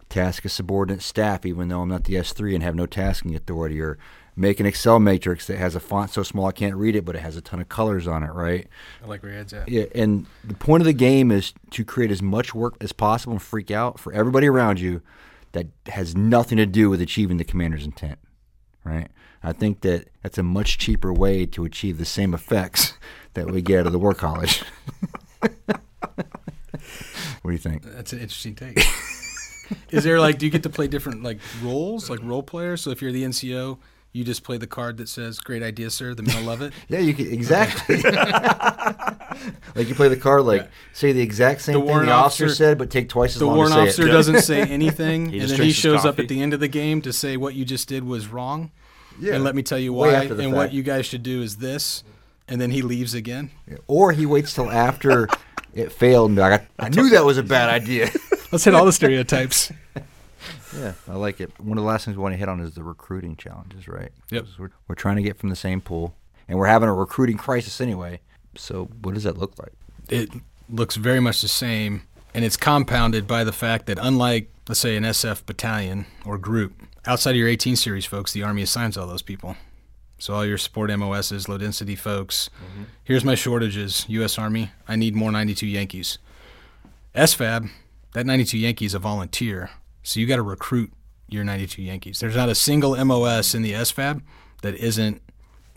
task 0.09 0.45
a 0.45 0.49
subordinate 0.49 1.01
staff, 1.01 1.45
even 1.45 1.67
though 1.67 1.81
I'm 1.81 1.89
not 1.89 2.05
the 2.05 2.15
S3 2.15 2.55
and 2.55 2.63
have 2.63 2.75
no 2.75 2.85
tasking 2.85 3.35
authority, 3.35 3.81
or 3.81 3.97
make 4.35 4.59
an 4.59 4.65
Excel 4.65 4.99
matrix 4.99 5.47
that 5.47 5.57
has 5.57 5.75
a 5.75 5.79
font 5.79 6.11
so 6.11 6.23
small 6.23 6.45
I 6.45 6.51
can't 6.51 6.75
read 6.75 6.95
it, 6.95 7.03
but 7.03 7.15
it 7.15 7.19
has 7.19 7.35
a 7.35 7.41
ton 7.41 7.59
of 7.59 7.67
colors 7.67 8.07
on 8.07 8.23
it, 8.23 8.31
right? 8.31 8.67
I 9.03 9.07
like 9.07 9.23
where 9.23 9.31
your 9.31 9.39
head's 9.39 9.53
at. 9.53 9.67
Yeah, 9.67 9.85
and 9.95 10.27
the 10.43 10.53
point 10.53 10.81
of 10.81 10.85
the 10.85 10.93
game 10.93 11.31
is 11.31 11.53
to 11.71 11.83
create 11.83 12.11
as 12.11 12.21
much 12.21 12.53
work 12.53 12.75
as 12.79 12.93
possible 12.93 13.33
and 13.33 13.41
freak 13.41 13.71
out 13.71 13.99
for 13.99 14.13
everybody 14.13 14.47
around 14.47 14.79
you 14.79 15.01
that 15.53 15.67
has 15.87 16.15
nothing 16.15 16.57
to 16.57 16.65
do 16.65 16.89
with 16.89 17.01
achieving 17.01 17.37
the 17.37 17.43
commander's 17.43 17.83
intent, 17.83 18.19
right? 18.83 19.09
I 19.43 19.53
think 19.53 19.81
that 19.81 20.09
that's 20.21 20.37
a 20.37 20.43
much 20.43 20.77
cheaper 20.77 21.13
way 21.13 21.45
to 21.47 21.65
achieve 21.65 21.97
the 21.97 22.05
same 22.05 22.33
effects 22.33 22.93
that 23.33 23.49
we 23.49 23.61
get 23.61 23.81
out 23.81 23.87
of 23.87 23.91
the 23.91 23.99
war 23.99 24.13
college. 24.13 24.63
what 25.39 25.51
do 27.43 27.51
you 27.51 27.57
think? 27.57 27.83
That's 27.83 28.13
an 28.13 28.19
interesting 28.19 28.55
take. 28.55 28.79
Is 29.91 30.03
there 30.03 30.19
like, 30.19 30.37
do 30.37 30.45
you 30.45 30.51
get 30.51 30.63
to 30.63 30.69
play 30.69 30.87
different 30.87 31.23
like 31.23 31.39
roles, 31.61 32.09
like 32.09 32.19
role 32.23 32.43
players? 32.43 32.81
So 32.81 32.91
if 32.91 33.01
you're 33.01 33.11
the 33.11 33.23
NCO, 33.23 33.77
you 34.13 34.23
just 34.23 34.43
play 34.43 34.57
the 34.57 34.67
card 34.67 34.97
that 34.97 35.09
says 35.09 35.39
"Great 35.39 35.61
idea, 35.63 35.89
sir." 35.89 36.13
The 36.13 36.23
men 36.23 36.45
love 36.45 36.61
it. 36.61 36.73
Yeah, 36.89 36.99
you 36.99 37.13
can 37.13 37.27
exactly. 37.31 38.01
like 39.75 39.87
you 39.87 39.95
play 39.95 40.07
the 40.07 40.17
card, 40.17 40.43
like 40.43 40.61
Yeah. 40.63 40.67
say 40.93 41.11
the 41.11 41.21
exact 41.21 41.61
same 41.61 41.73
The 41.73 41.79
thing 41.81 41.87
warrant 41.87 42.07
the 42.07 42.13
officer, 42.13 42.45
officer- 42.45 42.55
said, 42.55 42.77
but 42.77 42.89
take 42.89 43.09
twice 43.09 43.35
as 43.35 43.41
long. 43.41 43.51
The 43.51 43.57
warrant 43.57 43.75
officer 43.75 44.07
doesn't 44.07 44.41
say 44.41 44.61
anything, 44.61 45.29
He 45.31 45.39
and 45.39 45.49
then 45.49 45.61
he 45.61 45.71
shows 45.71 46.05
up 46.05 46.19
at 46.19 46.27
the 46.27 46.41
end 46.41 46.53
of 46.53 46.59
the 46.59 46.67
game 46.67 47.01
to 47.03 47.13
say 47.13 47.37
what 47.37 47.53
you 47.55 47.65
just 47.65 47.87
did 47.87 48.03
was 48.03 48.27
wrong, 48.27 48.71
Yeah. 49.19 49.35
and 49.35 49.43
let 49.43 49.55
me 49.55 49.61
tell 49.63 49.79
you 49.79 49.93
why, 49.93 50.09
and 50.23 50.53
what 50.53 50.73
you 50.73 50.83
guys 50.83 51.05
should 51.05 51.23
do 51.23 51.41
is 51.41 51.57
this, 51.57 52.03
and 52.47 52.59
then 52.59 52.71
he 52.71 52.81
leaves 52.81 53.13
again. 53.13 53.51
Or 53.87 54.11
he 54.13 54.25
waits 54.25 54.53
till 54.53 54.71
after 54.71 55.27
it 55.73 55.91
failed 55.91 56.31
and 56.31 56.39
I, 56.39 56.65
I 56.79 56.89
knew 56.89 57.09
that 57.11 57.23
was 57.25 57.37
a 57.37 57.43
bad 57.43 57.69
idea. 57.69 58.09
Let's 58.51 58.63
hit 58.63 58.73
all 58.73 58.85
the 58.85 58.93
stereotypes. 58.93 59.71
yeah, 60.77 60.93
I 61.07 61.15
like 61.15 61.41
it. 61.41 61.51
One 61.59 61.77
of 61.77 61.83
the 61.83 61.87
last 61.87 62.05
things 62.05 62.15
we 62.17 62.23
want 62.23 62.33
to 62.33 62.37
hit 62.37 62.49
on 62.49 62.59
is 62.59 62.75
the 62.75 62.83
recruiting 62.83 63.35
challenges, 63.35 63.87
right? 63.87 64.11
Yep. 64.31 64.45
We're, 64.57 64.71
we're 64.87 64.95
trying 64.95 65.17
to 65.17 65.21
get 65.21 65.37
from 65.37 65.49
the 65.49 65.55
same 65.55 65.81
pool, 65.81 66.15
and 66.47 66.57
we're 66.57 66.67
having 66.67 66.89
a 66.89 66.93
recruiting 66.93 67.37
crisis 67.37 67.81
anyway. 67.81 68.21
So, 68.55 68.85
what 69.01 69.13
does 69.13 69.23
that 69.23 69.37
look 69.37 69.57
like? 69.59 69.73
it 70.09 70.29
looks 70.69 70.95
very 70.95 71.19
much 71.19 71.41
the 71.41 71.47
same, 71.47 72.03
and 72.33 72.45
it's 72.45 72.57
compounded 72.57 73.27
by 73.27 73.43
the 73.43 73.51
fact 73.51 73.85
that 73.87 73.97
unlike, 74.01 74.49
let's 74.67 74.79
say, 74.79 74.95
an 74.95 75.03
SF 75.03 75.45
battalion 75.45 76.05
or 76.25 76.37
group, 76.37 76.73
outside 77.05 77.31
of 77.31 77.37
your 77.37 77.47
18 77.47 77.75
series 77.75 78.05
folks, 78.05 78.31
the 78.31 78.43
Army 78.43 78.61
assigns 78.61 78.97
all 78.97 79.07
those 79.07 79.21
people. 79.21 79.55
So 80.19 80.33
all 80.33 80.45
your 80.45 80.57
support 80.57 80.89
MOSs, 80.97 81.47
low 81.47 81.59
density 81.59 81.95
folks. 81.95 82.49
Mm-hmm. 82.55 82.83
Here's 83.03 83.23
my 83.23 83.35
shortages. 83.35 84.05
U.S. 84.09 84.39
Army, 84.39 84.71
I 84.87 84.95
need 84.95 85.15
more 85.15 85.31
92 85.31 85.67
Yankees. 85.67 86.17
SFAB, 87.13 87.69
that 88.17 88.25
92 88.25 88.57
Yankee 88.57 88.85
is 88.85 88.95
a 88.95 88.99
volunteer, 88.99 89.69
so 90.01 90.19
you 90.19 90.25
got 90.25 90.37
to 90.37 90.41
recruit 90.41 90.91
your 91.29 91.43
92 91.43 91.83
Yankees. 91.83 92.19
There's 92.19 92.35
not 92.35 92.49
a 92.49 92.55
single 92.55 92.95
MOS 93.05 93.53
in 93.53 93.61
the 93.61 93.73
SFAB 93.73 94.23
that 94.63 94.73
isn't 94.73 95.21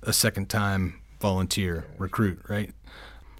a 0.04 0.14
second 0.14 0.48
time 0.48 1.02
volunteer 1.20 1.84
recruit, 1.98 2.40
right? 2.48 2.72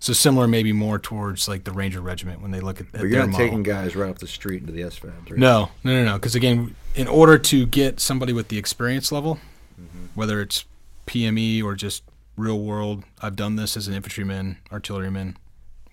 So 0.01 0.13
similar, 0.13 0.47
maybe 0.47 0.75
more 0.75 0.99
towards 0.99 1.49
like 1.49 1.65
the 1.65 1.73
Ranger 1.73 2.03
Regiment 2.03 2.43
when 2.43 2.51
they 2.51 2.61
look 2.61 2.79
at, 2.79 2.89
at 2.89 2.93
But 2.93 3.03
you're 3.05 3.21
not 3.21 3.31
model. 3.31 3.47
taking 3.47 3.63
guys 3.63 3.97
right 3.97 4.11
off 4.11 4.19
the 4.19 4.27
street 4.27 4.61
into 4.61 4.73
the 4.75 4.83
SFABs, 4.83 5.31
right? 5.31 5.39
No, 5.39 5.71
no, 5.83 5.95
no, 5.95 6.05
no. 6.05 6.15
Because 6.17 6.35
again, 6.35 6.77
in 6.95 7.09
order 7.09 7.39
to 7.39 7.65
get 7.65 8.01
somebody 8.01 8.35
with 8.35 8.49
the 8.49 8.59
experience 8.59 9.11
level, 9.11 9.39
mm-hmm. 9.81 10.09
whether 10.15 10.43
it's 10.43 10.67
PME 11.07 11.65
or 11.65 11.75
just 11.75 12.03
real 12.37 12.61
world, 12.61 13.05
I've 13.23 13.35
done 13.35 13.57
this 13.57 13.79
as 13.79 13.89
an 13.89 13.95
infantryman, 13.95 14.59
artilleryman, 14.71 15.39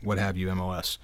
what 0.01 0.17
have 0.17 0.35
you, 0.35 0.53
MOS. 0.53 0.97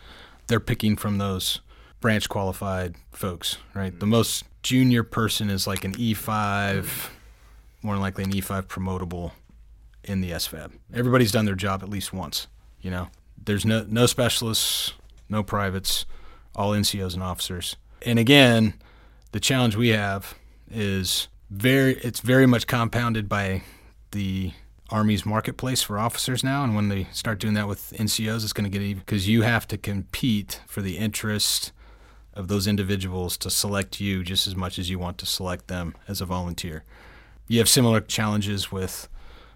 They're 0.47 0.59
picking 0.59 0.97
from 0.97 1.17
those 1.17 1.61
branch 2.03 2.27
qualified 2.27 2.95
folks, 3.13 3.57
right? 3.73 3.97
The 3.97 4.05
mm. 4.05 4.09
most 4.09 4.43
junior 4.61 5.03
person 5.03 5.49
is 5.49 5.65
like 5.65 5.85
an 5.85 5.93
E5, 5.93 7.09
more 7.81 7.95
than 7.95 8.01
likely 8.01 8.25
an 8.25 8.31
E5 8.31 8.63
promotable 8.63 9.31
in 10.03 10.19
the 10.19 10.31
SFAB. 10.31 10.71
Everybody's 10.93 11.31
done 11.31 11.45
their 11.45 11.55
job 11.55 11.81
at 11.81 11.87
least 11.87 12.11
once. 12.11 12.47
You 12.81 12.91
know, 12.91 13.07
there's 13.41 13.65
no 13.65 13.85
no 13.87 14.05
specialists, 14.05 14.91
no 15.29 15.43
privates, 15.43 16.05
all 16.57 16.71
NCOs 16.71 17.13
and 17.13 17.23
officers. 17.23 17.77
And 18.01 18.19
again, 18.19 18.73
the 19.31 19.39
challenge 19.39 19.77
we 19.77 19.89
have 19.89 20.35
is 20.69 21.29
very 21.49 21.93
it's 21.99 22.19
very 22.19 22.45
much 22.45 22.67
compounded 22.67 23.29
by 23.29 23.63
the 24.11 24.51
Army's 24.89 25.25
marketplace 25.25 25.81
for 25.81 25.97
officers 25.97 26.43
now. 26.43 26.65
And 26.65 26.75
when 26.75 26.89
they 26.89 27.05
start 27.13 27.39
doing 27.39 27.53
that 27.53 27.69
with 27.69 27.93
NCOs, 27.97 28.43
it's 28.43 28.51
going 28.51 28.69
to 28.69 28.77
get 28.77 28.81
even 28.81 28.99
because 28.99 29.29
you 29.29 29.43
have 29.43 29.65
to 29.69 29.77
compete 29.77 30.59
for 30.67 30.81
the 30.81 30.97
interest 30.97 31.71
of 32.35 32.47
those 32.47 32.67
individuals 32.67 33.37
to 33.37 33.49
select 33.49 33.99
you 33.99 34.23
just 34.23 34.47
as 34.47 34.55
much 34.55 34.79
as 34.79 34.89
you 34.89 34.97
want 34.97 35.17
to 35.19 35.25
select 35.25 35.67
them 35.67 35.95
as 36.07 36.21
a 36.21 36.25
volunteer. 36.25 36.83
You 37.47 37.59
have 37.59 37.69
similar 37.69 38.01
challenges 38.01 38.71
with 38.71 39.07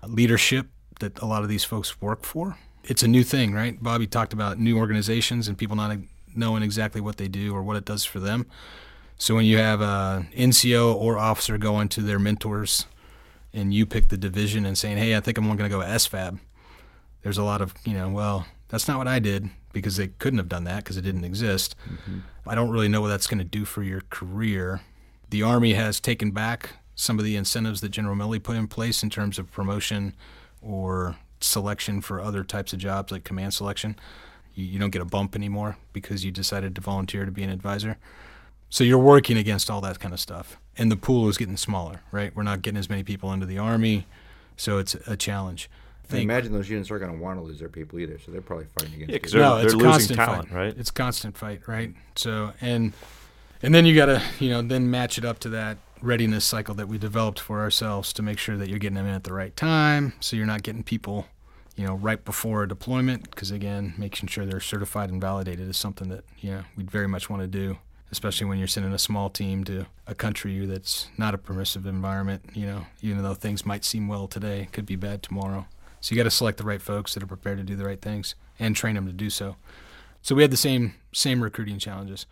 leadership 0.06 0.68
that 1.00 1.20
a 1.20 1.26
lot 1.26 1.44
of 1.44 1.50
these 1.50 1.64
folks 1.64 2.02
work 2.02 2.24
for. 2.24 2.58
It's 2.84 3.04
a 3.04 3.08
new 3.08 3.24
thing, 3.24 3.54
right? 3.54 3.82
Bobby 3.82 4.08
talked 4.08 4.34
about 4.34 4.60
new 4.60 4.78
organizations 4.78 5.48
and 5.48 5.58
people 5.58 5.76
not 5.76 5.98
knowing 6.36 6.64
exactly 6.64 7.02
what 7.02 7.18
they 7.18 7.28
do 7.28 7.54
or 7.54 7.64
what 7.64 7.76
it 7.76 7.86
does 7.86 8.06
for 8.06 8.20
them. 8.20 8.46
So 9.18 9.36
when 9.36 9.46
you 9.46 9.58
have 9.58 9.82
a 9.82 10.28
NCO 10.36 10.94
or 10.94 11.18
officer 11.18 11.58
going 11.58 11.90
to 11.90 12.02
their 12.02 12.20
mentors 12.20 12.86
and 13.54 13.74
you 13.74 13.86
pick 13.86 14.10
the 14.10 14.18
division 14.18 14.66
and 14.66 14.78
saying, 14.78 14.98
"Hey, 14.98 15.16
I 15.16 15.20
think 15.20 15.38
I'm 15.38 15.46
going 15.46 15.58
to 15.58 15.70
go 15.70 15.80
SFAB," 15.80 16.40
there's 17.24 17.40
a 17.40 17.44
lot 17.44 17.62
of 17.62 17.74
you 17.84 17.94
know, 17.94 18.10
well, 18.10 18.46
that's 18.70 18.88
not 18.88 18.98
what 19.00 19.08
I 19.08 19.20
did 19.20 19.50
because 19.74 19.98
they 19.98 20.08
couldn't 20.08 20.38
have 20.38 20.50
done 20.50 20.66
that 20.66 20.84
because 20.84 20.98
it 20.98 21.02
didn't 21.02 21.24
exist. 21.24 21.76
Mm-hmm. 21.90 22.20
I 22.48 22.56
don't 22.56 22.70
really 22.70 22.88
know 22.88 23.02
what 23.02 23.10
that's 23.10 23.28
going 23.28 23.40
to 23.40 23.44
do 23.44 23.66
for 23.66 23.84
your 23.84 24.02
career. 24.10 24.82
The 25.30 25.44
Army 25.44 25.74
has 25.74 26.00
taken 26.00 26.32
back 26.32 26.72
some 26.96 27.20
of 27.20 27.26
the 27.26 27.36
incentives 27.36 27.82
that 27.82 27.90
General 27.90 28.16
Milley 28.16 28.42
put 28.42 28.56
in 28.56 28.68
place 28.68 29.04
in 29.04 29.10
terms 29.10 29.38
of 29.38 29.52
promotion 29.52 30.16
or 30.62 31.16
selection 31.40 32.02
for 32.02 32.20
other 32.20 32.44
types 32.44 32.74
of 32.74 32.80
jobs 32.80 33.12
like 33.12 33.24
command 33.24 33.54
selection. 33.54 33.96
You, 34.56 34.66
you 34.66 34.80
don't 34.80 34.90
get 34.90 35.02
a 35.02 35.06
bump 35.06 35.36
anymore 35.36 35.78
because 35.94 36.26
you 36.26 36.32
decided 36.32 36.76
to 36.76 36.82
volunteer 36.82 37.26
to 37.26 37.32
be 37.32 37.44
an 37.44 37.50
advisor. 37.50 37.98
So 38.70 38.84
you're 38.84 38.98
working 38.98 39.38
against 39.38 39.70
all 39.70 39.82
that 39.82 40.00
kind 40.00 40.14
of 40.14 40.20
stuff. 40.20 40.58
And 40.78 40.92
the 40.92 40.98
pool 40.98 41.30
is 41.30 41.38
getting 41.38 41.58
smaller, 41.58 42.02
right? 42.12 42.36
We're 42.36 42.44
not 42.44 42.62
getting 42.62 42.78
as 42.78 42.90
many 42.90 43.04
people 43.04 43.32
into 43.32 43.46
the 43.46 43.58
Army. 43.58 44.08
So 44.56 44.78
it's 44.78 44.96
a 45.06 45.16
challenge. 45.16 45.70
I 46.12 46.18
imagine 46.18 46.54
those 46.54 46.70
units 46.70 46.90
aren't 46.92 47.04
going 47.04 47.16
to 47.18 47.22
want 47.24 47.40
to 47.40 47.44
lose 47.44 47.60
their 47.60 47.70
people 47.70 48.00
either, 48.00 48.18
so 48.20 48.32
they're 48.32 48.42
probably 48.42 48.68
fighting 48.80 48.96
against 48.96 49.10
Yeah, 49.10 49.16
it. 49.16 49.24
'cause 49.24 49.32
they're- 49.32 49.42
no, 49.42 49.58
it's 49.58 49.74
losing 49.74 49.90
constant 49.92 50.20
talent, 50.20 50.50
fight. 50.50 50.56
right? 50.58 50.76
It's 50.78 50.92
constant 50.92 51.38
fight, 51.38 51.62
right? 51.68 51.94
So 52.16 52.54
and 52.62 52.94
and 53.62 53.74
then 53.74 53.86
you 53.86 53.96
got 53.96 54.06
to 54.08 54.22
you 54.40 54.50
know 54.50 54.62
then 54.62 54.90
match 54.92 55.18
it 55.18 55.26
up 55.26 55.40
to 55.40 55.50
that 55.50 55.78
readiness 56.02 56.46
cycle 56.46 56.76
that 56.76 56.88
we 56.88 56.98
developed 56.98 57.40
for 57.40 57.60
ourselves 57.60 58.14
to 58.14 58.22
make 58.22 58.38
sure 58.38 58.56
that 58.58 58.70
you're 58.70 58.78
getting 58.80 58.96
them 58.96 59.08
in 59.08 59.14
at 59.16 59.24
the 59.24 59.34
right 59.34 59.56
time, 59.56 60.14
so 60.20 60.36
you're 60.36 60.46
not 60.46 60.62
getting 60.64 60.84
people 60.84 61.28
you 61.76 61.86
know 61.86 61.94
right 61.96 62.24
before 62.26 62.64
a 62.64 62.68
deployment 62.68 63.30
because 63.30 63.52
again 63.52 63.94
making 63.98 64.28
sure 64.28 64.46
they're 64.46 64.60
certified 64.60 65.10
and 65.12 65.22
validated 65.22 65.68
is 65.70 65.78
something 65.78 66.10
that 66.10 66.24
you 66.40 66.50
know 66.52 66.64
we'd 66.76 66.90
very 66.90 67.08
much 67.08 67.30
want 67.30 67.40
to 67.42 67.48
do 67.48 67.78
especially 68.12 68.48
when 68.48 68.58
you're 68.58 68.68
sending 68.68 68.92
a 68.94 68.98
small 68.98 69.30
team 69.30 69.64
to 69.64 69.86
a 70.08 70.16
country 70.16 70.66
that's 70.66 71.08
not 71.20 71.36
a 71.36 71.38
permissive 71.38 71.86
environment 71.86 72.42
you 72.56 72.66
know 72.66 72.88
even 73.02 73.22
though 73.22 73.36
things 73.36 73.64
might 73.64 73.86
seem 73.86 74.08
well 74.08 74.28
today 74.28 74.62
it 74.62 74.72
could 74.72 74.88
be 74.88 74.96
bad 74.96 75.22
tomorrow 75.22 75.68
so 76.00 76.14
you 76.14 76.18
got 76.18 76.24
to 76.24 76.32
select 76.32 76.58
the 76.58 76.64
right 76.64 76.82
folks 76.82 77.14
that 77.14 77.24
are 77.24 77.28
prepared 77.28 77.58
to 77.58 77.64
do 77.64 77.76
the 77.76 77.86
right 77.86 78.02
things 78.02 78.36
and 78.60 78.76
train 78.76 78.96
them 78.96 79.06
to 79.06 79.14
do 79.14 79.30
so 79.30 79.56
so 80.28 80.36
we 80.36 80.42
had 80.42 80.52
the 80.52 80.58
same 80.58 80.94
same 81.14 81.42
recruiting 81.42 81.80
challenges. 81.80 82.26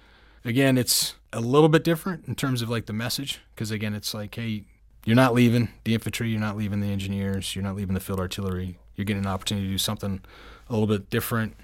Again, 0.43 0.77
it's 0.77 1.15
a 1.31 1.39
little 1.39 1.69
bit 1.69 1.83
different 1.85 2.27
in 2.27 2.35
terms 2.35 2.61
of 2.61 2.69
like 2.69 2.87
the 2.87 2.93
message 2.93 3.39
because 3.53 3.71
again, 3.71 3.93
it's 3.93 4.13
like, 4.13 4.35
hey, 4.35 4.65
you're 5.05 5.15
not 5.15 5.33
leaving 5.33 5.69
the 5.85 5.93
infantry, 5.93 6.29
you're 6.29 6.39
not 6.39 6.57
leaving 6.57 6.81
the 6.81 6.91
engineers, 6.91 7.55
you're 7.55 7.63
not 7.63 7.75
leaving 7.75 7.93
the 7.93 8.01
field 8.01 8.19
artillery. 8.19 8.77
You're 8.95 9.05
getting 9.05 9.23
an 9.23 9.29
opportunity 9.29 9.67
to 9.67 9.71
do 9.71 9.77
something 9.77 10.21
a 10.69 10.73
little 10.73 10.87
bit 10.87 11.09
different, 11.09 11.55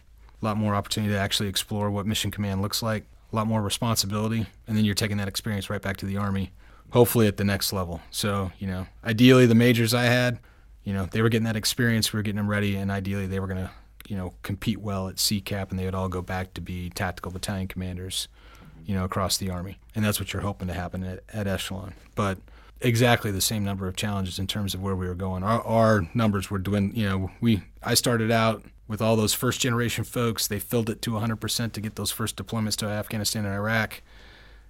a 0.42 0.46
lot 0.46 0.56
more 0.56 0.74
opportunity 0.74 1.12
to 1.14 1.20
actually 1.20 1.50
explore 1.50 1.92
what 1.92 2.06
mission 2.06 2.32
command 2.32 2.62
looks 2.62 2.82
like, 2.82 3.04
a 3.32 3.36
lot 3.36 3.46
more 3.46 3.62
responsibility, 3.62 4.46
and 4.68 4.78
then 4.78 4.86
you're 4.86 4.96
taking 4.96 5.18
that 5.18 5.28
experience 5.28 5.70
right 5.70 5.82
back 5.82 5.98
to 5.98 6.06
the 6.06 6.16
army, 6.16 6.54
hopefully 6.92 7.28
at 7.28 7.36
the 7.36 7.44
next 7.44 7.74
level. 7.74 8.02
So, 8.10 8.54
you 8.58 8.68
know, 8.68 8.88
ideally 9.04 9.46
the 9.48 9.56
majors 9.56 9.94
I 9.94 10.06
had, 10.06 10.40
you 10.84 10.94
know, 10.94 11.06
they 11.06 11.22
were 11.22 11.30
getting 11.30 11.46
that 11.46 11.56
experience, 11.56 12.12
we 12.12 12.18
were 12.18 12.24
getting 12.24 12.38
them 12.38 12.50
ready, 12.50 12.76
and 12.76 12.90
ideally 12.90 13.28
they 13.28 13.40
were 13.40 13.48
going 13.48 13.64
to, 13.64 13.72
you 14.08 14.18
know, 14.18 14.34
compete 14.44 14.80
well 14.80 15.08
at 15.08 15.16
BCAP 15.16 15.70
and 15.70 15.80
they 15.80 15.86
would 15.86 15.96
all 15.96 16.10
go 16.10 16.22
back 16.22 16.54
to 16.56 16.62
be 16.62 16.90
tactical 16.90 17.32
battalion 17.32 17.68
commanders, 17.68 18.28
you 18.86 18.96
know, 18.96 19.04
across 19.04 19.38
the 19.38 19.50
Army. 19.50 19.78
And 19.96 20.04
that's 20.04 20.20
what 20.20 20.34
you're 20.34 20.42
hoping 20.42 20.68
to 20.68 20.74
happen 20.74 21.04
at, 21.04 21.24
at 21.32 21.48
Echelon. 21.48 21.94
But 22.16 22.40
exactly 22.82 23.30
the 23.32 23.42
same 23.42 23.64
number 23.64 23.88
of 23.88 23.96
challenges 23.96 24.40
in 24.40 24.48
terms 24.48 24.74
of 24.74 24.82
where 24.82 24.96
we 24.96 25.08
were 25.08 25.16
going. 25.16 25.44
Our, 25.44 25.62
our 25.62 26.08
numbers 26.14 26.50
were 26.50 26.60
doing, 26.60 26.96
you 26.96 27.08
know, 27.08 27.32
we, 27.40 27.62
I 27.84 27.94
started 27.94 28.32
out 28.32 28.64
with 28.88 29.02
all 29.02 29.16
those 29.16 29.34
first 29.34 29.62
generation 29.62 30.04
folks. 30.04 30.48
They 30.48 30.60
filled 30.60 30.90
it 30.90 31.02
to 31.04 31.12
100% 31.12 31.72
to 31.74 31.82
get 31.82 31.96
those 31.96 32.12
first 32.12 32.36
deployments 32.36 32.76
to 32.78 32.88
Afghanistan 32.88 33.46
and 33.46 33.54
Iraq. 33.54 34.02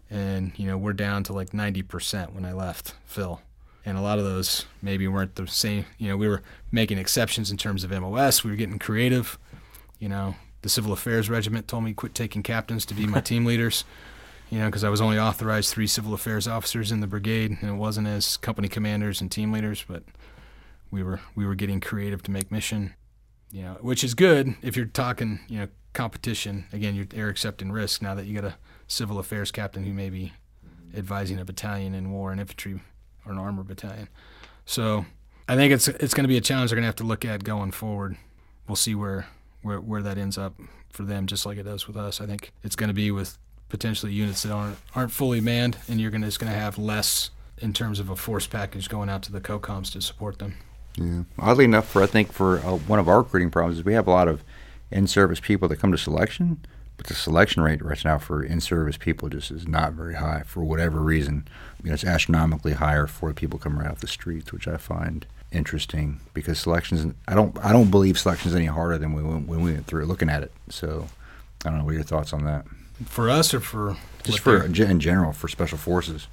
And, 0.09 0.51
you 0.57 0.67
know, 0.67 0.77
we're 0.77 0.93
down 0.93 1.23
to 1.23 1.33
like 1.33 1.51
90% 1.51 2.33
when 2.33 2.43
I 2.43 2.51
left 2.51 2.95
Phil 3.05 3.41
and 3.85 3.97
a 3.97 4.01
lot 4.01 4.19
of 4.19 4.25
those 4.25 4.65
maybe 4.81 5.07
weren't 5.07 5.35
the 5.35 5.47
same. 5.47 5.85
You 5.97 6.09
know, 6.09 6.17
we 6.17 6.27
were 6.27 6.41
making 6.71 6.97
exceptions 6.97 7.51
in 7.51 7.57
terms 7.57 7.83
of 7.83 7.91
MOS. 7.91 8.43
We 8.43 8.51
were 8.51 8.57
getting 8.57 8.79
creative. 8.79 9.37
You 9.99 10.09
know, 10.09 10.35
the 10.61 10.69
Civil 10.69 10.93
Affairs 10.93 11.29
Regiment 11.29 11.67
told 11.67 11.83
me 11.83 11.93
quit 11.93 12.13
taking 12.13 12.43
captains 12.43 12.85
to 12.87 12.93
be 12.93 13.07
my 13.07 13.21
team 13.21 13.45
leaders. 13.45 13.83
You 14.49 14.59
know, 14.59 14.65
because 14.65 14.83
I 14.83 14.89
was 14.89 14.99
only 14.99 15.17
authorized 15.17 15.73
three 15.73 15.87
civil 15.87 16.13
affairs 16.13 16.47
officers 16.47 16.91
in 16.91 16.99
the 16.99 17.07
brigade, 17.07 17.57
and 17.61 17.69
it 17.69 17.75
wasn't 17.75 18.07
as 18.07 18.35
company 18.35 18.67
commanders 18.67 19.21
and 19.21 19.31
team 19.31 19.51
leaders. 19.51 19.85
But 19.87 20.03
we 20.91 21.03
were 21.03 21.21
we 21.35 21.45
were 21.45 21.55
getting 21.55 21.79
creative 21.79 22.21
to 22.23 22.31
make 22.31 22.51
mission. 22.51 22.93
You 23.51 23.63
know, 23.63 23.77
which 23.81 24.03
is 24.03 24.13
good 24.13 24.55
if 24.61 24.75
you're 24.75 24.85
talking. 24.85 25.39
You 25.47 25.59
know, 25.59 25.67
competition. 25.93 26.65
Again, 26.73 26.95
you're, 26.95 27.07
you're 27.13 27.29
accepting 27.29 27.71
risk 27.71 28.01
now 28.01 28.13
that 28.15 28.25
you 28.25 28.35
got 28.35 28.49
a 28.49 28.55
civil 28.87 29.19
affairs 29.19 29.51
captain 29.51 29.83
who 29.85 29.93
may 29.93 30.09
be 30.09 30.33
advising 30.95 31.39
a 31.39 31.45
battalion 31.45 31.93
in 31.95 32.11
war 32.11 32.31
and 32.31 32.41
infantry 32.41 32.81
or 33.25 33.31
an 33.31 33.37
armor 33.37 33.63
battalion. 33.63 34.07
So 34.65 35.05
I 35.47 35.55
think 35.55 35.73
it's 35.73 35.87
it's 35.87 36.13
going 36.13 36.23
to 36.23 36.29
be 36.29 36.37
a 36.37 36.41
challenge 36.41 36.69
they're 36.69 36.77
going 36.77 36.83
to 36.83 36.87
have 36.87 36.95
to 36.97 37.03
look 37.03 37.25
at 37.25 37.43
going 37.43 37.71
forward. 37.71 38.17
We'll 38.67 38.75
see 38.75 38.95
where, 38.95 39.27
where 39.61 39.79
where 39.79 40.01
that 40.01 40.17
ends 40.17 40.37
up 40.37 40.55
for 40.91 41.03
them, 41.03 41.27
just 41.27 41.45
like 41.45 41.57
it 41.57 41.63
does 41.63 41.87
with 41.87 41.97
us. 41.97 42.21
I 42.21 42.25
think 42.25 42.53
it's 42.63 42.75
going 42.75 42.89
to 42.89 42.93
be 42.93 43.11
with 43.11 43.37
potentially 43.69 44.13
units 44.13 44.43
that 44.43 44.51
aren't 44.51 44.77
aren't 44.95 45.11
fully 45.11 45.41
manned, 45.41 45.77
and 45.87 45.99
you're 45.99 46.11
going 46.11 46.21
to 46.21 46.27
just 46.27 46.39
going 46.39 46.51
to 46.51 46.57
have 46.57 46.77
less 46.77 47.31
in 47.57 47.73
terms 47.73 47.99
of 47.99 48.09
a 48.09 48.15
force 48.15 48.47
package 48.47 48.89
going 48.89 49.09
out 49.09 49.23
to 49.23 49.31
the 49.31 49.41
COCOMs 49.41 49.91
to 49.93 50.01
support 50.01 50.39
them. 50.39 50.55
Yeah. 50.97 51.23
Oddly 51.39 51.65
enough, 51.65 51.87
for 51.87 52.03
I 52.03 52.05
think 52.05 52.31
for 52.31 52.59
uh, 52.59 52.77
one 52.77 52.99
of 52.99 53.07
our 53.07 53.19
recruiting 53.19 53.49
problems 53.49 53.79
is 53.79 53.85
we 53.85 53.93
have 53.93 54.07
a 54.07 54.11
lot 54.11 54.27
of 54.27 54.43
in-service 54.89 55.39
people 55.39 55.69
that 55.69 55.77
come 55.77 55.91
to 55.91 55.97
selection, 55.97 56.59
but 57.01 57.07
the 57.07 57.15
selection 57.15 57.63
rate 57.63 57.83
right 57.83 58.05
now 58.05 58.19
for 58.19 58.43
in-service 58.43 58.95
people 58.97 59.27
just 59.27 59.49
is 59.49 59.67
not 59.67 59.93
very 59.93 60.13
high 60.13 60.43
for 60.45 60.63
whatever 60.63 60.99
reason. 60.99 61.47
You 61.81 61.87
know, 61.87 61.95
it's 61.95 62.03
astronomically 62.03 62.73
higher 62.73 63.07
for 63.07 63.33
people 63.33 63.57
coming 63.57 63.79
right 63.79 63.89
off 63.89 64.01
the 64.01 64.07
streets, 64.07 64.53
which 64.53 64.67
I 64.67 64.77
find 64.77 65.25
interesting 65.51 66.19
because 66.35 66.59
selections. 66.59 67.11
I 67.27 67.33
don't. 67.33 67.57
I 67.65 67.73
don't 67.73 67.89
believe 67.89 68.19
selections 68.19 68.53
any 68.53 68.67
harder 68.67 68.99
than 68.99 69.13
we 69.13 69.23
went, 69.23 69.47
when 69.47 69.63
we 69.63 69.73
went 69.73 69.87
through 69.87 70.05
looking 70.05 70.29
at 70.29 70.43
it. 70.43 70.51
So 70.69 71.07
I 71.65 71.69
don't 71.69 71.79
know. 71.79 71.85
What 71.85 71.91
are 71.91 71.95
your 71.95 72.03
thoughts 72.03 72.33
on 72.33 72.45
that? 72.45 72.65
For 73.07 73.31
us, 73.31 73.51
or 73.51 73.61
for 73.61 73.97
Just 74.21 74.41
for 74.41 74.63
in 74.63 74.99
general 74.99 75.33
for 75.33 75.47
special 75.47 75.79
forces. 75.79 76.27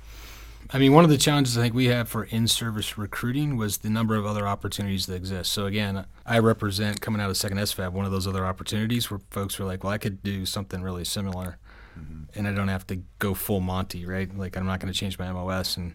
I 0.70 0.78
mean, 0.78 0.92
one 0.92 1.02
of 1.02 1.08
the 1.08 1.16
challenges 1.16 1.56
I 1.56 1.62
think 1.62 1.74
we 1.74 1.86
have 1.86 2.10
for 2.10 2.24
in-service 2.24 2.98
recruiting 2.98 3.56
was 3.56 3.78
the 3.78 3.88
number 3.88 4.16
of 4.16 4.26
other 4.26 4.46
opportunities 4.46 5.06
that 5.06 5.14
exist. 5.14 5.50
So 5.50 5.64
again, 5.64 6.04
I 6.26 6.40
represent 6.40 7.00
coming 7.00 7.22
out 7.22 7.30
of 7.30 7.38
Second 7.38 7.56
SFAB 7.56 7.92
one 7.92 8.04
of 8.04 8.12
those 8.12 8.26
other 8.26 8.44
opportunities 8.44 9.10
where 9.10 9.20
folks 9.30 9.58
were 9.58 9.64
like, 9.64 9.82
"Well, 9.82 9.92
I 9.92 9.98
could 9.98 10.22
do 10.22 10.44
something 10.44 10.82
really 10.82 11.04
similar, 11.04 11.56
mm-hmm. 11.98 12.24
and 12.34 12.46
I 12.46 12.52
don't 12.52 12.68
have 12.68 12.86
to 12.88 12.96
go 13.18 13.32
full 13.32 13.60
Monty, 13.60 14.04
right? 14.04 14.36
Like 14.36 14.58
I'm 14.58 14.66
not 14.66 14.80
going 14.80 14.92
to 14.92 14.98
change 14.98 15.18
my 15.18 15.32
MOS 15.32 15.78
and 15.78 15.94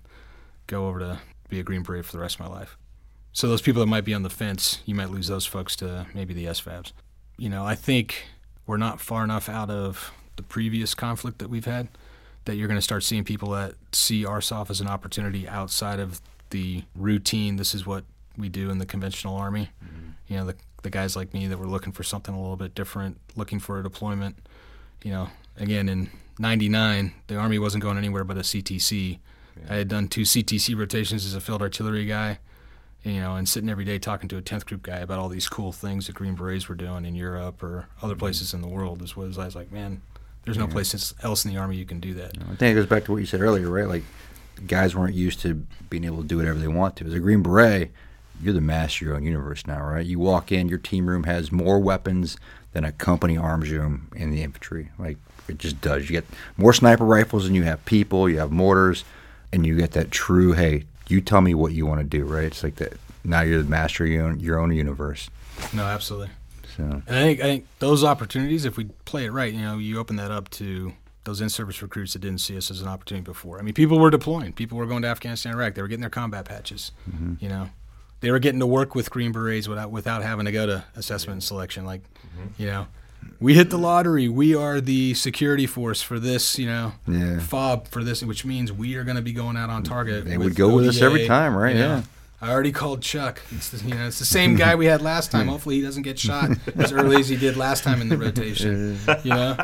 go 0.66 0.88
over 0.88 1.00
to 1.00 1.20
be 1.50 1.60
a 1.60 1.64
Green 1.64 1.84
Beret 1.84 2.06
for 2.06 2.14
the 2.14 2.20
rest 2.20 2.40
of 2.40 2.48
my 2.48 2.52
life." 2.52 2.76
So 3.32 3.48
those 3.48 3.62
people 3.62 3.80
that 3.80 3.88
might 3.88 4.06
be 4.06 4.14
on 4.16 4.24
the 4.24 4.30
fence, 4.30 4.80
you 4.86 4.96
might 4.96 5.12
lose 5.12 5.28
those 5.28 5.46
folks 5.46 5.76
to 5.78 6.08
maybe 6.16 6.34
the 6.34 6.46
SFABs. 6.46 6.94
You 7.38 7.50
know, 7.50 7.64
I 7.66 7.76
think 7.76 8.26
we're 8.66 8.78
not 8.78 9.00
far 9.00 9.24
enough 9.24 9.50
out 9.50 9.70
of 9.70 10.12
the 10.36 10.44
previous 10.44 10.96
conflict 10.96 11.38
that 11.40 11.50
we've 11.50 11.66
had 11.66 11.90
that 12.46 12.56
you're 12.56 12.68
going 12.68 12.78
to 12.78 12.82
start 12.82 13.04
seeing 13.04 13.24
people 13.24 13.50
that 13.52 13.76
see 13.92 14.24
ARSOF 14.24 14.70
as 14.70 14.82
an 14.82 14.88
opportunity 14.88 15.48
outside 15.48 16.00
of 16.00 16.22
the 16.50 16.84
routine. 16.96 17.56
This 17.56 17.74
is 17.74 17.86
what 17.86 18.04
we 18.38 18.50
do 18.50 18.70
in 18.70 18.78
the 18.78 18.86
conventional 18.86 19.36
army. 19.36 19.70
Mm-hmm. 19.84 20.10
You 20.28 20.38
know, 20.38 20.46
the 20.46 20.56
the 20.84 20.90
guys 20.90 21.16
like 21.16 21.34
me 21.34 21.48
that 21.48 21.58
were 21.58 21.68
looking 21.68 21.94
for 21.94 22.04
something 22.04 22.36
a 22.36 22.42
little 22.42 22.58
bit 22.58 22.76
different, 22.76 23.18
looking 23.38 23.60
for 23.60 23.80
a 23.80 23.84
deployment. 23.84 24.36
You 25.04 25.12
know, 25.12 25.30
again 25.58 25.88
in 25.88 26.10
'99, 26.40 27.14
the 27.28 27.38
army 27.38 27.60
wasn't 27.60 27.84
going 27.84 27.98
anywhere 27.98 28.24
but 28.24 28.38
a 28.38 28.42
CTC. 28.42 29.20
Yeah. 29.56 29.74
I 29.74 29.76
had 29.78 29.88
done 29.88 30.08
two 30.08 30.24
CTC 30.24 30.78
rotations 30.78 31.26
as 31.26 31.36
a 31.36 31.42
field 31.42 31.62
artillery 31.62 32.06
guy 32.06 32.40
you 33.04 33.20
know, 33.20 33.36
and 33.36 33.48
sitting 33.48 33.70
every 33.70 33.84
day 33.84 34.00
talking 34.00 34.30
to 34.30 34.38
a 34.38 34.42
10th 34.42 34.66
group 34.66 34.84
guy 34.84 34.98
about 35.00 35.20
all 35.20 35.28
these 35.28 35.50
cool 35.50 35.72
things 35.72 36.08
that 36.08 36.16
Green 36.16 36.36
Berets 36.36 36.70
were 36.70 36.76
doing 36.76 37.06
in 37.06 37.16
Europe 37.16 37.62
or 37.62 37.88
other 38.02 38.16
places 38.16 38.54
in 38.54 38.62
the 38.62 38.68
world 38.68 39.02
is 39.02 39.16
was 39.16 39.38
I 39.38 39.46
was 39.46 39.56
like, 39.56 39.72
man, 39.72 40.02
there's 40.46 40.58
no 40.58 40.68
place 40.68 41.14
else 41.24 41.46
in 41.46 41.52
the 41.52 41.58
Army 41.58 41.78
you 41.78 41.86
can 41.86 42.00
do 42.00 42.14
that. 42.16 42.38
I 42.38 42.56
think 42.56 42.72
it 42.72 42.76
goes 42.76 42.86
back 42.86 43.06
to 43.06 43.12
what 43.12 43.18
you 43.18 43.26
said 43.26 43.42
earlier, 43.42 43.70
right? 43.70 43.88
Like, 43.88 44.04
guys 44.68 44.96
weren't 44.96 45.16
used 45.16 45.40
to 45.42 45.56
being 45.90 46.04
able 46.04 46.22
to 46.22 46.28
do 46.28 46.38
whatever 46.38 46.60
they 46.60 46.68
want 46.68 46.96
to. 46.98 47.06
As 47.06 47.14
a 47.14 47.20
Green 47.20 47.42
Beret, 47.42 47.92
you're 48.42 48.54
the 48.54 48.62
master 48.62 49.06
of 49.06 49.08
your 49.08 49.16
own 49.16 49.24
universe 49.24 49.66
now, 49.66 49.82
right? 49.82 50.06
You 50.06 50.20
walk 50.20 50.52
in, 50.52 50.68
your 50.68 50.80
team 50.80 51.08
room 51.08 51.24
has 51.24 51.52
more 51.52 51.80
weapons 51.80 52.38
than 52.74 52.84
a 52.84 52.92
company 52.92 53.38
arms 53.38 53.70
room 53.70 54.10
in 54.16 54.32
the 54.32 54.42
infantry. 54.44 54.90
Like, 55.00 55.18
it 55.48 55.58
just 55.58 55.82
does. 55.82 56.10
You 56.10 56.14
get 56.14 56.26
more 56.58 56.74
sniper 56.74 57.06
rifles 57.06 57.46
than 57.46 57.56
you 57.56 57.64
have 57.64 57.84
people, 57.86 58.30
you 58.30 58.40
have 58.40 58.52
mortars, 58.52 59.06
and 59.52 59.66
you 59.66 59.78
get 59.78 59.92
that 59.92 60.12
true, 60.12 60.54
hey, 60.54 60.86
you 61.08 61.22
tell 61.22 61.42
me 61.42 61.54
what 61.54 61.74
you 61.74 61.86
want 61.86 62.00
to 62.02 62.06
do, 62.06 62.26
right? 62.26 62.46
It's 62.46 62.64
like 62.64 62.76
that. 62.78 62.94
Now 63.24 63.42
you're 63.42 63.62
the 63.62 63.70
master 63.70 64.04
of 64.04 64.10
your 64.10 64.26
own, 64.26 64.40
your 64.40 64.60
own 64.60 64.74
universe. 64.74 65.30
No, 65.74 65.84
absolutely. 65.84 66.30
So, 66.76 66.84
and 66.84 67.04
I 67.08 67.22
think 67.22 67.40
I 67.40 67.44
think 67.44 67.68
those 67.80 68.04
opportunities, 68.04 68.66
if 68.66 68.78
we 68.78 68.86
play 69.06 69.26
it 69.26 69.32
right, 69.32 69.54
you 69.54 69.62
know, 69.62 69.78
you 69.78 70.00
open 70.00 70.16
that 70.18 70.32
up 70.32 70.50
to 70.52 70.94
those 71.24 71.40
in-service 71.40 71.82
recruits 71.82 72.14
that 72.14 72.20
didn't 72.20 72.40
see 72.40 72.58
us 72.58 72.70
as 72.70 72.82
an 72.82 72.88
opportunity 72.88 73.24
before. 73.24 73.58
I 73.58 73.62
mean, 73.62 73.74
people 73.74 73.98
were 73.98 74.10
deploying. 74.10 74.52
People 74.52 74.78
were 74.78 74.86
going 74.86 75.04
to 75.04 75.08
Afghanistan, 75.08 75.54
Iraq. 75.54 75.76
They 75.76 75.82
were 75.82 75.88
getting 75.88 76.02
their 76.02 76.10
combat 76.10 76.46
patches. 76.46 76.92
Mm-hmm. 77.10 77.36
You 77.40 77.50
know, 77.50 77.70
they 78.20 78.32
were 78.32 78.40
getting 78.40 78.60
to 78.60 78.68
work 78.68 78.94
with 78.96 79.10
Green 79.10 79.32
Berets 79.32 79.68
without 79.68 79.92
without 79.92 80.24
having 80.24 80.46
to 80.46 80.52
go 80.52 80.66
to 80.66 80.84
assessment 80.96 81.36
and 81.36 81.44
selection. 81.44 81.86
Like, 81.86 82.02
mm-hmm. 82.04 82.48
you 82.58 82.68
know, 82.68 82.88
we 83.40 83.54
hit 83.54 83.70
the 83.70 83.78
lottery. 83.78 84.28
We 84.28 84.56
are 84.56 84.82
the 84.82 85.14
security 85.14 85.68
force 85.68 86.02
for 86.02 86.20
this, 86.20 86.58
you 86.58 86.66
know, 86.66 86.94
yeah. 87.08 87.40
fob 87.40 87.88
for 87.88 88.04
this, 88.04 88.24
which 88.24 88.46
means 88.46 88.72
we 88.72 88.96
are 88.96 89.04
going 89.04 89.16
to 89.16 89.22
be 89.22 89.34
going 89.34 89.58
out 89.58 89.70
on 89.70 89.84
target. 89.84 90.26
They 90.26 90.38
would 90.38 90.56
go 90.56 90.68
ODA, 90.68 90.76
with 90.76 90.88
us 90.88 91.02
every 91.02 91.28
time, 91.28 91.56
right? 91.56 91.76
You 91.76 91.82
know, 91.82 91.96
yeah. 91.96 92.04
I 92.44 92.52
already 92.52 92.74
called 92.74 93.02
Chuck. 93.02 93.42
It's 93.52 93.70
the, 93.70 93.88
you 93.88 93.96
know, 93.96 94.06
it's 94.06 94.20
the 94.20 94.26
same 94.26 94.58
guy 94.58 94.76
we 94.76 94.86
had 94.86 95.02
last 95.02 95.32
time. 95.32 95.48
Hopefully, 95.54 95.76
he 95.76 95.82
doesn't 95.82 96.04
get 96.04 96.20
shot 96.20 96.50
as 96.76 96.92
early 96.92 97.16
as 97.16 97.30
he 97.30 97.38
did 97.38 97.56
last 97.56 97.86
time 97.86 98.02
in 98.02 98.10
the 98.10 98.18
rotation. 98.18 99.00
You 99.24 99.30
know, 99.30 99.56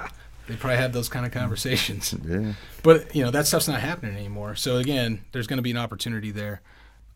they 0.47 0.55
probably 0.55 0.77
have 0.77 0.93
those 0.93 1.09
kind 1.09 1.25
of 1.25 1.33
conversations. 1.33 2.15
Yeah. 2.25 2.53
But 2.81 3.13
you 3.13 3.21
know, 3.21 3.31
that 3.31 3.47
stuff's 3.47 3.67
not 3.67 3.81
happening 3.81 4.15
anymore. 4.15 4.55
So 4.55 4.77
again, 4.77 5.25
there's 5.33 5.45
going 5.45 5.57
to 5.57 5.63
be 5.63 5.71
an 5.71 5.77
opportunity 5.77 6.31
there. 6.31 6.61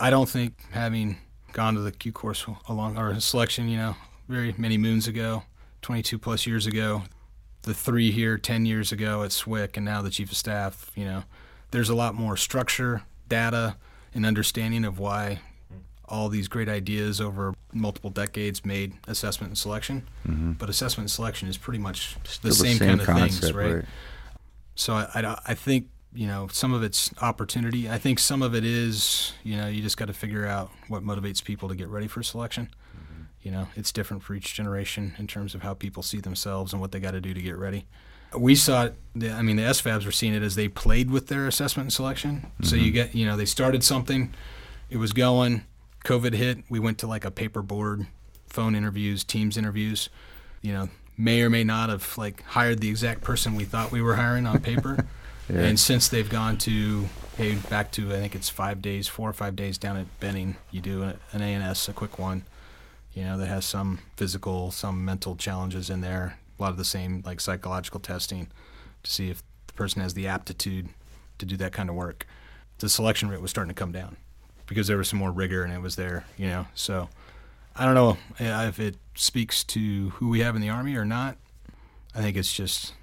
I 0.02 0.10
don't 0.10 0.28
think 0.28 0.56
having 0.72 1.18
gone 1.54 1.76
to 1.76 1.80
the 1.80 1.94
Q 1.94 2.12
course 2.12 2.46
along 2.68 2.98
our 2.98 3.18
selection, 3.22 3.70
you 3.70 3.78
know, 3.78 3.96
very 4.28 4.54
many 4.58 4.78
moons 4.78 5.08
ago, 5.08 5.44
22 5.82 6.20
plus 6.20 6.46
years 6.46 6.68
ago, 6.68 7.04
the 7.62 7.74
three 7.74 8.12
here 8.12 8.38
10 8.38 8.66
years 8.66 8.92
ago 8.92 9.24
at 9.24 9.30
SWCS, 9.30 9.78
and 9.78 9.86
now 9.86 10.02
the 10.02 10.10
chief 10.10 10.30
of 10.30 10.38
staff, 10.38 10.92
you 10.94 11.06
know, 11.06 11.24
there's 11.72 11.90
a 11.90 11.96
lot 11.96 12.16
more 12.16 12.36
structure, 12.36 13.04
data, 13.30 13.78
and 14.14 14.26
understanding 14.26 14.84
of 14.84 15.00
why 15.00 15.40
all 16.14 16.30
these 16.30 16.48
great 16.48 16.70
ideas 16.70 17.20
over 17.20 17.56
multiple 17.74 18.12
decades 18.12 18.64
made 18.64 18.94
assessment 19.08 19.50
and 19.50 19.58
selection. 19.58 20.08
Mm-hmm. 20.28 20.52
But 20.54 20.70
assessment 20.70 21.06
and 21.06 21.12
selection 21.12 21.48
is 21.50 21.58
pretty 21.58 21.80
much 21.80 22.18
the 22.24 22.30
same, 22.30 22.50
the 22.50 22.54
same, 22.54 22.78
kind 22.78 23.02
of 23.02 23.08
concept, 23.08 23.42
things, 23.42 23.54
right? 23.54 23.74
right? 23.78 23.86
So 24.76 24.94
I, 24.94 25.08
I, 25.16 25.42
I 25.48 25.54
think 25.56 25.88
you 26.14 26.28
know 26.28 26.48
some 26.52 26.72
of 26.72 26.84
it's 26.84 27.12
opportunity. 27.20 27.90
I 27.90 27.98
think 27.98 28.20
some 28.20 28.44
of 28.44 28.54
it 28.54 28.64
is 28.64 29.34
you 29.44 29.58
know 29.58 29.68
you 29.68 29.82
just 29.82 29.98
got 29.98 30.06
to 30.06 30.14
figure 30.14 30.46
out 30.46 30.70
what 30.88 31.04
motivates 31.04 31.44
people 31.44 31.68
to 31.70 31.76
get 31.76 31.88
ready 31.88 32.08
for 32.08 32.22
selection. 32.22 32.70
You 33.42 33.52
know, 33.52 33.68
it's 33.76 33.92
different 33.92 34.24
for 34.24 34.36
each 34.36 34.54
generation 34.54 35.16
in 35.18 35.28
terms 35.28 35.54
of 35.54 35.64
how 35.64 35.74
people 35.74 36.02
see 36.02 36.22
themselves 36.22 36.72
and 36.72 36.80
what 36.80 36.94
they 36.94 37.02
got 37.02 37.12
to 37.12 37.20
do 37.20 37.34
to 37.34 37.42
get 37.42 37.58
ready. 37.58 37.86
We 38.34 38.56
saw 38.56 38.86
it. 38.86 38.96
I 39.22 39.42
mean, 39.42 39.58
the 39.58 39.64
SFABs 39.64 40.06
were 40.06 40.14
seeing 40.14 40.34
it 40.34 40.42
as 40.42 40.56
they 40.56 40.70
played 40.70 41.12
with 41.12 41.28
their 41.28 41.46
assessment 41.46 41.88
and 41.88 41.94
selection. 41.94 42.36
Mm-hmm. 42.38 42.64
So 42.64 42.78
you 42.78 42.84
mm-hmm. 42.84 42.94
get, 42.94 43.16
you 43.16 43.26
know, 43.26 43.36
they 43.36 43.46
started 43.46 43.84
something, 43.84 44.34
it 44.90 44.96
was 44.96 45.12
going. 45.12 45.66
COVID 46.04 46.34
hit. 46.34 46.60
We 46.70 46.80
went 46.80 46.98
to 47.00 47.08
like 47.08 47.26
a 47.26 47.32
paper 47.32 47.62
board, 47.62 48.08
phone 48.48 48.76
interviews, 48.76 49.24
Teams 49.24 49.58
interviews. 49.58 50.10
You 50.62 50.74
know, 50.74 50.90
may 51.18 51.42
or 51.42 51.50
may 51.50 51.64
not 51.64 51.90
have 51.90 52.18
like 52.18 52.44
hired 52.44 52.80
the 52.80 52.90
exact 52.90 53.22
person 53.22 53.56
we 53.56 53.66
thought 53.66 53.92
we 53.92 54.02
were 54.02 54.16
hiring 54.16 54.46
on 54.46 54.60
paper. 54.60 55.06
yeah. 55.50 55.62
And 55.62 55.80
since 55.80 56.08
they've 56.08 56.30
gone 56.30 56.58
to 56.60 57.06
hey 57.38 57.56
back 57.70 57.92
to 57.94 58.14
I 58.14 58.18
think 58.18 58.36
it's 58.36 58.50
five 58.50 58.82
days, 58.82 59.08
four 59.08 59.30
or 59.30 59.34
five 59.34 59.56
days 59.56 59.78
down 59.78 59.98
at 59.98 60.20
Benning, 60.20 60.56
you 60.72 60.82
do 60.82 61.04
an 61.04 61.42
A&S, 61.42 61.88
a 61.90 61.94
quick 61.94 62.20
one 62.20 62.44
you 63.14 63.24
know, 63.24 63.38
that 63.38 63.48
has 63.48 63.66
some 63.66 64.00
physical, 64.16 64.72
some 64.72 65.06
mental 65.06 65.36
challenges 65.36 65.90
in 65.90 66.02
there. 66.02 66.38
A 66.58 66.62
lot 66.62 66.72
of 66.72 66.78
the 66.78 66.86
same 66.86 67.22
like 67.26 67.40
psychological 67.40 68.00
testing 68.00 68.48
to 69.04 69.12
see 69.12 69.30
if 69.30 69.44
the 69.68 69.74
person 69.74 70.02
has 70.02 70.14
the 70.14 70.28
aptitude 70.28 70.90
to 71.38 71.46
do 71.46 71.58
that 71.58 71.74
kind 71.74 71.90
of 71.90 71.96
work. 71.96 72.26
The 72.80 72.90
selection 72.90 73.30
rate 73.30 73.42
was 73.42 73.52
starting 73.52 73.74
to 73.74 73.80
come 73.80 73.92
down 73.92 74.18
because 74.68 74.88
there 74.88 74.98
was 74.98 75.10
some 75.10 75.20
more 75.20 75.32
rigor 75.32 75.64
and 75.64 75.74
it 75.74 75.82
was 75.82 75.96
there, 75.96 76.26
you 76.38 76.48
know. 76.48 76.68
So 76.74 77.10
I 77.76 77.86
don't 77.86 77.96
know 77.96 78.18
if 78.40 78.80
it 78.80 78.96
speaks 79.16 79.64
to 79.66 80.10
who 80.12 80.30
we 80.30 80.40
have 80.40 80.56
in 80.56 80.62
the 80.62 80.70
army 80.70 80.96
or 80.96 81.06
not. 81.06 81.38
I 82.16 82.22
think 82.22 82.38
it's 82.38 82.54
just 82.54 82.94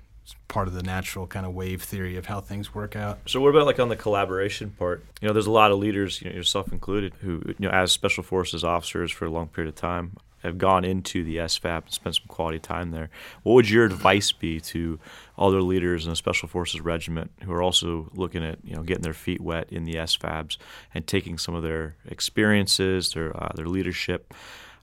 part 0.49 0.67
of 0.69 0.75
the 0.75 0.83
natural 0.83 1.27
kind 1.27 1.47
of 1.47 1.55
wave 1.55 1.83
theory 1.83 2.17
of 2.17 2.27
how 2.27 2.41
things 2.41 2.75
work 2.75 2.97
out. 2.97 3.21
So 3.27 3.41
what 3.41 3.51
about 3.51 3.67
like 3.67 3.79
on 3.79 3.89
the 3.89 3.97
collaboration 3.97 4.71
part? 4.71 5.05
You 5.21 5.29
know, 5.29 5.33
there's 5.33 5.47
a 5.47 5.51
lot 5.53 5.71
of 5.71 5.79
leaders, 5.79 6.21
you 6.21 6.29
know, 6.29 6.37
yourself 6.37 6.73
included, 6.73 7.15
who 7.21 7.43
you 7.47 7.55
know, 7.59 7.71
as 7.71 7.93
special 7.93 8.23
forces 8.23 8.65
officers 8.65 9.13
for 9.13 9.27
a 9.27 9.31
long 9.31 9.49
period 9.49 9.69
of 9.69 9.77
time, 9.77 10.17
have 10.43 10.59
gone 10.59 10.85
into 10.85 11.23
the 11.25 11.37
SFAB 11.37 11.85
and 11.85 11.93
spent 11.93 12.17
some 12.17 12.27
quality 12.29 12.59
time 12.59 12.91
there. 12.91 13.11
What 13.43 13.55
would 13.55 13.71
your 13.71 13.85
advice 13.85 14.33
be 14.33 14.61
to 14.61 14.99
other 15.39 15.63
leaders 15.63 16.07
in 16.07 16.13
a 16.13 16.17
special 16.17 16.49
forces 16.49 16.81
regiment 16.81 17.31
who 17.43 17.53
are 17.53 17.63
also 17.63 18.11
looking 18.15 18.45
at 18.45 18.59
you 18.65 18.75
know 18.75 18.83
getting 18.83 19.03
their 19.03 19.15
feet 19.15 19.41
wet 19.41 19.71
in 19.71 19.85
the 19.85 19.95
SFABs 19.95 20.57
and 20.95 21.07
taking 21.07 21.39
some 21.39 21.55
of 21.55 21.63
their 21.63 21.97
experiences, 22.07 23.13
their 23.13 23.37
uh, 23.37 23.53
their 23.55 23.67
leadership? 23.67 24.35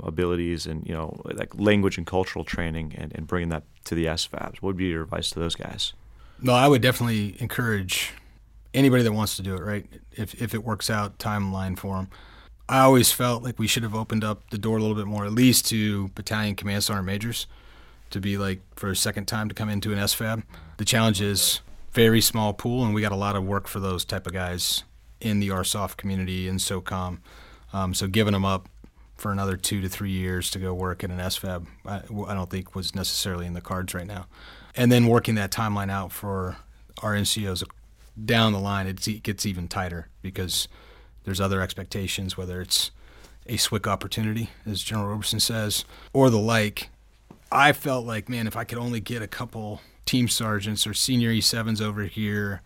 abilities 0.04 0.68
and 0.68 0.88
you 0.88 0.94
know 0.94 1.20
like 1.24 1.56
language 1.56 1.98
and 1.98 2.06
cultural 2.06 2.46
training 2.46 2.94
and, 2.96 3.12
and 3.16 3.26
bringing 3.26 3.50
that 3.50 3.64
to 3.84 3.96
the 3.96 4.06
SFABs. 4.06 4.56
What 4.56 4.64
would 4.64 4.78
be 4.78 4.86
your 4.86 5.04
advice 5.04 5.32
to 5.32 5.40
those 5.40 5.56
guys? 5.56 5.94
No, 6.40 6.54
I 6.54 6.68
would 6.68 6.84
definitely 6.84 7.36
encourage 7.40 8.14
anybody 8.74 9.04
that 9.04 9.12
wants 9.12 9.38
to 9.38 9.42
do 9.42 9.56
it. 9.56 9.62
Right, 9.62 9.86
if 10.12 10.40
if 10.42 10.54
it 10.54 10.64
works 10.64 10.90
out, 10.90 11.18
timeline 11.18 11.78
for 11.78 11.96
them. 11.96 12.10
I 12.70 12.80
always 12.80 13.12
felt 13.12 13.44
like 13.44 13.58
we 13.60 13.68
should 13.68 13.84
have 13.84 13.96
opened 13.96 14.24
up 14.24 14.50
the 14.50 14.58
door 14.58 14.78
a 14.78 14.82
little 14.82 14.96
bit 14.96 15.08
more, 15.08 15.26
at 15.26 15.32
least 15.32 15.68
to 15.68 16.10
battalion 16.10 16.56
command 16.56 16.84
sergeant 16.84 17.06
majors, 17.06 17.48
to 18.10 18.20
be 18.20 18.38
like 18.38 18.60
for 18.76 18.90
a 18.90 18.96
second 18.96 19.26
time 19.26 19.48
to 19.48 19.56
come 19.56 19.70
into 19.70 19.94
an 19.94 20.00
SFAB. 20.00 20.44
The 20.78 20.86
challenge 20.86 21.22
is 21.22 21.62
very 21.94 22.20
small 22.20 22.54
pool, 22.54 22.84
and 22.84 22.94
we 22.94 23.02
got 23.02 23.14
a 23.14 23.18
lot 23.18 23.36
of 23.38 23.46
work 23.46 23.68
for 23.68 23.80
those 23.80 24.04
type 24.04 24.28
of 24.28 24.34
guys 24.34 24.84
in 25.22 25.40
the 25.40 25.48
ARSOF 25.50 25.96
community 25.96 26.48
in 26.48 26.58
SOCOM. 26.58 27.20
Um, 27.72 27.94
so 27.94 28.08
giving 28.08 28.34
them 28.34 28.46
up 28.46 28.68
for 29.16 29.32
another 29.32 29.56
two 29.58 29.82
to 29.82 29.90
three 29.90 30.12
years 30.12 30.52
to 30.52 30.60
go 30.60 30.74
work 30.74 31.04
at 31.04 31.10
an 31.10 31.18
SFAB, 31.18 31.66
I, 31.86 32.02
I 32.28 32.34
don't 32.34 32.50
think 32.50 32.76
was 32.76 32.94
necessarily 32.94 33.46
in 33.46 33.54
the 33.54 33.62
cards 33.62 33.94
right 33.94 34.06
now. 34.06 34.28
And 34.76 34.92
then 34.92 35.08
working 35.08 35.36
that 35.36 35.52
timeline 35.52 35.90
out 35.90 36.12
for 36.12 36.58
our 37.02 37.16
NCOs 37.16 37.64
down 38.24 38.52
the 38.52 38.60
line, 38.60 38.88
it 38.88 39.24
gets 39.24 39.46
even 39.46 39.68
tighter 39.68 40.10
because 40.22 40.68
there's 41.28 41.42
other 41.42 41.60
expectations, 41.60 42.38
whether 42.38 42.62
it's 42.62 42.90
a 43.48 43.56
SWCS 43.56 43.86
opportunity, 43.86 44.50
as 44.66 44.82
General 44.82 45.10
Roberson 45.10 45.42
says, 45.42 45.84
or 46.14 46.30
the 46.30 46.40
like. 46.40 46.90
I 47.52 47.74
felt 47.74 48.06
like, 48.06 48.30
man, 48.30 48.48
if 48.48 48.56
I 48.56 48.64
could 48.64 48.78
only 48.78 49.02
get 49.02 49.22
a 49.22 49.28
couple 49.28 49.82
team 50.06 50.30
sergeants 50.30 50.88
or 50.88 50.94
senior 50.94 51.30
E7s 51.30 51.82
over 51.82 52.04
here 52.04 52.62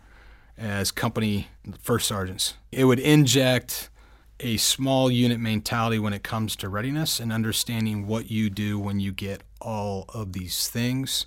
as 0.56 0.92
company 0.92 1.48
first 1.80 2.06
sergeants, 2.06 2.54
it 2.70 2.84
would 2.84 3.00
inject 3.00 3.90
a 4.38 4.56
small 4.58 5.10
unit 5.10 5.40
mentality 5.40 5.98
when 5.98 6.12
it 6.12 6.22
comes 6.22 6.54
to 6.54 6.68
readiness 6.68 7.18
and 7.18 7.32
understanding 7.32 8.06
what 8.06 8.30
you 8.30 8.48
do 8.48 8.78
when 8.78 9.00
you 9.00 9.10
get 9.10 9.42
all 9.60 10.04
of 10.14 10.34
these 10.34 10.68
things 10.68 11.26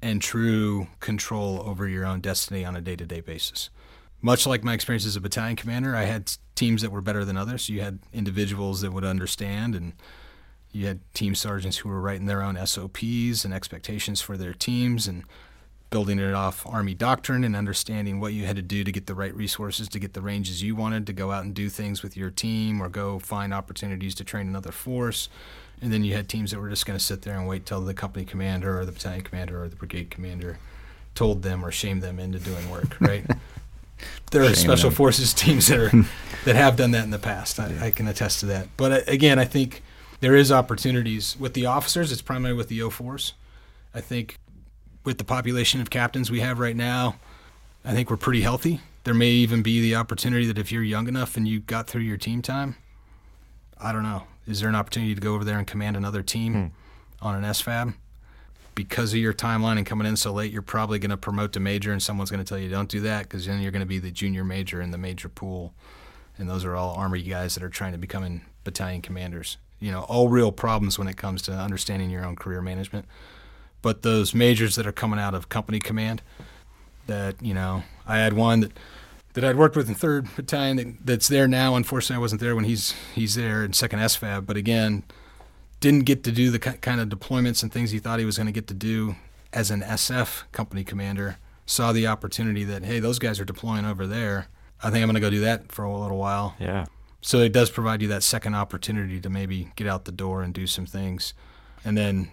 and 0.00 0.22
true 0.22 0.86
control 1.00 1.62
over 1.66 1.86
your 1.86 2.06
own 2.06 2.22
destiny 2.22 2.64
on 2.64 2.74
a 2.74 2.80
day 2.80 2.96
to 2.96 3.04
day 3.04 3.20
basis. 3.20 3.68
Much 4.22 4.46
like 4.46 4.64
my 4.64 4.72
experience 4.72 5.04
as 5.04 5.16
a 5.16 5.20
battalion 5.20 5.56
commander, 5.56 5.94
I 5.94 6.04
had 6.04 6.32
teams 6.54 6.82
that 6.82 6.90
were 6.90 7.00
better 7.00 7.24
than 7.24 7.36
others. 7.36 7.68
You 7.68 7.80
had 7.80 7.98
individuals 8.12 8.80
that 8.82 8.92
would 8.92 9.04
understand, 9.04 9.74
and 9.74 9.92
you 10.72 10.86
had 10.86 11.00
team 11.14 11.34
sergeants 11.34 11.78
who 11.78 11.88
were 11.88 12.00
writing 12.00 12.26
their 12.26 12.42
own 12.42 12.58
SOPs 12.66 13.44
and 13.44 13.52
expectations 13.52 14.20
for 14.20 14.36
their 14.36 14.52
teams. 14.54 15.06
And 15.06 15.24
building 15.92 16.18
it 16.18 16.32
off 16.32 16.66
Army 16.66 16.94
doctrine 16.94 17.44
and 17.44 17.54
understanding 17.54 18.18
what 18.18 18.32
you 18.32 18.46
had 18.46 18.56
to 18.56 18.62
do 18.62 18.82
to 18.82 18.90
get 18.90 19.06
the 19.06 19.14
right 19.14 19.36
resources 19.36 19.88
to 19.90 19.98
get 19.98 20.14
the 20.14 20.22
ranges 20.22 20.62
you 20.62 20.74
wanted 20.74 21.06
to 21.06 21.12
go 21.12 21.30
out 21.30 21.44
and 21.44 21.54
do 21.54 21.68
things 21.68 22.02
with 22.02 22.16
your 22.16 22.30
team 22.30 22.82
or 22.82 22.88
go 22.88 23.18
find 23.18 23.52
opportunities 23.52 24.14
to 24.14 24.24
train 24.24 24.48
another 24.48 24.72
force. 24.72 25.28
And 25.82 25.92
then 25.92 26.02
you 26.02 26.14
had 26.14 26.30
teams 26.30 26.50
that 26.50 26.60
were 26.60 26.70
just 26.70 26.86
going 26.86 26.98
to 26.98 27.04
sit 27.04 27.22
there 27.22 27.38
and 27.38 27.46
wait 27.46 27.66
till 27.66 27.82
the 27.82 27.92
company 27.92 28.24
commander 28.24 28.80
or 28.80 28.86
the 28.86 28.92
battalion 28.92 29.20
commander 29.20 29.62
or 29.62 29.68
the 29.68 29.76
brigade 29.76 30.10
commander 30.10 30.58
told 31.14 31.42
them 31.42 31.62
or 31.62 31.70
shamed 31.70 32.00
them 32.00 32.18
into 32.18 32.38
doing 32.38 32.70
work, 32.70 32.98
right? 32.98 33.26
there 34.30 34.42
are 34.42 34.46
Shame 34.46 34.56
special 34.56 34.90
them. 34.90 34.96
forces 34.96 35.32
teams 35.44 35.66
that 35.68 35.78
are 35.78 35.90
that 36.44 36.56
have 36.56 36.76
done 36.76 36.90
that 36.92 37.04
in 37.04 37.10
the 37.10 37.18
past. 37.18 37.58
I, 37.60 37.86
I 37.86 37.90
can 37.90 38.08
attest 38.08 38.40
to 38.40 38.46
that. 38.46 38.68
But 38.76 38.92
uh, 38.92 39.00
again, 39.06 39.38
I 39.38 39.44
think 39.44 39.82
there 40.20 40.34
is 40.34 40.50
opportunities 40.52 41.36
with 41.38 41.54
the 41.54 41.66
officers. 41.66 42.12
It's 42.12 42.22
primarily 42.22 42.56
with 42.56 42.68
the 42.68 42.80
O4s. 42.80 43.32
I 43.94 44.00
think 44.00 44.36
with 45.04 45.18
the 45.18 45.24
population 45.24 45.80
of 45.80 45.90
captains 45.90 46.30
we 46.30 46.40
have 46.40 46.58
right 46.58 46.76
now, 46.76 47.16
I 47.84 47.92
think 47.92 48.10
we're 48.10 48.16
pretty 48.16 48.40
healthy. 48.42 48.80
There 49.04 49.14
may 49.14 49.30
even 49.30 49.62
be 49.62 49.80
the 49.80 49.96
opportunity 49.96 50.46
that 50.46 50.58
if 50.58 50.70
you're 50.70 50.82
young 50.84 51.08
enough 51.08 51.36
and 51.36 51.46
you 51.48 51.60
got 51.60 51.88
through 51.88 52.02
your 52.02 52.16
team 52.16 52.40
time, 52.40 52.76
I 53.80 53.92
don't 53.92 54.04
know. 54.04 54.24
Is 54.46 54.60
there 54.60 54.68
an 54.68 54.76
opportunity 54.76 55.14
to 55.14 55.20
go 55.20 55.34
over 55.34 55.44
there 55.44 55.58
and 55.58 55.66
command 55.66 55.96
another 55.96 56.22
team 56.22 56.72
on 57.20 57.34
an 57.34 57.42
SFAB? 57.42 57.94
Because 58.74 59.12
of 59.12 59.18
your 59.18 59.34
timeline 59.34 59.76
and 59.76 59.84
coming 59.84 60.06
in 60.06 60.16
so 60.16 60.32
late, 60.32 60.50
you're 60.50 60.62
probably 60.62 60.98
going 60.98 61.10
to 61.10 61.16
promote 61.16 61.52
to 61.52 61.60
major, 61.60 61.92
and 61.92 62.02
someone's 62.02 62.30
going 62.30 62.42
to 62.42 62.48
tell 62.48 62.58
you 62.58 62.70
don't 62.70 62.88
do 62.88 63.00
that 63.00 63.24
because 63.24 63.46
then 63.46 63.60
you're 63.60 63.70
going 63.70 63.80
to 63.80 63.86
be 63.86 63.98
the 63.98 64.10
junior 64.10 64.44
major 64.44 64.80
in 64.80 64.90
the 64.90 64.98
major 64.98 65.28
pool, 65.28 65.74
and 66.38 66.48
those 66.48 66.64
are 66.64 66.74
all 66.74 66.94
army 66.94 67.22
guys 67.22 67.54
that 67.54 67.62
are 67.62 67.68
trying 67.68 67.92
to 67.92 67.98
become 67.98 68.42
battalion 68.64 69.02
commanders. 69.02 69.58
You 69.78 69.90
know, 69.90 70.02
all 70.02 70.28
real 70.28 70.52
problems 70.52 70.98
when 70.98 71.08
it 71.08 71.16
comes 71.16 71.42
to 71.42 71.52
understanding 71.52 72.08
your 72.08 72.24
own 72.24 72.36
career 72.36 72.62
management. 72.62 73.06
But 73.82 74.02
those 74.02 74.32
majors 74.32 74.76
that 74.76 74.86
are 74.86 74.92
coming 74.92 75.18
out 75.18 75.34
of 75.34 75.48
company 75.48 75.80
command, 75.80 76.22
that 77.06 77.42
you 77.42 77.52
know, 77.52 77.82
I 78.06 78.18
had 78.18 78.32
one 78.32 78.60
that 78.60 78.72
that 79.34 79.44
I'd 79.44 79.56
worked 79.56 79.76
with 79.76 79.88
in 79.88 79.94
third 79.94 80.34
battalion 80.36 80.76
that, 80.76 81.06
that's 81.06 81.28
there 81.28 81.48
now. 81.48 81.74
Unfortunately, 81.74 82.16
I 82.16 82.20
wasn't 82.20 82.40
there 82.40 82.54
when 82.54 82.64
he's 82.64 82.94
he's 83.14 83.34
there 83.34 83.64
in 83.64 83.72
second 83.72 83.98
SFAB. 83.98 84.46
But 84.46 84.56
again, 84.56 85.04
didn't 85.82 86.04
get 86.04 86.22
to 86.24 86.32
do 86.32 86.50
the 86.50 86.60
kind 86.60 87.00
of 87.00 87.08
deployments 87.08 87.62
and 87.62 87.70
things 87.70 87.90
he 87.90 87.98
thought 87.98 88.20
he 88.20 88.24
was 88.24 88.38
going 88.38 88.46
to 88.46 88.52
get 88.52 88.68
to 88.68 88.74
do 88.74 89.16
as 89.52 89.70
an 89.70 89.82
SF 89.82 90.44
company 90.52 90.84
commander. 90.84 91.36
Saw 91.66 91.92
the 91.92 92.06
opportunity 92.06 92.64
that 92.64 92.84
hey, 92.84 93.00
those 93.00 93.18
guys 93.18 93.38
are 93.38 93.44
deploying 93.44 93.84
over 93.84 94.06
there. 94.06 94.46
I 94.82 94.90
think 94.90 95.02
I'm 95.02 95.08
going 95.08 95.14
to 95.14 95.20
go 95.20 95.28
do 95.28 95.40
that 95.40 95.70
for 95.70 95.84
a 95.84 96.00
little 96.00 96.16
while. 96.16 96.54
Yeah. 96.58 96.86
So 97.20 97.38
it 97.38 97.52
does 97.52 97.70
provide 97.70 98.00
you 98.00 98.08
that 98.08 98.22
second 98.22 98.54
opportunity 98.54 99.20
to 99.20 99.28
maybe 99.28 99.72
get 99.76 99.86
out 99.86 100.06
the 100.06 100.12
door 100.12 100.42
and 100.42 100.54
do 100.54 100.66
some 100.66 100.86
things. 100.86 101.34
And 101.84 101.98
then 101.98 102.30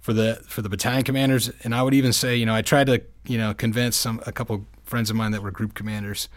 for 0.00 0.12
the 0.12 0.40
for 0.46 0.62
the 0.62 0.68
battalion 0.68 1.02
commanders, 1.02 1.50
and 1.64 1.74
I 1.74 1.82
would 1.82 1.94
even 1.94 2.12
say, 2.12 2.36
you 2.36 2.46
know, 2.46 2.54
I 2.54 2.62
tried 2.62 2.86
to, 2.86 3.02
you 3.26 3.38
know, 3.38 3.52
convince 3.52 3.96
some 3.96 4.20
a 4.26 4.32
couple 4.32 4.66
friends 4.84 5.10
of 5.10 5.16
mine 5.16 5.32
that 5.32 5.42
were 5.42 5.50
group 5.50 5.74
commanders. 5.74 6.28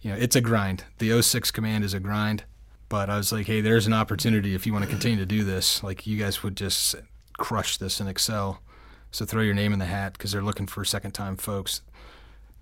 You 0.00 0.10
know, 0.10 0.16
it's 0.16 0.36
a 0.36 0.40
grind. 0.40 0.84
The 0.98 1.20
06 1.22 1.50
command 1.52 1.84
is 1.84 1.94
a 1.94 2.00
grind. 2.00 2.44
But 2.88 3.10
I 3.10 3.16
was 3.16 3.32
like, 3.32 3.46
hey, 3.46 3.60
there's 3.60 3.86
an 3.86 3.92
opportunity 3.92 4.54
if 4.54 4.66
you 4.66 4.72
want 4.72 4.84
to 4.84 4.90
continue 4.90 5.18
to 5.18 5.26
do 5.26 5.44
this. 5.44 5.82
Like 5.82 6.06
you 6.06 6.16
guys 6.16 6.42
would 6.42 6.56
just 6.56 6.94
crush 7.36 7.76
this 7.76 8.00
and 8.00 8.08
excel. 8.08 8.62
So 9.10 9.24
throw 9.24 9.42
your 9.42 9.54
name 9.54 9.72
in 9.72 9.78
the 9.78 9.84
hat 9.86 10.14
because 10.14 10.32
they're 10.32 10.42
looking 10.42 10.66
for 10.66 10.84
second 10.84 11.12
time 11.12 11.36
folks. 11.36 11.82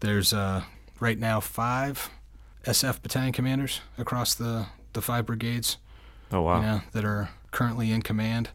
There's 0.01 0.33
uh, 0.33 0.63
right 1.01 1.19
now 1.19 1.41
five 1.41 2.11
SF 2.65 3.03
battalion 3.03 3.33
commanders 3.33 3.81
across 3.99 4.35
the, 4.35 4.67
the 4.93 5.01
five 5.03 5.27
brigades 5.27 5.79
Oh 6.33 6.43
wow. 6.43 6.57
you 6.57 6.63
know, 6.63 6.81
that 6.93 7.05
are 7.05 7.31
currently 7.53 7.93
in 7.93 8.03
command. 8.03 8.51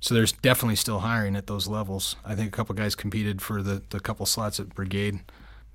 So 0.00 0.14
there's 0.14 0.32
definitely 0.32 0.76
still 0.76 1.00
hiring 1.00 1.34
at 1.36 1.46
those 1.48 1.66
levels. 1.66 2.16
I 2.24 2.34
think 2.34 2.48
a 2.48 2.56
couple 2.56 2.74
guys 2.74 2.94
competed 2.94 3.42
for 3.42 3.62
the, 3.62 3.82
the 3.90 3.98
couple 3.98 4.26
slots 4.26 4.60
at 4.60 4.74
brigade. 4.74 5.20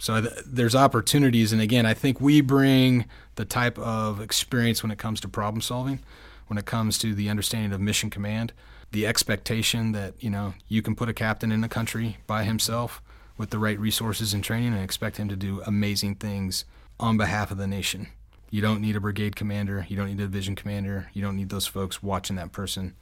So 0.04 0.20
th- 0.20 0.34
there's 0.46 0.76
opportunities, 0.76 1.54
and 1.54 1.62
again, 1.62 1.86
I 1.86 1.94
think 1.94 2.20
we 2.20 2.42
bring 2.42 3.06
the 3.36 3.46
type 3.46 3.80
of 3.80 4.20
experience 4.20 4.84
when 4.84 4.92
it 4.92 4.98
comes 4.98 5.22
to 5.22 5.30
problem 5.30 5.62
solving, 5.62 6.02
when 6.48 6.58
it 6.58 6.66
comes 6.66 6.98
to 6.98 7.16
the 7.16 7.30
understanding 7.30 7.72
of 7.72 7.80
mission 7.80 8.10
command, 8.10 8.52
the 8.92 9.08
expectation 9.08 9.94
that 9.94 10.16
you 10.22 10.30
know 10.30 10.56
you 10.68 10.82
can 10.82 10.94
put 10.94 11.08
a 11.08 11.14
captain 11.14 11.54
in 11.54 11.62
the 11.62 11.70
country 11.70 12.18
by 12.28 12.44
himself 12.44 13.02
with 13.38 13.52
the 13.52 13.58
right 13.58 13.80
resources 13.80 14.34
and 14.34 14.44
training, 14.44 14.74
and 14.74 14.84
expect 14.84 15.16
him 15.16 15.30
to 15.30 15.38
do 15.38 15.62
amazing 15.66 16.16
things 16.16 16.66
on 17.00 17.16
behalf 17.16 17.50
of 17.50 17.58
the 17.58 17.66
nation. 17.66 18.10
You 18.50 18.62
don't 18.62 18.82
need 18.82 18.98
a 18.98 19.00
brigade 19.00 19.38
commander. 19.38 19.86
You 19.88 19.96
don't 19.96 20.08
need 20.08 20.20
a 20.20 20.24
division 20.24 20.58
commander. 20.58 21.12
You 21.14 21.22
don't 21.22 21.38
need 21.38 21.48
those 21.48 21.66
folks 21.66 22.04
watching 22.04 22.36
that 22.36 22.52
person. 22.52 22.94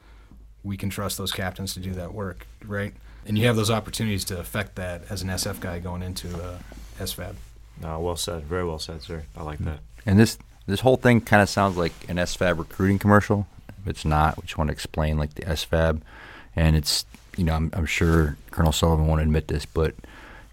We 0.61 0.77
can 0.77 0.91
trust 0.91 1.17
those 1.17 1.31
captains 1.31 1.73
to 1.73 1.79
do 1.79 1.93
that 1.95 2.13
work, 2.13 2.45
right? 2.63 2.93
And 3.25 3.39
you 3.39 3.47
have 3.47 3.55
those 3.55 3.71
opportunities 3.71 4.23
to 4.25 4.39
affect 4.39 4.75
that 4.75 5.05
as 5.09 5.23
an 5.23 5.29
SF 5.29 5.59
guy 5.61 5.79
going 5.79 6.03
into 6.03 6.27
uh, 6.39 6.59
SFAB. 7.01 7.35
No, 7.81 7.99
well 7.99 8.15
said. 8.15 8.43
Very 8.43 8.65
well 8.65 8.79
said, 8.79 9.01
sir. 9.01 9.23
I 9.35 9.43
like 9.43 9.59
that. 9.59 9.79
And 10.05 10.19
this 10.19 10.37
this 10.67 10.81
whole 10.81 10.97
thing 10.97 11.21
kind 11.21 11.41
of 11.41 11.49
sounds 11.49 11.77
like 11.77 11.93
an 12.07 12.17
SFAB 12.17 12.57
recruiting 12.57 12.99
commercial. 12.99 13.47
If 13.81 13.87
it's 13.87 14.05
not, 14.05 14.37
we 14.37 14.43
just 14.43 14.57
want 14.57 14.67
to 14.69 14.73
explain 14.73 15.17
like 15.17 15.33
the 15.33 15.43
SFAB, 15.43 16.01
and 16.55 16.75
it's 16.75 17.05
you 17.37 17.43
know 17.43 17.53
I'm, 17.53 17.71
I'm 17.73 17.85
sure 17.85 18.37
Colonel 18.51 18.71
Sullivan 18.71 19.07
won't 19.07 19.21
admit 19.21 19.47
this, 19.47 19.65
but 19.65 19.95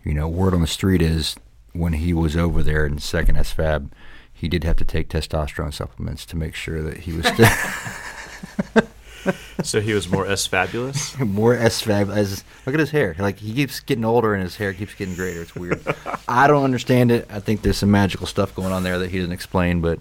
you 0.05 0.15
know 0.15 0.29
word 0.29 0.55
on 0.55 0.61
the 0.61 0.67
street 0.67 1.03
is 1.03 1.37
when 1.73 1.95
he 1.95 2.13
was 2.13 2.37
over 2.37 2.63
there 2.63 2.87
in 2.87 2.99
second 2.99 3.37
SFAB, 3.37 3.91
he 4.33 4.49
did 4.49 4.65
have 4.65 4.77
to 4.77 4.85
take 4.85 5.09
testosterone 5.09 5.73
supplements 5.73 6.25
to 6.27 6.37
make 6.37 6.55
sure 6.55 6.83
that 6.83 6.99
he 6.99 7.13
was 7.13 7.27
still 8.73 8.83
So 9.63 9.81
he 9.81 9.93
was 9.93 10.09
more 10.09 10.27
S 10.27 10.47
fabulous. 10.47 11.19
more 11.21 11.57
SFAB. 11.57 12.15
As 12.15 12.45
look 12.65 12.75
at 12.75 12.81
his 12.81 12.91
hair, 12.91 13.17
like 13.19 13.39
he 13.39 13.53
keeps 13.53 13.81
getting 13.81 14.05
older 14.05 14.35
and 14.35 14.43
his 14.43 14.57
hair 14.57 14.73
keeps 14.73 14.95
getting 14.95 15.15
greater. 15.15 15.43
It's 15.43 15.55
weird. 15.57 15.83
I 16.29 16.47
don't 16.47 16.65
understand 16.65 17.11
it. 17.11 17.27
I 17.31 17.41
think 17.41 17.63
there's 17.63 17.79
some 17.79 17.91
magical 17.91 18.27
stuff 18.27 18.55
going 18.55 18.73
on 18.73 18.83
there 18.85 18.99
that 18.99 19.11
he 19.11 19.19
doesn't 19.19 19.33
explain, 19.33 19.81
but 19.81 20.01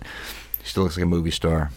he 0.61 0.65
still 0.67 0.83
looks 0.83 0.95
like 0.97 1.03
a 1.03 1.07
movie 1.07 1.31
star. 1.31 1.71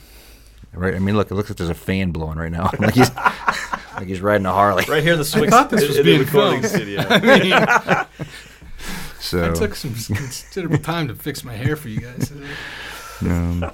Right? 0.72 0.94
I 0.94 0.98
mean, 1.01 1.16
look, 1.16 1.31
it 1.31 1.35
looks 1.35 1.48
like 1.51 1.56
there's 1.59 1.70
a 1.70 1.74
fan 1.74 2.12
blowing 2.12 2.39
right 2.39 2.52
now, 2.52 2.70
like 2.78 2.94
he's 2.94 3.10
like 3.16 4.06
he's 4.06 4.20
riding 4.20 4.47
a 4.47 4.52
Harley. 4.52 4.85
Right 4.89 5.02
here 5.02 5.14
in 5.14 5.18
the 5.18 5.24
swing. 5.24 5.51
thought 5.51 5.70
this 5.70 5.86
was 5.89 5.98
in 5.98 6.05
the 6.06 6.10
being 6.16 6.20
recording 6.24 6.62
filmed. 6.62 6.77
studio. 6.77 7.01
I 7.09 8.06
mean, 8.06 8.06
So 9.20 9.51
I 9.51 9.55
took 9.55 9.74
some 9.74 9.94
considerable 9.94 10.78
time 10.78 11.09
to 11.09 11.14
fix 11.14 11.44
my 11.44 11.55
hair 11.55 11.77
for 11.77 11.89
you 11.89 12.01
guys. 12.01 12.32
um, 13.22 13.70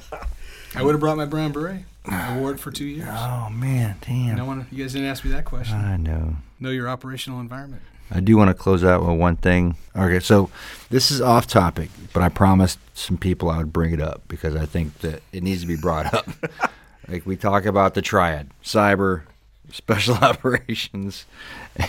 I 0.74 0.82
would 0.82 0.92
have 0.92 1.00
brought 1.00 1.16
my 1.16 1.24
brown 1.26 1.52
beret. 1.52 1.82
It 2.08 2.60
for 2.60 2.70
two 2.70 2.84
years. 2.84 3.08
oh 3.10 3.48
man, 3.50 3.96
damn. 4.00 4.36
No 4.36 4.44
one, 4.44 4.66
you 4.70 4.82
guys 4.82 4.92
didn't 4.92 5.08
ask 5.08 5.24
me 5.24 5.30
that 5.32 5.44
question. 5.44 5.76
I 5.76 5.96
know. 5.96 6.36
Know 6.60 6.70
your 6.70 6.88
operational 6.88 7.40
environment. 7.40 7.82
I 8.10 8.20
do 8.20 8.36
want 8.36 8.48
to 8.48 8.54
close 8.54 8.84
out 8.84 9.04
with 9.04 9.18
one 9.18 9.36
thing. 9.36 9.76
Okay, 9.96 10.20
so 10.20 10.48
this 10.90 11.10
is 11.10 11.20
off 11.20 11.46
topic, 11.46 11.90
but 12.12 12.22
I 12.22 12.28
promised 12.28 12.78
some 12.94 13.16
people 13.18 13.50
I 13.50 13.58
would 13.58 13.72
bring 13.72 13.92
it 13.92 14.00
up 14.00 14.22
because 14.28 14.54
I 14.54 14.64
think 14.64 14.98
that 14.98 15.22
it 15.32 15.42
needs 15.42 15.62
to 15.62 15.66
be 15.66 15.76
brought 15.76 16.14
up. 16.14 16.28
like 17.08 17.26
we 17.26 17.36
talk 17.36 17.64
about 17.64 17.94
the 17.94 18.02
triad: 18.02 18.50
cyber, 18.62 19.22
special 19.72 20.14
operations, 20.22 21.24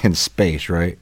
and 0.03 0.18
space, 0.18 0.69
right? 0.69 0.98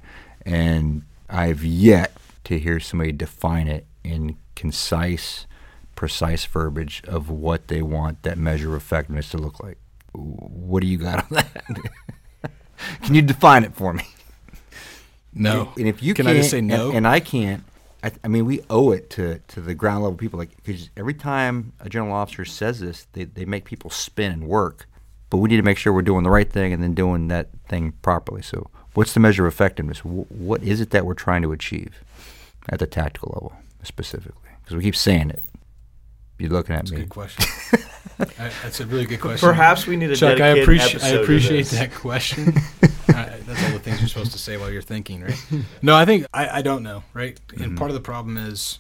And 0.46 1.04
I've 1.30 1.64
yet 1.64 2.12
to 2.46 2.60
hear 2.60 2.80
somebody 2.80 3.12
define 3.12 3.68
it 3.68 3.86
in 4.04 4.38
concise, 4.56 5.48
precise 5.96 6.46
verbiage 6.46 7.02
of 7.08 7.30
what 7.30 7.68
they 7.68 7.82
want 7.82 8.24
that 8.24 8.38
measure 8.38 8.70
of 8.70 8.82
effectiveness 8.82 9.30
to 9.30 9.38
look 9.38 9.62
like. 9.62 9.78
What 10.14 10.82
do 10.82 10.88
you 10.88 10.98
got 10.98 11.20
on 11.20 11.28
that? 11.32 12.52
Can 13.04 13.16
you 13.16 13.22
define 13.22 13.64
it 13.64 13.74
for 13.74 13.94
me? 13.94 14.04
No. 15.34 15.74
And 15.78 15.88
if 15.88 16.02
you 16.02 16.14
Can 16.14 16.26
can't, 16.26 16.38
I 16.38 16.40
just 16.40 16.52
say 16.52 16.62
no? 16.62 16.92
And, 16.92 17.08
I 17.08 17.20
can't. 17.20 17.64
I, 18.04 18.12
I 18.24 18.28
mean, 18.28 18.46
we 18.46 18.62
owe 18.70 18.92
it 18.92 19.10
to, 19.12 19.40
to 19.40 19.62
the 19.62 19.76
ground 19.76 20.04
level 20.04 20.18
people. 20.18 20.40
Like, 20.40 20.56
because 20.64 20.90
every 20.96 21.14
time 21.14 21.74
a 21.80 21.90
general 21.90 22.14
officer 22.14 22.46
says 22.46 22.80
this, 22.80 23.08
they, 23.14 23.26
they 23.26 23.46
make 23.46 23.66
people 23.66 23.90
spin 23.90 24.32
and 24.32 24.48
work. 24.48 24.88
But 25.30 25.38
we 25.38 25.50
need 25.50 25.58
to 25.58 25.64
make 25.64 25.78
sure 25.78 25.92
we're 25.92 26.04
doing 26.04 26.24
the 26.24 26.30
right 26.30 26.50
thing 26.50 26.72
and 26.72 26.82
then 26.82 26.94
doing 26.94 27.28
that 27.28 27.50
thing 27.68 27.94
properly. 28.02 28.42
So, 28.42 28.70
what's 28.94 29.14
the 29.14 29.20
measure 29.20 29.46
of 29.46 29.54
effectiveness? 29.54 30.00
Wh- 30.00 30.32
what 30.32 30.64
is 30.64 30.80
it 30.80 30.92
that 30.92 31.06
we're 31.06 31.16
trying 31.16 31.42
to 31.42 31.52
achieve 31.52 32.04
at 32.70 32.80
the 32.80 32.88
tactical 32.88 33.34
level 33.36 33.58
specifically? 33.84 34.52
Because 34.62 34.78
we 34.78 34.84
keep 34.84 34.96
saying 34.96 35.32
it. 35.32 35.44
You're 36.38 36.50
looking 36.50 36.76
at 36.76 36.80
That's 36.80 36.92
a 36.92 36.96
me. 36.96 37.00
good 37.02 37.10
question. 37.10 37.46
I, 38.20 38.52
that's 38.64 38.80
a 38.80 38.86
really 38.86 39.06
good 39.06 39.20
question. 39.20 39.48
Perhaps 39.48 39.88
we 39.88 39.98
need 39.98 40.12
a 40.12 40.16
Chuck, 40.16 40.34
I 40.34 40.36
dedicated 40.36 40.64
appreciate 40.64 41.04
I 41.04 41.08
episode 41.08 41.18
to 41.18 41.24
appreciate 41.24 41.66
that 41.68 41.94
question. 41.94 42.48
uh, 42.84 43.38
that's 43.46 43.64
all 43.66 43.72
the 43.72 43.80
things 43.80 44.00
you're 44.00 44.08
supposed 44.08 44.32
to 44.32 44.38
say 44.38 44.58
while 44.58 44.72
you're 44.72 44.82
thinking, 44.82 45.22
right? 45.22 45.40
No, 45.82 45.96
I 45.96 46.06
think 46.06 46.26
I, 46.34 46.60
I 46.60 46.62
don't 46.62 46.84
know, 46.84 47.04
right? 47.14 47.40
And 47.60 47.78
part 47.78 47.90
of 47.90 47.94
the 47.94 48.02
problem 48.02 48.38
is, 48.38 48.80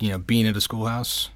you 0.00 0.10
know, 0.10 0.18
being 0.18 0.46
at 0.46 0.56
a 0.56 0.60
schoolhouse. 0.60 1.30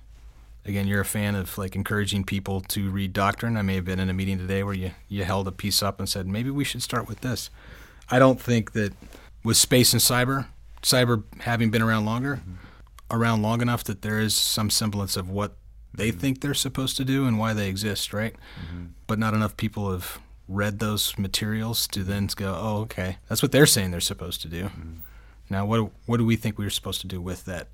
Again, 0.64 0.86
you're 0.86 1.00
a 1.00 1.04
fan 1.04 1.34
of 1.34 1.56
like 1.56 1.74
encouraging 1.74 2.24
people 2.24 2.60
to 2.62 2.90
read 2.90 3.14
doctrine. 3.14 3.56
I 3.56 3.62
may 3.62 3.76
have 3.76 3.86
been 3.86 3.98
in 4.00 4.10
a 4.10 4.12
meeting 4.12 4.36
today 4.36 4.62
where 4.62 4.74
you 4.74 4.90
you 5.08 5.24
held 5.24 5.48
a 5.48 5.52
piece 5.52 5.82
up 5.82 5.98
and 5.98 6.08
said 6.08 6.26
maybe 6.26 6.50
we 6.50 6.64
should 6.64 6.82
start 6.82 7.08
with 7.08 7.20
this. 7.20 7.48
I 8.10 8.18
don't 8.18 8.40
think 8.40 8.72
that 8.72 8.92
with 9.42 9.56
space 9.56 9.92
and 9.92 10.02
cyber, 10.02 10.46
cyber 10.82 11.22
having 11.40 11.70
been 11.70 11.82
around 11.82 12.04
longer, 12.04 12.40
around 13.10 13.42
long 13.42 13.60
enough 13.62 13.84
that 13.84 14.02
there 14.02 14.18
is 14.18 14.34
some 14.34 14.70
semblance 14.70 15.16
of 15.16 15.30
what 15.30 15.56
they 15.94 16.10
think 16.10 16.40
they're 16.40 16.54
supposed 16.54 16.96
to 16.96 17.04
do 17.04 17.26
and 17.26 17.38
why 17.38 17.52
they 17.52 17.68
exist, 17.68 18.12
right? 18.12 18.36
But 19.06 19.18
not 19.18 19.34
enough 19.34 19.56
people 19.56 19.90
have 19.90 20.18
read 20.46 20.78
those 20.78 21.18
materials 21.18 21.86
to 21.88 22.02
then 22.02 22.28
go, 22.36 22.54
oh, 22.58 22.80
okay, 22.82 23.18
that's 23.28 23.42
what 23.42 23.52
they're 23.52 23.66
saying 23.66 23.90
they're 23.90 24.00
supposed 24.00 24.42
to 24.42 24.48
do. 24.48 24.70
Now, 25.50 25.64
what 25.64 25.90
what 26.06 26.18
do 26.18 26.26
we 26.26 26.36
think 26.36 26.58
we 26.58 26.66
are 26.66 26.70
supposed 26.70 27.00
to 27.00 27.06
do 27.06 27.20
with 27.20 27.44
that? 27.46 27.68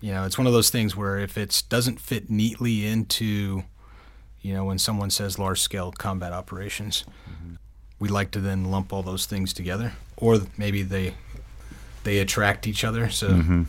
You 0.00 0.12
know, 0.12 0.24
it's 0.24 0.38
one 0.38 0.46
of 0.46 0.52
those 0.52 0.70
things 0.70 0.94
where 0.94 1.18
if 1.18 1.36
it 1.36 1.62
doesn't 1.68 2.00
fit 2.00 2.30
neatly 2.30 2.86
into, 2.86 3.64
you 4.40 4.54
know, 4.54 4.64
when 4.64 4.78
someone 4.78 5.10
says 5.10 5.38
large 5.38 5.60
scale 5.60 5.90
combat 5.90 6.32
operations, 6.32 7.04
mm-hmm. 7.28 7.54
we 7.98 8.08
like 8.08 8.30
to 8.32 8.40
then 8.40 8.66
lump 8.66 8.92
all 8.92 9.02
those 9.02 9.26
things 9.26 9.52
together, 9.52 9.94
or 10.16 10.38
maybe 10.56 10.82
they 10.82 11.14
they 12.04 12.18
attract 12.18 12.66
each 12.66 12.84
other, 12.84 13.10
so 13.10 13.30
mm-hmm. 13.30 13.62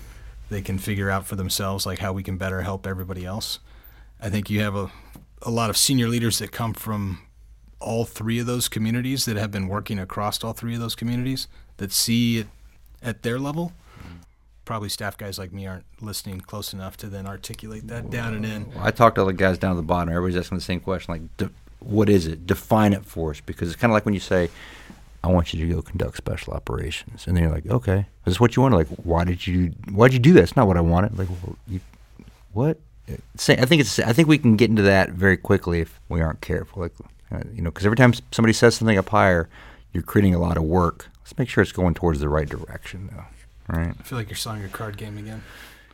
They 0.50 0.62
can 0.62 0.78
figure 0.78 1.10
out 1.10 1.26
for 1.26 1.36
themselves 1.36 1.86
like 1.86 2.00
how 2.00 2.14
we 2.14 2.24
can 2.24 2.38
better 2.38 2.62
help 2.62 2.88
everybody 2.88 3.26
else. 3.26 3.60
I 4.22 4.30
think 4.30 4.50
you 4.50 4.62
have 4.62 4.76
a 4.76 4.92
a 5.42 5.52
lot 5.52 5.70
of 5.70 5.78
senior 5.78 6.08
leaders 6.08 6.40
that 6.40 6.52
come 6.52 6.74
from 6.74 7.20
all 7.80 8.06
three 8.06 8.40
of 8.40 8.46
those 8.46 8.68
communities 8.68 9.26
that 9.26 9.38
have 9.38 9.52
been 9.52 9.68
working 9.68 10.00
across 10.00 10.44
all 10.44 10.54
three 10.54 10.74
of 10.74 10.82
those 10.82 10.96
communities 10.96 11.48
that 11.78 11.92
see 11.92 12.40
it 12.40 12.48
at 13.02 13.24
their 13.24 13.40
level. 13.40 13.72
Mm-hmm. 13.98 14.18
Probably 14.66 14.90
staff 14.90 15.18
guys 15.18 15.40
like 15.40 15.54
me 15.54 15.66
aren't 15.66 15.86
listening 16.02 16.42
close 16.42 16.74
enough 16.74 16.98
to 16.98 17.08
then 17.08 17.26
articulate 17.26 17.88
that 17.88 18.10
down 18.10 18.34
and 18.34 18.46
in. 18.46 18.70
Well, 18.72 18.84
I 18.84 18.92
talked 18.92 19.16
to 19.16 19.24
the 19.24 19.32
guys 19.32 19.58
down 19.58 19.72
at 19.72 19.78
the 19.78 19.84
bottom. 19.84 20.14
Everybody's 20.14 20.38
asking 20.38 20.58
the 20.58 20.64
same 20.64 20.82
question, 20.82 21.14
like, 21.14 21.38
de- 21.38 21.52
what 21.80 22.10
is 22.10 22.28
it? 22.28 22.46
Define 22.46 22.92
it 22.92 23.06
for 23.06 23.32
us, 23.32 23.40
because 23.40 23.70
it's 23.70 23.80
kind 23.80 23.92
of 23.92 23.94
like 23.94 24.04
when 24.04 24.14
you 24.14 24.20
say, 24.20 24.50
"I 25.24 25.28
want 25.28 25.54
you 25.54 25.68
to 25.68 25.74
go 25.74 25.82
conduct 25.82 26.18
special 26.18 26.54
operations," 26.54 27.28
and 27.28 27.36
then 27.36 27.44
you're 27.44 27.54
like, 27.54 27.68
"Okay, 27.68 28.06
is 28.26 28.36
this 28.36 28.40
what 28.40 28.56
you 28.56 28.62
wanted? 28.62 28.78
Like, 28.78 28.88
why 29.04 29.24
did 29.24 29.48
you? 29.48 29.74
Why 29.92 30.08
did 30.08 30.14
you 30.14 30.20
do 30.20 30.34
that? 30.34 30.44
It's 30.44 30.56
not 30.56 30.68
what 30.68 30.78
I 30.78 30.82
wanted. 30.82 31.18
Like, 31.18 31.30
well, 31.30 31.56
you, 31.68 31.80
what? 32.54 32.80
I 33.10 33.66
think 33.66 33.82
it's. 33.82 34.00
I 34.00 34.14
think 34.14 34.28
we 34.28 34.38
can 34.38 34.56
get 34.56 34.70
into 34.70 34.84
that 34.84 35.12
very 35.12 35.38
quickly 35.38 35.82
if 35.82 36.00
we 36.10 36.22
aren't 36.22 36.42
careful. 36.42 36.84
Like, 36.84 36.94
uh, 37.32 37.42
you 37.54 37.62
know, 37.62 37.72
because 37.72 37.86
every 37.86 37.98
time 37.98 38.14
somebody 38.32 38.54
says 38.54 38.76
something 38.76 38.98
up 38.98 39.10
higher, 39.10 39.50
you're 39.94 40.04
creating 40.04 40.36
a 40.36 40.40
lot 40.40 40.58
of 40.58 40.64
work. 40.64 41.08
Let's 41.22 41.38
make 41.38 41.50
sure 41.50 41.62
it's 41.62 41.72
going 41.72 41.96
towards 41.96 42.20
the 42.20 42.30
right 42.30 42.48
direction, 42.48 43.10
though. 43.12 43.76
Right? 43.76 43.96
I 44.00 44.04
feel 44.04 44.18
like 44.18 44.30
you're 44.30 44.36
selling 44.36 44.62
your 44.62 44.70
card 44.70 44.98
game 44.98 45.18
again. 45.18 45.44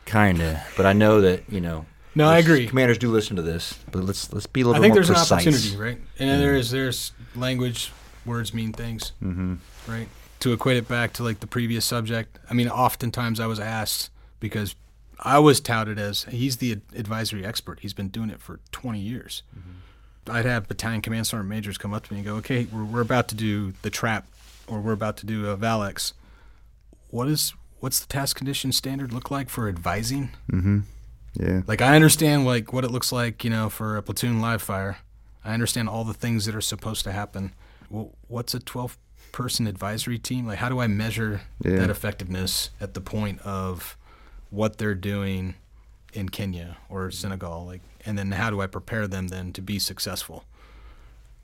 Kinda, 0.04 0.62
but 0.76 0.86
I 0.86 0.92
know 0.92 1.20
that 1.22 1.50
you 1.50 1.60
know. 1.60 1.86
No, 2.14 2.28
I 2.28 2.38
agree. 2.38 2.66
Commanders 2.66 2.96
do 2.96 3.10
listen 3.10 3.36
to 3.36 3.42
this, 3.42 3.78
but 3.90 4.02
let's 4.02 4.32
let's 4.32 4.46
be 4.46 4.60
a 4.60 4.66
little. 4.66 4.80
I 4.80 4.82
think 4.82 4.92
more 4.92 5.02
there's 5.02 5.08
precise. 5.08 5.46
an 5.46 5.52
opportunity, 5.52 5.76
right? 5.76 5.98
And 6.18 6.30
mm-hmm. 6.30 6.40
there's 6.40 6.70
there's 6.70 7.12
language, 7.34 7.92
words 8.26 8.52
mean 8.52 8.72
things, 8.72 9.12
mm-hmm. 9.22 9.54
right? 9.86 10.08
To 10.40 10.52
equate 10.52 10.76
it 10.76 10.88
back 10.88 11.12
to 11.14 11.22
like 11.22 11.40
the 11.40 11.46
previous 11.46 11.84
subject, 11.84 12.38
I 12.50 12.54
mean, 12.54 12.68
oftentimes 12.68 13.40
I 13.40 13.46
was 13.46 13.58
asked 13.58 14.10
because 14.40 14.74
I 15.20 15.38
was 15.38 15.60
touted 15.60 15.98
as 15.98 16.24
he's 16.24 16.58
the 16.58 16.72
advisory 16.94 17.44
expert. 17.44 17.80
He's 17.80 17.94
been 17.94 18.08
doing 18.08 18.30
it 18.30 18.40
for 18.40 18.60
20 18.72 18.98
years. 18.98 19.42
Mm-hmm. 19.56 19.70
I'd 20.28 20.44
have 20.44 20.68
battalion 20.68 21.02
command 21.02 21.26
sergeant 21.26 21.48
majors 21.48 21.78
come 21.78 21.94
up 21.94 22.06
to 22.06 22.12
me 22.12 22.18
and 22.18 22.26
go, 22.26 22.34
"Okay, 22.36 22.66
we're, 22.72 22.84
we're 22.84 23.00
about 23.00 23.28
to 23.28 23.34
do 23.34 23.74
the 23.82 23.90
trap, 23.90 24.26
or 24.66 24.80
we're 24.80 24.92
about 24.92 25.16
to 25.18 25.26
do 25.26 25.48
a 25.48 25.56
Valex. 25.56 26.14
What 27.10 27.28
is 27.28 27.54
what's 27.78 28.00
the 28.00 28.08
task 28.08 28.36
condition 28.36 28.72
standard 28.72 29.12
look 29.12 29.30
like 29.30 29.48
for 29.48 29.68
advising?" 29.68 30.30
Mm-hmm. 30.52 30.80
Yeah. 31.38 31.62
Like 31.66 31.80
I 31.80 31.94
understand 31.94 32.44
like 32.44 32.72
what 32.72 32.84
it 32.84 32.90
looks 32.90 33.12
like, 33.12 33.44
you 33.44 33.50
know, 33.50 33.68
for 33.68 33.96
a 33.96 34.02
platoon 34.02 34.40
live 34.40 34.62
fire. 34.62 34.98
I 35.44 35.54
understand 35.54 35.88
all 35.88 36.04
the 36.04 36.14
things 36.14 36.46
that 36.46 36.54
are 36.54 36.60
supposed 36.60 37.04
to 37.04 37.12
happen. 37.12 37.52
Well, 37.90 38.12
what's 38.28 38.54
a 38.54 38.60
12 38.60 38.98
person 39.32 39.66
advisory 39.66 40.18
team? 40.18 40.46
Like 40.46 40.58
how 40.58 40.68
do 40.68 40.80
I 40.80 40.86
measure 40.86 41.42
yeah. 41.62 41.76
that 41.76 41.90
effectiveness 41.90 42.70
at 42.80 42.94
the 42.94 43.00
point 43.00 43.40
of 43.42 43.96
what 44.50 44.78
they're 44.78 44.94
doing 44.94 45.54
in 46.12 46.28
Kenya 46.28 46.76
or 46.88 47.10
Senegal? 47.10 47.66
Like 47.66 47.82
and 48.04 48.18
then 48.18 48.32
how 48.32 48.50
do 48.50 48.60
I 48.60 48.66
prepare 48.66 49.06
them 49.06 49.28
then 49.28 49.52
to 49.52 49.60
be 49.60 49.78
successful? 49.78 50.44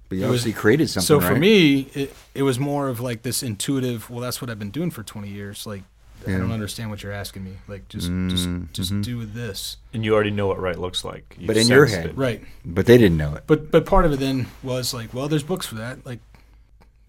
But 0.09 0.19
you 0.19 0.25
it 0.25 0.27
obviously 0.27 0.53
was, 0.53 0.61
created 0.61 0.91
something. 0.91 1.07
So 1.07 1.21
for 1.21 1.37
me, 1.37 1.89
it, 1.95 2.15
it 2.35 2.43
was 2.43 2.59
more 2.59 2.89
of 2.89 3.01
like 3.01 3.23
this 3.23 3.43
intuitive. 3.43 4.11
Well, 4.11 4.21
that's 4.21 4.41
what 4.41 4.51
I've 4.51 4.59
been 4.59 4.71
doing 4.71 4.91
for 4.91 5.03
20 5.03 5.29
years. 5.29 5.67
Like 5.67 5.83
yeah. 6.27 6.37
I 6.37 6.39
don't 6.39 6.53
understand 6.53 6.91
what 6.91 7.03
you're 7.03 7.13
asking 7.13 7.45
me. 7.45 7.53
Like 7.69 7.89
just 7.89 8.11
mm, 8.11 8.31
just 8.31 8.49
just 8.73 8.93
mm-hmm. 8.93 9.03
do 9.03 9.25
this. 9.25 9.79
And 9.93 10.05
you 10.05 10.15
already 10.15 10.31
know 10.31 10.47
what 10.47 10.61
right 10.61 10.79
looks 10.79 11.05
like. 11.05 11.37
You've 11.39 11.49
but 11.49 11.57
in 11.57 11.67
your 11.67 11.87
head, 11.87 12.07
it. 12.07 12.17
right? 12.17 12.43
But 12.65 12.87
they 12.87 12.99
didn't 12.99 13.17
know 13.17 13.35
it. 13.35 13.45
But 13.47 13.71
but 13.71 13.87
part 13.87 14.05
of 14.05 14.13
it 14.13 14.21
then 14.21 14.47
was 14.63 14.95
like, 14.95 15.13
well, 15.13 15.29
there's 15.29 15.43
books 15.43 15.67
for 15.67 15.77
that. 15.77 16.05
Like, 16.07 16.21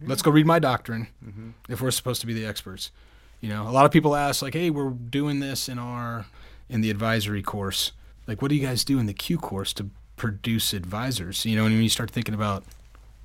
let's 0.07 0.21
go 0.21 0.31
read 0.31 0.45
my 0.45 0.59
doctrine 0.59 1.07
mm-hmm. 1.25 1.49
if 1.69 1.81
we're 1.81 1.91
supposed 1.91 2.21
to 2.21 2.27
be 2.27 2.33
the 2.33 2.45
experts. 2.45 2.91
You 3.41 3.49
know, 3.49 3.67
a 3.67 3.71
lot 3.71 3.85
of 3.85 3.91
people 3.91 4.15
ask 4.15 4.41
like, 4.41 4.53
hey, 4.53 4.69
we're 4.69 4.89
doing 4.89 5.39
this 5.39 5.67
in 5.67 5.79
our 5.79 6.25
in 6.69 6.81
the 6.81 6.89
advisory 6.89 7.43
course 7.43 7.91
like 8.27 8.41
what 8.41 8.49
do 8.49 8.55
you 8.55 8.65
guys 8.65 8.83
do 8.83 8.99
in 8.99 9.05
the 9.05 9.13
Q 9.13 9.37
course 9.37 9.73
to 9.73 9.89
produce 10.15 10.73
advisors? 10.73 11.45
You 11.45 11.55
know, 11.55 11.65
and 11.65 11.73
when 11.73 11.83
you 11.83 11.89
start 11.89 12.11
thinking 12.11 12.33
about 12.33 12.63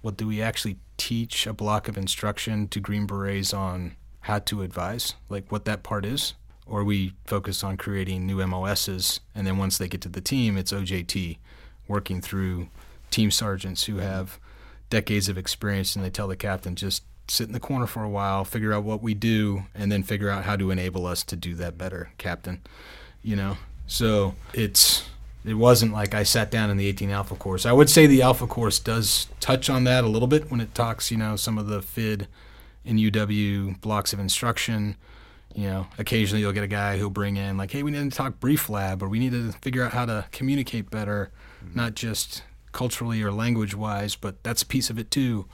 what 0.02 0.16
do 0.16 0.26
we 0.26 0.42
actually 0.42 0.76
teach 0.96 1.46
a 1.46 1.52
block 1.52 1.88
of 1.88 1.96
instruction 1.96 2.68
to 2.68 2.80
Green 2.80 3.06
Berets 3.06 3.54
on 3.54 3.96
how 4.22 4.38
to 4.40 4.62
advise, 4.62 5.14
like 5.28 5.50
what 5.50 5.64
that 5.64 5.82
part 5.82 6.04
is, 6.04 6.34
or 6.66 6.84
we 6.84 7.14
focus 7.24 7.62
on 7.64 7.76
creating 7.76 8.26
new 8.26 8.44
MOSs, 8.46 9.20
and 9.34 9.46
then 9.46 9.56
once 9.56 9.78
they 9.78 9.88
get 9.88 10.00
to 10.02 10.08
the 10.08 10.20
team, 10.20 10.56
it's 10.56 10.72
OJT, 10.72 11.38
working 11.86 12.20
through 12.20 12.68
team 13.10 13.30
sergeants 13.30 13.84
who 13.84 13.96
have 13.96 14.38
decades 14.90 15.28
of 15.28 15.38
experience, 15.38 15.96
and 15.96 16.04
they 16.04 16.10
tell 16.10 16.28
the 16.28 16.36
captain 16.36 16.74
just 16.74 17.02
sit 17.28 17.46
in 17.46 17.52
the 17.52 17.60
corner 17.60 17.86
for 17.86 18.02
a 18.02 18.08
while, 18.08 18.44
figure 18.44 18.72
out 18.72 18.84
what 18.84 19.02
we 19.02 19.14
do, 19.14 19.64
and 19.74 19.92
then 19.92 20.02
figure 20.02 20.30
out 20.30 20.44
how 20.44 20.56
to 20.56 20.70
enable 20.70 21.06
us 21.06 21.22
to 21.24 21.36
do 21.36 21.54
that 21.54 21.76
better, 21.76 22.10
captain. 22.18 22.62
You 23.22 23.36
know, 23.36 23.58
so 23.86 24.34
it's 24.54 25.08
it 25.44 25.54
wasn't 25.54 25.92
like 25.92 26.14
I 26.14 26.22
sat 26.22 26.50
down 26.50 26.70
in 26.70 26.76
the 26.76 26.86
18 26.86 27.10
Alpha 27.10 27.34
course. 27.34 27.64
I 27.64 27.72
would 27.72 27.88
say 27.88 28.06
the 28.06 28.22
Alpha 28.22 28.46
course 28.46 28.78
does 28.78 29.28
touch 29.40 29.70
on 29.70 29.84
that 29.84 30.04
a 30.04 30.08
little 30.08 30.28
bit 30.28 30.50
when 30.50 30.60
it 30.60 30.74
talks, 30.74 31.10
you 31.10 31.16
know, 31.16 31.36
some 31.36 31.58
of 31.58 31.68
the 31.68 31.80
FID 31.80 32.28
and 32.84 32.98
UW 32.98 33.80
blocks 33.80 34.12
of 34.12 34.20
instruction. 34.20 34.96
You 35.54 35.66
know, 35.66 35.86
occasionally 35.98 36.42
you'll 36.42 36.52
get 36.52 36.64
a 36.64 36.68
guy 36.68 36.98
who'll 36.98 37.10
bring 37.10 37.36
in 37.36 37.56
like, 37.56 37.70
hey, 37.70 37.82
we 37.82 37.90
need 37.90 38.10
to 38.10 38.16
talk 38.16 38.38
brief 38.38 38.68
lab, 38.68 39.02
or 39.02 39.08
we 39.08 39.18
need 39.18 39.32
to 39.32 39.52
figure 39.52 39.82
out 39.82 39.92
how 39.92 40.04
to 40.04 40.26
communicate 40.30 40.90
better, 40.90 41.30
mm-hmm. 41.64 41.76
not 41.76 41.94
just 41.94 42.42
culturally 42.72 43.22
or 43.22 43.32
language 43.32 43.74
wise, 43.74 44.16
but 44.16 44.42
that's 44.42 44.62
a 44.62 44.66
piece 44.66 44.90
of 44.90 44.98
it 44.98 45.10
too. 45.10 45.46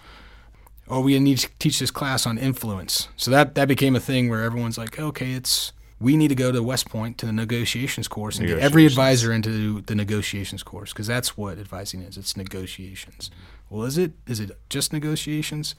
Oh, 0.89 1.01
we 1.01 1.19
need 1.19 1.39
to 1.39 1.49
teach 1.59 1.79
this 1.79 1.91
class 1.91 2.27
on 2.27 2.37
influence. 2.37 3.09
So 3.17 3.31
that 3.31 3.55
that 3.55 3.69
became 3.69 3.97
a 3.97 4.01
thing 4.01 4.29
where 4.29 4.43
everyone's 4.43 4.77
like, 4.77 4.99
okay, 4.99 5.33
it's 5.33 5.73
we 6.01 6.17
need 6.17 6.29
to 6.29 6.35
go 6.35 6.53
to 6.53 6.63
West 6.63 6.89
Point 6.89 7.17
to 7.19 7.27
the 7.27 7.33
negotiations 7.33 8.09
course 8.09 8.39
and 8.39 8.47
get 8.47 8.59
every 8.59 8.85
advisor 8.85 9.33
into 9.33 9.81
the 9.81 9.95
negotiations 9.95 10.63
course 10.63 10.93
because 10.93 11.07
that's 11.07 11.37
what 11.37 11.59
advising 11.59 12.03
is. 12.03 12.17
It's 12.19 12.37
negotiations. 12.37 13.31
Well, 13.71 13.85
is 13.85 13.97
it? 13.97 14.13
Is 14.27 14.41
it 14.41 14.51
just 14.69 14.93
negotiations? 14.93 15.75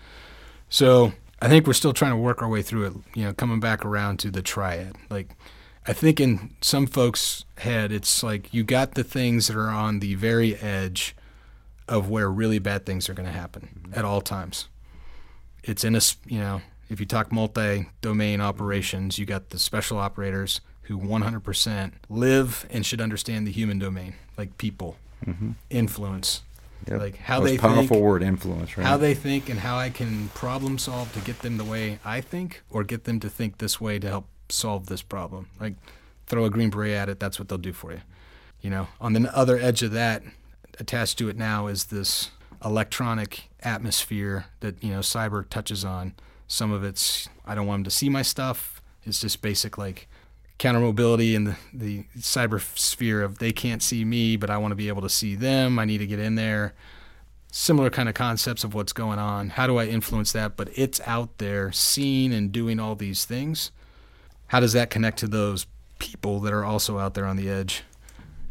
So 0.69 1.13
I 1.41 1.47
think 1.47 1.67
we're 1.67 1.73
still 1.73 1.93
trying 1.93 2.11
to 2.11 2.17
work 2.17 2.41
our 2.41 2.49
way 2.49 2.61
through 2.61 2.85
it. 2.85 2.93
You 3.13 3.25
know, 3.25 3.33
coming 3.33 3.59
back 3.59 3.85
around 3.85 4.17
to 4.19 4.31
the 4.31 4.41
triad. 4.41 4.95
Like, 5.09 5.35
I 5.85 5.93
think 5.93 6.19
in 6.19 6.55
some 6.61 6.87
folks' 6.87 7.45
head, 7.57 7.91
it's 7.91 8.23
like 8.23 8.53
you 8.53 8.63
got 8.63 8.95
the 8.95 9.03
things 9.03 9.47
that 9.47 9.57
are 9.57 9.69
on 9.69 9.99
the 9.99 10.15
very 10.15 10.55
edge 10.55 11.15
of 11.87 12.09
where 12.09 12.29
really 12.29 12.59
bad 12.59 12.85
things 12.85 13.09
are 13.09 13.13
going 13.13 13.27
to 13.27 13.31
happen 13.31 13.69
mm-hmm. 13.81 13.99
at 13.99 14.05
all 14.05 14.21
times. 14.21 14.67
It's 15.63 15.83
in 15.83 15.95
a 15.95 16.01
you 16.25 16.39
know 16.39 16.61
if 16.89 16.99
you 16.99 17.05
talk 17.05 17.31
multi-domain 17.31 18.41
operations, 18.41 19.17
you 19.17 19.25
got 19.25 19.49
the 19.49 19.59
special 19.59 19.97
operators 19.97 20.61
who 20.83 20.99
100% 20.99 21.93
live 22.09 22.67
and 22.69 22.85
should 22.85 23.01
understand 23.01 23.47
the 23.47 23.51
human 23.51 23.79
domain, 23.79 24.13
like 24.37 24.57
people, 24.57 24.97
mm-hmm. 25.25 25.51
influence, 25.71 26.43
yep. 26.87 26.99
like 26.99 27.17
how 27.17 27.39
Most 27.39 27.49
they 27.49 27.57
powerful 27.57 27.87
think, 27.87 28.03
word, 28.03 28.23
influence, 28.23 28.77
right? 28.77 28.85
How 28.85 28.97
they 28.97 29.15
think 29.15 29.49
and 29.49 29.59
how 29.59 29.77
I 29.77 29.89
can 29.89 30.29
problem 30.29 30.77
solve 30.77 31.11
to 31.13 31.19
get 31.21 31.39
them 31.39 31.57
the 31.57 31.63
way 31.63 31.99
I 32.05 32.21
think, 32.21 32.61
or 32.69 32.83
get 32.83 33.05
them 33.05 33.19
to 33.21 33.29
think 33.29 33.57
this 33.57 33.81
way 33.81 33.97
to 33.97 34.07
help 34.07 34.27
solve 34.49 34.85
this 34.85 35.01
problem. 35.01 35.47
Like 35.59 35.73
throw 36.27 36.45
a 36.45 36.51
green 36.51 36.69
beret 36.69 36.93
at 36.93 37.09
it, 37.09 37.19
that's 37.19 37.39
what 37.39 37.49
they'll 37.49 37.57
do 37.57 37.73
for 37.73 37.91
you. 37.93 38.01
You 38.61 38.69
know, 38.69 38.87
on 39.01 39.13
the 39.13 39.35
other 39.35 39.57
edge 39.57 39.81
of 39.81 39.91
that, 39.93 40.23
attached 40.79 41.17
to 41.19 41.29
it 41.29 41.37
now 41.37 41.67
is 41.67 41.85
this 41.85 42.31
electronic 42.63 43.49
atmosphere 43.61 44.45
that 44.59 44.83
you 44.83 44.91
know 44.91 44.99
cyber 44.99 45.47
touches 45.47 45.83
on 45.83 46.13
some 46.47 46.71
of 46.71 46.83
it's 46.83 47.29
I 47.45 47.55
don't 47.55 47.67
want 47.67 47.79
them 47.79 47.83
to 47.85 47.91
see 47.91 48.09
my 48.09 48.21
stuff. 48.21 48.81
It's 49.03 49.21
just 49.21 49.41
basic 49.41 49.77
like 49.77 50.07
counter 50.57 50.79
mobility 50.79 51.35
in 51.35 51.45
the, 51.45 51.55
the 51.73 52.03
cyber 52.17 52.61
sphere 52.77 53.21
of 53.21 53.39
they 53.39 53.51
can't 53.51 53.83
see 53.83 54.05
me, 54.05 54.35
but 54.37 54.49
I 54.49 54.57
want 54.57 54.71
to 54.71 54.75
be 54.75 54.87
able 54.87 55.01
to 55.01 55.09
see 55.09 55.35
them. 55.35 55.77
I 55.79 55.85
need 55.85 55.99
to 55.99 56.07
get 56.07 56.19
in 56.19 56.35
there. 56.35 56.73
Similar 57.51 57.89
kind 57.89 58.09
of 58.09 58.15
concepts 58.15 58.63
of 58.63 58.73
what's 58.73 58.93
going 58.93 59.19
on. 59.19 59.49
How 59.49 59.67
do 59.67 59.77
I 59.77 59.85
influence 59.85 60.31
that? 60.33 60.57
But 60.57 60.69
it's 60.75 60.99
out 61.05 61.37
there, 61.37 61.71
seen 61.71 62.31
and 62.33 62.51
doing 62.51 62.79
all 62.79 62.95
these 62.95 63.25
things. 63.25 63.71
How 64.47 64.59
does 64.59 64.73
that 64.73 64.89
connect 64.89 65.19
to 65.19 65.27
those 65.27 65.65
people 65.99 66.39
that 66.41 66.53
are 66.53 66.65
also 66.65 66.99
out 66.99 67.13
there 67.13 67.25
on 67.25 67.37
the 67.37 67.49
edge? 67.49 67.83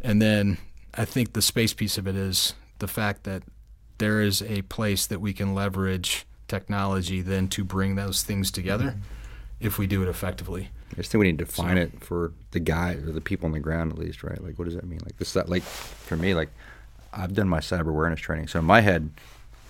And 0.00 0.20
then 0.20 0.58
I 0.96 1.04
think 1.04 1.32
the 1.32 1.42
space 1.42 1.74
piece 1.74 1.98
of 1.98 2.06
it 2.06 2.16
is 2.16 2.54
the 2.78 2.88
fact 2.88 3.24
that 3.24 3.42
there 3.98 4.20
is 4.20 4.42
a 4.42 4.62
place 4.62 5.06
that 5.06 5.20
we 5.20 5.32
can 5.32 5.54
leverage 5.54 6.26
technology 6.48 7.20
then 7.20 7.48
to 7.48 7.64
bring 7.64 7.96
those 7.96 8.22
things 8.22 8.50
together 8.50 8.86
mm-hmm. 8.86 9.00
if 9.60 9.78
we 9.78 9.86
do 9.86 10.02
it 10.02 10.08
effectively. 10.08 10.70
I 10.92 10.96
just 10.96 11.10
think 11.10 11.20
we 11.20 11.26
need 11.26 11.38
to 11.38 11.44
define 11.44 11.76
so, 11.76 11.82
it 11.82 12.04
for 12.04 12.32
the 12.52 12.60
guy 12.60 12.92
or 12.92 13.12
the 13.12 13.20
people 13.20 13.46
on 13.46 13.52
the 13.52 13.60
ground 13.60 13.92
at 13.92 13.98
least, 13.98 14.22
right? 14.22 14.42
Like, 14.42 14.58
what 14.58 14.66
does 14.66 14.74
that 14.74 14.84
mean? 14.84 15.00
Like 15.04 15.16
this, 15.16 15.32
that, 15.32 15.48
like 15.48 15.62
for 15.62 16.16
me, 16.16 16.34
like 16.34 16.50
I've 17.12 17.34
done 17.34 17.48
my 17.48 17.60
cyber 17.60 17.88
awareness 17.88 18.20
training, 18.20 18.48
so 18.48 18.58
in 18.60 18.64
my 18.64 18.80
head, 18.80 19.10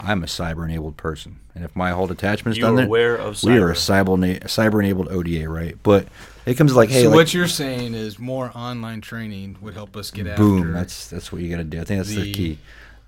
I'm 0.04 0.22
a 0.22 0.26
cyber-enabled 0.26 0.96
person, 0.96 1.38
and 1.54 1.64
if 1.64 1.74
my 1.74 1.90
whole 1.92 2.06
detachment's 2.06 2.58
You 2.58 2.64
done 2.64 2.74
are 2.74 2.76
that, 2.76 2.86
aware 2.86 3.16
of 3.16 3.42
we 3.42 3.56
are 3.58 3.70
a 3.70 3.74
cyber. 3.74 4.04
cyber 4.16 4.40
cyber-enabled 4.42 5.08
ODA, 5.08 5.48
right? 5.48 5.76
But 5.82 6.06
it 6.46 6.54
comes 6.54 6.74
like, 6.74 6.90
hey, 6.90 7.02
so 7.04 7.08
like, 7.10 7.16
what 7.16 7.34
you're 7.34 7.48
saying 7.48 7.94
is 7.94 8.18
more 8.18 8.50
online 8.54 9.00
training 9.00 9.56
would 9.60 9.74
help 9.74 9.96
us 9.96 10.10
get 10.10 10.36
boom, 10.36 10.58
after 10.58 10.72
that's 10.72 11.08
that's 11.08 11.32
what 11.32 11.40
you 11.42 11.50
got 11.50 11.56
to 11.58 11.64
do. 11.64 11.80
I 11.80 11.84
think 11.84 11.98
that's 12.00 12.10
the, 12.14 12.20
the 12.22 12.32
key. 12.32 12.58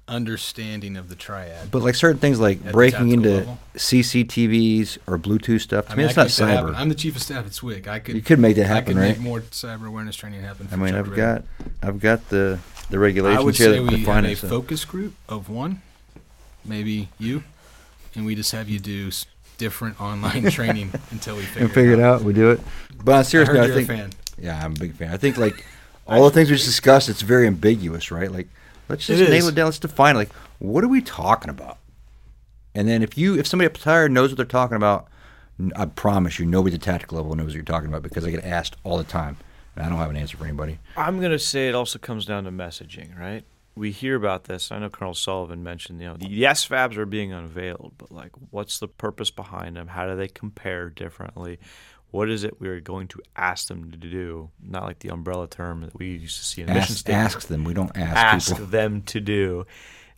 understanding 0.09 0.97
of 0.97 1.09
the 1.09 1.15
triad. 1.17 1.71
But 1.71 1.83
like 1.83 1.95
certain 1.97 2.19
things, 2.19 2.39
like 2.41 2.63
breaking 2.73 3.11
into 3.11 3.29
level? 3.31 3.59
CCTVs 3.77 4.99
or 5.07 5.19
Bluetooth 5.19 5.61
stuff, 5.61 5.87
to 5.87 5.93
I 5.93 5.95
me, 5.97 6.03
mean, 6.03 6.09
it's 6.09 6.17
not 6.17 6.29
could 6.29 6.47
make 6.47 6.49
that 6.49 6.57
happen. 6.57 6.75
cyber. 6.75 6.79
I'm 6.79 6.89
the 6.89 6.95
chief 6.95 7.17
of 7.17 7.23
staff 7.23 7.45
at 7.47 7.53
SWCS. 7.53 7.87
I 7.89 7.99
could 7.99 8.15
You 8.15 8.23
could 8.23 8.39
make 8.39 8.57
that 8.57 8.65
I 8.65 8.69
happen, 8.69 8.95
could 8.95 9.01
right? 9.01 9.09
make 9.11 9.21
more 9.21 9.41
cyber 9.43 9.87
awareness 9.87 10.17
training 10.17 10.43
happen. 10.43 10.69
For 10.69 10.75
I 10.75 10.77
mean, 10.79 10.95
I've 10.95 11.09
Ritter. 11.11 11.17
got, 11.17 11.45
I've 11.83 12.01
got 12.01 12.29
the 12.31 12.59
the 12.89 12.97
I 12.97 13.01
regulations 13.01 13.45
would 13.45 13.57
here 13.57 13.73
say 13.73 13.79
that 13.81 13.83
we 13.91 13.99
define 13.99 14.25
have 14.25 14.33
a 14.33 14.37
so- 14.37 14.49
focus 14.49 14.85
group 14.85 15.15
of 15.29 15.49
one, 15.49 15.83
maybe 16.69 17.09
you, 17.19 17.43
and 18.15 18.25
we 18.27 18.35
just 18.35 18.53
have 18.53 18.69
you 18.69 18.79
do 18.79 19.11
different 19.59 20.01
online 20.01 20.51
training 20.51 20.93
until 21.11 21.37
we 21.37 21.43
figure, 21.43 21.65
and 21.65 21.73
figure 21.75 21.93
it 21.93 22.01
out. 22.01 22.23
We 22.23 22.33
do 22.33 22.51
it. 22.51 22.61
But 23.05 23.13
on 23.13 23.17
a 23.19 23.21
I 23.21 23.23
serious 23.23 23.49
heard 23.49 23.57
note, 23.57 23.63
I 23.63 23.67
you're 23.67 23.75
think 23.77 23.89
a 23.89 23.93
fan. 23.97 24.11
Yeah, 24.39 24.65
I'm 24.65 24.73
a 24.73 24.79
big 24.79 24.95
fan. 24.95 25.13
I 25.13 25.17
think 25.17 25.37
like 25.39 25.65
all 26.07 26.25
the 26.25 26.31
things 26.31 26.51
we 26.51 26.57
just 26.57 26.67
discussed, 26.67 27.09
it's 27.09 27.23
very 27.23 27.47
ambiguous, 27.47 28.11
right? 28.11 28.31
Like 28.31 28.49
let's 28.89 29.07
just 29.07 29.21
It 29.21 29.31
nail 29.31 29.39
is. 29.39 29.49
it 29.49 29.55
down. 29.55 29.67
Let's 29.67 29.79
define 29.79 30.15
it. 30.17 30.19
like 30.19 30.33
what 30.59 30.83
are 30.85 30.89
we 30.89 31.01
talking 31.01 31.51
about? 31.51 31.79
And 32.75 32.87
then 32.89 33.03
if 33.03 33.17
you 33.17 33.39
if 33.39 33.47
somebody 33.47 33.67
up 33.67 33.77
higher 33.79 34.09
knows 34.09 34.31
what 34.31 34.37
they're 34.37 34.47
talking 34.47 34.77
about, 34.77 35.09
I 35.75 35.87
promise 35.87 36.39
you, 36.39 36.45
nobody 36.45 36.75
at 36.75 36.81
the 36.81 36.85
tactical 36.85 37.17
level 37.17 37.35
knows 37.35 37.47
what 37.47 37.55
you're 37.55 37.63
talking 37.65 37.89
about 37.89 38.03
because 38.03 38.27
I 38.27 38.31
get 38.31 38.45
asked 38.45 38.77
all 38.85 38.99
the 38.99 39.05
time, 39.05 39.39
and 39.75 39.85
I 39.87 39.89
don't 39.89 39.97
have 39.99 40.11
an 40.11 40.17
answer 40.17 40.37
for 40.37 40.45
anybody. 40.45 40.79
I'm 40.99 41.19
going 41.19 41.31
to 41.33 41.39
say 41.39 41.69
it 41.69 41.75
also 41.75 41.99
comes 41.99 42.27
down 42.27 42.45
to 42.45 42.51
messaging, 42.51 43.19
right? 43.19 43.43
We 43.77 43.91
hear 43.93 44.17
about 44.17 44.45
this. 44.45 44.73
I 44.73 44.79
know 44.79 44.89
Colonel 44.89 45.13
Sullivan 45.15 45.63
mentioned, 45.63 46.01
you 46.01 46.07
know, 46.09 46.17
the 46.17 46.27
SFABs 46.45 46.97
are 46.97 47.05
being 47.07 47.33
unveiled, 47.33 47.93
but 47.99 48.11
like, 48.11 48.33
what's 48.51 48.79
the 48.79 48.89
purpose 48.89 49.31
behind 49.31 49.77
them? 49.77 49.89
How 49.89 50.07
do 50.07 50.17
they 50.17 50.29
compare 50.29 50.89
differently? 50.89 51.59
What 52.11 52.31
is 52.31 52.43
it 52.45 52.59
we're 52.61 52.81
going 52.81 53.09
to 53.09 53.21
ask 53.37 53.69
them 53.69 53.91
to 53.91 53.97
do? 53.99 54.51
Not 54.63 54.85
like 54.85 55.01
the 55.01 55.11
umbrella 55.11 55.47
term 55.47 55.83
that 55.83 55.99
we 55.99 56.13
used 56.17 56.39
to 56.39 56.45
see 56.45 56.63
in 56.63 56.69
mission 56.69 56.81
Ask, 56.83 56.99
statements. 57.01 57.35
ask 57.37 57.49
them. 57.49 57.65
We 57.65 57.75
don't 57.75 57.95
ask, 57.97 58.17
ask 58.17 58.53
people. 58.53 58.67
them 58.67 59.03
to 59.03 59.21
do. 59.21 59.67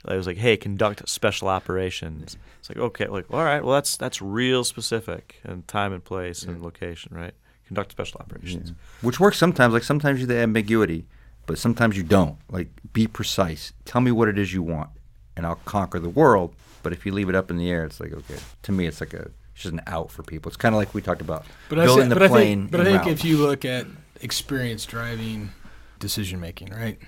It 0.09 0.15
was 0.15 0.29
like, 0.29 0.37
hey, 0.37 0.57
conduct 0.57 1.09
special 1.09 1.49
operations. 1.49 2.37
It's 2.61 2.69
like, 2.69 2.79
okay, 2.79 3.09
like, 3.09 3.27
all 3.33 3.43
right, 3.43 3.65
well, 3.65 3.75
that's 3.75 3.97
that's 3.97 4.23
real 4.23 4.63
specific 4.63 5.41
and 5.43 5.67
time 5.67 5.93
and 5.93 6.05
place 6.05 6.45
and 6.45 6.63
location, 6.63 7.13
right? 7.17 7.35
Conduct 7.67 7.91
special 7.91 8.21
operations. 8.21 8.73
Which 9.01 9.19
works 9.19 9.39
sometimes. 9.39 9.75
Like 9.75 9.83
sometimes 9.83 10.21
you 10.21 10.27
the 10.27 10.37
ambiguity, 10.37 11.07
but 11.49 11.59
sometimes 11.59 11.97
you 11.97 12.05
don't. 12.05 12.37
Like 12.49 12.69
be 12.93 13.09
precise. 13.09 13.73
Tell 13.85 14.01
me 14.01 14.13
what 14.13 14.29
it 14.29 14.39
is 14.39 14.53
you 14.53 14.63
want, 14.63 14.91
and 15.37 15.45
I'll 15.45 15.61
conquer 15.65 15.99
the 15.99 16.09
world. 16.09 16.55
But 16.85 16.93
if 16.93 17.05
you 17.05 17.11
leave 17.11 17.29
it 17.29 17.35
up 17.35 17.51
in 17.51 17.57
the 17.57 17.69
air, 17.69 17.85
it's 17.85 17.99
like 17.99 18.13
okay. 18.13 18.37
To 18.63 18.73
me, 18.73 18.87
it's 18.87 19.01
like 19.01 19.15
a 19.15 19.31
it's 19.55 19.63
just 19.63 19.73
an 19.73 19.81
out 19.89 20.13
for 20.13 20.23
people. 20.23 20.51
It's 20.51 20.57
kind 20.57 20.75
of 20.75 20.79
like 20.79 20.95
we 20.95 21.03
talked 21.03 21.23
about 21.23 21.45
But 21.69 21.81
I, 21.81 21.87
building 21.87 22.05
say, 22.05 22.09
the 22.11 22.15
but 22.15 22.23
I 22.23 22.29
plane. 22.29 22.61
think, 22.61 22.71
but 22.71 22.81
I 22.83 22.85
think 22.85 22.99
route. 22.99 23.09
if 23.09 23.25
you 23.25 23.39
look 23.39 23.65
at 23.65 23.87
experience 24.21 24.87
driving 24.87 25.51
decision 25.99 26.39
making, 26.39 26.69
right? 26.69 26.99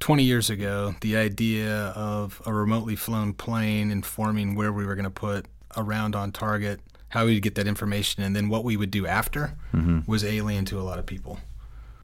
20 0.00 0.22
years 0.22 0.48
ago, 0.48 0.94
the 1.00 1.16
idea 1.16 1.88
of 1.96 2.40
a 2.46 2.52
remotely 2.52 2.96
flown 2.96 3.32
plane 3.32 3.90
informing 3.90 4.54
where 4.54 4.72
we 4.72 4.86
were 4.86 4.94
going 4.94 5.04
to 5.04 5.10
put 5.10 5.46
a 5.74 5.82
round 5.82 6.14
on 6.14 6.32
target, 6.32 6.80
how 7.08 7.24
we'd 7.24 7.40
get 7.40 7.54
that 7.56 7.66
information, 7.66 8.22
and 8.22 8.36
then 8.36 8.48
what 8.48 8.62
we 8.62 8.76
would 8.76 8.90
do 8.90 9.06
after 9.06 9.56
mm-hmm. 9.72 10.00
was 10.06 10.22
alien 10.22 10.64
to 10.66 10.78
a 10.78 10.82
lot 10.82 10.98
of 10.98 11.06
people. 11.06 11.38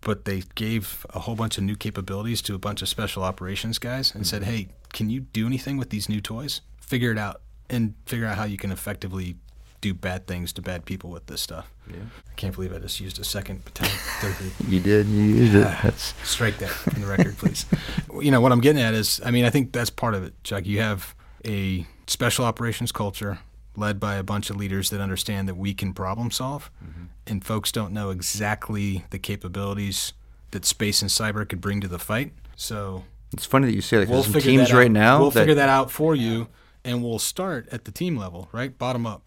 But 0.03 0.25
they 0.25 0.43
gave 0.55 1.07
a 1.11 1.21
whole 1.21 1.35
bunch 1.35 1.59
of 1.59 1.65
new 1.65 1.77
capabilities 1.77 2.43
to 2.43 2.55
a 2.55 2.59
bunch 2.59 2.83
of 2.83 2.89
special 2.89 3.23
operations 3.23 3.79
guys 3.79 4.15
and 4.15 4.27
said, 4.27 4.43
mm-hmm. 4.43 4.51
hey, 4.51 4.69
can 4.93 5.09
you 5.09 5.21
do 5.21 5.47
anything 5.47 5.77
with 5.77 5.91
these 5.91 6.09
new 6.09 6.21
toys? 6.21 6.61
Figure 6.81 7.13
it 7.13 7.19
out 7.19 7.41
and 7.71 7.95
figure 8.05 8.27
out 8.27 8.37
how 8.37 8.45
you 8.45 8.59
can 8.59 8.71
effectively 8.71 9.37
do 9.81 9.93
bad 9.93 10.27
things 10.27 10.53
to 10.53 10.63
bad 10.63 10.85
people 10.85 11.11
with 11.11 11.27
this 11.27 11.41
stuff. 11.41 11.71
Yeah. 11.89 11.97
I 12.31 12.35
can't 12.37 12.55
believe 12.55 12.73
I 12.73 12.79
just 12.79 13.01
used 13.01 13.19
a 13.19 13.25
second 13.25 13.65
battalion. 13.65 14.53
you 14.69 14.81
did, 14.81 15.07
you 15.07 15.23
used 15.23 15.55
it. 15.55 15.67
Ah, 15.67 15.81
that's 15.83 16.15
Strike 16.23 16.59
that 16.59 16.71
from 16.71 17.03
the 17.03 17.09
record, 17.09 17.37
please. 17.37 17.67
you 18.21 18.31
know, 18.31 18.41
what 18.41 18.53
I'm 18.53 18.61
getting 18.61 18.81
at 18.81 18.95
is, 18.95 19.21
I 19.25 19.31
mean, 19.31 19.45
I 19.45 19.51
think 19.51 19.73
that's 19.73 19.91
part 19.91 20.15
of 20.15 20.23
it, 20.23 20.35
Chuck. 20.45 20.67
You 20.67 20.81
have 20.81 21.15
a 21.45 21.87
special 22.07 22.45
operations 22.45 22.93
culture 22.93 23.41
led 23.77 23.99
by 23.99 24.17
a 24.17 24.23
bunch 24.23 24.51
of 24.51 24.57
leaders 24.57 24.91
that 24.91 25.01
understand 25.01 25.49
that 25.49 25.57
we 25.57 25.75
can 25.75 25.93
problem 25.93 26.31
solve, 26.31 26.71
mm-hmm. 26.85 27.05
and 27.27 27.45
folks 27.45 27.73
don't 27.73 27.93
know 27.93 28.11
exactly 28.11 29.05
the 29.11 29.19
capabilities 29.19 30.13
that 30.51 30.65
space 30.65 31.03
and 31.03 31.11
cyber 31.11 31.49
could 31.49 31.61
bring 31.61 31.81
to 31.81 31.89
the 31.89 31.99
fight. 31.99 32.33
So 32.57 33.05
it's 33.33 33.47
funny 33.47 33.67
that 33.67 33.75
you 33.75 33.81
say 33.81 33.99
that. 33.99 34.09
we'll 34.09 34.23
there's 34.23 34.27
some 34.27 34.35
figure 34.35 34.59
teams 34.59 34.71
that 34.71 34.77
right 34.77 34.91
now 34.91 35.21
We'll 35.21 35.31
that, 35.31 35.41
figure 35.41 35.55
that 35.55 35.69
out 35.69 35.91
for 35.91 36.15
you, 36.15 36.49
and 36.85 37.03
we'll 37.03 37.19
start 37.19 37.69
at 37.73 37.85
the 37.85 37.91
team 37.91 38.17
level, 38.17 38.49
right, 38.53 38.77
bottom 38.77 39.07
up. 39.07 39.23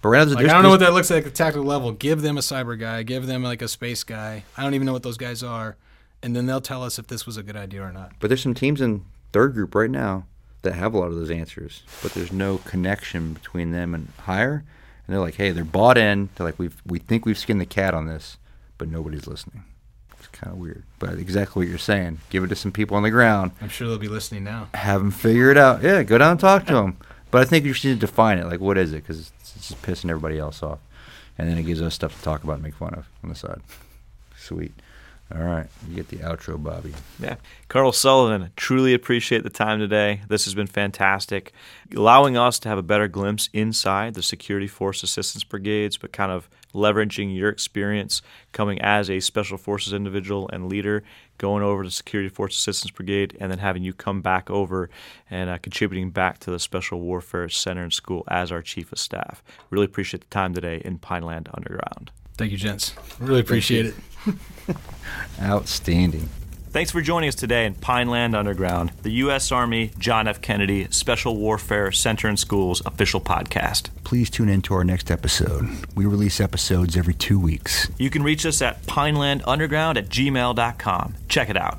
But 0.00 0.08
right 0.08 0.26
now, 0.26 0.34
Like, 0.34 0.46
I 0.46 0.52
don't 0.52 0.62
know 0.62 0.70
what 0.70 0.80
that 0.80 0.94
looks 0.94 1.10
like 1.10 1.18
at 1.18 1.24
the 1.24 1.30
tactical 1.30 1.64
level. 1.64 1.92
Give 1.92 2.22
them 2.22 2.36
a 2.36 2.40
cyber 2.40 2.78
guy. 2.78 3.04
Give 3.04 3.26
them 3.26 3.44
like 3.44 3.62
a 3.62 3.68
space 3.68 4.02
guy. 4.02 4.44
I 4.56 4.62
don't 4.64 4.74
even 4.74 4.86
know 4.86 4.92
what 4.92 5.04
those 5.04 5.16
guys 5.16 5.42
are, 5.42 5.76
and 6.22 6.34
then 6.34 6.46
they'll 6.46 6.60
tell 6.60 6.82
us 6.82 6.98
if 6.98 7.06
this 7.06 7.24
was 7.24 7.36
a 7.36 7.42
good 7.42 7.56
idea 7.56 7.82
or 7.82 7.92
not. 7.92 8.12
But 8.18 8.28
there's 8.28 8.42
some 8.42 8.54
teams 8.54 8.80
in 8.80 9.04
third 9.32 9.54
group 9.54 9.74
right 9.74 9.90
now 9.90 10.26
that 10.62 10.74
have 10.74 10.94
a 10.94 10.98
lot 10.98 11.08
of 11.08 11.16
those 11.16 11.30
answers, 11.30 11.82
but 12.02 12.12
there's 12.14 12.32
no 12.32 12.58
connection 12.58 13.34
between 13.34 13.72
them 13.72 13.94
and 13.94 14.08
higher. 14.20 14.64
And 15.06 15.14
they're 15.14 15.20
like, 15.20 15.34
hey, 15.34 15.50
they're 15.50 15.64
bought 15.64 15.98
in. 15.98 16.28
They're 16.34 16.46
like, 16.46 16.58
we 16.58 16.70
we 16.86 16.98
think 16.98 17.26
we've 17.26 17.38
skinned 17.38 17.60
the 17.60 17.66
cat 17.66 17.94
on 17.94 18.06
this, 18.06 18.38
but 18.78 18.88
nobody's 18.88 19.26
listening. 19.26 19.64
It's 20.18 20.28
kind 20.28 20.52
of 20.52 20.58
weird. 20.60 20.84
But 21.00 21.14
exactly 21.14 21.60
what 21.60 21.68
you're 21.68 21.78
saying. 21.78 22.20
Give 22.30 22.44
it 22.44 22.48
to 22.48 22.56
some 22.56 22.70
people 22.70 22.96
on 22.96 23.02
the 23.02 23.10
ground. 23.10 23.50
I'm 23.60 23.68
sure 23.68 23.88
they'll 23.88 23.98
be 23.98 24.08
listening 24.08 24.44
now. 24.44 24.68
Have 24.74 25.00
them 25.00 25.10
figure 25.10 25.50
it 25.50 25.56
out. 25.56 25.82
Yeah, 25.82 26.04
go 26.04 26.18
down 26.18 26.32
and 26.32 26.40
talk 26.40 26.66
to 26.66 26.74
them. 26.74 26.96
But 27.32 27.42
I 27.42 27.44
think 27.46 27.64
you 27.64 27.72
should 27.72 27.98
define 27.98 28.38
it. 28.38 28.46
Like, 28.46 28.60
what 28.60 28.78
is 28.78 28.92
it? 28.92 29.02
Because 29.02 29.18
it's, 29.18 29.56
it's 29.56 29.68
just 29.68 29.82
pissing 29.82 30.10
everybody 30.10 30.38
else 30.38 30.62
off. 30.62 30.78
And 31.38 31.48
then 31.48 31.58
it 31.58 31.64
gives 31.64 31.82
us 31.82 31.94
stuff 31.94 32.16
to 32.16 32.22
talk 32.22 32.44
about 32.44 32.54
and 32.54 32.62
make 32.62 32.74
fun 32.74 32.94
of 32.94 33.08
on 33.24 33.30
the 33.30 33.34
side. 33.34 33.62
Sweet. 34.36 34.72
All 35.34 35.42
right. 35.42 35.66
You 35.88 35.96
get 35.96 36.08
the 36.08 36.18
outro, 36.18 36.62
Bobby. 36.62 36.92
Yeah. 37.18 37.36
Colonel 37.68 37.92
Sullivan, 37.92 38.50
truly 38.56 38.92
appreciate 38.92 39.44
the 39.44 39.50
time 39.50 39.78
today. 39.78 40.20
This 40.28 40.44
has 40.44 40.54
been 40.54 40.66
fantastic, 40.66 41.52
allowing 41.96 42.36
us 42.36 42.58
to 42.60 42.68
have 42.68 42.76
a 42.76 42.82
better 42.82 43.08
glimpse 43.08 43.48
inside 43.54 44.14
the 44.14 44.22
Security 44.22 44.66
Force 44.66 45.02
Assistance 45.02 45.44
Brigades, 45.44 45.96
but 45.96 46.12
kind 46.12 46.30
of 46.30 46.50
leveraging 46.74 47.34
your 47.34 47.48
experience 47.48 48.20
coming 48.52 48.80
as 48.82 49.08
a 49.08 49.20
Special 49.20 49.56
Forces 49.56 49.92
individual 49.92 50.50
and 50.52 50.68
leader, 50.68 51.02
going 51.38 51.62
over 51.62 51.82
to 51.82 51.90
Security 51.90 52.28
Force 52.28 52.56
Assistance 52.56 52.90
Brigade, 52.90 53.36
and 53.40 53.50
then 53.50 53.58
having 53.58 53.82
you 53.82 53.94
come 53.94 54.20
back 54.20 54.50
over 54.50 54.90
and 55.30 55.48
uh, 55.48 55.58
contributing 55.58 56.10
back 56.10 56.40
to 56.40 56.50
the 56.50 56.58
Special 56.58 57.00
Warfare 57.00 57.48
Center 57.48 57.84
and 57.84 57.92
School 57.92 58.24
as 58.28 58.52
our 58.52 58.60
Chief 58.60 58.92
of 58.92 58.98
Staff. 58.98 59.42
Really 59.70 59.86
appreciate 59.86 60.20
the 60.20 60.26
time 60.30 60.52
today 60.52 60.82
in 60.84 60.98
Pineland 60.98 61.48
Underground. 61.54 62.10
Thank 62.36 62.52
you, 62.52 62.58
gents. 62.58 62.94
Really 63.18 63.40
appreciate 63.40 63.86
it. 63.86 63.94
Outstanding. 65.40 66.28
Thanks 66.70 66.90
for 66.90 67.02
joining 67.02 67.28
us 67.28 67.34
today 67.34 67.66
in 67.66 67.74
Pineland 67.74 68.34
Underground, 68.34 68.92
the 69.02 69.10
U.S. 69.10 69.52
Army 69.52 69.90
John 69.98 70.26
F. 70.26 70.40
Kennedy 70.40 70.86
Special 70.90 71.36
Warfare 71.36 71.92
Center 71.92 72.28
and 72.28 72.38
Schools 72.38 72.80
official 72.86 73.20
podcast. 73.20 73.90
Please 74.04 74.30
tune 74.30 74.48
in 74.48 74.62
to 74.62 74.74
our 74.74 74.82
next 74.82 75.10
episode. 75.10 75.68
We 75.94 76.06
release 76.06 76.40
episodes 76.40 76.96
every 76.96 77.12
two 77.12 77.38
weeks. 77.38 77.90
You 77.98 78.08
can 78.08 78.22
reach 78.22 78.46
us 78.46 78.62
at 78.62 78.82
pinelandunderground 78.84 79.98
at 79.98 80.08
gmail.com. 80.08 81.14
Check 81.28 81.50
it 81.50 81.58
out. 81.58 81.78